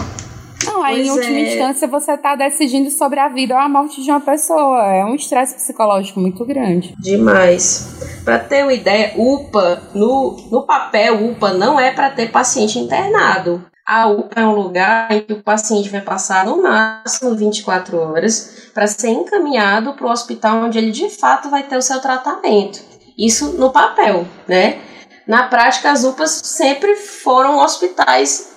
Não, 0.64 0.82
aí 0.82 0.96
pois 0.96 1.06
em 1.06 1.10
última 1.10 1.38
é. 1.38 1.52
instância 1.52 1.88
você 1.88 2.12
está 2.12 2.34
decidindo 2.36 2.90
sobre 2.90 3.18
a 3.18 3.28
vida 3.28 3.54
ou 3.54 3.60
a 3.60 3.68
morte 3.68 4.02
de 4.02 4.10
uma 4.10 4.20
pessoa. 4.20 4.92
É 4.92 5.04
um 5.04 5.14
estresse 5.14 5.54
psicológico 5.54 6.20
muito 6.20 6.44
grande. 6.44 6.94
Demais. 6.98 8.20
Para 8.24 8.38
ter 8.38 8.62
uma 8.62 8.72
ideia, 8.72 9.12
UPA, 9.16 9.82
no, 9.94 10.36
no 10.50 10.64
papel, 10.64 11.30
UPA 11.30 11.52
não 11.54 11.78
é 11.78 11.92
para 11.92 12.10
ter 12.10 12.30
paciente 12.30 12.78
internado. 12.78 13.64
A 13.84 14.06
UPA 14.06 14.40
é 14.40 14.46
um 14.46 14.54
lugar 14.54 15.10
em 15.10 15.22
que 15.22 15.32
o 15.32 15.42
paciente 15.42 15.88
vai 15.88 16.00
passar 16.00 16.46
no 16.46 16.62
máximo 16.62 17.34
24 17.34 17.98
horas 17.98 18.70
para 18.72 18.86
ser 18.86 19.10
encaminhado 19.10 19.94
para 19.94 20.06
o 20.06 20.10
hospital 20.10 20.64
onde 20.64 20.78
ele 20.78 20.92
de 20.92 21.10
fato 21.10 21.50
vai 21.50 21.64
ter 21.64 21.76
o 21.76 21.82
seu 21.82 22.00
tratamento. 22.00 22.80
Isso 23.18 23.58
no 23.58 23.70
papel, 23.70 24.24
né? 24.46 24.78
Na 25.26 25.44
prática, 25.44 25.90
as 25.90 26.04
UPAs 26.04 26.40
sempre 26.44 26.96
foram 26.96 27.58
hospitais 27.58 28.52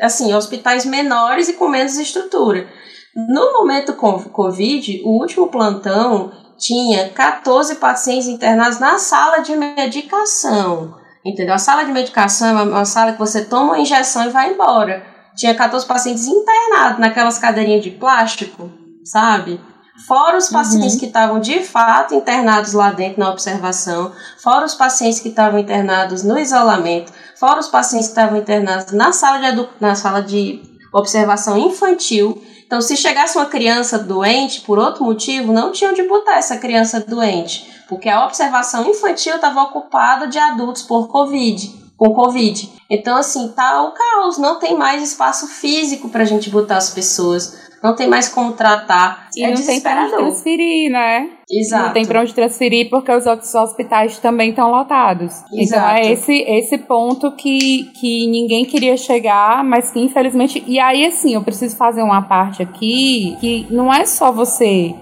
assim, 0.00 0.34
hospitais 0.34 0.84
menores 0.84 1.48
e 1.48 1.54
com 1.54 1.68
menos 1.68 1.96
estrutura. 1.96 2.68
No 3.14 3.52
momento 3.52 3.94
com 3.94 4.18
Covid, 4.24 5.02
o 5.04 5.20
último 5.20 5.48
plantão 5.48 6.32
tinha 6.58 7.10
14 7.10 7.76
pacientes 7.76 8.26
internados 8.26 8.78
na 8.78 8.98
sala 8.98 9.38
de 9.38 9.54
medicação. 9.54 10.96
Entendeu? 11.24 11.54
A 11.54 11.58
sala 11.58 11.84
de 11.84 11.92
medicação 11.92 12.58
é 12.58 12.62
uma 12.62 12.84
sala 12.84 13.12
que 13.12 13.18
você 13.18 13.44
toma 13.44 13.72
uma 13.72 13.78
injeção 13.78 14.26
e 14.26 14.30
vai 14.30 14.52
embora. 14.52 15.04
Tinha 15.36 15.54
14 15.54 15.86
pacientes 15.86 16.26
internados 16.26 16.98
naquelas 16.98 17.38
cadeirinhas 17.38 17.82
de 17.82 17.90
plástico, 17.92 18.70
sabe? 19.04 19.60
Fora 19.96 20.36
os 20.36 20.48
pacientes 20.48 20.94
uhum. 20.94 20.98
que 20.98 21.06
estavam 21.06 21.40
de 21.40 21.60
fato 21.60 22.14
internados 22.14 22.72
lá 22.72 22.90
dentro 22.90 23.20
na 23.20 23.30
observação, 23.30 24.12
fora 24.38 24.66
os 24.66 24.74
pacientes 24.74 25.20
que 25.20 25.28
estavam 25.28 25.58
internados 25.58 26.24
no 26.24 26.36
isolamento, 26.36 27.12
fora 27.38 27.60
os 27.60 27.68
pacientes 27.68 28.08
que 28.08 28.12
estavam 28.12 28.36
internados 28.36 28.92
na 28.92 29.12
sala 29.12 29.38
de, 29.38 29.68
na 29.80 29.94
sala 29.94 30.20
de 30.20 30.60
observação 30.92 31.56
infantil. 31.56 32.42
Então, 32.66 32.80
se 32.80 32.96
chegasse 32.96 33.38
uma 33.38 33.46
criança 33.46 33.96
doente 33.96 34.62
por 34.62 34.78
outro 34.78 35.04
motivo, 35.04 35.52
não 35.52 35.70
tinham 35.70 35.94
de 35.94 36.02
botar 36.08 36.38
essa 36.38 36.56
criança 36.56 36.98
doente, 36.98 37.84
porque 37.88 38.08
a 38.08 38.24
observação 38.24 38.90
infantil 38.90 39.36
estava 39.36 39.62
ocupada 39.62 40.26
de 40.26 40.38
adultos 40.38 40.82
por 40.82 41.06
Covid 41.06 41.83
com 42.04 42.14
Covid. 42.14 42.70
Então, 42.90 43.16
assim, 43.16 43.48
tá 43.48 43.82
o 43.82 43.92
caos, 43.92 44.36
não 44.36 44.58
tem 44.58 44.76
mais 44.76 45.02
espaço 45.02 45.46
físico 45.46 46.08
para 46.10 46.22
a 46.22 46.26
gente 46.26 46.50
botar 46.50 46.76
as 46.76 46.90
pessoas 46.90 47.64
não 47.84 47.94
tem 47.94 48.08
mais 48.08 48.30
como 48.30 48.52
tratar. 48.52 49.28
E 49.36 49.44
é 49.44 49.50
não 49.50 49.62
tem 49.62 49.78
pra 49.78 50.04
onde 50.04 50.16
transferir, 50.16 50.90
né? 50.90 51.28
Exato. 51.50 51.84
Não 51.84 51.92
tem 51.92 52.06
pra 52.06 52.22
onde 52.22 52.32
transferir 52.32 52.88
porque 52.88 53.12
os 53.12 53.26
outros 53.26 53.54
hospitais 53.54 54.18
também 54.18 54.48
estão 54.48 54.70
lotados. 54.70 55.34
Exato. 55.52 55.58
Então 55.60 55.88
é 55.90 56.10
esse, 56.10 56.32
esse 56.32 56.78
ponto 56.78 57.30
que, 57.32 57.90
que 58.00 58.26
ninguém 58.26 58.64
queria 58.64 58.96
chegar, 58.96 59.62
mas 59.62 59.90
que 59.90 60.00
infelizmente. 60.00 60.64
E 60.66 60.80
aí, 60.80 61.04
assim, 61.04 61.34
eu 61.34 61.42
preciso 61.42 61.76
fazer 61.76 62.00
uma 62.00 62.22
parte 62.22 62.62
aqui 62.62 63.36
que 63.38 63.66
não 63.68 63.92
é 63.92 64.06
só 64.06 64.32
você 64.32 64.94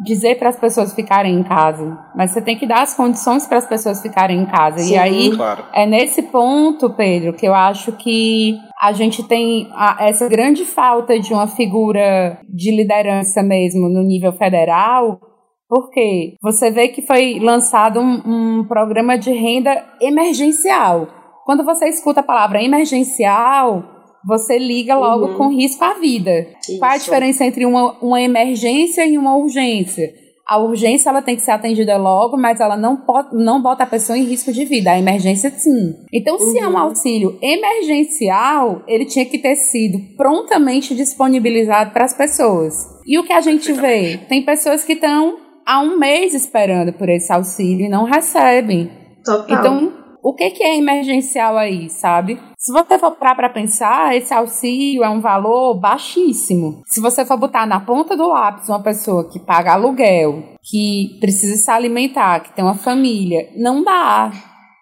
dizer 0.00 0.38
para 0.38 0.48
as 0.48 0.58
pessoas 0.58 0.94
ficarem 0.94 1.34
em 1.34 1.42
casa, 1.42 1.98
mas 2.14 2.30
você 2.30 2.40
tem 2.40 2.56
que 2.56 2.66
dar 2.66 2.82
as 2.82 2.94
condições 2.94 3.46
para 3.46 3.58
as 3.58 3.66
pessoas 3.66 4.00
ficarem 4.00 4.40
em 4.40 4.46
casa. 4.46 4.78
Sim, 4.78 4.94
e 4.94 4.98
aí 4.98 5.36
claro. 5.36 5.64
é 5.72 5.86
nesse 5.86 6.22
ponto, 6.22 6.90
Pedro, 6.90 7.32
que 7.32 7.46
eu 7.46 7.54
acho 7.54 7.92
que 7.92 8.56
a 8.80 8.92
gente 8.92 9.22
tem 9.22 9.68
a, 9.72 9.98
essa 10.00 10.28
grande 10.28 10.64
falta 10.64 11.18
de 11.18 11.32
uma 11.32 11.46
figura 11.46 12.38
de 12.48 12.74
liderança 12.74 13.42
mesmo 13.42 13.88
no 13.88 14.02
nível 14.02 14.32
federal. 14.32 15.20
Porque 15.68 16.34
você 16.42 16.70
vê 16.70 16.88
que 16.88 17.00
foi 17.00 17.38
lançado 17.40 17.98
um, 17.98 18.58
um 18.60 18.64
programa 18.64 19.16
de 19.16 19.32
renda 19.32 19.82
emergencial. 20.02 21.08
Quando 21.46 21.64
você 21.64 21.88
escuta 21.88 22.20
a 22.20 22.24
palavra 22.24 22.62
emergencial, 22.62 23.82
você 24.26 24.58
liga 24.58 24.96
logo 24.96 25.26
uhum. 25.26 25.34
com 25.36 25.48
risco 25.48 25.84
à 25.84 25.94
vida. 25.94 26.46
Isso. 26.60 26.78
Qual 26.78 26.90
a 26.90 26.96
diferença 26.96 27.44
entre 27.44 27.66
uma, 27.66 27.92
uma 28.00 28.20
emergência 28.20 29.04
e 29.06 29.18
uma 29.18 29.36
urgência? 29.36 30.12
A 30.46 30.58
urgência 30.58 31.08
ela 31.08 31.22
tem 31.22 31.36
que 31.36 31.42
ser 31.42 31.52
atendida 31.52 31.96
logo, 31.96 32.36
mas 32.36 32.60
ela 32.60 32.76
não, 32.76 32.96
pode, 32.96 33.28
não 33.32 33.62
bota 33.62 33.84
a 33.84 33.86
pessoa 33.86 34.18
em 34.18 34.24
risco 34.24 34.52
de 34.52 34.64
vida. 34.64 34.90
A 34.90 34.98
emergência, 34.98 35.50
sim. 35.50 35.94
Então, 36.12 36.34
uhum. 36.34 36.50
se 36.50 36.58
é 36.58 36.66
um 36.66 36.72
uhum. 36.72 36.78
auxílio 36.78 37.38
emergencial, 37.40 38.82
ele 38.86 39.06
tinha 39.06 39.24
que 39.24 39.38
ter 39.38 39.54
sido 39.56 39.98
prontamente 40.16 40.94
disponibilizado 40.94 41.92
para 41.92 42.04
as 42.04 42.12
pessoas. 42.12 42.74
E 43.06 43.18
o 43.18 43.24
que 43.24 43.32
a 43.32 43.40
gente 43.40 43.72
vê? 43.72 44.18
Tem 44.28 44.44
pessoas 44.44 44.84
que 44.84 44.92
estão 44.94 45.38
há 45.64 45.80
um 45.80 45.98
mês 45.98 46.34
esperando 46.34 46.92
por 46.92 47.08
esse 47.08 47.32
auxílio 47.32 47.86
e 47.86 47.88
não 47.88 48.04
recebem. 48.04 48.90
Total. 49.24 49.58
Então, 49.58 49.92
o 50.22 50.32
que, 50.34 50.50
que 50.50 50.62
é 50.62 50.76
emergencial 50.76 51.58
aí, 51.58 51.90
sabe? 51.90 52.38
Se 52.56 52.72
você 52.72 52.96
for 52.96 53.10
parar 53.12 53.34
para 53.34 53.50
pensar, 53.50 54.16
esse 54.16 54.32
auxílio 54.32 55.02
é 55.02 55.08
um 55.08 55.20
valor 55.20 55.74
baixíssimo. 55.80 56.82
Se 56.86 57.00
você 57.00 57.24
for 57.24 57.36
botar 57.36 57.66
na 57.66 57.80
ponta 57.80 58.16
do 58.16 58.28
lápis 58.28 58.68
uma 58.68 58.80
pessoa 58.80 59.28
que 59.28 59.40
paga 59.40 59.72
aluguel, 59.72 60.44
que 60.62 61.18
precisa 61.18 61.56
se 61.56 61.70
alimentar, 61.70 62.40
que 62.40 62.54
tem 62.54 62.64
uma 62.64 62.74
família, 62.74 63.48
não 63.56 63.82
dá. 63.82 64.30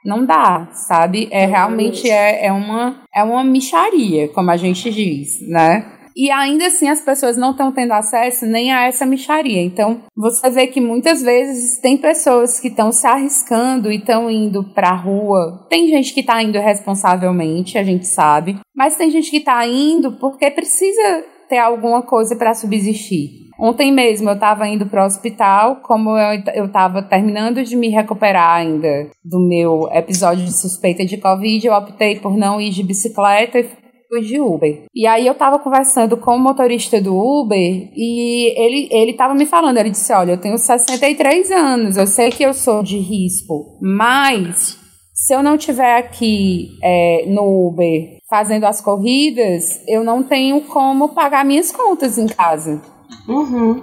Não 0.05 0.25
dá, 0.25 0.69
sabe? 0.73 1.29
É 1.31 1.45
realmente 1.45 2.09
é, 2.09 2.47
é 2.47 2.53
uma 2.53 3.03
é 3.15 3.23
uma 3.23 3.45
micharia, 3.45 4.29
como 4.29 4.51
a 4.51 4.57
gente 4.57 4.91
diz, 4.91 5.47
né? 5.47 6.00
E 6.21 6.31
ainda 6.31 6.67
assim 6.67 6.87
as 6.87 7.01
pessoas 7.01 7.39
não 7.39 7.53
estão 7.53 7.73
tendo 7.73 7.93
acesso 7.93 8.45
nem 8.45 8.71
a 8.71 8.85
essa 8.85 9.07
micharia. 9.07 9.63
Então, 9.63 10.03
você 10.15 10.51
vê 10.51 10.67
que 10.67 10.79
muitas 10.79 11.23
vezes 11.23 11.79
tem 11.81 11.97
pessoas 11.97 12.61
que 12.61 12.69
estão 12.69 12.93
se 12.93 13.07
arriscando 13.07 13.91
e 13.91 13.97
estão 13.97 14.31
indo 14.31 14.63
para 14.63 14.91
a 14.91 14.95
rua. 14.95 15.67
Tem 15.71 15.89
gente 15.89 16.13
que 16.13 16.21
está 16.21 16.43
indo 16.43 16.59
responsavelmente, 16.59 17.79
a 17.79 17.83
gente 17.83 18.07
sabe, 18.07 18.59
mas 18.77 18.97
tem 18.97 19.11
gente 19.11 19.31
que 19.31 19.39
está 19.39 19.67
indo 19.67 20.13
porque 20.13 20.51
precisa 20.51 21.25
ter 21.49 21.57
alguma 21.57 22.03
coisa 22.03 22.37
para 22.37 22.53
subsistir. 22.53 23.49
Ontem 23.59 23.91
mesmo 23.91 24.29
eu 24.29 24.35
estava 24.35 24.69
indo 24.69 24.85
para 24.85 25.03
o 25.03 25.07
hospital, 25.07 25.77
como 25.77 26.19
eu 26.19 26.67
estava 26.67 27.03
terminando 27.03 27.65
de 27.65 27.77
me 27.77 27.89
recuperar 27.89 28.57
ainda 28.57 29.09
do 29.25 29.41
meu 29.41 29.89
episódio 29.91 30.45
de 30.45 30.53
suspeita 30.53 31.03
de 31.03 31.17
Covid, 31.17 31.67
eu 31.67 31.73
optei 31.73 32.19
por 32.19 32.37
não 32.37 32.61
ir 32.61 32.71
de 32.71 32.83
bicicleta 32.83 33.59
e 33.59 33.81
de 34.19 34.41
Uber. 34.41 34.85
E 34.95 35.07
aí 35.07 35.27
eu 35.27 35.35
tava 35.35 35.59
conversando 35.59 36.17
com 36.17 36.35
o 36.35 36.41
motorista 36.41 37.01
do 37.01 37.15
Uber 37.17 37.91
e 37.95 38.53
ele, 38.59 38.89
ele 38.91 39.13
tava 39.13 39.35
me 39.35 39.47
falando, 39.47 39.77
ele 39.77 39.91
disse, 39.91 40.13
olha, 40.13 40.33
eu 40.33 40.41
tenho 40.41 40.59
63 40.59 41.51
anos, 41.51 41.97
eu 41.97 42.07
sei 42.07 42.31
que 42.31 42.43
eu 42.43 42.53
sou 42.55 42.83
de 42.83 42.99
risco, 42.99 43.79
mas 43.81 44.79
se 45.15 45.35
eu 45.35 45.43
não 45.43 45.59
tiver 45.59 45.99
aqui 45.99 46.71
é, 46.83 47.27
no 47.27 47.69
Uber 47.69 48.19
fazendo 48.29 48.65
as 48.65 48.81
corridas, 48.81 49.81
eu 49.87 50.03
não 50.03 50.23
tenho 50.23 50.63
como 50.63 51.11
pagar 51.11 51.45
minhas 51.45 51.71
contas 51.71 52.17
em 52.17 52.27
casa. 52.27 52.81
Uhum. 53.29 53.83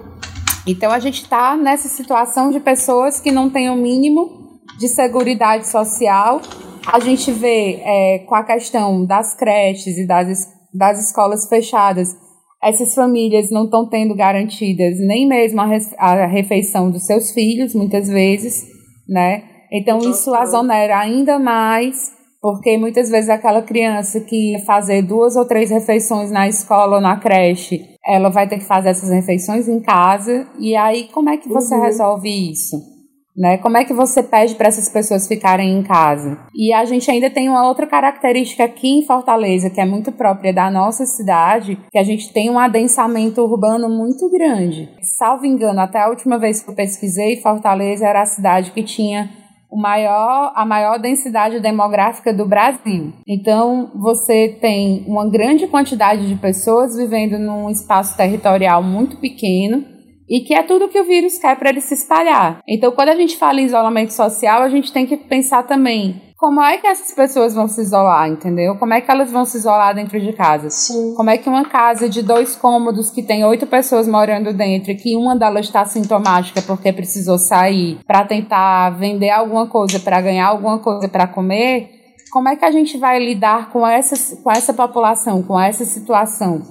Então 0.66 0.90
a 0.90 0.98
gente 0.98 1.22
está 1.22 1.56
nessa 1.56 1.88
situação 1.88 2.50
de 2.50 2.60
pessoas 2.60 3.20
que 3.20 3.30
não 3.30 3.48
têm 3.48 3.70
o 3.70 3.76
mínimo 3.76 4.58
de 4.78 4.88
seguridade 4.88 5.66
social 5.66 6.40
a 6.86 7.00
gente 7.00 7.30
vê 7.32 7.80
é, 7.82 8.18
com 8.20 8.34
a 8.34 8.44
questão 8.44 9.04
das 9.04 9.34
creches 9.34 9.98
e 9.98 10.06
das, 10.06 10.46
das 10.72 11.06
escolas 11.06 11.48
fechadas, 11.48 12.16
essas 12.62 12.94
famílias 12.94 13.50
não 13.50 13.64
estão 13.64 13.88
tendo 13.88 14.14
garantidas 14.14 14.98
nem 14.98 15.28
mesmo 15.28 15.60
a, 15.60 15.68
a, 15.98 16.26
refeição 16.26 16.90
dos 16.90 17.06
seus 17.06 17.30
filhos, 17.32 17.74
muitas 17.74 18.08
vezes, 18.08 18.66
né? 19.08 19.44
Então 19.70 19.98
isso 19.98 20.34
azonera 20.34 20.98
ainda 20.98 21.38
mais, 21.38 22.10
porque 22.40 22.76
muitas 22.76 23.10
vezes 23.10 23.30
aquela 23.30 23.62
criança 23.62 24.20
que 24.20 24.58
fazer 24.66 25.02
duas 25.02 25.36
ou 25.36 25.46
três 25.46 25.70
refeições 25.70 26.30
na 26.30 26.48
escola 26.48 26.96
ou 26.96 27.02
na 27.02 27.16
creche, 27.16 27.84
ela 28.04 28.28
vai 28.28 28.48
ter 28.48 28.58
que 28.58 28.64
fazer 28.64 28.88
essas 28.88 29.10
refeições 29.10 29.68
em 29.68 29.80
casa, 29.80 30.48
e 30.58 30.74
aí 30.74 31.08
como 31.12 31.28
é 31.28 31.36
que 31.36 31.48
você 31.48 31.74
uhum. 31.74 31.82
resolve 31.82 32.50
isso? 32.50 32.97
Né? 33.38 33.56
Como 33.58 33.76
é 33.76 33.84
que 33.84 33.94
você 33.94 34.20
pede 34.20 34.56
para 34.56 34.66
essas 34.66 34.88
pessoas 34.88 35.28
ficarem 35.28 35.78
em 35.78 35.82
casa? 35.84 36.36
E 36.52 36.72
a 36.72 36.84
gente 36.84 37.08
ainda 37.08 37.30
tem 37.30 37.48
uma 37.48 37.68
outra 37.68 37.86
característica 37.86 38.64
aqui 38.64 38.88
em 38.88 39.06
Fortaleza, 39.06 39.70
que 39.70 39.80
é 39.80 39.84
muito 39.84 40.10
própria 40.10 40.52
da 40.52 40.68
nossa 40.68 41.06
cidade, 41.06 41.78
que 41.88 41.98
a 41.98 42.02
gente 42.02 42.32
tem 42.32 42.50
um 42.50 42.58
adensamento 42.58 43.40
urbano 43.40 43.88
muito 43.88 44.28
grande. 44.28 44.88
Salvo 45.16 45.46
engano, 45.46 45.80
até 45.80 46.02
a 46.02 46.08
última 46.08 46.36
vez 46.36 46.60
que 46.60 46.68
eu 46.68 46.74
pesquisei, 46.74 47.40
Fortaleza 47.40 48.08
era 48.08 48.22
a 48.22 48.26
cidade 48.26 48.72
que 48.72 48.82
tinha 48.82 49.30
o 49.70 49.80
maior, 49.80 50.52
a 50.56 50.64
maior 50.64 50.98
densidade 50.98 51.60
demográfica 51.60 52.32
do 52.32 52.44
Brasil. 52.44 53.12
Então, 53.24 53.92
você 53.94 54.56
tem 54.60 55.04
uma 55.06 55.30
grande 55.30 55.68
quantidade 55.68 56.26
de 56.26 56.34
pessoas 56.34 56.96
vivendo 56.96 57.38
num 57.38 57.70
espaço 57.70 58.16
territorial 58.16 58.82
muito 58.82 59.18
pequeno 59.18 59.97
e 60.28 60.40
que 60.40 60.54
é 60.54 60.62
tudo 60.62 60.88
que 60.88 61.00
o 61.00 61.04
vírus 61.04 61.38
quer 61.38 61.56
para 61.56 61.70
ele 61.70 61.80
se 61.80 61.94
espalhar. 61.94 62.60
Então, 62.68 62.92
quando 62.92 63.08
a 63.08 63.16
gente 63.16 63.36
fala 63.36 63.60
em 63.60 63.64
isolamento 63.64 64.12
social, 64.12 64.62
a 64.62 64.68
gente 64.68 64.92
tem 64.92 65.06
que 65.06 65.16
pensar 65.16 65.62
também 65.62 66.20
como 66.38 66.62
é 66.62 66.78
que 66.78 66.86
essas 66.86 67.12
pessoas 67.12 67.52
vão 67.52 67.66
se 67.66 67.80
isolar, 67.80 68.28
entendeu? 68.28 68.76
Como 68.76 68.94
é 68.94 69.00
que 69.00 69.10
elas 69.10 69.32
vão 69.32 69.44
se 69.44 69.56
isolar 69.56 69.92
dentro 69.92 70.20
de 70.20 70.32
casa? 70.32 70.70
Sim. 70.70 71.12
Como 71.16 71.28
é 71.28 71.36
que 71.36 71.48
uma 71.48 71.64
casa 71.64 72.08
de 72.08 72.22
dois 72.22 72.54
cômodos 72.54 73.10
que 73.10 73.24
tem 73.24 73.44
oito 73.44 73.66
pessoas 73.66 74.06
morando 74.06 74.52
dentro 74.52 74.92
e 74.92 74.94
que 74.94 75.16
uma 75.16 75.34
delas 75.34 75.66
está 75.66 75.84
sintomática 75.84 76.62
porque 76.62 76.92
precisou 76.92 77.38
sair 77.38 77.98
para 78.06 78.24
tentar 78.24 78.90
vender 78.90 79.30
alguma 79.30 79.66
coisa, 79.66 79.98
para 79.98 80.20
ganhar 80.20 80.46
alguma 80.46 80.78
coisa 80.78 81.08
para 81.08 81.26
comer, 81.26 81.90
como 82.30 82.48
é 82.48 82.54
que 82.54 82.64
a 82.64 82.70
gente 82.70 82.96
vai 82.98 83.18
lidar 83.18 83.70
com 83.70 83.84
essa, 83.84 84.36
com 84.36 84.52
essa 84.52 84.72
população, 84.72 85.42
com 85.42 85.58
essa 85.58 85.84
situação? 85.84 86.62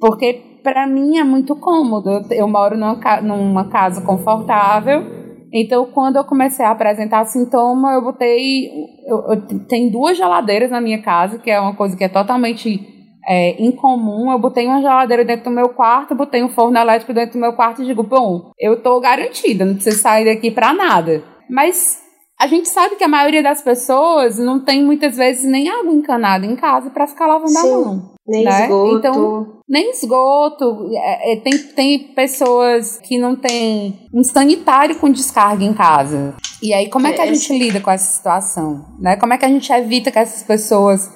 Porque 0.00 0.53
para 0.64 0.86
mim 0.86 1.18
é 1.18 1.22
muito 1.22 1.54
cômodo. 1.54 2.26
Eu 2.30 2.48
moro 2.48 2.76
numa, 2.76 3.20
numa 3.20 3.68
casa 3.68 4.00
confortável. 4.00 5.04
Então, 5.52 5.86
quando 5.92 6.16
eu 6.16 6.24
comecei 6.24 6.64
a 6.64 6.72
apresentar 6.72 7.26
sintoma, 7.26 7.92
eu 7.92 8.02
botei. 8.02 8.66
Eu, 9.06 9.18
eu, 9.28 9.42
tem 9.68 9.88
duas 9.88 10.16
geladeiras 10.16 10.70
na 10.70 10.80
minha 10.80 11.00
casa, 11.00 11.38
que 11.38 11.50
é 11.50 11.60
uma 11.60 11.76
coisa 11.76 11.96
que 11.96 12.02
é 12.02 12.08
totalmente 12.08 12.80
é, 13.28 13.62
incomum. 13.62 14.32
Eu 14.32 14.38
botei 14.38 14.66
uma 14.66 14.80
geladeira 14.80 15.24
dentro 15.24 15.44
do 15.44 15.54
meu 15.54 15.68
quarto, 15.68 16.14
botei 16.14 16.42
um 16.42 16.48
forno 16.48 16.76
elétrico 16.76 17.12
dentro 17.12 17.34
do 17.34 17.40
meu 17.40 17.52
quarto 17.52 17.82
e 17.82 17.86
digo: 17.86 18.02
bom, 18.02 18.50
eu 18.58 18.82
tô 18.82 18.98
garantida, 18.98 19.64
não 19.64 19.74
preciso 19.74 20.00
sair 20.00 20.24
daqui 20.24 20.50
para 20.50 20.72
nada. 20.72 21.22
Mas 21.48 22.02
a 22.40 22.46
gente 22.46 22.68
sabe 22.68 22.96
que 22.96 23.04
a 23.04 23.08
maioria 23.08 23.42
das 23.42 23.62
pessoas 23.62 24.38
não 24.38 24.58
tem 24.58 24.82
muitas 24.82 25.16
vezes 25.16 25.44
nem 25.44 25.68
água 25.68 25.92
encanada 25.92 26.44
em 26.44 26.56
casa 26.56 26.90
para 26.90 27.06
ficar 27.06 27.26
lavando 27.26 27.50
Sim. 27.50 27.58
a 27.58 27.76
mão. 27.76 28.13
Nem 28.26 28.44
né? 28.44 28.64
esgoto. 28.64 28.96
Então, 28.96 29.46
nem 29.68 29.90
esgoto. 29.90 30.88
É, 30.94 31.32
é, 31.32 31.36
tem, 31.40 31.58
tem 31.58 31.98
pessoas 32.14 32.98
que 32.98 33.18
não 33.18 33.36
têm 33.36 34.08
um 34.14 34.22
sanitário 34.22 34.96
com 34.96 35.10
descarga 35.10 35.64
em 35.64 35.74
casa. 35.74 36.34
E 36.62 36.72
aí, 36.72 36.88
como 36.88 37.06
é 37.06 37.12
que 37.12 37.20
a 37.20 37.26
gente 37.26 37.52
lida 37.58 37.80
com 37.80 37.90
essa 37.90 38.16
situação? 38.16 38.96
Né? 38.98 39.16
Como 39.16 39.32
é 39.32 39.38
que 39.38 39.44
a 39.44 39.48
gente 39.48 39.70
evita 39.70 40.10
que 40.10 40.18
essas 40.18 40.42
pessoas 40.42 41.10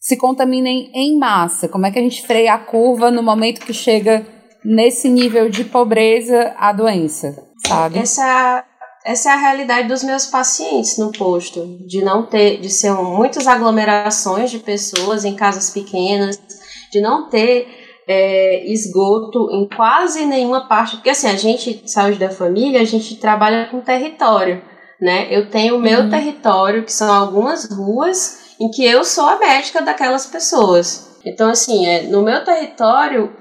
se 0.00 0.16
contaminem 0.16 0.90
em 0.94 1.18
massa? 1.18 1.68
Como 1.68 1.86
é 1.86 1.90
que 1.90 1.98
a 1.98 2.02
gente 2.02 2.26
freia 2.26 2.54
a 2.54 2.58
curva 2.58 3.10
no 3.10 3.22
momento 3.22 3.64
que 3.64 3.74
chega 3.74 4.26
nesse 4.64 5.08
nível 5.08 5.50
de 5.50 5.64
pobreza 5.64 6.54
a 6.58 6.72
doença? 6.72 7.36
Sabe? 7.66 7.98
Essa 7.98 8.64
essa 9.04 9.28
é 9.28 9.32
a 9.34 9.36
realidade 9.36 9.86
dos 9.86 10.02
meus 10.02 10.24
pacientes 10.24 10.96
no 10.96 11.12
posto, 11.12 11.76
de 11.86 12.02
não 12.02 12.24
ter, 12.24 12.58
de 12.58 12.70
ser 12.70 12.90
muitas 12.94 13.46
aglomerações 13.46 14.50
de 14.50 14.58
pessoas 14.58 15.26
em 15.26 15.36
casas 15.36 15.68
pequenas, 15.68 16.40
de 16.94 17.00
não 17.00 17.28
ter 17.28 17.66
é, 18.06 18.64
esgoto 18.72 19.50
em 19.50 19.68
quase 19.68 20.24
nenhuma 20.24 20.68
parte, 20.68 20.96
porque 20.96 21.10
assim, 21.10 21.26
a 21.26 21.36
gente, 21.36 21.82
saúde 21.86 22.18
da 22.18 22.30
família, 22.30 22.80
a 22.80 22.84
gente 22.84 23.16
trabalha 23.16 23.66
com 23.66 23.80
território, 23.80 24.62
né? 25.00 25.26
Eu 25.28 25.50
tenho 25.50 25.76
o 25.76 25.80
meu 25.80 26.02
uhum. 26.02 26.10
território, 26.10 26.84
que 26.84 26.92
são 26.92 27.12
algumas 27.12 27.68
ruas, 27.68 28.54
em 28.60 28.70
que 28.70 28.84
eu 28.84 29.04
sou 29.04 29.26
a 29.26 29.38
médica 29.38 29.82
daquelas 29.82 30.26
pessoas. 30.26 31.18
Então, 31.24 31.50
assim, 31.50 31.86
é, 31.86 32.02
no 32.02 32.22
meu 32.22 32.44
território, 32.44 33.34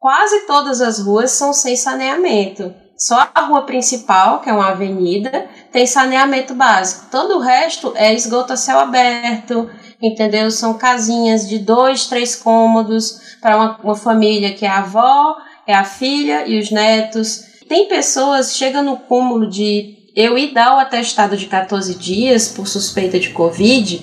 quase 0.00 0.46
todas 0.46 0.80
as 0.80 0.98
ruas 0.98 1.30
são 1.30 1.52
sem 1.52 1.76
saneamento. 1.76 2.74
Só 2.98 3.28
a 3.34 3.42
rua 3.42 3.62
principal, 3.62 4.40
que 4.40 4.48
é 4.48 4.52
uma 4.52 4.70
avenida, 4.70 5.46
tem 5.70 5.86
saneamento 5.86 6.54
básico. 6.54 7.10
Todo 7.10 7.36
o 7.36 7.40
resto 7.40 7.92
é 7.94 8.12
esgoto 8.14 8.54
a 8.54 8.56
céu 8.56 8.80
aberto, 8.80 9.70
entendeu? 10.02 10.50
São 10.50 10.74
casinhas 10.74 11.48
de 11.48 11.58
dois, 11.58 12.06
três 12.06 12.34
cômodos 12.34 13.36
para 13.40 13.56
uma, 13.56 13.78
uma 13.82 13.96
família 13.96 14.54
que 14.54 14.64
é 14.64 14.68
a 14.68 14.78
avó, 14.78 15.36
é 15.66 15.74
a 15.74 15.84
filha 15.84 16.46
e 16.46 16.58
os 16.58 16.70
netos. 16.70 17.44
Tem 17.68 17.88
pessoas 17.88 18.56
chega 18.56 18.82
no 18.82 18.96
cúmulo 18.96 19.48
de 19.48 19.96
eu 20.14 20.38
ir 20.38 20.52
dar 20.52 20.76
o 20.76 20.78
atestado 20.78 21.36
de 21.36 21.46
14 21.46 21.94
dias 21.94 22.48
por 22.48 22.66
suspeita 22.66 23.18
de 23.18 23.30
Covid 23.30 24.00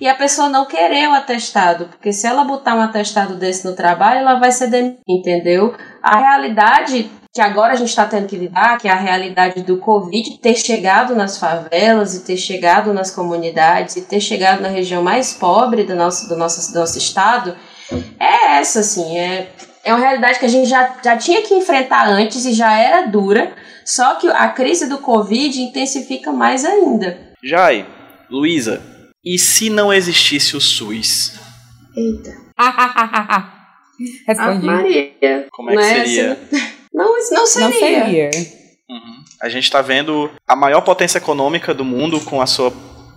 e 0.00 0.08
a 0.08 0.14
pessoa 0.14 0.48
não 0.48 0.64
querer 0.64 1.08
o 1.08 1.12
atestado, 1.12 1.84
porque 1.86 2.10
se 2.10 2.26
ela 2.26 2.42
botar 2.42 2.74
um 2.74 2.80
atestado 2.80 3.34
desse 3.34 3.66
no 3.66 3.76
trabalho, 3.76 4.20
ela 4.20 4.36
vai 4.36 4.50
ser 4.50 4.68
demitida, 4.68 5.02
entendeu? 5.06 5.74
A 6.02 6.18
realidade 6.18 7.10
que 7.32 7.40
agora 7.40 7.72
a 7.72 7.76
gente 7.76 7.88
está 7.88 8.06
tendo 8.06 8.26
que 8.26 8.36
lidar, 8.36 8.78
que 8.78 8.88
é 8.88 8.90
a 8.90 8.96
realidade 8.96 9.62
do 9.62 9.78
Covid 9.78 10.38
ter 10.38 10.56
chegado 10.56 11.14
nas 11.14 11.38
favelas 11.38 12.14
e 12.14 12.24
ter 12.24 12.36
chegado 12.36 12.92
nas 12.92 13.10
comunidades 13.10 13.96
e 13.96 14.02
ter 14.02 14.20
chegado 14.20 14.60
na 14.60 14.68
região 14.68 15.02
mais 15.02 15.32
pobre 15.32 15.84
do 15.84 15.94
nosso, 15.94 16.28
do 16.28 16.36
nosso, 16.36 16.72
do 16.72 16.80
nosso 16.80 16.98
estado, 16.98 17.56
é 18.18 18.58
essa, 18.58 18.80
assim, 18.80 19.16
é, 19.16 19.52
é 19.84 19.94
uma 19.94 20.00
realidade 20.00 20.40
que 20.40 20.46
a 20.46 20.48
gente 20.48 20.68
já, 20.68 20.96
já 21.02 21.16
tinha 21.16 21.42
que 21.42 21.54
enfrentar 21.54 22.08
antes 22.08 22.44
e 22.44 22.52
já 22.52 22.76
era 22.76 23.06
dura, 23.06 23.54
só 23.84 24.16
que 24.16 24.26
a 24.28 24.48
crise 24.48 24.88
do 24.88 24.98
Covid 24.98 25.62
intensifica 25.62 26.32
mais 26.32 26.64
ainda. 26.64 27.30
Jai, 27.44 27.86
Luísa, 28.28 28.82
e 29.24 29.38
se 29.38 29.70
não 29.70 29.92
existisse 29.92 30.56
o 30.56 30.60
SUS? 30.60 31.38
Eita. 31.96 32.30
Respondi. 34.26 34.68
A 34.68 34.72
Maria. 34.72 35.46
Como 35.52 35.70
é 35.70 35.76
que 35.76 35.82
é 35.82 36.04
seria? 36.04 36.38
Não, 36.92 37.18
isso 37.18 37.32
não 37.32 37.46
seria. 37.46 37.68
Não 37.68 37.78
seria. 37.78 38.30
Uhum. 38.88 39.24
A 39.40 39.48
gente 39.48 39.64
está 39.64 39.80
vendo 39.80 40.30
a 40.46 40.56
maior 40.56 40.80
potência 40.80 41.18
econômica 41.18 41.72
do 41.72 41.84
mundo 41.84 42.20
com 42.20 42.40
a 42.40 42.46
sua 42.46 42.72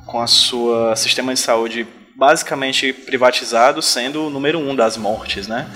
com 0.06 0.20
a 0.20 0.28
sua 0.28 0.96
sistema 0.96 1.34
de 1.34 1.40
saúde 1.40 1.88
basicamente 2.16 2.94
privatizado, 2.94 3.82
sendo 3.82 4.28
o 4.28 4.30
número 4.30 4.60
um 4.60 4.76
das 4.76 4.96
mortes, 4.98 5.48
né? 5.48 5.68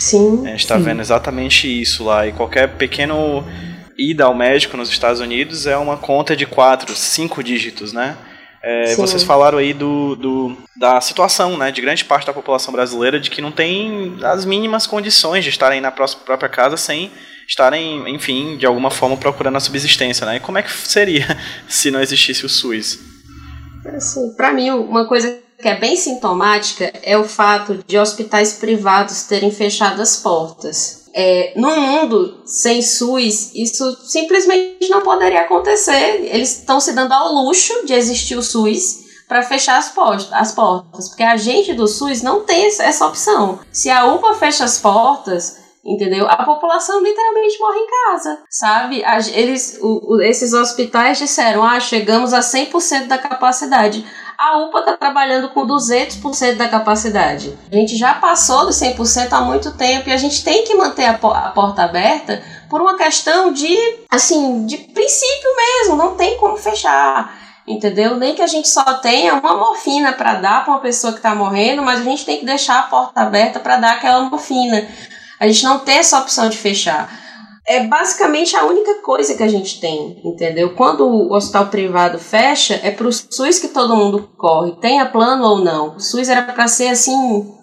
Sim. 0.00 0.42
A 0.44 0.50
gente 0.50 0.60
está 0.60 0.76
vendo 0.76 1.00
exatamente 1.00 1.68
isso 1.68 2.04
lá 2.04 2.26
e 2.26 2.32
qualquer 2.32 2.76
pequeno 2.76 3.44
ida 3.96 4.24
ao 4.24 4.34
médico 4.34 4.76
nos 4.76 4.90
Estados 4.90 5.20
Unidos 5.20 5.66
é 5.66 5.76
uma 5.76 5.96
conta 5.96 6.36
de 6.36 6.46
quatro, 6.46 6.94
cinco 6.96 7.42
dígitos, 7.42 7.92
né? 7.92 8.16
É, 8.66 8.96
vocês 8.96 9.22
falaram 9.22 9.58
aí 9.58 9.74
do, 9.74 10.16
do, 10.16 10.56
da 10.74 10.98
situação 10.98 11.58
né, 11.58 11.70
de 11.70 11.82
grande 11.82 12.02
parte 12.02 12.26
da 12.26 12.32
população 12.32 12.72
brasileira 12.72 13.20
de 13.20 13.28
que 13.28 13.42
não 13.42 13.52
tem 13.52 14.16
as 14.22 14.46
mínimas 14.46 14.86
condições 14.86 15.44
de 15.44 15.50
estarem 15.50 15.82
na 15.82 15.92
própria 15.92 16.48
casa 16.48 16.78
sem 16.78 17.12
estarem, 17.46 18.08
enfim, 18.08 18.56
de 18.56 18.64
alguma 18.64 18.90
forma 18.90 19.18
procurando 19.18 19.56
a 19.56 19.60
subsistência, 19.60 20.24
né? 20.24 20.36
E 20.36 20.40
como 20.40 20.56
é 20.56 20.62
que 20.62 20.72
seria 20.72 21.26
se 21.68 21.90
não 21.90 22.00
existisse 22.00 22.46
o 22.46 22.48
SUS? 22.48 22.98
Assim, 23.84 24.34
para 24.34 24.50
mim, 24.50 24.70
uma 24.70 25.06
coisa 25.06 25.38
que 25.58 25.68
é 25.68 25.78
bem 25.78 25.94
sintomática 25.94 26.90
é 27.02 27.18
o 27.18 27.24
fato 27.24 27.84
de 27.86 27.98
hospitais 27.98 28.54
privados 28.54 29.24
terem 29.24 29.50
fechado 29.50 30.00
as 30.00 30.16
portas. 30.16 31.03
É, 31.16 31.52
no 31.54 31.76
mundo 31.76 32.42
sem 32.44 32.82
SUS, 32.82 33.54
isso 33.54 33.96
simplesmente 34.04 34.88
não 34.88 35.00
poderia 35.00 35.42
acontecer. 35.42 36.28
Eles 36.32 36.58
estão 36.58 36.80
se 36.80 36.92
dando 36.92 37.12
ao 37.12 37.32
luxo 37.32 37.86
de 37.86 37.94
existir 37.94 38.36
o 38.36 38.42
SUS 38.42 39.04
para 39.28 39.42
fechar 39.42 39.78
as, 39.78 39.94
as 40.32 40.52
portas, 40.52 41.08
porque 41.08 41.22
a 41.22 41.36
gente 41.36 41.72
do 41.72 41.86
SUS 41.86 42.20
não 42.20 42.40
tem 42.40 42.66
essa 42.66 43.06
opção. 43.06 43.60
Se 43.72 43.88
a 43.88 44.06
UPA 44.06 44.34
fecha 44.34 44.64
as 44.64 44.80
portas, 44.80 45.56
entendeu? 45.84 46.26
A 46.28 46.44
população 46.44 47.02
literalmente 47.02 47.58
morre 47.60 47.78
em 47.78 47.86
casa, 47.86 48.38
sabe? 48.50 49.04
Eles, 49.34 49.78
o, 49.80 50.20
esses 50.22 50.52
hospitais 50.52 51.18
disseram, 51.18 51.62
ah, 51.62 51.78
chegamos 51.78 52.32
a 52.32 52.40
100% 52.40 53.06
da 53.06 53.18
capacidade. 53.18 54.04
A 54.38 54.58
UPA 54.58 54.80
está 54.80 54.96
trabalhando 54.96 55.48
com 55.50 55.66
200% 55.66 56.56
da 56.56 56.68
capacidade. 56.68 57.56
A 57.70 57.74
gente 57.74 57.96
já 57.96 58.14
passou 58.14 58.66
dos 58.66 58.76
100% 58.76 59.32
há 59.32 59.40
muito 59.40 59.72
tempo 59.72 60.08
e 60.08 60.12
a 60.12 60.16
gente 60.16 60.44
tem 60.44 60.64
que 60.64 60.74
manter 60.74 61.04
a, 61.04 61.12
a 61.12 61.50
porta 61.50 61.82
aberta 61.82 62.42
por 62.68 62.80
uma 62.80 62.96
questão 62.96 63.52
de, 63.52 63.76
assim, 64.10 64.66
de 64.66 64.78
princípio 64.78 65.50
mesmo, 65.56 65.96
não 65.96 66.16
tem 66.16 66.36
como 66.38 66.56
fechar 66.56 67.44
entendeu? 67.66 68.16
Nem 68.16 68.34
que 68.34 68.42
a 68.42 68.46
gente 68.46 68.68
só 68.68 68.84
tenha 68.98 69.34
uma 69.34 69.56
morfina 69.56 70.12
para 70.12 70.34
dar 70.34 70.64
para 70.64 70.74
uma 70.74 70.80
pessoa 70.80 71.12
que 71.12 71.18
está 71.18 71.34
morrendo, 71.34 71.82
mas 71.82 72.00
a 72.00 72.04
gente 72.04 72.24
tem 72.24 72.38
que 72.38 72.44
deixar 72.44 72.78
a 72.78 72.82
porta 72.82 73.22
aberta 73.22 73.58
para 73.58 73.78
dar 73.78 73.92
aquela 73.92 74.20
morfina. 74.28 74.86
A 75.40 75.46
gente 75.46 75.64
não 75.64 75.78
tem 75.78 75.96
essa 75.96 76.18
opção 76.18 76.48
de 76.48 76.58
fechar. 76.58 77.23
É 77.66 77.86
basicamente 77.86 78.54
a 78.56 78.64
única 78.66 79.00
coisa 79.00 79.34
que 79.34 79.42
a 79.42 79.48
gente 79.48 79.80
tem, 79.80 80.20
entendeu? 80.22 80.74
Quando 80.74 81.06
o 81.06 81.32
hospital 81.32 81.66
privado 81.68 82.18
fecha, 82.18 82.78
é 82.82 82.90
pro 82.90 83.10
SUS 83.10 83.58
que 83.58 83.68
todo 83.68 83.96
mundo 83.96 84.30
corre, 84.36 84.72
tenha 84.80 85.06
plano 85.06 85.44
ou 85.44 85.58
não. 85.58 85.96
O 85.96 86.00
SUS 86.00 86.28
era 86.28 86.42
para 86.42 86.68
ser 86.68 86.88
assim, 86.88 87.54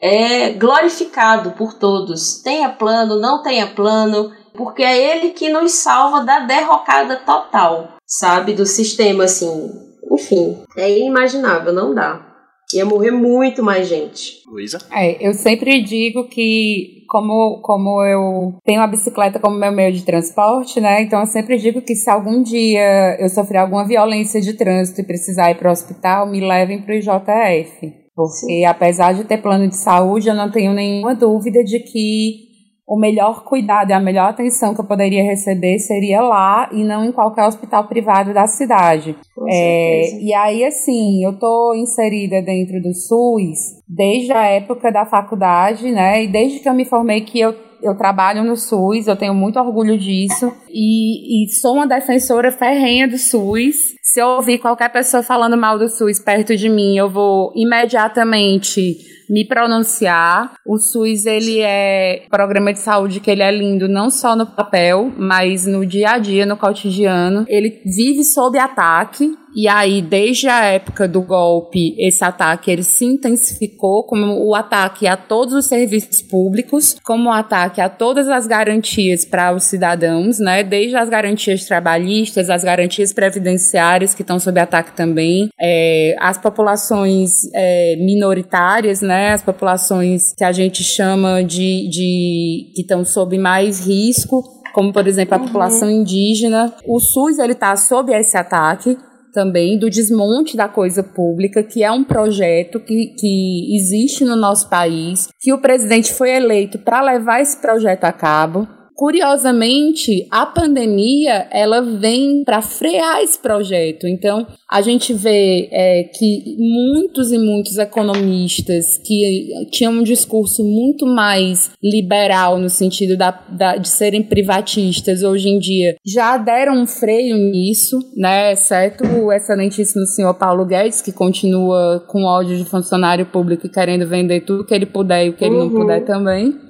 é 0.00 0.50
glorificado 0.50 1.50
por 1.52 1.74
todos. 1.74 2.40
Tenha 2.40 2.68
plano, 2.68 3.18
não 3.18 3.42
tenha 3.42 3.66
plano, 3.66 4.30
porque 4.54 4.82
é 4.82 4.96
ele 5.16 5.30
que 5.30 5.48
nos 5.48 5.72
salva 5.72 6.24
da 6.24 6.40
derrocada 6.40 7.16
total, 7.16 7.96
sabe? 8.06 8.52
Do 8.52 8.64
sistema, 8.64 9.24
assim. 9.24 9.70
Enfim, 10.10 10.62
é 10.76 10.98
inimaginável, 10.98 11.72
não 11.72 11.94
dá. 11.94 12.27
Ia 12.74 12.84
morrer 12.84 13.10
muito 13.10 13.62
mais 13.62 13.88
gente. 13.88 14.42
Luísa? 14.46 14.78
É, 14.92 15.26
eu 15.26 15.32
sempre 15.32 15.82
digo 15.82 16.28
que, 16.28 17.04
como, 17.08 17.60
como 17.62 18.04
eu 18.04 18.54
tenho 18.62 18.82
a 18.82 18.86
bicicleta 18.86 19.40
como 19.40 19.58
meu 19.58 19.72
meio 19.72 19.92
de 19.92 20.04
transporte, 20.04 20.78
né? 20.78 21.02
Então 21.02 21.20
eu 21.20 21.26
sempre 21.26 21.56
digo 21.56 21.80
que 21.80 21.94
se 21.94 22.10
algum 22.10 22.42
dia 22.42 23.16
eu 23.18 23.28
sofrer 23.30 23.58
alguma 23.58 23.86
violência 23.86 24.40
de 24.40 24.52
trânsito 24.52 25.00
e 25.00 25.06
precisar 25.06 25.50
ir 25.50 25.54
para 25.54 25.70
o 25.70 25.72
hospital, 25.72 26.26
me 26.26 26.40
levem 26.40 26.82
para 26.82 26.92
o 26.92 26.96
IJF. 26.96 28.08
Porque 28.14 28.46
Sim. 28.46 28.64
apesar 28.64 29.14
de 29.14 29.24
ter 29.24 29.38
plano 29.38 29.68
de 29.68 29.76
saúde, 29.76 30.28
eu 30.28 30.34
não 30.34 30.50
tenho 30.50 30.74
nenhuma 30.74 31.14
dúvida 31.14 31.62
de 31.64 31.78
que 31.78 32.47
o 32.88 32.98
melhor 32.98 33.44
cuidado 33.44 33.90
e 33.90 33.92
a 33.92 34.00
melhor 34.00 34.30
atenção 34.30 34.74
que 34.74 34.80
eu 34.80 34.84
poderia 34.84 35.22
receber 35.22 35.78
seria 35.78 36.22
lá 36.22 36.70
e 36.72 36.82
não 36.82 37.04
em 37.04 37.12
qualquer 37.12 37.44
hospital 37.44 37.86
privado 37.86 38.32
da 38.32 38.46
cidade. 38.46 39.14
É, 39.46 40.18
e 40.18 40.32
aí, 40.32 40.64
assim, 40.64 41.22
eu 41.22 41.38
tô 41.38 41.74
inserida 41.74 42.40
dentro 42.40 42.80
do 42.80 42.94
SUS 42.94 43.58
desde 43.86 44.32
a 44.32 44.46
época 44.46 44.90
da 44.90 45.04
faculdade, 45.04 45.90
né? 45.90 46.24
E 46.24 46.28
desde 46.28 46.60
que 46.60 46.68
eu 46.68 46.74
me 46.74 46.86
formei 46.86 47.20
que 47.20 47.38
eu 47.38 47.54
eu 47.80 47.96
trabalho 47.96 48.42
no 48.42 48.56
SUS, 48.56 49.06
eu 49.06 49.14
tenho 49.14 49.32
muito 49.32 49.56
orgulho 49.56 49.96
disso 49.96 50.52
e, 50.68 51.44
e, 51.44 51.48
sou 51.60 51.74
uma 51.74 51.86
defensora 51.86 52.50
ferrenha 52.50 53.06
do 53.06 53.16
SUS. 53.16 53.94
Se 54.02 54.20
eu 54.20 54.26
ouvir 54.30 54.58
qualquer 54.58 54.90
pessoa 54.90 55.22
falando 55.22 55.56
mal 55.56 55.78
do 55.78 55.88
SUS 55.88 56.18
perto 56.18 56.56
de 56.56 56.68
mim, 56.68 56.96
eu 56.96 57.08
vou 57.08 57.52
imediatamente 57.54 58.96
me 59.28 59.46
pronunciar. 59.46 60.54
O 60.66 60.78
SUS 60.78 61.26
ele 61.26 61.60
é 61.60 62.24
um 62.26 62.30
programa 62.30 62.72
de 62.72 62.78
saúde 62.78 63.20
que 63.20 63.30
ele 63.30 63.42
é 63.42 63.50
lindo 63.50 63.88
não 63.88 64.10
só 64.10 64.34
no 64.34 64.46
papel, 64.46 65.12
mas 65.16 65.66
no 65.66 65.84
dia 65.84 66.12
a 66.12 66.18
dia, 66.18 66.46
no 66.46 66.56
cotidiano. 66.56 67.44
Ele 67.48 67.80
vive 67.84 68.24
sob 68.24 68.58
ataque 68.58 69.36
e 69.54 69.66
aí, 69.66 70.02
desde 70.02 70.48
a 70.48 70.64
época 70.64 71.08
do 71.08 71.22
golpe, 71.22 71.94
esse 71.98 72.22
ataque 72.22 72.70
ele 72.70 72.82
se 72.82 73.04
intensificou 73.04 74.04
como 74.04 74.46
o 74.46 74.54
ataque 74.54 75.06
a 75.06 75.16
todos 75.16 75.54
os 75.54 75.66
serviços 75.66 76.22
públicos, 76.22 76.96
como 77.02 77.28
o 77.28 77.32
ataque 77.32 77.80
a 77.80 77.88
todas 77.88 78.28
as 78.28 78.46
garantias 78.46 79.24
para 79.24 79.54
os 79.54 79.64
cidadãos, 79.64 80.38
né? 80.38 80.62
Desde 80.62 80.96
as 80.96 81.08
garantias 81.08 81.64
trabalhistas, 81.64 82.50
as 82.50 82.62
garantias 82.62 83.12
previdenciárias 83.12 84.14
que 84.14 84.22
estão 84.22 84.38
sob 84.38 84.60
ataque 84.60 84.92
também, 84.92 85.48
é, 85.60 86.14
as 86.20 86.38
populações 86.38 87.48
é, 87.54 87.96
minoritárias, 87.96 89.00
né? 89.00 89.32
As 89.32 89.42
populações 89.42 90.34
que 90.36 90.44
a 90.44 90.52
gente 90.52 90.84
chama 90.84 91.42
de, 91.42 91.88
de 91.88 92.72
que 92.74 92.82
estão 92.82 93.04
sob 93.04 93.36
mais 93.38 93.86
risco 93.86 94.58
como 94.72 94.92
por 94.92 95.08
exemplo 95.08 95.34
a 95.34 95.38
uhum. 95.38 95.46
população 95.46 95.90
indígena. 95.90 96.72
O 96.86 97.00
SUS 97.00 97.38
ele 97.38 97.52
está 97.52 97.74
sob 97.74 98.12
esse 98.12 98.36
ataque 98.36 98.96
também 99.32 99.78
do 99.78 99.90
desmonte 99.90 100.56
da 100.56 100.68
coisa 100.68 101.02
pública, 101.02 101.62
que 101.62 101.82
é 101.82 101.90
um 101.90 102.04
projeto 102.04 102.80
que, 102.80 103.14
que 103.18 103.76
existe 103.76 104.24
no 104.24 104.36
nosso 104.36 104.68
país, 104.68 105.28
que 105.38 105.52
o 105.52 105.58
presidente 105.58 106.12
foi 106.12 106.30
eleito 106.30 106.78
para 106.78 107.00
levar 107.00 107.40
esse 107.40 107.60
projeto 107.60 108.04
a 108.04 108.12
cabo 108.12 108.77
curiosamente, 108.98 110.26
a 110.28 110.44
pandemia 110.44 111.46
ela 111.52 111.80
vem 111.80 112.42
para 112.42 112.60
frear 112.60 113.22
esse 113.22 113.38
projeto. 113.38 114.08
Então, 114.08 114.44
a 114.68 114.82
gente 114.82 115.14
vê 115.14 115.68
é, 115.70 116.02
que 116.02 116.56
muitos 116.58 117.30
e 117.30 117.38
muitos 117.38 117.78
economistas 117.78 118.98
que 118.98 119.52
tinham 119.70 119.92
um 119.92 120.02
discurso 120.02 120.64
muito 120.64 121.06
mais 121.06 121.70
liberal 121.80 122.58
no 122.58 122.68
sentido 122.68 123.16
da, 123.16 123.30
da, 123.30 123.76
de 123.76 123.88
serem 123.88 124.20
privatistas 124.20 125.22
hoje 125.22 125.48
em 125.48 125.60
dia 125.60 125.94
já 126.04 126.36
deram 126.36 126.82
um 126.82 126.86
freio 126.86 127.36
nisso, 127.36 128.00
né? 128.16 128.52
Exceto 128.52 129.04
o 129.06 129.32
excelentíssimo 129.32 130.04
senhor 130.06 130.34
Paulo 130.34 130.66
Guedes, 130.66 131.00
que 131.00 131.12
continua 131.12 132.04
com 132.08 132.24
ódio 132.24 132.56
de 132.56 132.64
funcionário 132.64 133.26
público 133.26 133.64
e 133.64 133.70
querendo 133.70 134.08
vender 134.08 134.40
tudo 134.40 134.64
que 134.64 134.74
ele 134.74 134.86
puder 134.86 135.26
e 135.26 135.28
o 135.28 135.34
que 135.34 135.44
ele 135.44 135.56
não 135.56 135.70
puder 135.70 136.00
uhum. 136.00 136.04
também. 136.04 136.67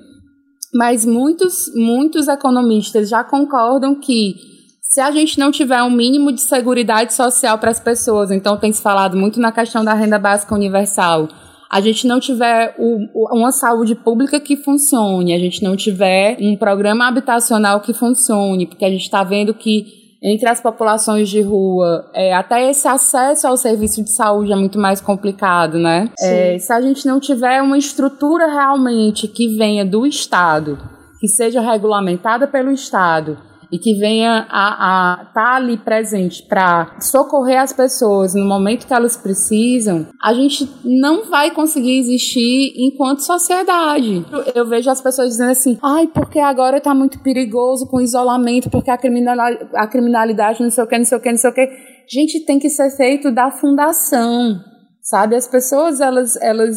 Mas 0.74 1.04
muitos, 1.04 1.72
muitos 1.74 2.28
economistas 2.28 3.08
já 3.08 3.24
concordam 3.24 3.94
que 3.94 4.36
se 4.82 5.00
a 5.00 5.10
gente 5.10 5.38
não 5.38 5.50
tiver 5.50 5.82
um 5.82 5.90
mínimo 5.90 6.32
de 6.32 6.40
segurança 6.40 7.10
social 7.10 7.58
para 7.58 7.70
as 7.70 7.80
pessoas, 7.80 8.30
então 8.30 8.56
tem 8.56 8.72
se 8.72 8.80
falado 8.80 9.16
muito 9.16 9.38
na 9.38 9.52
questão 9.52 9.84
da 9.84 9.94
renda 9.94 10.18
básica 10.18 10.54
universal, 10.54 11.28
a 11.70 11.80
gente 11.80 12.06
não 12.06 12.18
tiver 12.18 12.74
uma 13.12 13.52
saúde 13.52 13.94
pública 13.94 14.40
que 14.40 14.56
funcione, 14.56 15.34
a 15.34 15.38
gente 15.38 15.62
não 15.62 15.76
tiver 15.76 16.38
um 16.40 16.56
programa 16.56 17.06
habitacional 17.06 17.80
que 17.80 17.92
funcione, 17.92 18.66
porque 18.66 18.84
a 18.84 18.90
gente 18.90 19.02
está 19.02 19.22
vendo 19.22 19.52
que 19.52 19.97
entre 20.22 20.48
as 20.48 20.60
populações 20.60 21.28
de 21.28 21.40
rua, 21.40 22.10
é, 22.12 22.34
até 22.34 22.68
esse 22.68 22.88
acesso 22.88 23.46
ao 23.46 23.56
serviço 23.56 24.02
de 24.02 24.10
saúde 24.10 24.52
é 24.52 24.56
muito 24.56 24.78
mais 24.78 25.00
complicado, 25.00 25.78
né? 25.78 26.10
É, 26.20 26.58
se 26.58 26.72
a 26.72 26.80
gente 26.80 27.06
não 27.06 27.20
tiver 27.20 27.62
uma 27.62 27.78
estrutura 27.78 28.46
realmente 28.46 29.28
que 29.28 29.56
venha 29.56 29.84
do 29.84 30.04
Estado, 30.04 30.78
que 31.20 31.28
seja 31.28 31.60
regulamentada 31.60 32.46
pelo 32.46 32.72
Estado, 32.72 33.38
e 33.70 33.78
que 33.78 33.94
venha 33.94 34.46
a 34.50 35.24
estar 35.28 35.32
tá 35.32 35.56
ali 35.56 35.76
presente 35.76 36.42
para 36.42 36.96
socorrer 37.00 37.60
as 37.60 37.72
pessoas 37.72 38.34
no 38.34 38.44
momento 38.44 38.86
que 38.86 38.94
elas 38.94 39.16
precisam, 39.16 40.06
a 40.22 40.32
gente 40.32 40.68
não 40.84 41.28
vai 41.28 41.50
conseguir 41.50 41.98
existir 41.98 42.72
enquanto 42.76 43.20
sociedade. 43.20 44.24
Eu, 44.54 44.66
vejo 44.66 44.90
as 44.90 45.00
pessoas 45.00 45.30
dizendo 45.30 45.50
assim: 45.50 45.78
ai, 45.82 46.06
porque 46.06 46.38
agora 46.38 46.78
está 46.78 46.94
muito 46.94 47.20
perigoso 47.22 47.86
com 47.88 48.00
isolamento, 48.00 48.70
porque 48.70 48.90
a 48.90 48.98
criminalidade, 48.98 49.68
a 49.74 49.86
criminalidade 49.86 50.62
não 50.62 50.70
sei 50.70 50.84
o 50.84 50.86
que, 50.86 50.98
não 50.98 51.04
sei 51.04 51.18
o 51.18 51.20
que, 51.20 51.30
não 51.30 51.38
sei 51.38 51.50
o 51.50 51.54
que. 51.54 51.68
Gente, 52.10 52.40
tem 52.44 52.58
que 52.58 52.70
ser 52.70 52.90
feito 52.96 53.30
da 53.30 53.50
fundação 53.50 54.58
sabe? 55.00 55.36
As 55.36 55.48
pessoas 55.48 56.00
elas, 56.00 56.36
elas 56.36 56.76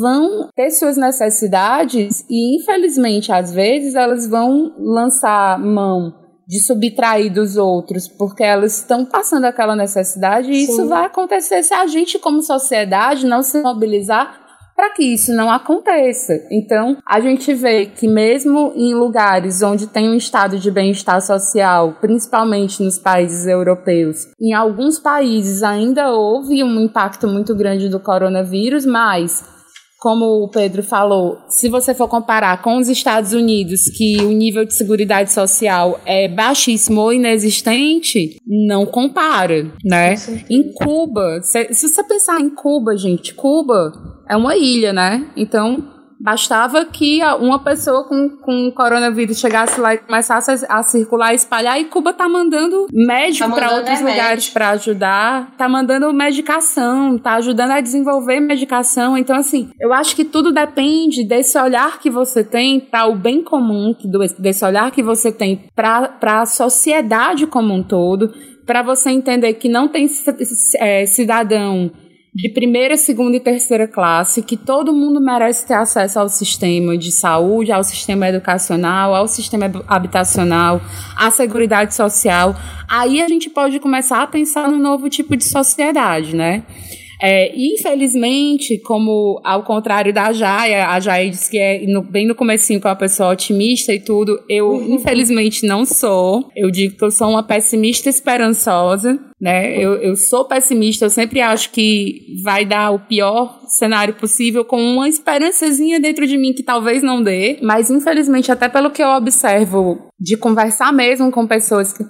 vão 0.00 0.48
ter 0.54 0.70
suas 0.70 0.96
necessidades 0.96 2.24
e 2.30 2.56
infelizmente 2.56 3.32
às 3.32 3.52
vezes 3.52 3.96
elas 3.96 4.28
vão 4.28 4.72
lançar 4.78 5.58
mão 5.58 6.21
de 6.52 6.60
subtrair 6.60 7.32
dos 7.32 7.56
outros, 7.56 8.06
porque 8.06 8.44
elas 8.44 8.76
estão 8.76 9.06
passando 9.06 9.46
aquela 9.46 9.74
necessidade 9.74 10.50
e 10.52 10.66
Sim. 10.66 10.72
isso 10.72 10.86
vai 10.86 11.06
acontecer 11.06 11.62
se 11.62 11.72
a 11.72 11.86
gente, 11.86 12.18
como 12.18 12.42
sociedade, 12.42 13.24
não 13.24 13.42
se 13.42 13.62
mobilizar 13.62 14.38
para 14.76 14.90
que 14.90 15.02
isso 15.02 15.32
não 15.32 15.50
aconteça. 15.50 16.46
Então, 16.50 16.98
a 17.06 17.20
gente 17.20 17.54
vê 17.54 17.86
que 17.86 18.06
mesmo 18.06 18.70
em 18.76 18.92
lugares 18.92 19.62
onde 19.62 19.86
tem 19.86 20.10
um 20.10 20.14
estado 20.14 20.58
de 20.58 20.70
bem-estar 20.70 21.22
social, 21.22 21.96
principalmente 22.02 22.82
nos 22.82 22.98
países 22.98 23.46
europeus, 23.46 24.28
em 24.38 24.52
alguns 24.52 24.98
países 24.98 25.62
ainda 25.62 26.12
houve 26.12 26.62
um 26.62 26.78
impacto 26.80 27.26
muito 27.26 27.54
grande 27.54 27.88
do 27.88 27.98
coronavírus, 27.98 28.84
mas 28.84 29.42
como 30.02 30.42
o 30.42 30.48
Pedro 30.48 30.82
falou, 30.82 31.38
se 31.48 31.68
você 31.68 31.94
for 31.94 32.08
comparar 32.08 32.60
com 32.60 32.76
os 32.76 32.88
Estados 32.88 33.32
Unidos, 33.32 33.84
que 33.84 34.16
o 34.20 34.32
nível 34.32 34.64
de 34.64 34.74
segurança 34.74 35.26
social 35.26 36.00
é 36.04 36.26
baixíssimo 36.26 37.00
ou 37.00 37.12
inexistente, 37.12 38.36
não 38.44 38.84
compara, 38.84 39.72
né? 39.84 40.16
Em 40.50 40.72
Cuba, 40.72 41.40
se, 41.42 41.72
se 41.72 41.88
você 41.88 42.02
pensar 42.02 42.40
em 42.40 42.50
Cuba, 42.50 42.96
gente, 42.96 43.32
Cuba 43.32 43.92
é 44.28 44.36
uma 44.36 44.56
ilha, 44.56 44.92
né? 44.92 45.30
Então, 45.36 46.01
Bastava 46.22 46.84
que 46.84 47.20
uma 47.40 47.58
pessoa 47.58 48.04
com, 48.04 48.28
com 48.40 48.70
coronavírus 48.70 49.40
chegasse 49.40 49.80
lá 49.80 49.94
e 49.94 49.98
começasse 49.98 50.64
a, 50.68 50.78
a 50.78 50.82
circular 50.84 51.34
espalhar, 51.34 51.80
e 51.80 51.86
Cuba 51.86 52.12
tá 52.12 52.28
mandando 52.28 52.86
médico 52.92 53.48
tá 53.48 53.54
para 53.54 53.74
outros 53.74 54.00
lugares 54.00 54.48
para 54.48 54.70
ajudar, 54.70 55.52
tá 55.58 55.68
mandando 55.68 56.12
medicação, 56.12 57.18
tá 57.18 57.34
ajudando 57.34 57.72
a 57.72 57.80
desenvolver 57.80 58.38
medicação. 58.38 59.18
Então, 59.18 59.34
assim, 59.34 59.70
eu 59.80 59.92
acho 59.92 60.14
que 60.14 60.24
tudo 60.24 60.52
depende 60.52 61.24
desse 61.24 61.58
olhar 61.58 61.98
que 61.98 62.08
você 62.08 62.44
tem 62.44 62.78
para 62.78 63.06
o 63.06 63.16
bem 63.16 63.42
comum, 63.42 63.92
desse 64.38 64.64
olhar 64.64 64.92
que 64.92 65.02
você 65.02 65.32
tem 65.32 65.64
para 65.74 66.16
a 66.22 66.46
sociedade 66.46 67.48
como 67.48 67.74
um 67.74 67.82
todo, 67.82 68.32
para 68.64 68.82
você 68.82 69.10
entender 69.10 69.54
que 69.54 69.68
não 69.68 69.88
tem 69.88 70.08
é, 70.78 71.04
cidadão 71.04 71.90
de 72.34 72.48
primeira, 72.48 72.96
segunda 72.96 73.36
e 73.36 73.40
terceira 73.40 73.86
classe, 73.86 74.42
que 74.42 74.56
todo 74.56 74.92
mundo 74.92 75.20
merece 75.20 75.66
ter 75.66 75.74
acesso 75.74 76.18
ao 76.18 76.28
sistema 76.30 76.96
de 76.96 77.12
saúde, 77.12 77.70
ao 77.70 77.84
sistema 77.84 78.26
educacional, 78.28 79.14
ao 79.14 79.28
sistema 79.28 79.70
habitacional, 79.86 80.80
à 81.16 81.30
seguridade 81.30 81.94
social. 81.94 82.56
Aí 82.88 83.20
a 83.20 83.28
gente 83.28 83.50
pode 83.50 83.78
começar 83.80 84.22
a 84.22 84.26
pensar 84.26 84.70
num 84.70 84.78
novo 84.78 85.10
tipo 85.10 85.36
de 85.36 85.44
sociedade, 85.44 86.34
né? 86.34 86.64
É, 87.24 87.52
infelizmente, 87.54 88.78
como 88.78 89.40
ao 89.44 89.62
contrário 89.62 90.12
da 90.12 90.32
Jaya, 90.32 90.88
a 90.88 90.98
Jaya 90.98 91.30
disse 91.30 91.48
que 91.48 91.56
é 91.56 91.86
no, 91.86 92.02
bem 92.02 92.26
no 92.26 92.34
comecinho 92.34 92.80
que 92.80 92.86
é 92.86 92.90
uma 92.90 92.96
pessoa 92.96 93.30
otimista 93.30 93.94
e 93.94 94.00
tudo, 94.00 94.42
eu 94.48 94.70
uhum. 94.70 94.96
infelizmente 94.96 95.64
não 95.64 95.84
sou. 95.84 96.50
Eu 96.56 96.68
digo 96.68 96.96
que 96.96 97.04
eu 97.04 97.12
sou 97.12 97.30
uma 97.30 97.42
pessimista 97.44 98.08
esperançosa, 98.08 99.20
né? 99.42 99.76
Eu, 99.76 99.94
eu 99.94 100.14
sou 100.14 100.44
pessimista, 100.44 101.04
eu 101.04 101.10
sempre 101.10 101.40
acho 101.40 101.72
que 101.72 102.40
vai 102.44 102.64
dar 102.64 102.92
o 102.92 103.00
pior 103.00 103.58
cenário 103.66 104.14
possível 104.14 104.64
com 104.64 104.80
uma 104.80 105.08
esperançazinha 105.08 105.98
dentro 105.98 106.28
de 106.28 106.38
mim 106.38 106.52
que 106.52 106.62
talvez 106.62 107.02
não 107.02 107.20
dê, 107.20 107.58
mas 107.60 107.90
infelizmente 107.90 108.52
até 108.52 108.68
pelo 108.68 108.92
que 108.92 109.02
eu 109.02 109.08
observo 109.08 110.12
de 110.20 110.36
conversar 110.36 110.92
mesmo 110.92 111.32
com 111.32 111.44
pessoas 111.44 111.92
que 111.92 112.04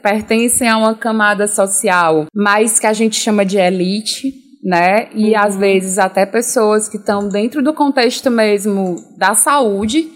pertencem 0.00 0.68
a 0.68 0.78
uma 0.78 0.94
camada 0.94 1.48
social, 1.48 2.26
mas 2.32 2.78
que 2.78 2.86
a 2.86 2.92
gente 2.92 3.16
chama 3.16 3.44
de 3.44 3.58
elite, 3.58 4.32
né? 4.62 5.08
E 5.12 5.30
uhum. 5.30 5.40
às 5.40 5.56
vezes 5.56 5.98
até 5.98 6.24
pessoas 6.24 6.88
que 6.88 6.98
estão 6.98 7.28
dentro 7.28 7.64
do 7.64 7.74
contexto 7.74 8.30
mesmo 8.30 8.94
da 9.18 9.34
saúde. 9.34 10.08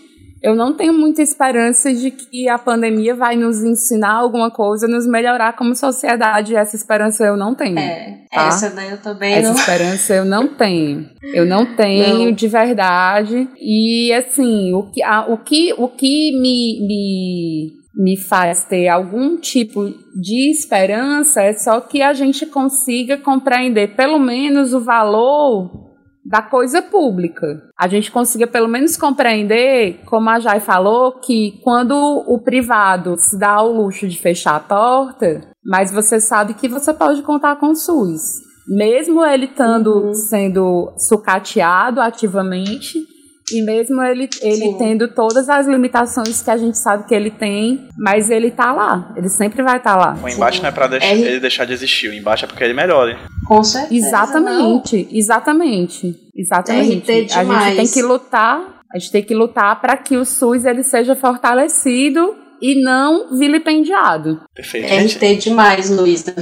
Eu 0.42 0.54
não 0.54 0.72
tenho 0.72 0.92
muita 0.92 1.20
esperança 1.20 1.92
de 1.92 2.10
que 2.10 2.48
a 2.48 2.58
pandemia 2.58 3.14
vai 3.14 3.36
nos 3.36 3.62
ensinar 3.62 4.14
alguma 4.14 4.50
coisa, 4.50 4.88
nos 4.88 5.06
melhorar 5.06 5.54
como 5.54 5.74
sociedade. 5.74 6.56
Essa 6.56 6.76
esperança 6.76 7.24
eu 7.24 7.36
não 7.36 7.54
tenho. 7.54 7.78
É, 7.78 8.24
tá? 8.32 8.46
essa 8.46 8.70
daí 8.70 8.90
eu 8.90 8.98
também 8.98 9.34
Essa 9.34 9.48
não... 9.48 9.54
esperança 9.54 10.14
eu 10.14 10.24
não 10.24 10.48
tenho. 10.48 11.10
Eu 11.22 11.44
não 11.44 11.76
tenho 11.76 12.26
não. 12.26 12.32
de 12.32 12.48
verdade. 12.48 13.48
E 13.60 14.12
assim, 14.14 14.72
o 14.72 14.84
que, 14.90 15.02
a, 15.02 15.26
o 15.26 15.38
que, 15.38 15.74
o 15.76 15.88
que 15.88 16.32
me, 16.40 16.86
me 16.86 17.80
me 17.92 18.16
faz 18.16 18.64
ter 18.64 18.88
algum 18.88 19.36
tipo 19.36 19.92
de 20.14 20.50
esperança 20.50 21.42
é 21.42 21.52
só 21.52 21.80
que 21.80 22.00
a 22.00 22.14
gente 22.14 22.46
consiga 22.46 23.18
compreender 23.18 23.94
pelo 23.94 24.18
menos 24.18 24.72
o 24.72 24.80
valor 24.80 25.89
da 26.31 26.40
coisa 26.40 26.81
pública. 26.81 27.61
A 27.77 27.89
gente 27.89 28.12
consiga 28.12 28.47
pelo 28.47 28.69
menos 28.69 28.97
compreender, 28.97 30.01
como 30.07 30.31
a 30.31 30.39
Jai 30.39 30.61
falou, 30.61 31.19
que 31.19 31.61
quando 31.65 31.93
o 32.24 32.39
privado 32.39 33.16
se 33.19 33.36
dá 33.36 33.51
ao 33.51 33.73
luxo 33.73 34.07
de 34.07 34.16
fechar 34.16 34.55
a 34.55 34.61
porta, 34.61 35.40
mas 35.65 35.90
você 35.90 36.20
sabe 36.20 36.55
que 36.55 36.69
você 36.69 36.94
pode 36.94 37.23
contar 37.23 37.57
com 37.57 37.70
o 37.70 37.74
SUS. 37.74 38.23
Mesmo 38.69 39.24
ele 39.27 39.47
estando 39.47 39.93
uhum. 39.93 40.15
sendo 40.15 40.93
sucateado 40.97 42.01
ativamente, 42.01 43.01
e 43.52 43.62
mesmo 43.62 44.02
ele, 44.02 44.28
ele 44.43 44.74
tendo 44.78 45.09
todas 45.09 45.48
as 45.48 45.66
limitações 45.66 46.43
que 46.43 46.51
a 46.51 46.56
gente 46.56 46.78
sabe 46.78 47.06
que 47.06 47.14
ele 47.14 47.31
tem, 47.31 47.89
mas 47.98 48.31
ele 48.31 48.51
tá 48.51 48.72
lá. 48.72 49.12
Ele 49.16 49.28
sempre 49.28 49.62
vai 49.62 49.77
estar 49.77 49.97
tá 49.97 49.98
lá. 49.98 50.18
O 50.22 50.28
embate 50.28 50.56
Sim. 50.56 50.62
não 50.62 50.68
é 50.68 50.72
pra 50.72 50.86
deixar, 50.86 51.06
R... 51.06 51.22
ele 51.22 51.40
deixar 51.40 51.64
de 51.64 51.72
existir. 51.72 52.09
O 52.09 52.14
embate 52.14 52.44
é 52.44 52.48
porque 52.48 52.62
ele 52.62 52.74
melhora. 52.74 53.18
Com 53.47 53.62
certeza. 53.62 54.06
Exatamente. 54.06 54.97
Não. 54.97 55.18
Exatamente. 55.18 56.16
Exatamente. 56.35 57.12
RT 57.12 57.35
a 57.36 57.44
gente 57.44 57.77
tem 57.77 57.86
que 57.86 58.02
lutar. 58.02 58.81
A 58.93 58.98
gente 58.98 59.12
tem 59.12 59.22
que 59.22 59.35
lutar 59.35 59.81
para 59.81 59.97
que 59.97 60.16
o 60.16 60.24
SUS 60.24 60.64
ele 60.64 60.82
seja 60.82 61.14
fortalecido 61.14 62.35
e 62.60 62.82
não 62.82 63.36
vilipendiado. 63.36 64.40
Perfeito. 64.54 64.86
RT 64.86 65.36
demais, 65.36 65.90
Luísa. 65.90 66.34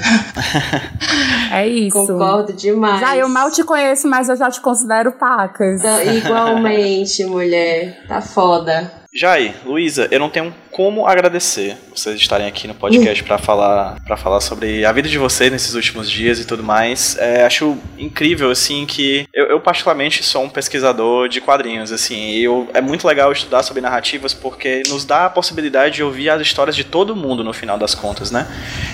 é 1.52 1.66
isso. 1.66 1.96
Concordo 1.96 2.52
demais. 2.52 3.00
Já 3.00 3.16
eu 3.16 3.28
mal 3.28 3.50
te 3.50 3.62
conheço, 3.62 4.08
mas 4.08 4.28
eu 4.28 4.36
já 4.36 4.50
te 4.50 4.60
considero 4.60 5.12
pacas. 5.12 5.82
Igualmente, 6.16 7.24
mulher. 7.24 8.04
Tá 8.08 8.20
foda. 8.20 8.92
Jai, 9.14 9.54
Luísa, 9.64 10.06
eu 10.10 10.20
não 10.20 10.28
tenho 10.28 10.54
como 10.78 11.08
agradecer 11.08 11.76
vocês 11.92 12.14
estarem 12.14 12.46
aqui 12.46 12.68
no 12.68 12.74
podcast 12.74 13.24
para 13.24 13.36
falar 13.36 13.96
para 14.04 14.16
falar 14.16 14.40
sobre 14.40 14.84
a 14.84 14.92
vida 14.92 15.08
de 15.08 15.18
vocês 15.18 15.50
nesses 15.50 15.74
últimos 15.74 16.08
dias 16.08 16.38
e 16.38 16.46
tudo 16.46 16.62
mais. 16.62 17.16
É, 17.18 17.44
acho 17.44 17.76
incrível 17.98 18.48
assim 18.48 18.86
que 18.86 19.26
eu, 19.34 19.46
eu, 19.46 19.60
particularmente 19.60 20.22
sou 20.22 20.44
um 20.44 20.48
pesquisador 20.48 21.28
de 21.28 21.40
quadrinhos 21.40 21.90
assim. 21.90 22.30
Eu, 22.36 22.70
é 22.72 22.80
muito 22.80 23.08
legal 23.08 23.32
estudar 23.32 23.64
sobre 23.64 23.82
narrativas 23.82 24.32
porque 24.32 24.84
nos 24.86 25.04
dá 25.04 25.26
a 25.26 25.30
possibilidade 25.30 25.96
de 25.96 26.04
ouvir 26.04 26.30
as 26.30 26.40
histórias 26.40 26.76
de 26.76 26.84
todo 26.84 27.16
mundo 27.16 27.42
no 27.42 27.52
final 27.52 27.76
das 27.76 27.96
contas, 27.96 28.30
né? 28.30 28.46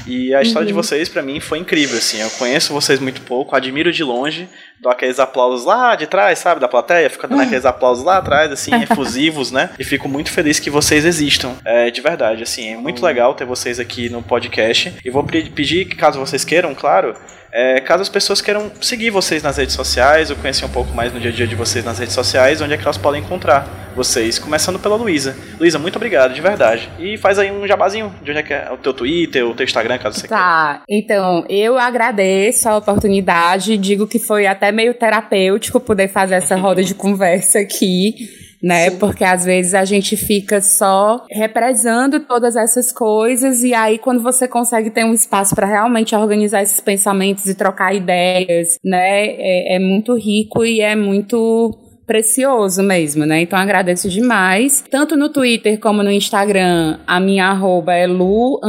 E 0.06 0.34
a 0.34 0.40
história 0.40 0.64
uhum. 0.64 0.68
de 0.68 0.72
vocês 0.72 1.10
para 1.10 1.20
mim 1.20 1.38
foi 1.38 1.58
incrível 1.58 1.98
assim. 1.98 2.18
Eu 2.18 2.30
conheço 2.30 2.72
vocês 2.72 2.98
muito 2.98 3.20
pouco, 3.20 3.54
admiro 3.54 3.92
de 3.92 4.02
longe, 4.02 4.48
dou 4.80 4.90
aqueles 4.90 5.18
aplausos 5.18 5.66
lá 5.66 5.94
de 5.96 6.06
trás, 6.06 6.38
sabe, 6.38 6.62
da 6.62 6.68
plateia, 6.68 7.10
fica 7.10 7.28
dando 7.28 7.40
uhum. 7.40 7.44
aqueles 7.44 7.66
aplausos 7.66 8.02
lá 8.02 8.16
atrás 8.16 8.50
assim, 8.50 8.70
efusivos, 8.82 9.50
né? 9.50 9.68
E 9.78 9.84
fico 9.84 10.08
muito 10.08 10.30
feliz 10.30 10.58
que 10.58 10.70
vocês 10.70 11.04
existam. 11.04 11.52
É, 11.64 11.73
de 11.90 12.00
verdade, 12.00 12.42
assim, 12.42 12.74
é 12.74 12.76
muito 12.76 13.04
legal 13.04 13.34
ter 13.34 13.44
vocês 13.44 13.78
aqui 13.80 14.08
no 14.08 14.22
podcast. 14.22 14.94
E 15.04 15.10
vou 15.10 15.24
pedir 15.24 15.86
que, 15.86 15.96
caso 15.96 16.18
vocês 16.18 16.44
queiram, 16.44 16.74
claro, 16.74 17.14
é, 17.52 17.80
caso 17.80 18.02
as 18.02 18.08
pessoas 18.08 18.40
queiram 18.40 18.68
seguir 18.80 19.10
vocês 19.10 19.40
nas 19.40 19.56
redes 19.56 19.76
sociais, 19.76 20.28
ou 20.28 20.36
conhecer 20.36 20.64
um 20.64 20.68
pouco 20.68 20.92
mais 20.92 21.12
no 21.12 21.20
dia 21.20 21.30
a 21.30 21.32
dia 21.32 21.46
de 21.46 21.54
vocês 21.54 21.84
nas 21.84 22.00
redes 22.00 22.12
sociais, 22.12 22.60
onde 22.60 22.74
é 22.74 22.76
que 22.76 22.82
elas 22.82 22.98
podem 22.98 23.22
encontrar 23.22 23.92
vocês, 23.94 24.40
começando 24.40 24.76
pela 24.76 24.96
Luísa. 24.96 25.36
Luísa, 25.60 25.78
muito 25.78 25.94
obrigado, 25.94 26.34
de 26.34 26.40
verdade. 26.40 26.90
E 26.98 27.16
faz 27.16 27.38
aí 27.38 27.52
um 27.52 27.64
jabazinho 27.64 28.12
de 28.24 28.32
onde 28.32 28.40
é 28.40 28.42
que 28.42 28.52
é 28.52 28.72
o 28.72 28.76
teu 28.76 28.92
Twitter, 28.92 29.46
o 29.46 29.54
teu 29.54 29.62
Instagram, 29.62 29.98
caso 29.98 30.18
você 30.18 30.26
tá. 30.26 30.36
queira. 30.36 30.44
Tá, 30.44 30.82
então, 30.88 31.46
eu 31.48 31.78
agradeço 31.78 32.68
a 32.68 32.76
oportunidade, 32.76 33.78
digo 33.78 34.08
que 34.08 34.18
foi 34.18 34.48
até 34.48 34.72
meio 34.72 34.92
terapêutico 34.92 35.78
poder 35.78 36.08
fazer 36.08 36.34
essa 36.34 36.56
roda 36.58 36.82
de 36.82 36.92
conversa 36.92 37.60
aqui 37.60 38.43
né? 38.64 38.90
Sim. 38.90 38.98
Porque 38.98 39.22
às 39.22 39.44
vezes 39.44 39.74
a 39.74 39.84
gente 39.84 40.16
fica 40.16 40.60
só 40.62 41.24
represando 41.30 42.20
todas 42.20 42.56
essas 42.56 42.90
coisas 42.90 43.62
e 43.62 43.74
aí 43.74 43.98
quando 43.98 44.22
você 44.22 44.48
consegue 44.48 44.88
ter 44.90 45.04
um 45.04 45.12
espaço 45.12 45.54
para 45.54 45.66
realmente 45.66 46.16
organizar 46.16 46.62
esses 46.62 46.80
pensamentos 46.80 47.44
e 47.46 47.54
trocar 47.54 47.94
ideias, 47.94 48.78
né? 48.82 49.26
É, 49.26 49.76
é 49.76 49.78
muito 49.78 50.14
rico 50.14 50.64
e 50.64 50.80
é 50.80 50.96
muito 50.96 51.78
precioso 52.06 52.82
mesmo, 52.82 53.26
né? 53.26 53.42
Então 53.42 53.58
agradeço 53.58 54.08
demais. 54.08 54.82
Tanto 54.90 55.16
no 55.16 55.28
Twitter 55.28 55.78
como 55.78 56.02
no 56.02 56.10
Instagram, 56.10 56.98
a 57.06 57.20
minha 57.20 57.46
arroba 57.46 57.92
é 57.94 58.06
lu, 58.06 58.60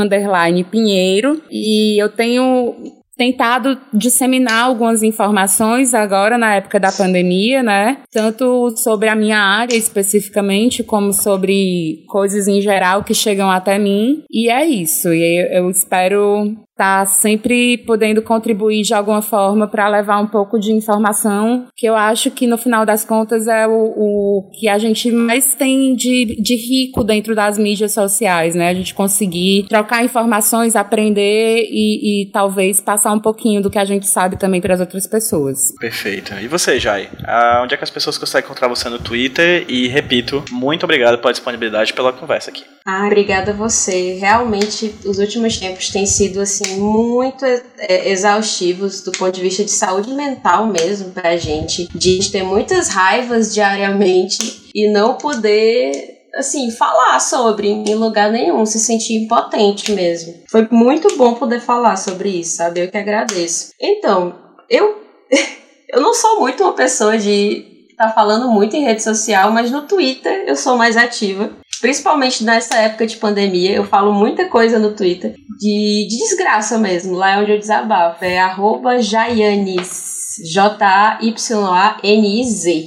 Pinheiro. 0.69 1.41
E 1.49 2.01
eu 2.01 2.09
tenho 2.09 2.75
tentado 3.17 3.77
disseminar 3.93 4.65
algumas 4.65 5.03
informações 5.03 5.93
agora 5.93 6.37
na 6.37 6.55
época 6.55 6.79
da 6.79 6.91
pandemia, 6.91 7.63
né? 7.63 7.97
Tanto 8.11 8.75
sobre 8.77 9.09
a 9.09 9.15
minha 9.15 9.39
área 9.39 9.75
especificamente, 9.75 10.83
como 10.83 11.13
sobre 11.13 12.03
coisas 12.07 12.47
em 12.47 12.61
geral 12.61 13.03
que 13.03 13.13
chegam 13.13 13.49
até 13.49 13.79
mim. 13.79 14.23
E 14.29 14.49
é 14.49 14.65
isso. 14.65 15.13
E 15.13 15.57
eu 15.57 15.69
espero 15.69 16.55
tá 16.75 17.05
sempre 17.05 17.77
podendo 17.79 18.21
contribuir 18.21 18.81
de 18.81 18.93
alguma 18.93 19.21
forma 19.21 19.67
para 19.67 19.87
levar 19.87 20.19
um 20.19 20.27
pouco 20.27 20.59
de 20.59 20.71
informação, 20.73 21.67
que 21.75 21.85
eu 21.85 21.95
acho 21.95 22.29
que 22.31 22.45
no 22.45 22.57
final 22.57 22.85
das 22.85 23.05
contas 23.05 23.47
é 23.47 23.65
o, 23.65 23.71
o 23.71 24.51
que 24.59 24.67
a 24.67 24.77
gente 24.77 25.09
mais 25.11 25.55
tem 25.55 25.95
de, 25.95 26.37
de 26.41 26.55
rico 26.55 27.03
dentro 27.03 27.33
das 27.33 27.57
mídias 27.57 27.93
sociais, 27.93 28.55
né? 28.55 28.69
A 28.69 28.73
gente 28.73 28.93
conseguir 28.93 29.65
trocar 29.69 30.03
informações, 30.03 30.75
aprender 30.75 31.67
e, 31.69 32.23
e 32.23 32.31
talvez 32.31 32.81
passar 32.81 33.13
um 33.13 33.19
pouquinho 33.19 33.61
do 33.61 33.69
que 33.69 33.79
a 33.79 33.85
gente 33.85 34.07
sabe 34.07 34.37
também 34.37 34.59
para 34.59 34.73
as 34.73 34.79
outras 34.79 35.07
pessoas. 35.07 35.73
Perfeito. 35.79 36.33
E 36.41 36.47
você, 36.47 36.79
Jai? 36.79 37.09
Ah, 37.23 37.61
onde 37.63 37.73
é 37.73 37.77
que 37.77 37.83
as 37.83 37.89
pessoas 37.89 38.17
conseguem 38.17 38.45
encontrar 38.45 38.67
você 38.67 38.89
no 38.89 38.99
Twitter? 38.99 39.65
E 39.69 39.87
repito, 39.87 40.43
muito 40.51 40.83
obrigado 40.83 41.19
pela 41.19 41.31
disponibilidade 41.31 41.93
pela 41.93 42.11
conversa 42.11 42.49
aqui. 42.49 42.63
Ah, 42.85 43.07
obrigada 43.07 43.51
a 43.51 43.55
você. 43.55 44.17
Realmente, 44.19 44.93
os 45.05 45.17
últimos 45.17 45.57
tempos 45.57 45.89
têm 45.89 46.05
sido 46.05 46.39
assim 46.39 46.64
muito 46.73 47.45
é, 47.45 48.09
exaustivos 48.09 49.01
do 49.01 49.11
ponto 49.11 49.31
de 49.31 49.41
vista 49.41 49.63
de 49.63 49.71
saúde 49.71 50.13
mental 50.13 50.67
mesmo 50.67 51.11
pra 51.11 51.37
gente, 51.37 51.87
de 51.95 52.31
ter 52.31 52.43
muitas 52.43 52.89
raivas 52.89 53.53
diariamente 53.53 54.69
e 54.73 54.89
não 54.91 55.15
poder 55.15 56.13
assim, 56.35 56.69
falar 56.69 57.19
sobre 57.21 57.69
em 57.69 57.95
lugar 57.95 58.29
nenhum, 58.31 58.65
se 58.65 58.77
sentir 58.77 59.23
impotente 59.23 59.93
mesmo. 59.93 60.33
Foi 60.49 60.67
muito 60.69 61.15
bom 61.17 61.33
poder 61.35 61.61
falar 61.61 61.95
sobre 61.95 62.27
isso, 62.29 62.57
sabe? 62.57 62.81
Eu 62.81 62.91
que 62.91 62.97
agradeço. 62.97 63.69
Então, 63.79 64.35
eu 64.69 65.01
eu 65.89 66.01
não 66.01 66.13
sou 66.13 66.41
muito 66.41 66.63
uma 66.63 66.73
pessoa 66.73 67.17
de 67.17 67.74
tá 67.95 68.09
falando 68.09 68.49
muito 68.49 68.75
em 68.75 68.83
rede 68.83 69.01
social, 69.01 69.51
mas 69.51 69.71
no 69.71 69.83
Twitter 69.83 70.45
eu 70.47 70.55
sou 70.55 70.77
mais 70.77 70.97
ativa 70.97 71.51
principalmente 71.81 72.43
nessa 72.43 72.75
época 72.77 73.05
de 73.05 73.17
pandemia, 73.17 73.75
eu 73.75 73.85
falo 73.85 74.11
muita 74.11 74.47
coisa 74.47 74.79
no 74.79 74.95
Twitter 74.95 75.35
de, 75.59 76.07
de 76.09 76.17
desgraça 76.17 76.79
mesmo. 76.79 77.15
Lá 77.15 77.31
é 77.31 77.37
onde 77.37 77.51
eu 77.51 77.59
desabafo. 77.59 78.25
É 78.25 78.39
arroba. 78.39 78.99
J-A-Y-A-N-I-Z. 78.99 79.69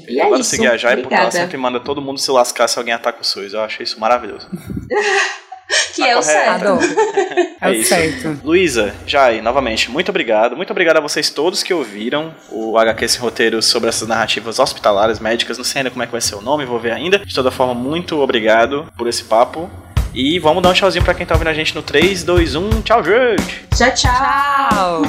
E 0.08 0.20
é 0.20 0.30
isso. 0.30 0.42
seguir 0.44 0.66
a 0.66 0.76
Jai 0.76 0.96
porque 0.98 1.14
ela 1.14 1.30
sempre 1.30 1.56
manda 1.56 1.78
todo 1.80 2.02
mundo 2.02 2.18
se 2.18 2.30
lascar 2.30 2.68
se 2.68 2.78
alguém 2.78 2.92
ataca 2.92 3.20
o 3.20 3.24
SUS. 3.24 3.52
Eu 3.52 3.60
acho 3.60 3.82
isso 3.82 4.00
maravilhoso. 4.00 4.48
que 5.94 6.02
tá 6.02 6.08
é 6.08 6.16
o 6.16 6.22
certo. 6.22 6.78
é, 7.60 7.70
é 7.70 7.72
isso. 7.72 7.88
certo. 7.88 8.40
Luísa, 8.44 8.94
Jai, 9.06 9.40
novamente, 9.40 9.90
muito 9.90 10.08
obrigado. 10.08 10.56
Muito 10.56 10.70
obrigado 10.70 10.96
a 10.96 11.00
vocês 11.00 11.30
todos 11.30 11.62
que 11.62 11.72
ouviram 11.74 12.34
o 12.50 12.78
HQ 12.78 13.04
esse 13.04 13.18
roteiro 13.18 13.62
sobre 13.62 13.88
essas 13.88 14.08
narrativas 14.08 14.58
hospitalares, 14.58 15.20
médicas. 15.20 15.58
Não 15.58 15.64
sei 15.64 15.80
ainda 15.80 15.90
como 15.90 16.02
é 16.02 16.06
que 16.06 16.12
vai 16.12 16.20
ser 16.20 16.34
o 16.34 16.40
nome, 16.40 16.64
vou 16.64 16.78
ver 16.78 16.92
ainda. 16.92 17.18
De 17.18 17.34
toda 17.34 17.50
forma, 17.50 17.74
muito 17.74 18.18
obrigado 18.20 18.90
por 18.96 19.06
esse 19.06 19.24
papo. 19.24 19.70
E 20.14 20.38
vamos 20.38 20.62
dar 20.62 20.70
um 20.70 20.72
tchauzinho 20.72 21.04
pra 21.04 21.14
quem 21.14 21.26
tá 21.26 21.34
ouvindo 21.34 21.48
a 21.48 21.54
gente 21.54 21.74
no 21.74 21.82
3, 21.82 22.24
2, 22.24 22.54
1. 22.54 22.82
Tchau, 22.82 23.04
gente! 23.04 23.66
Tchau, 23.76 23.94
tchau! 23.94 25.02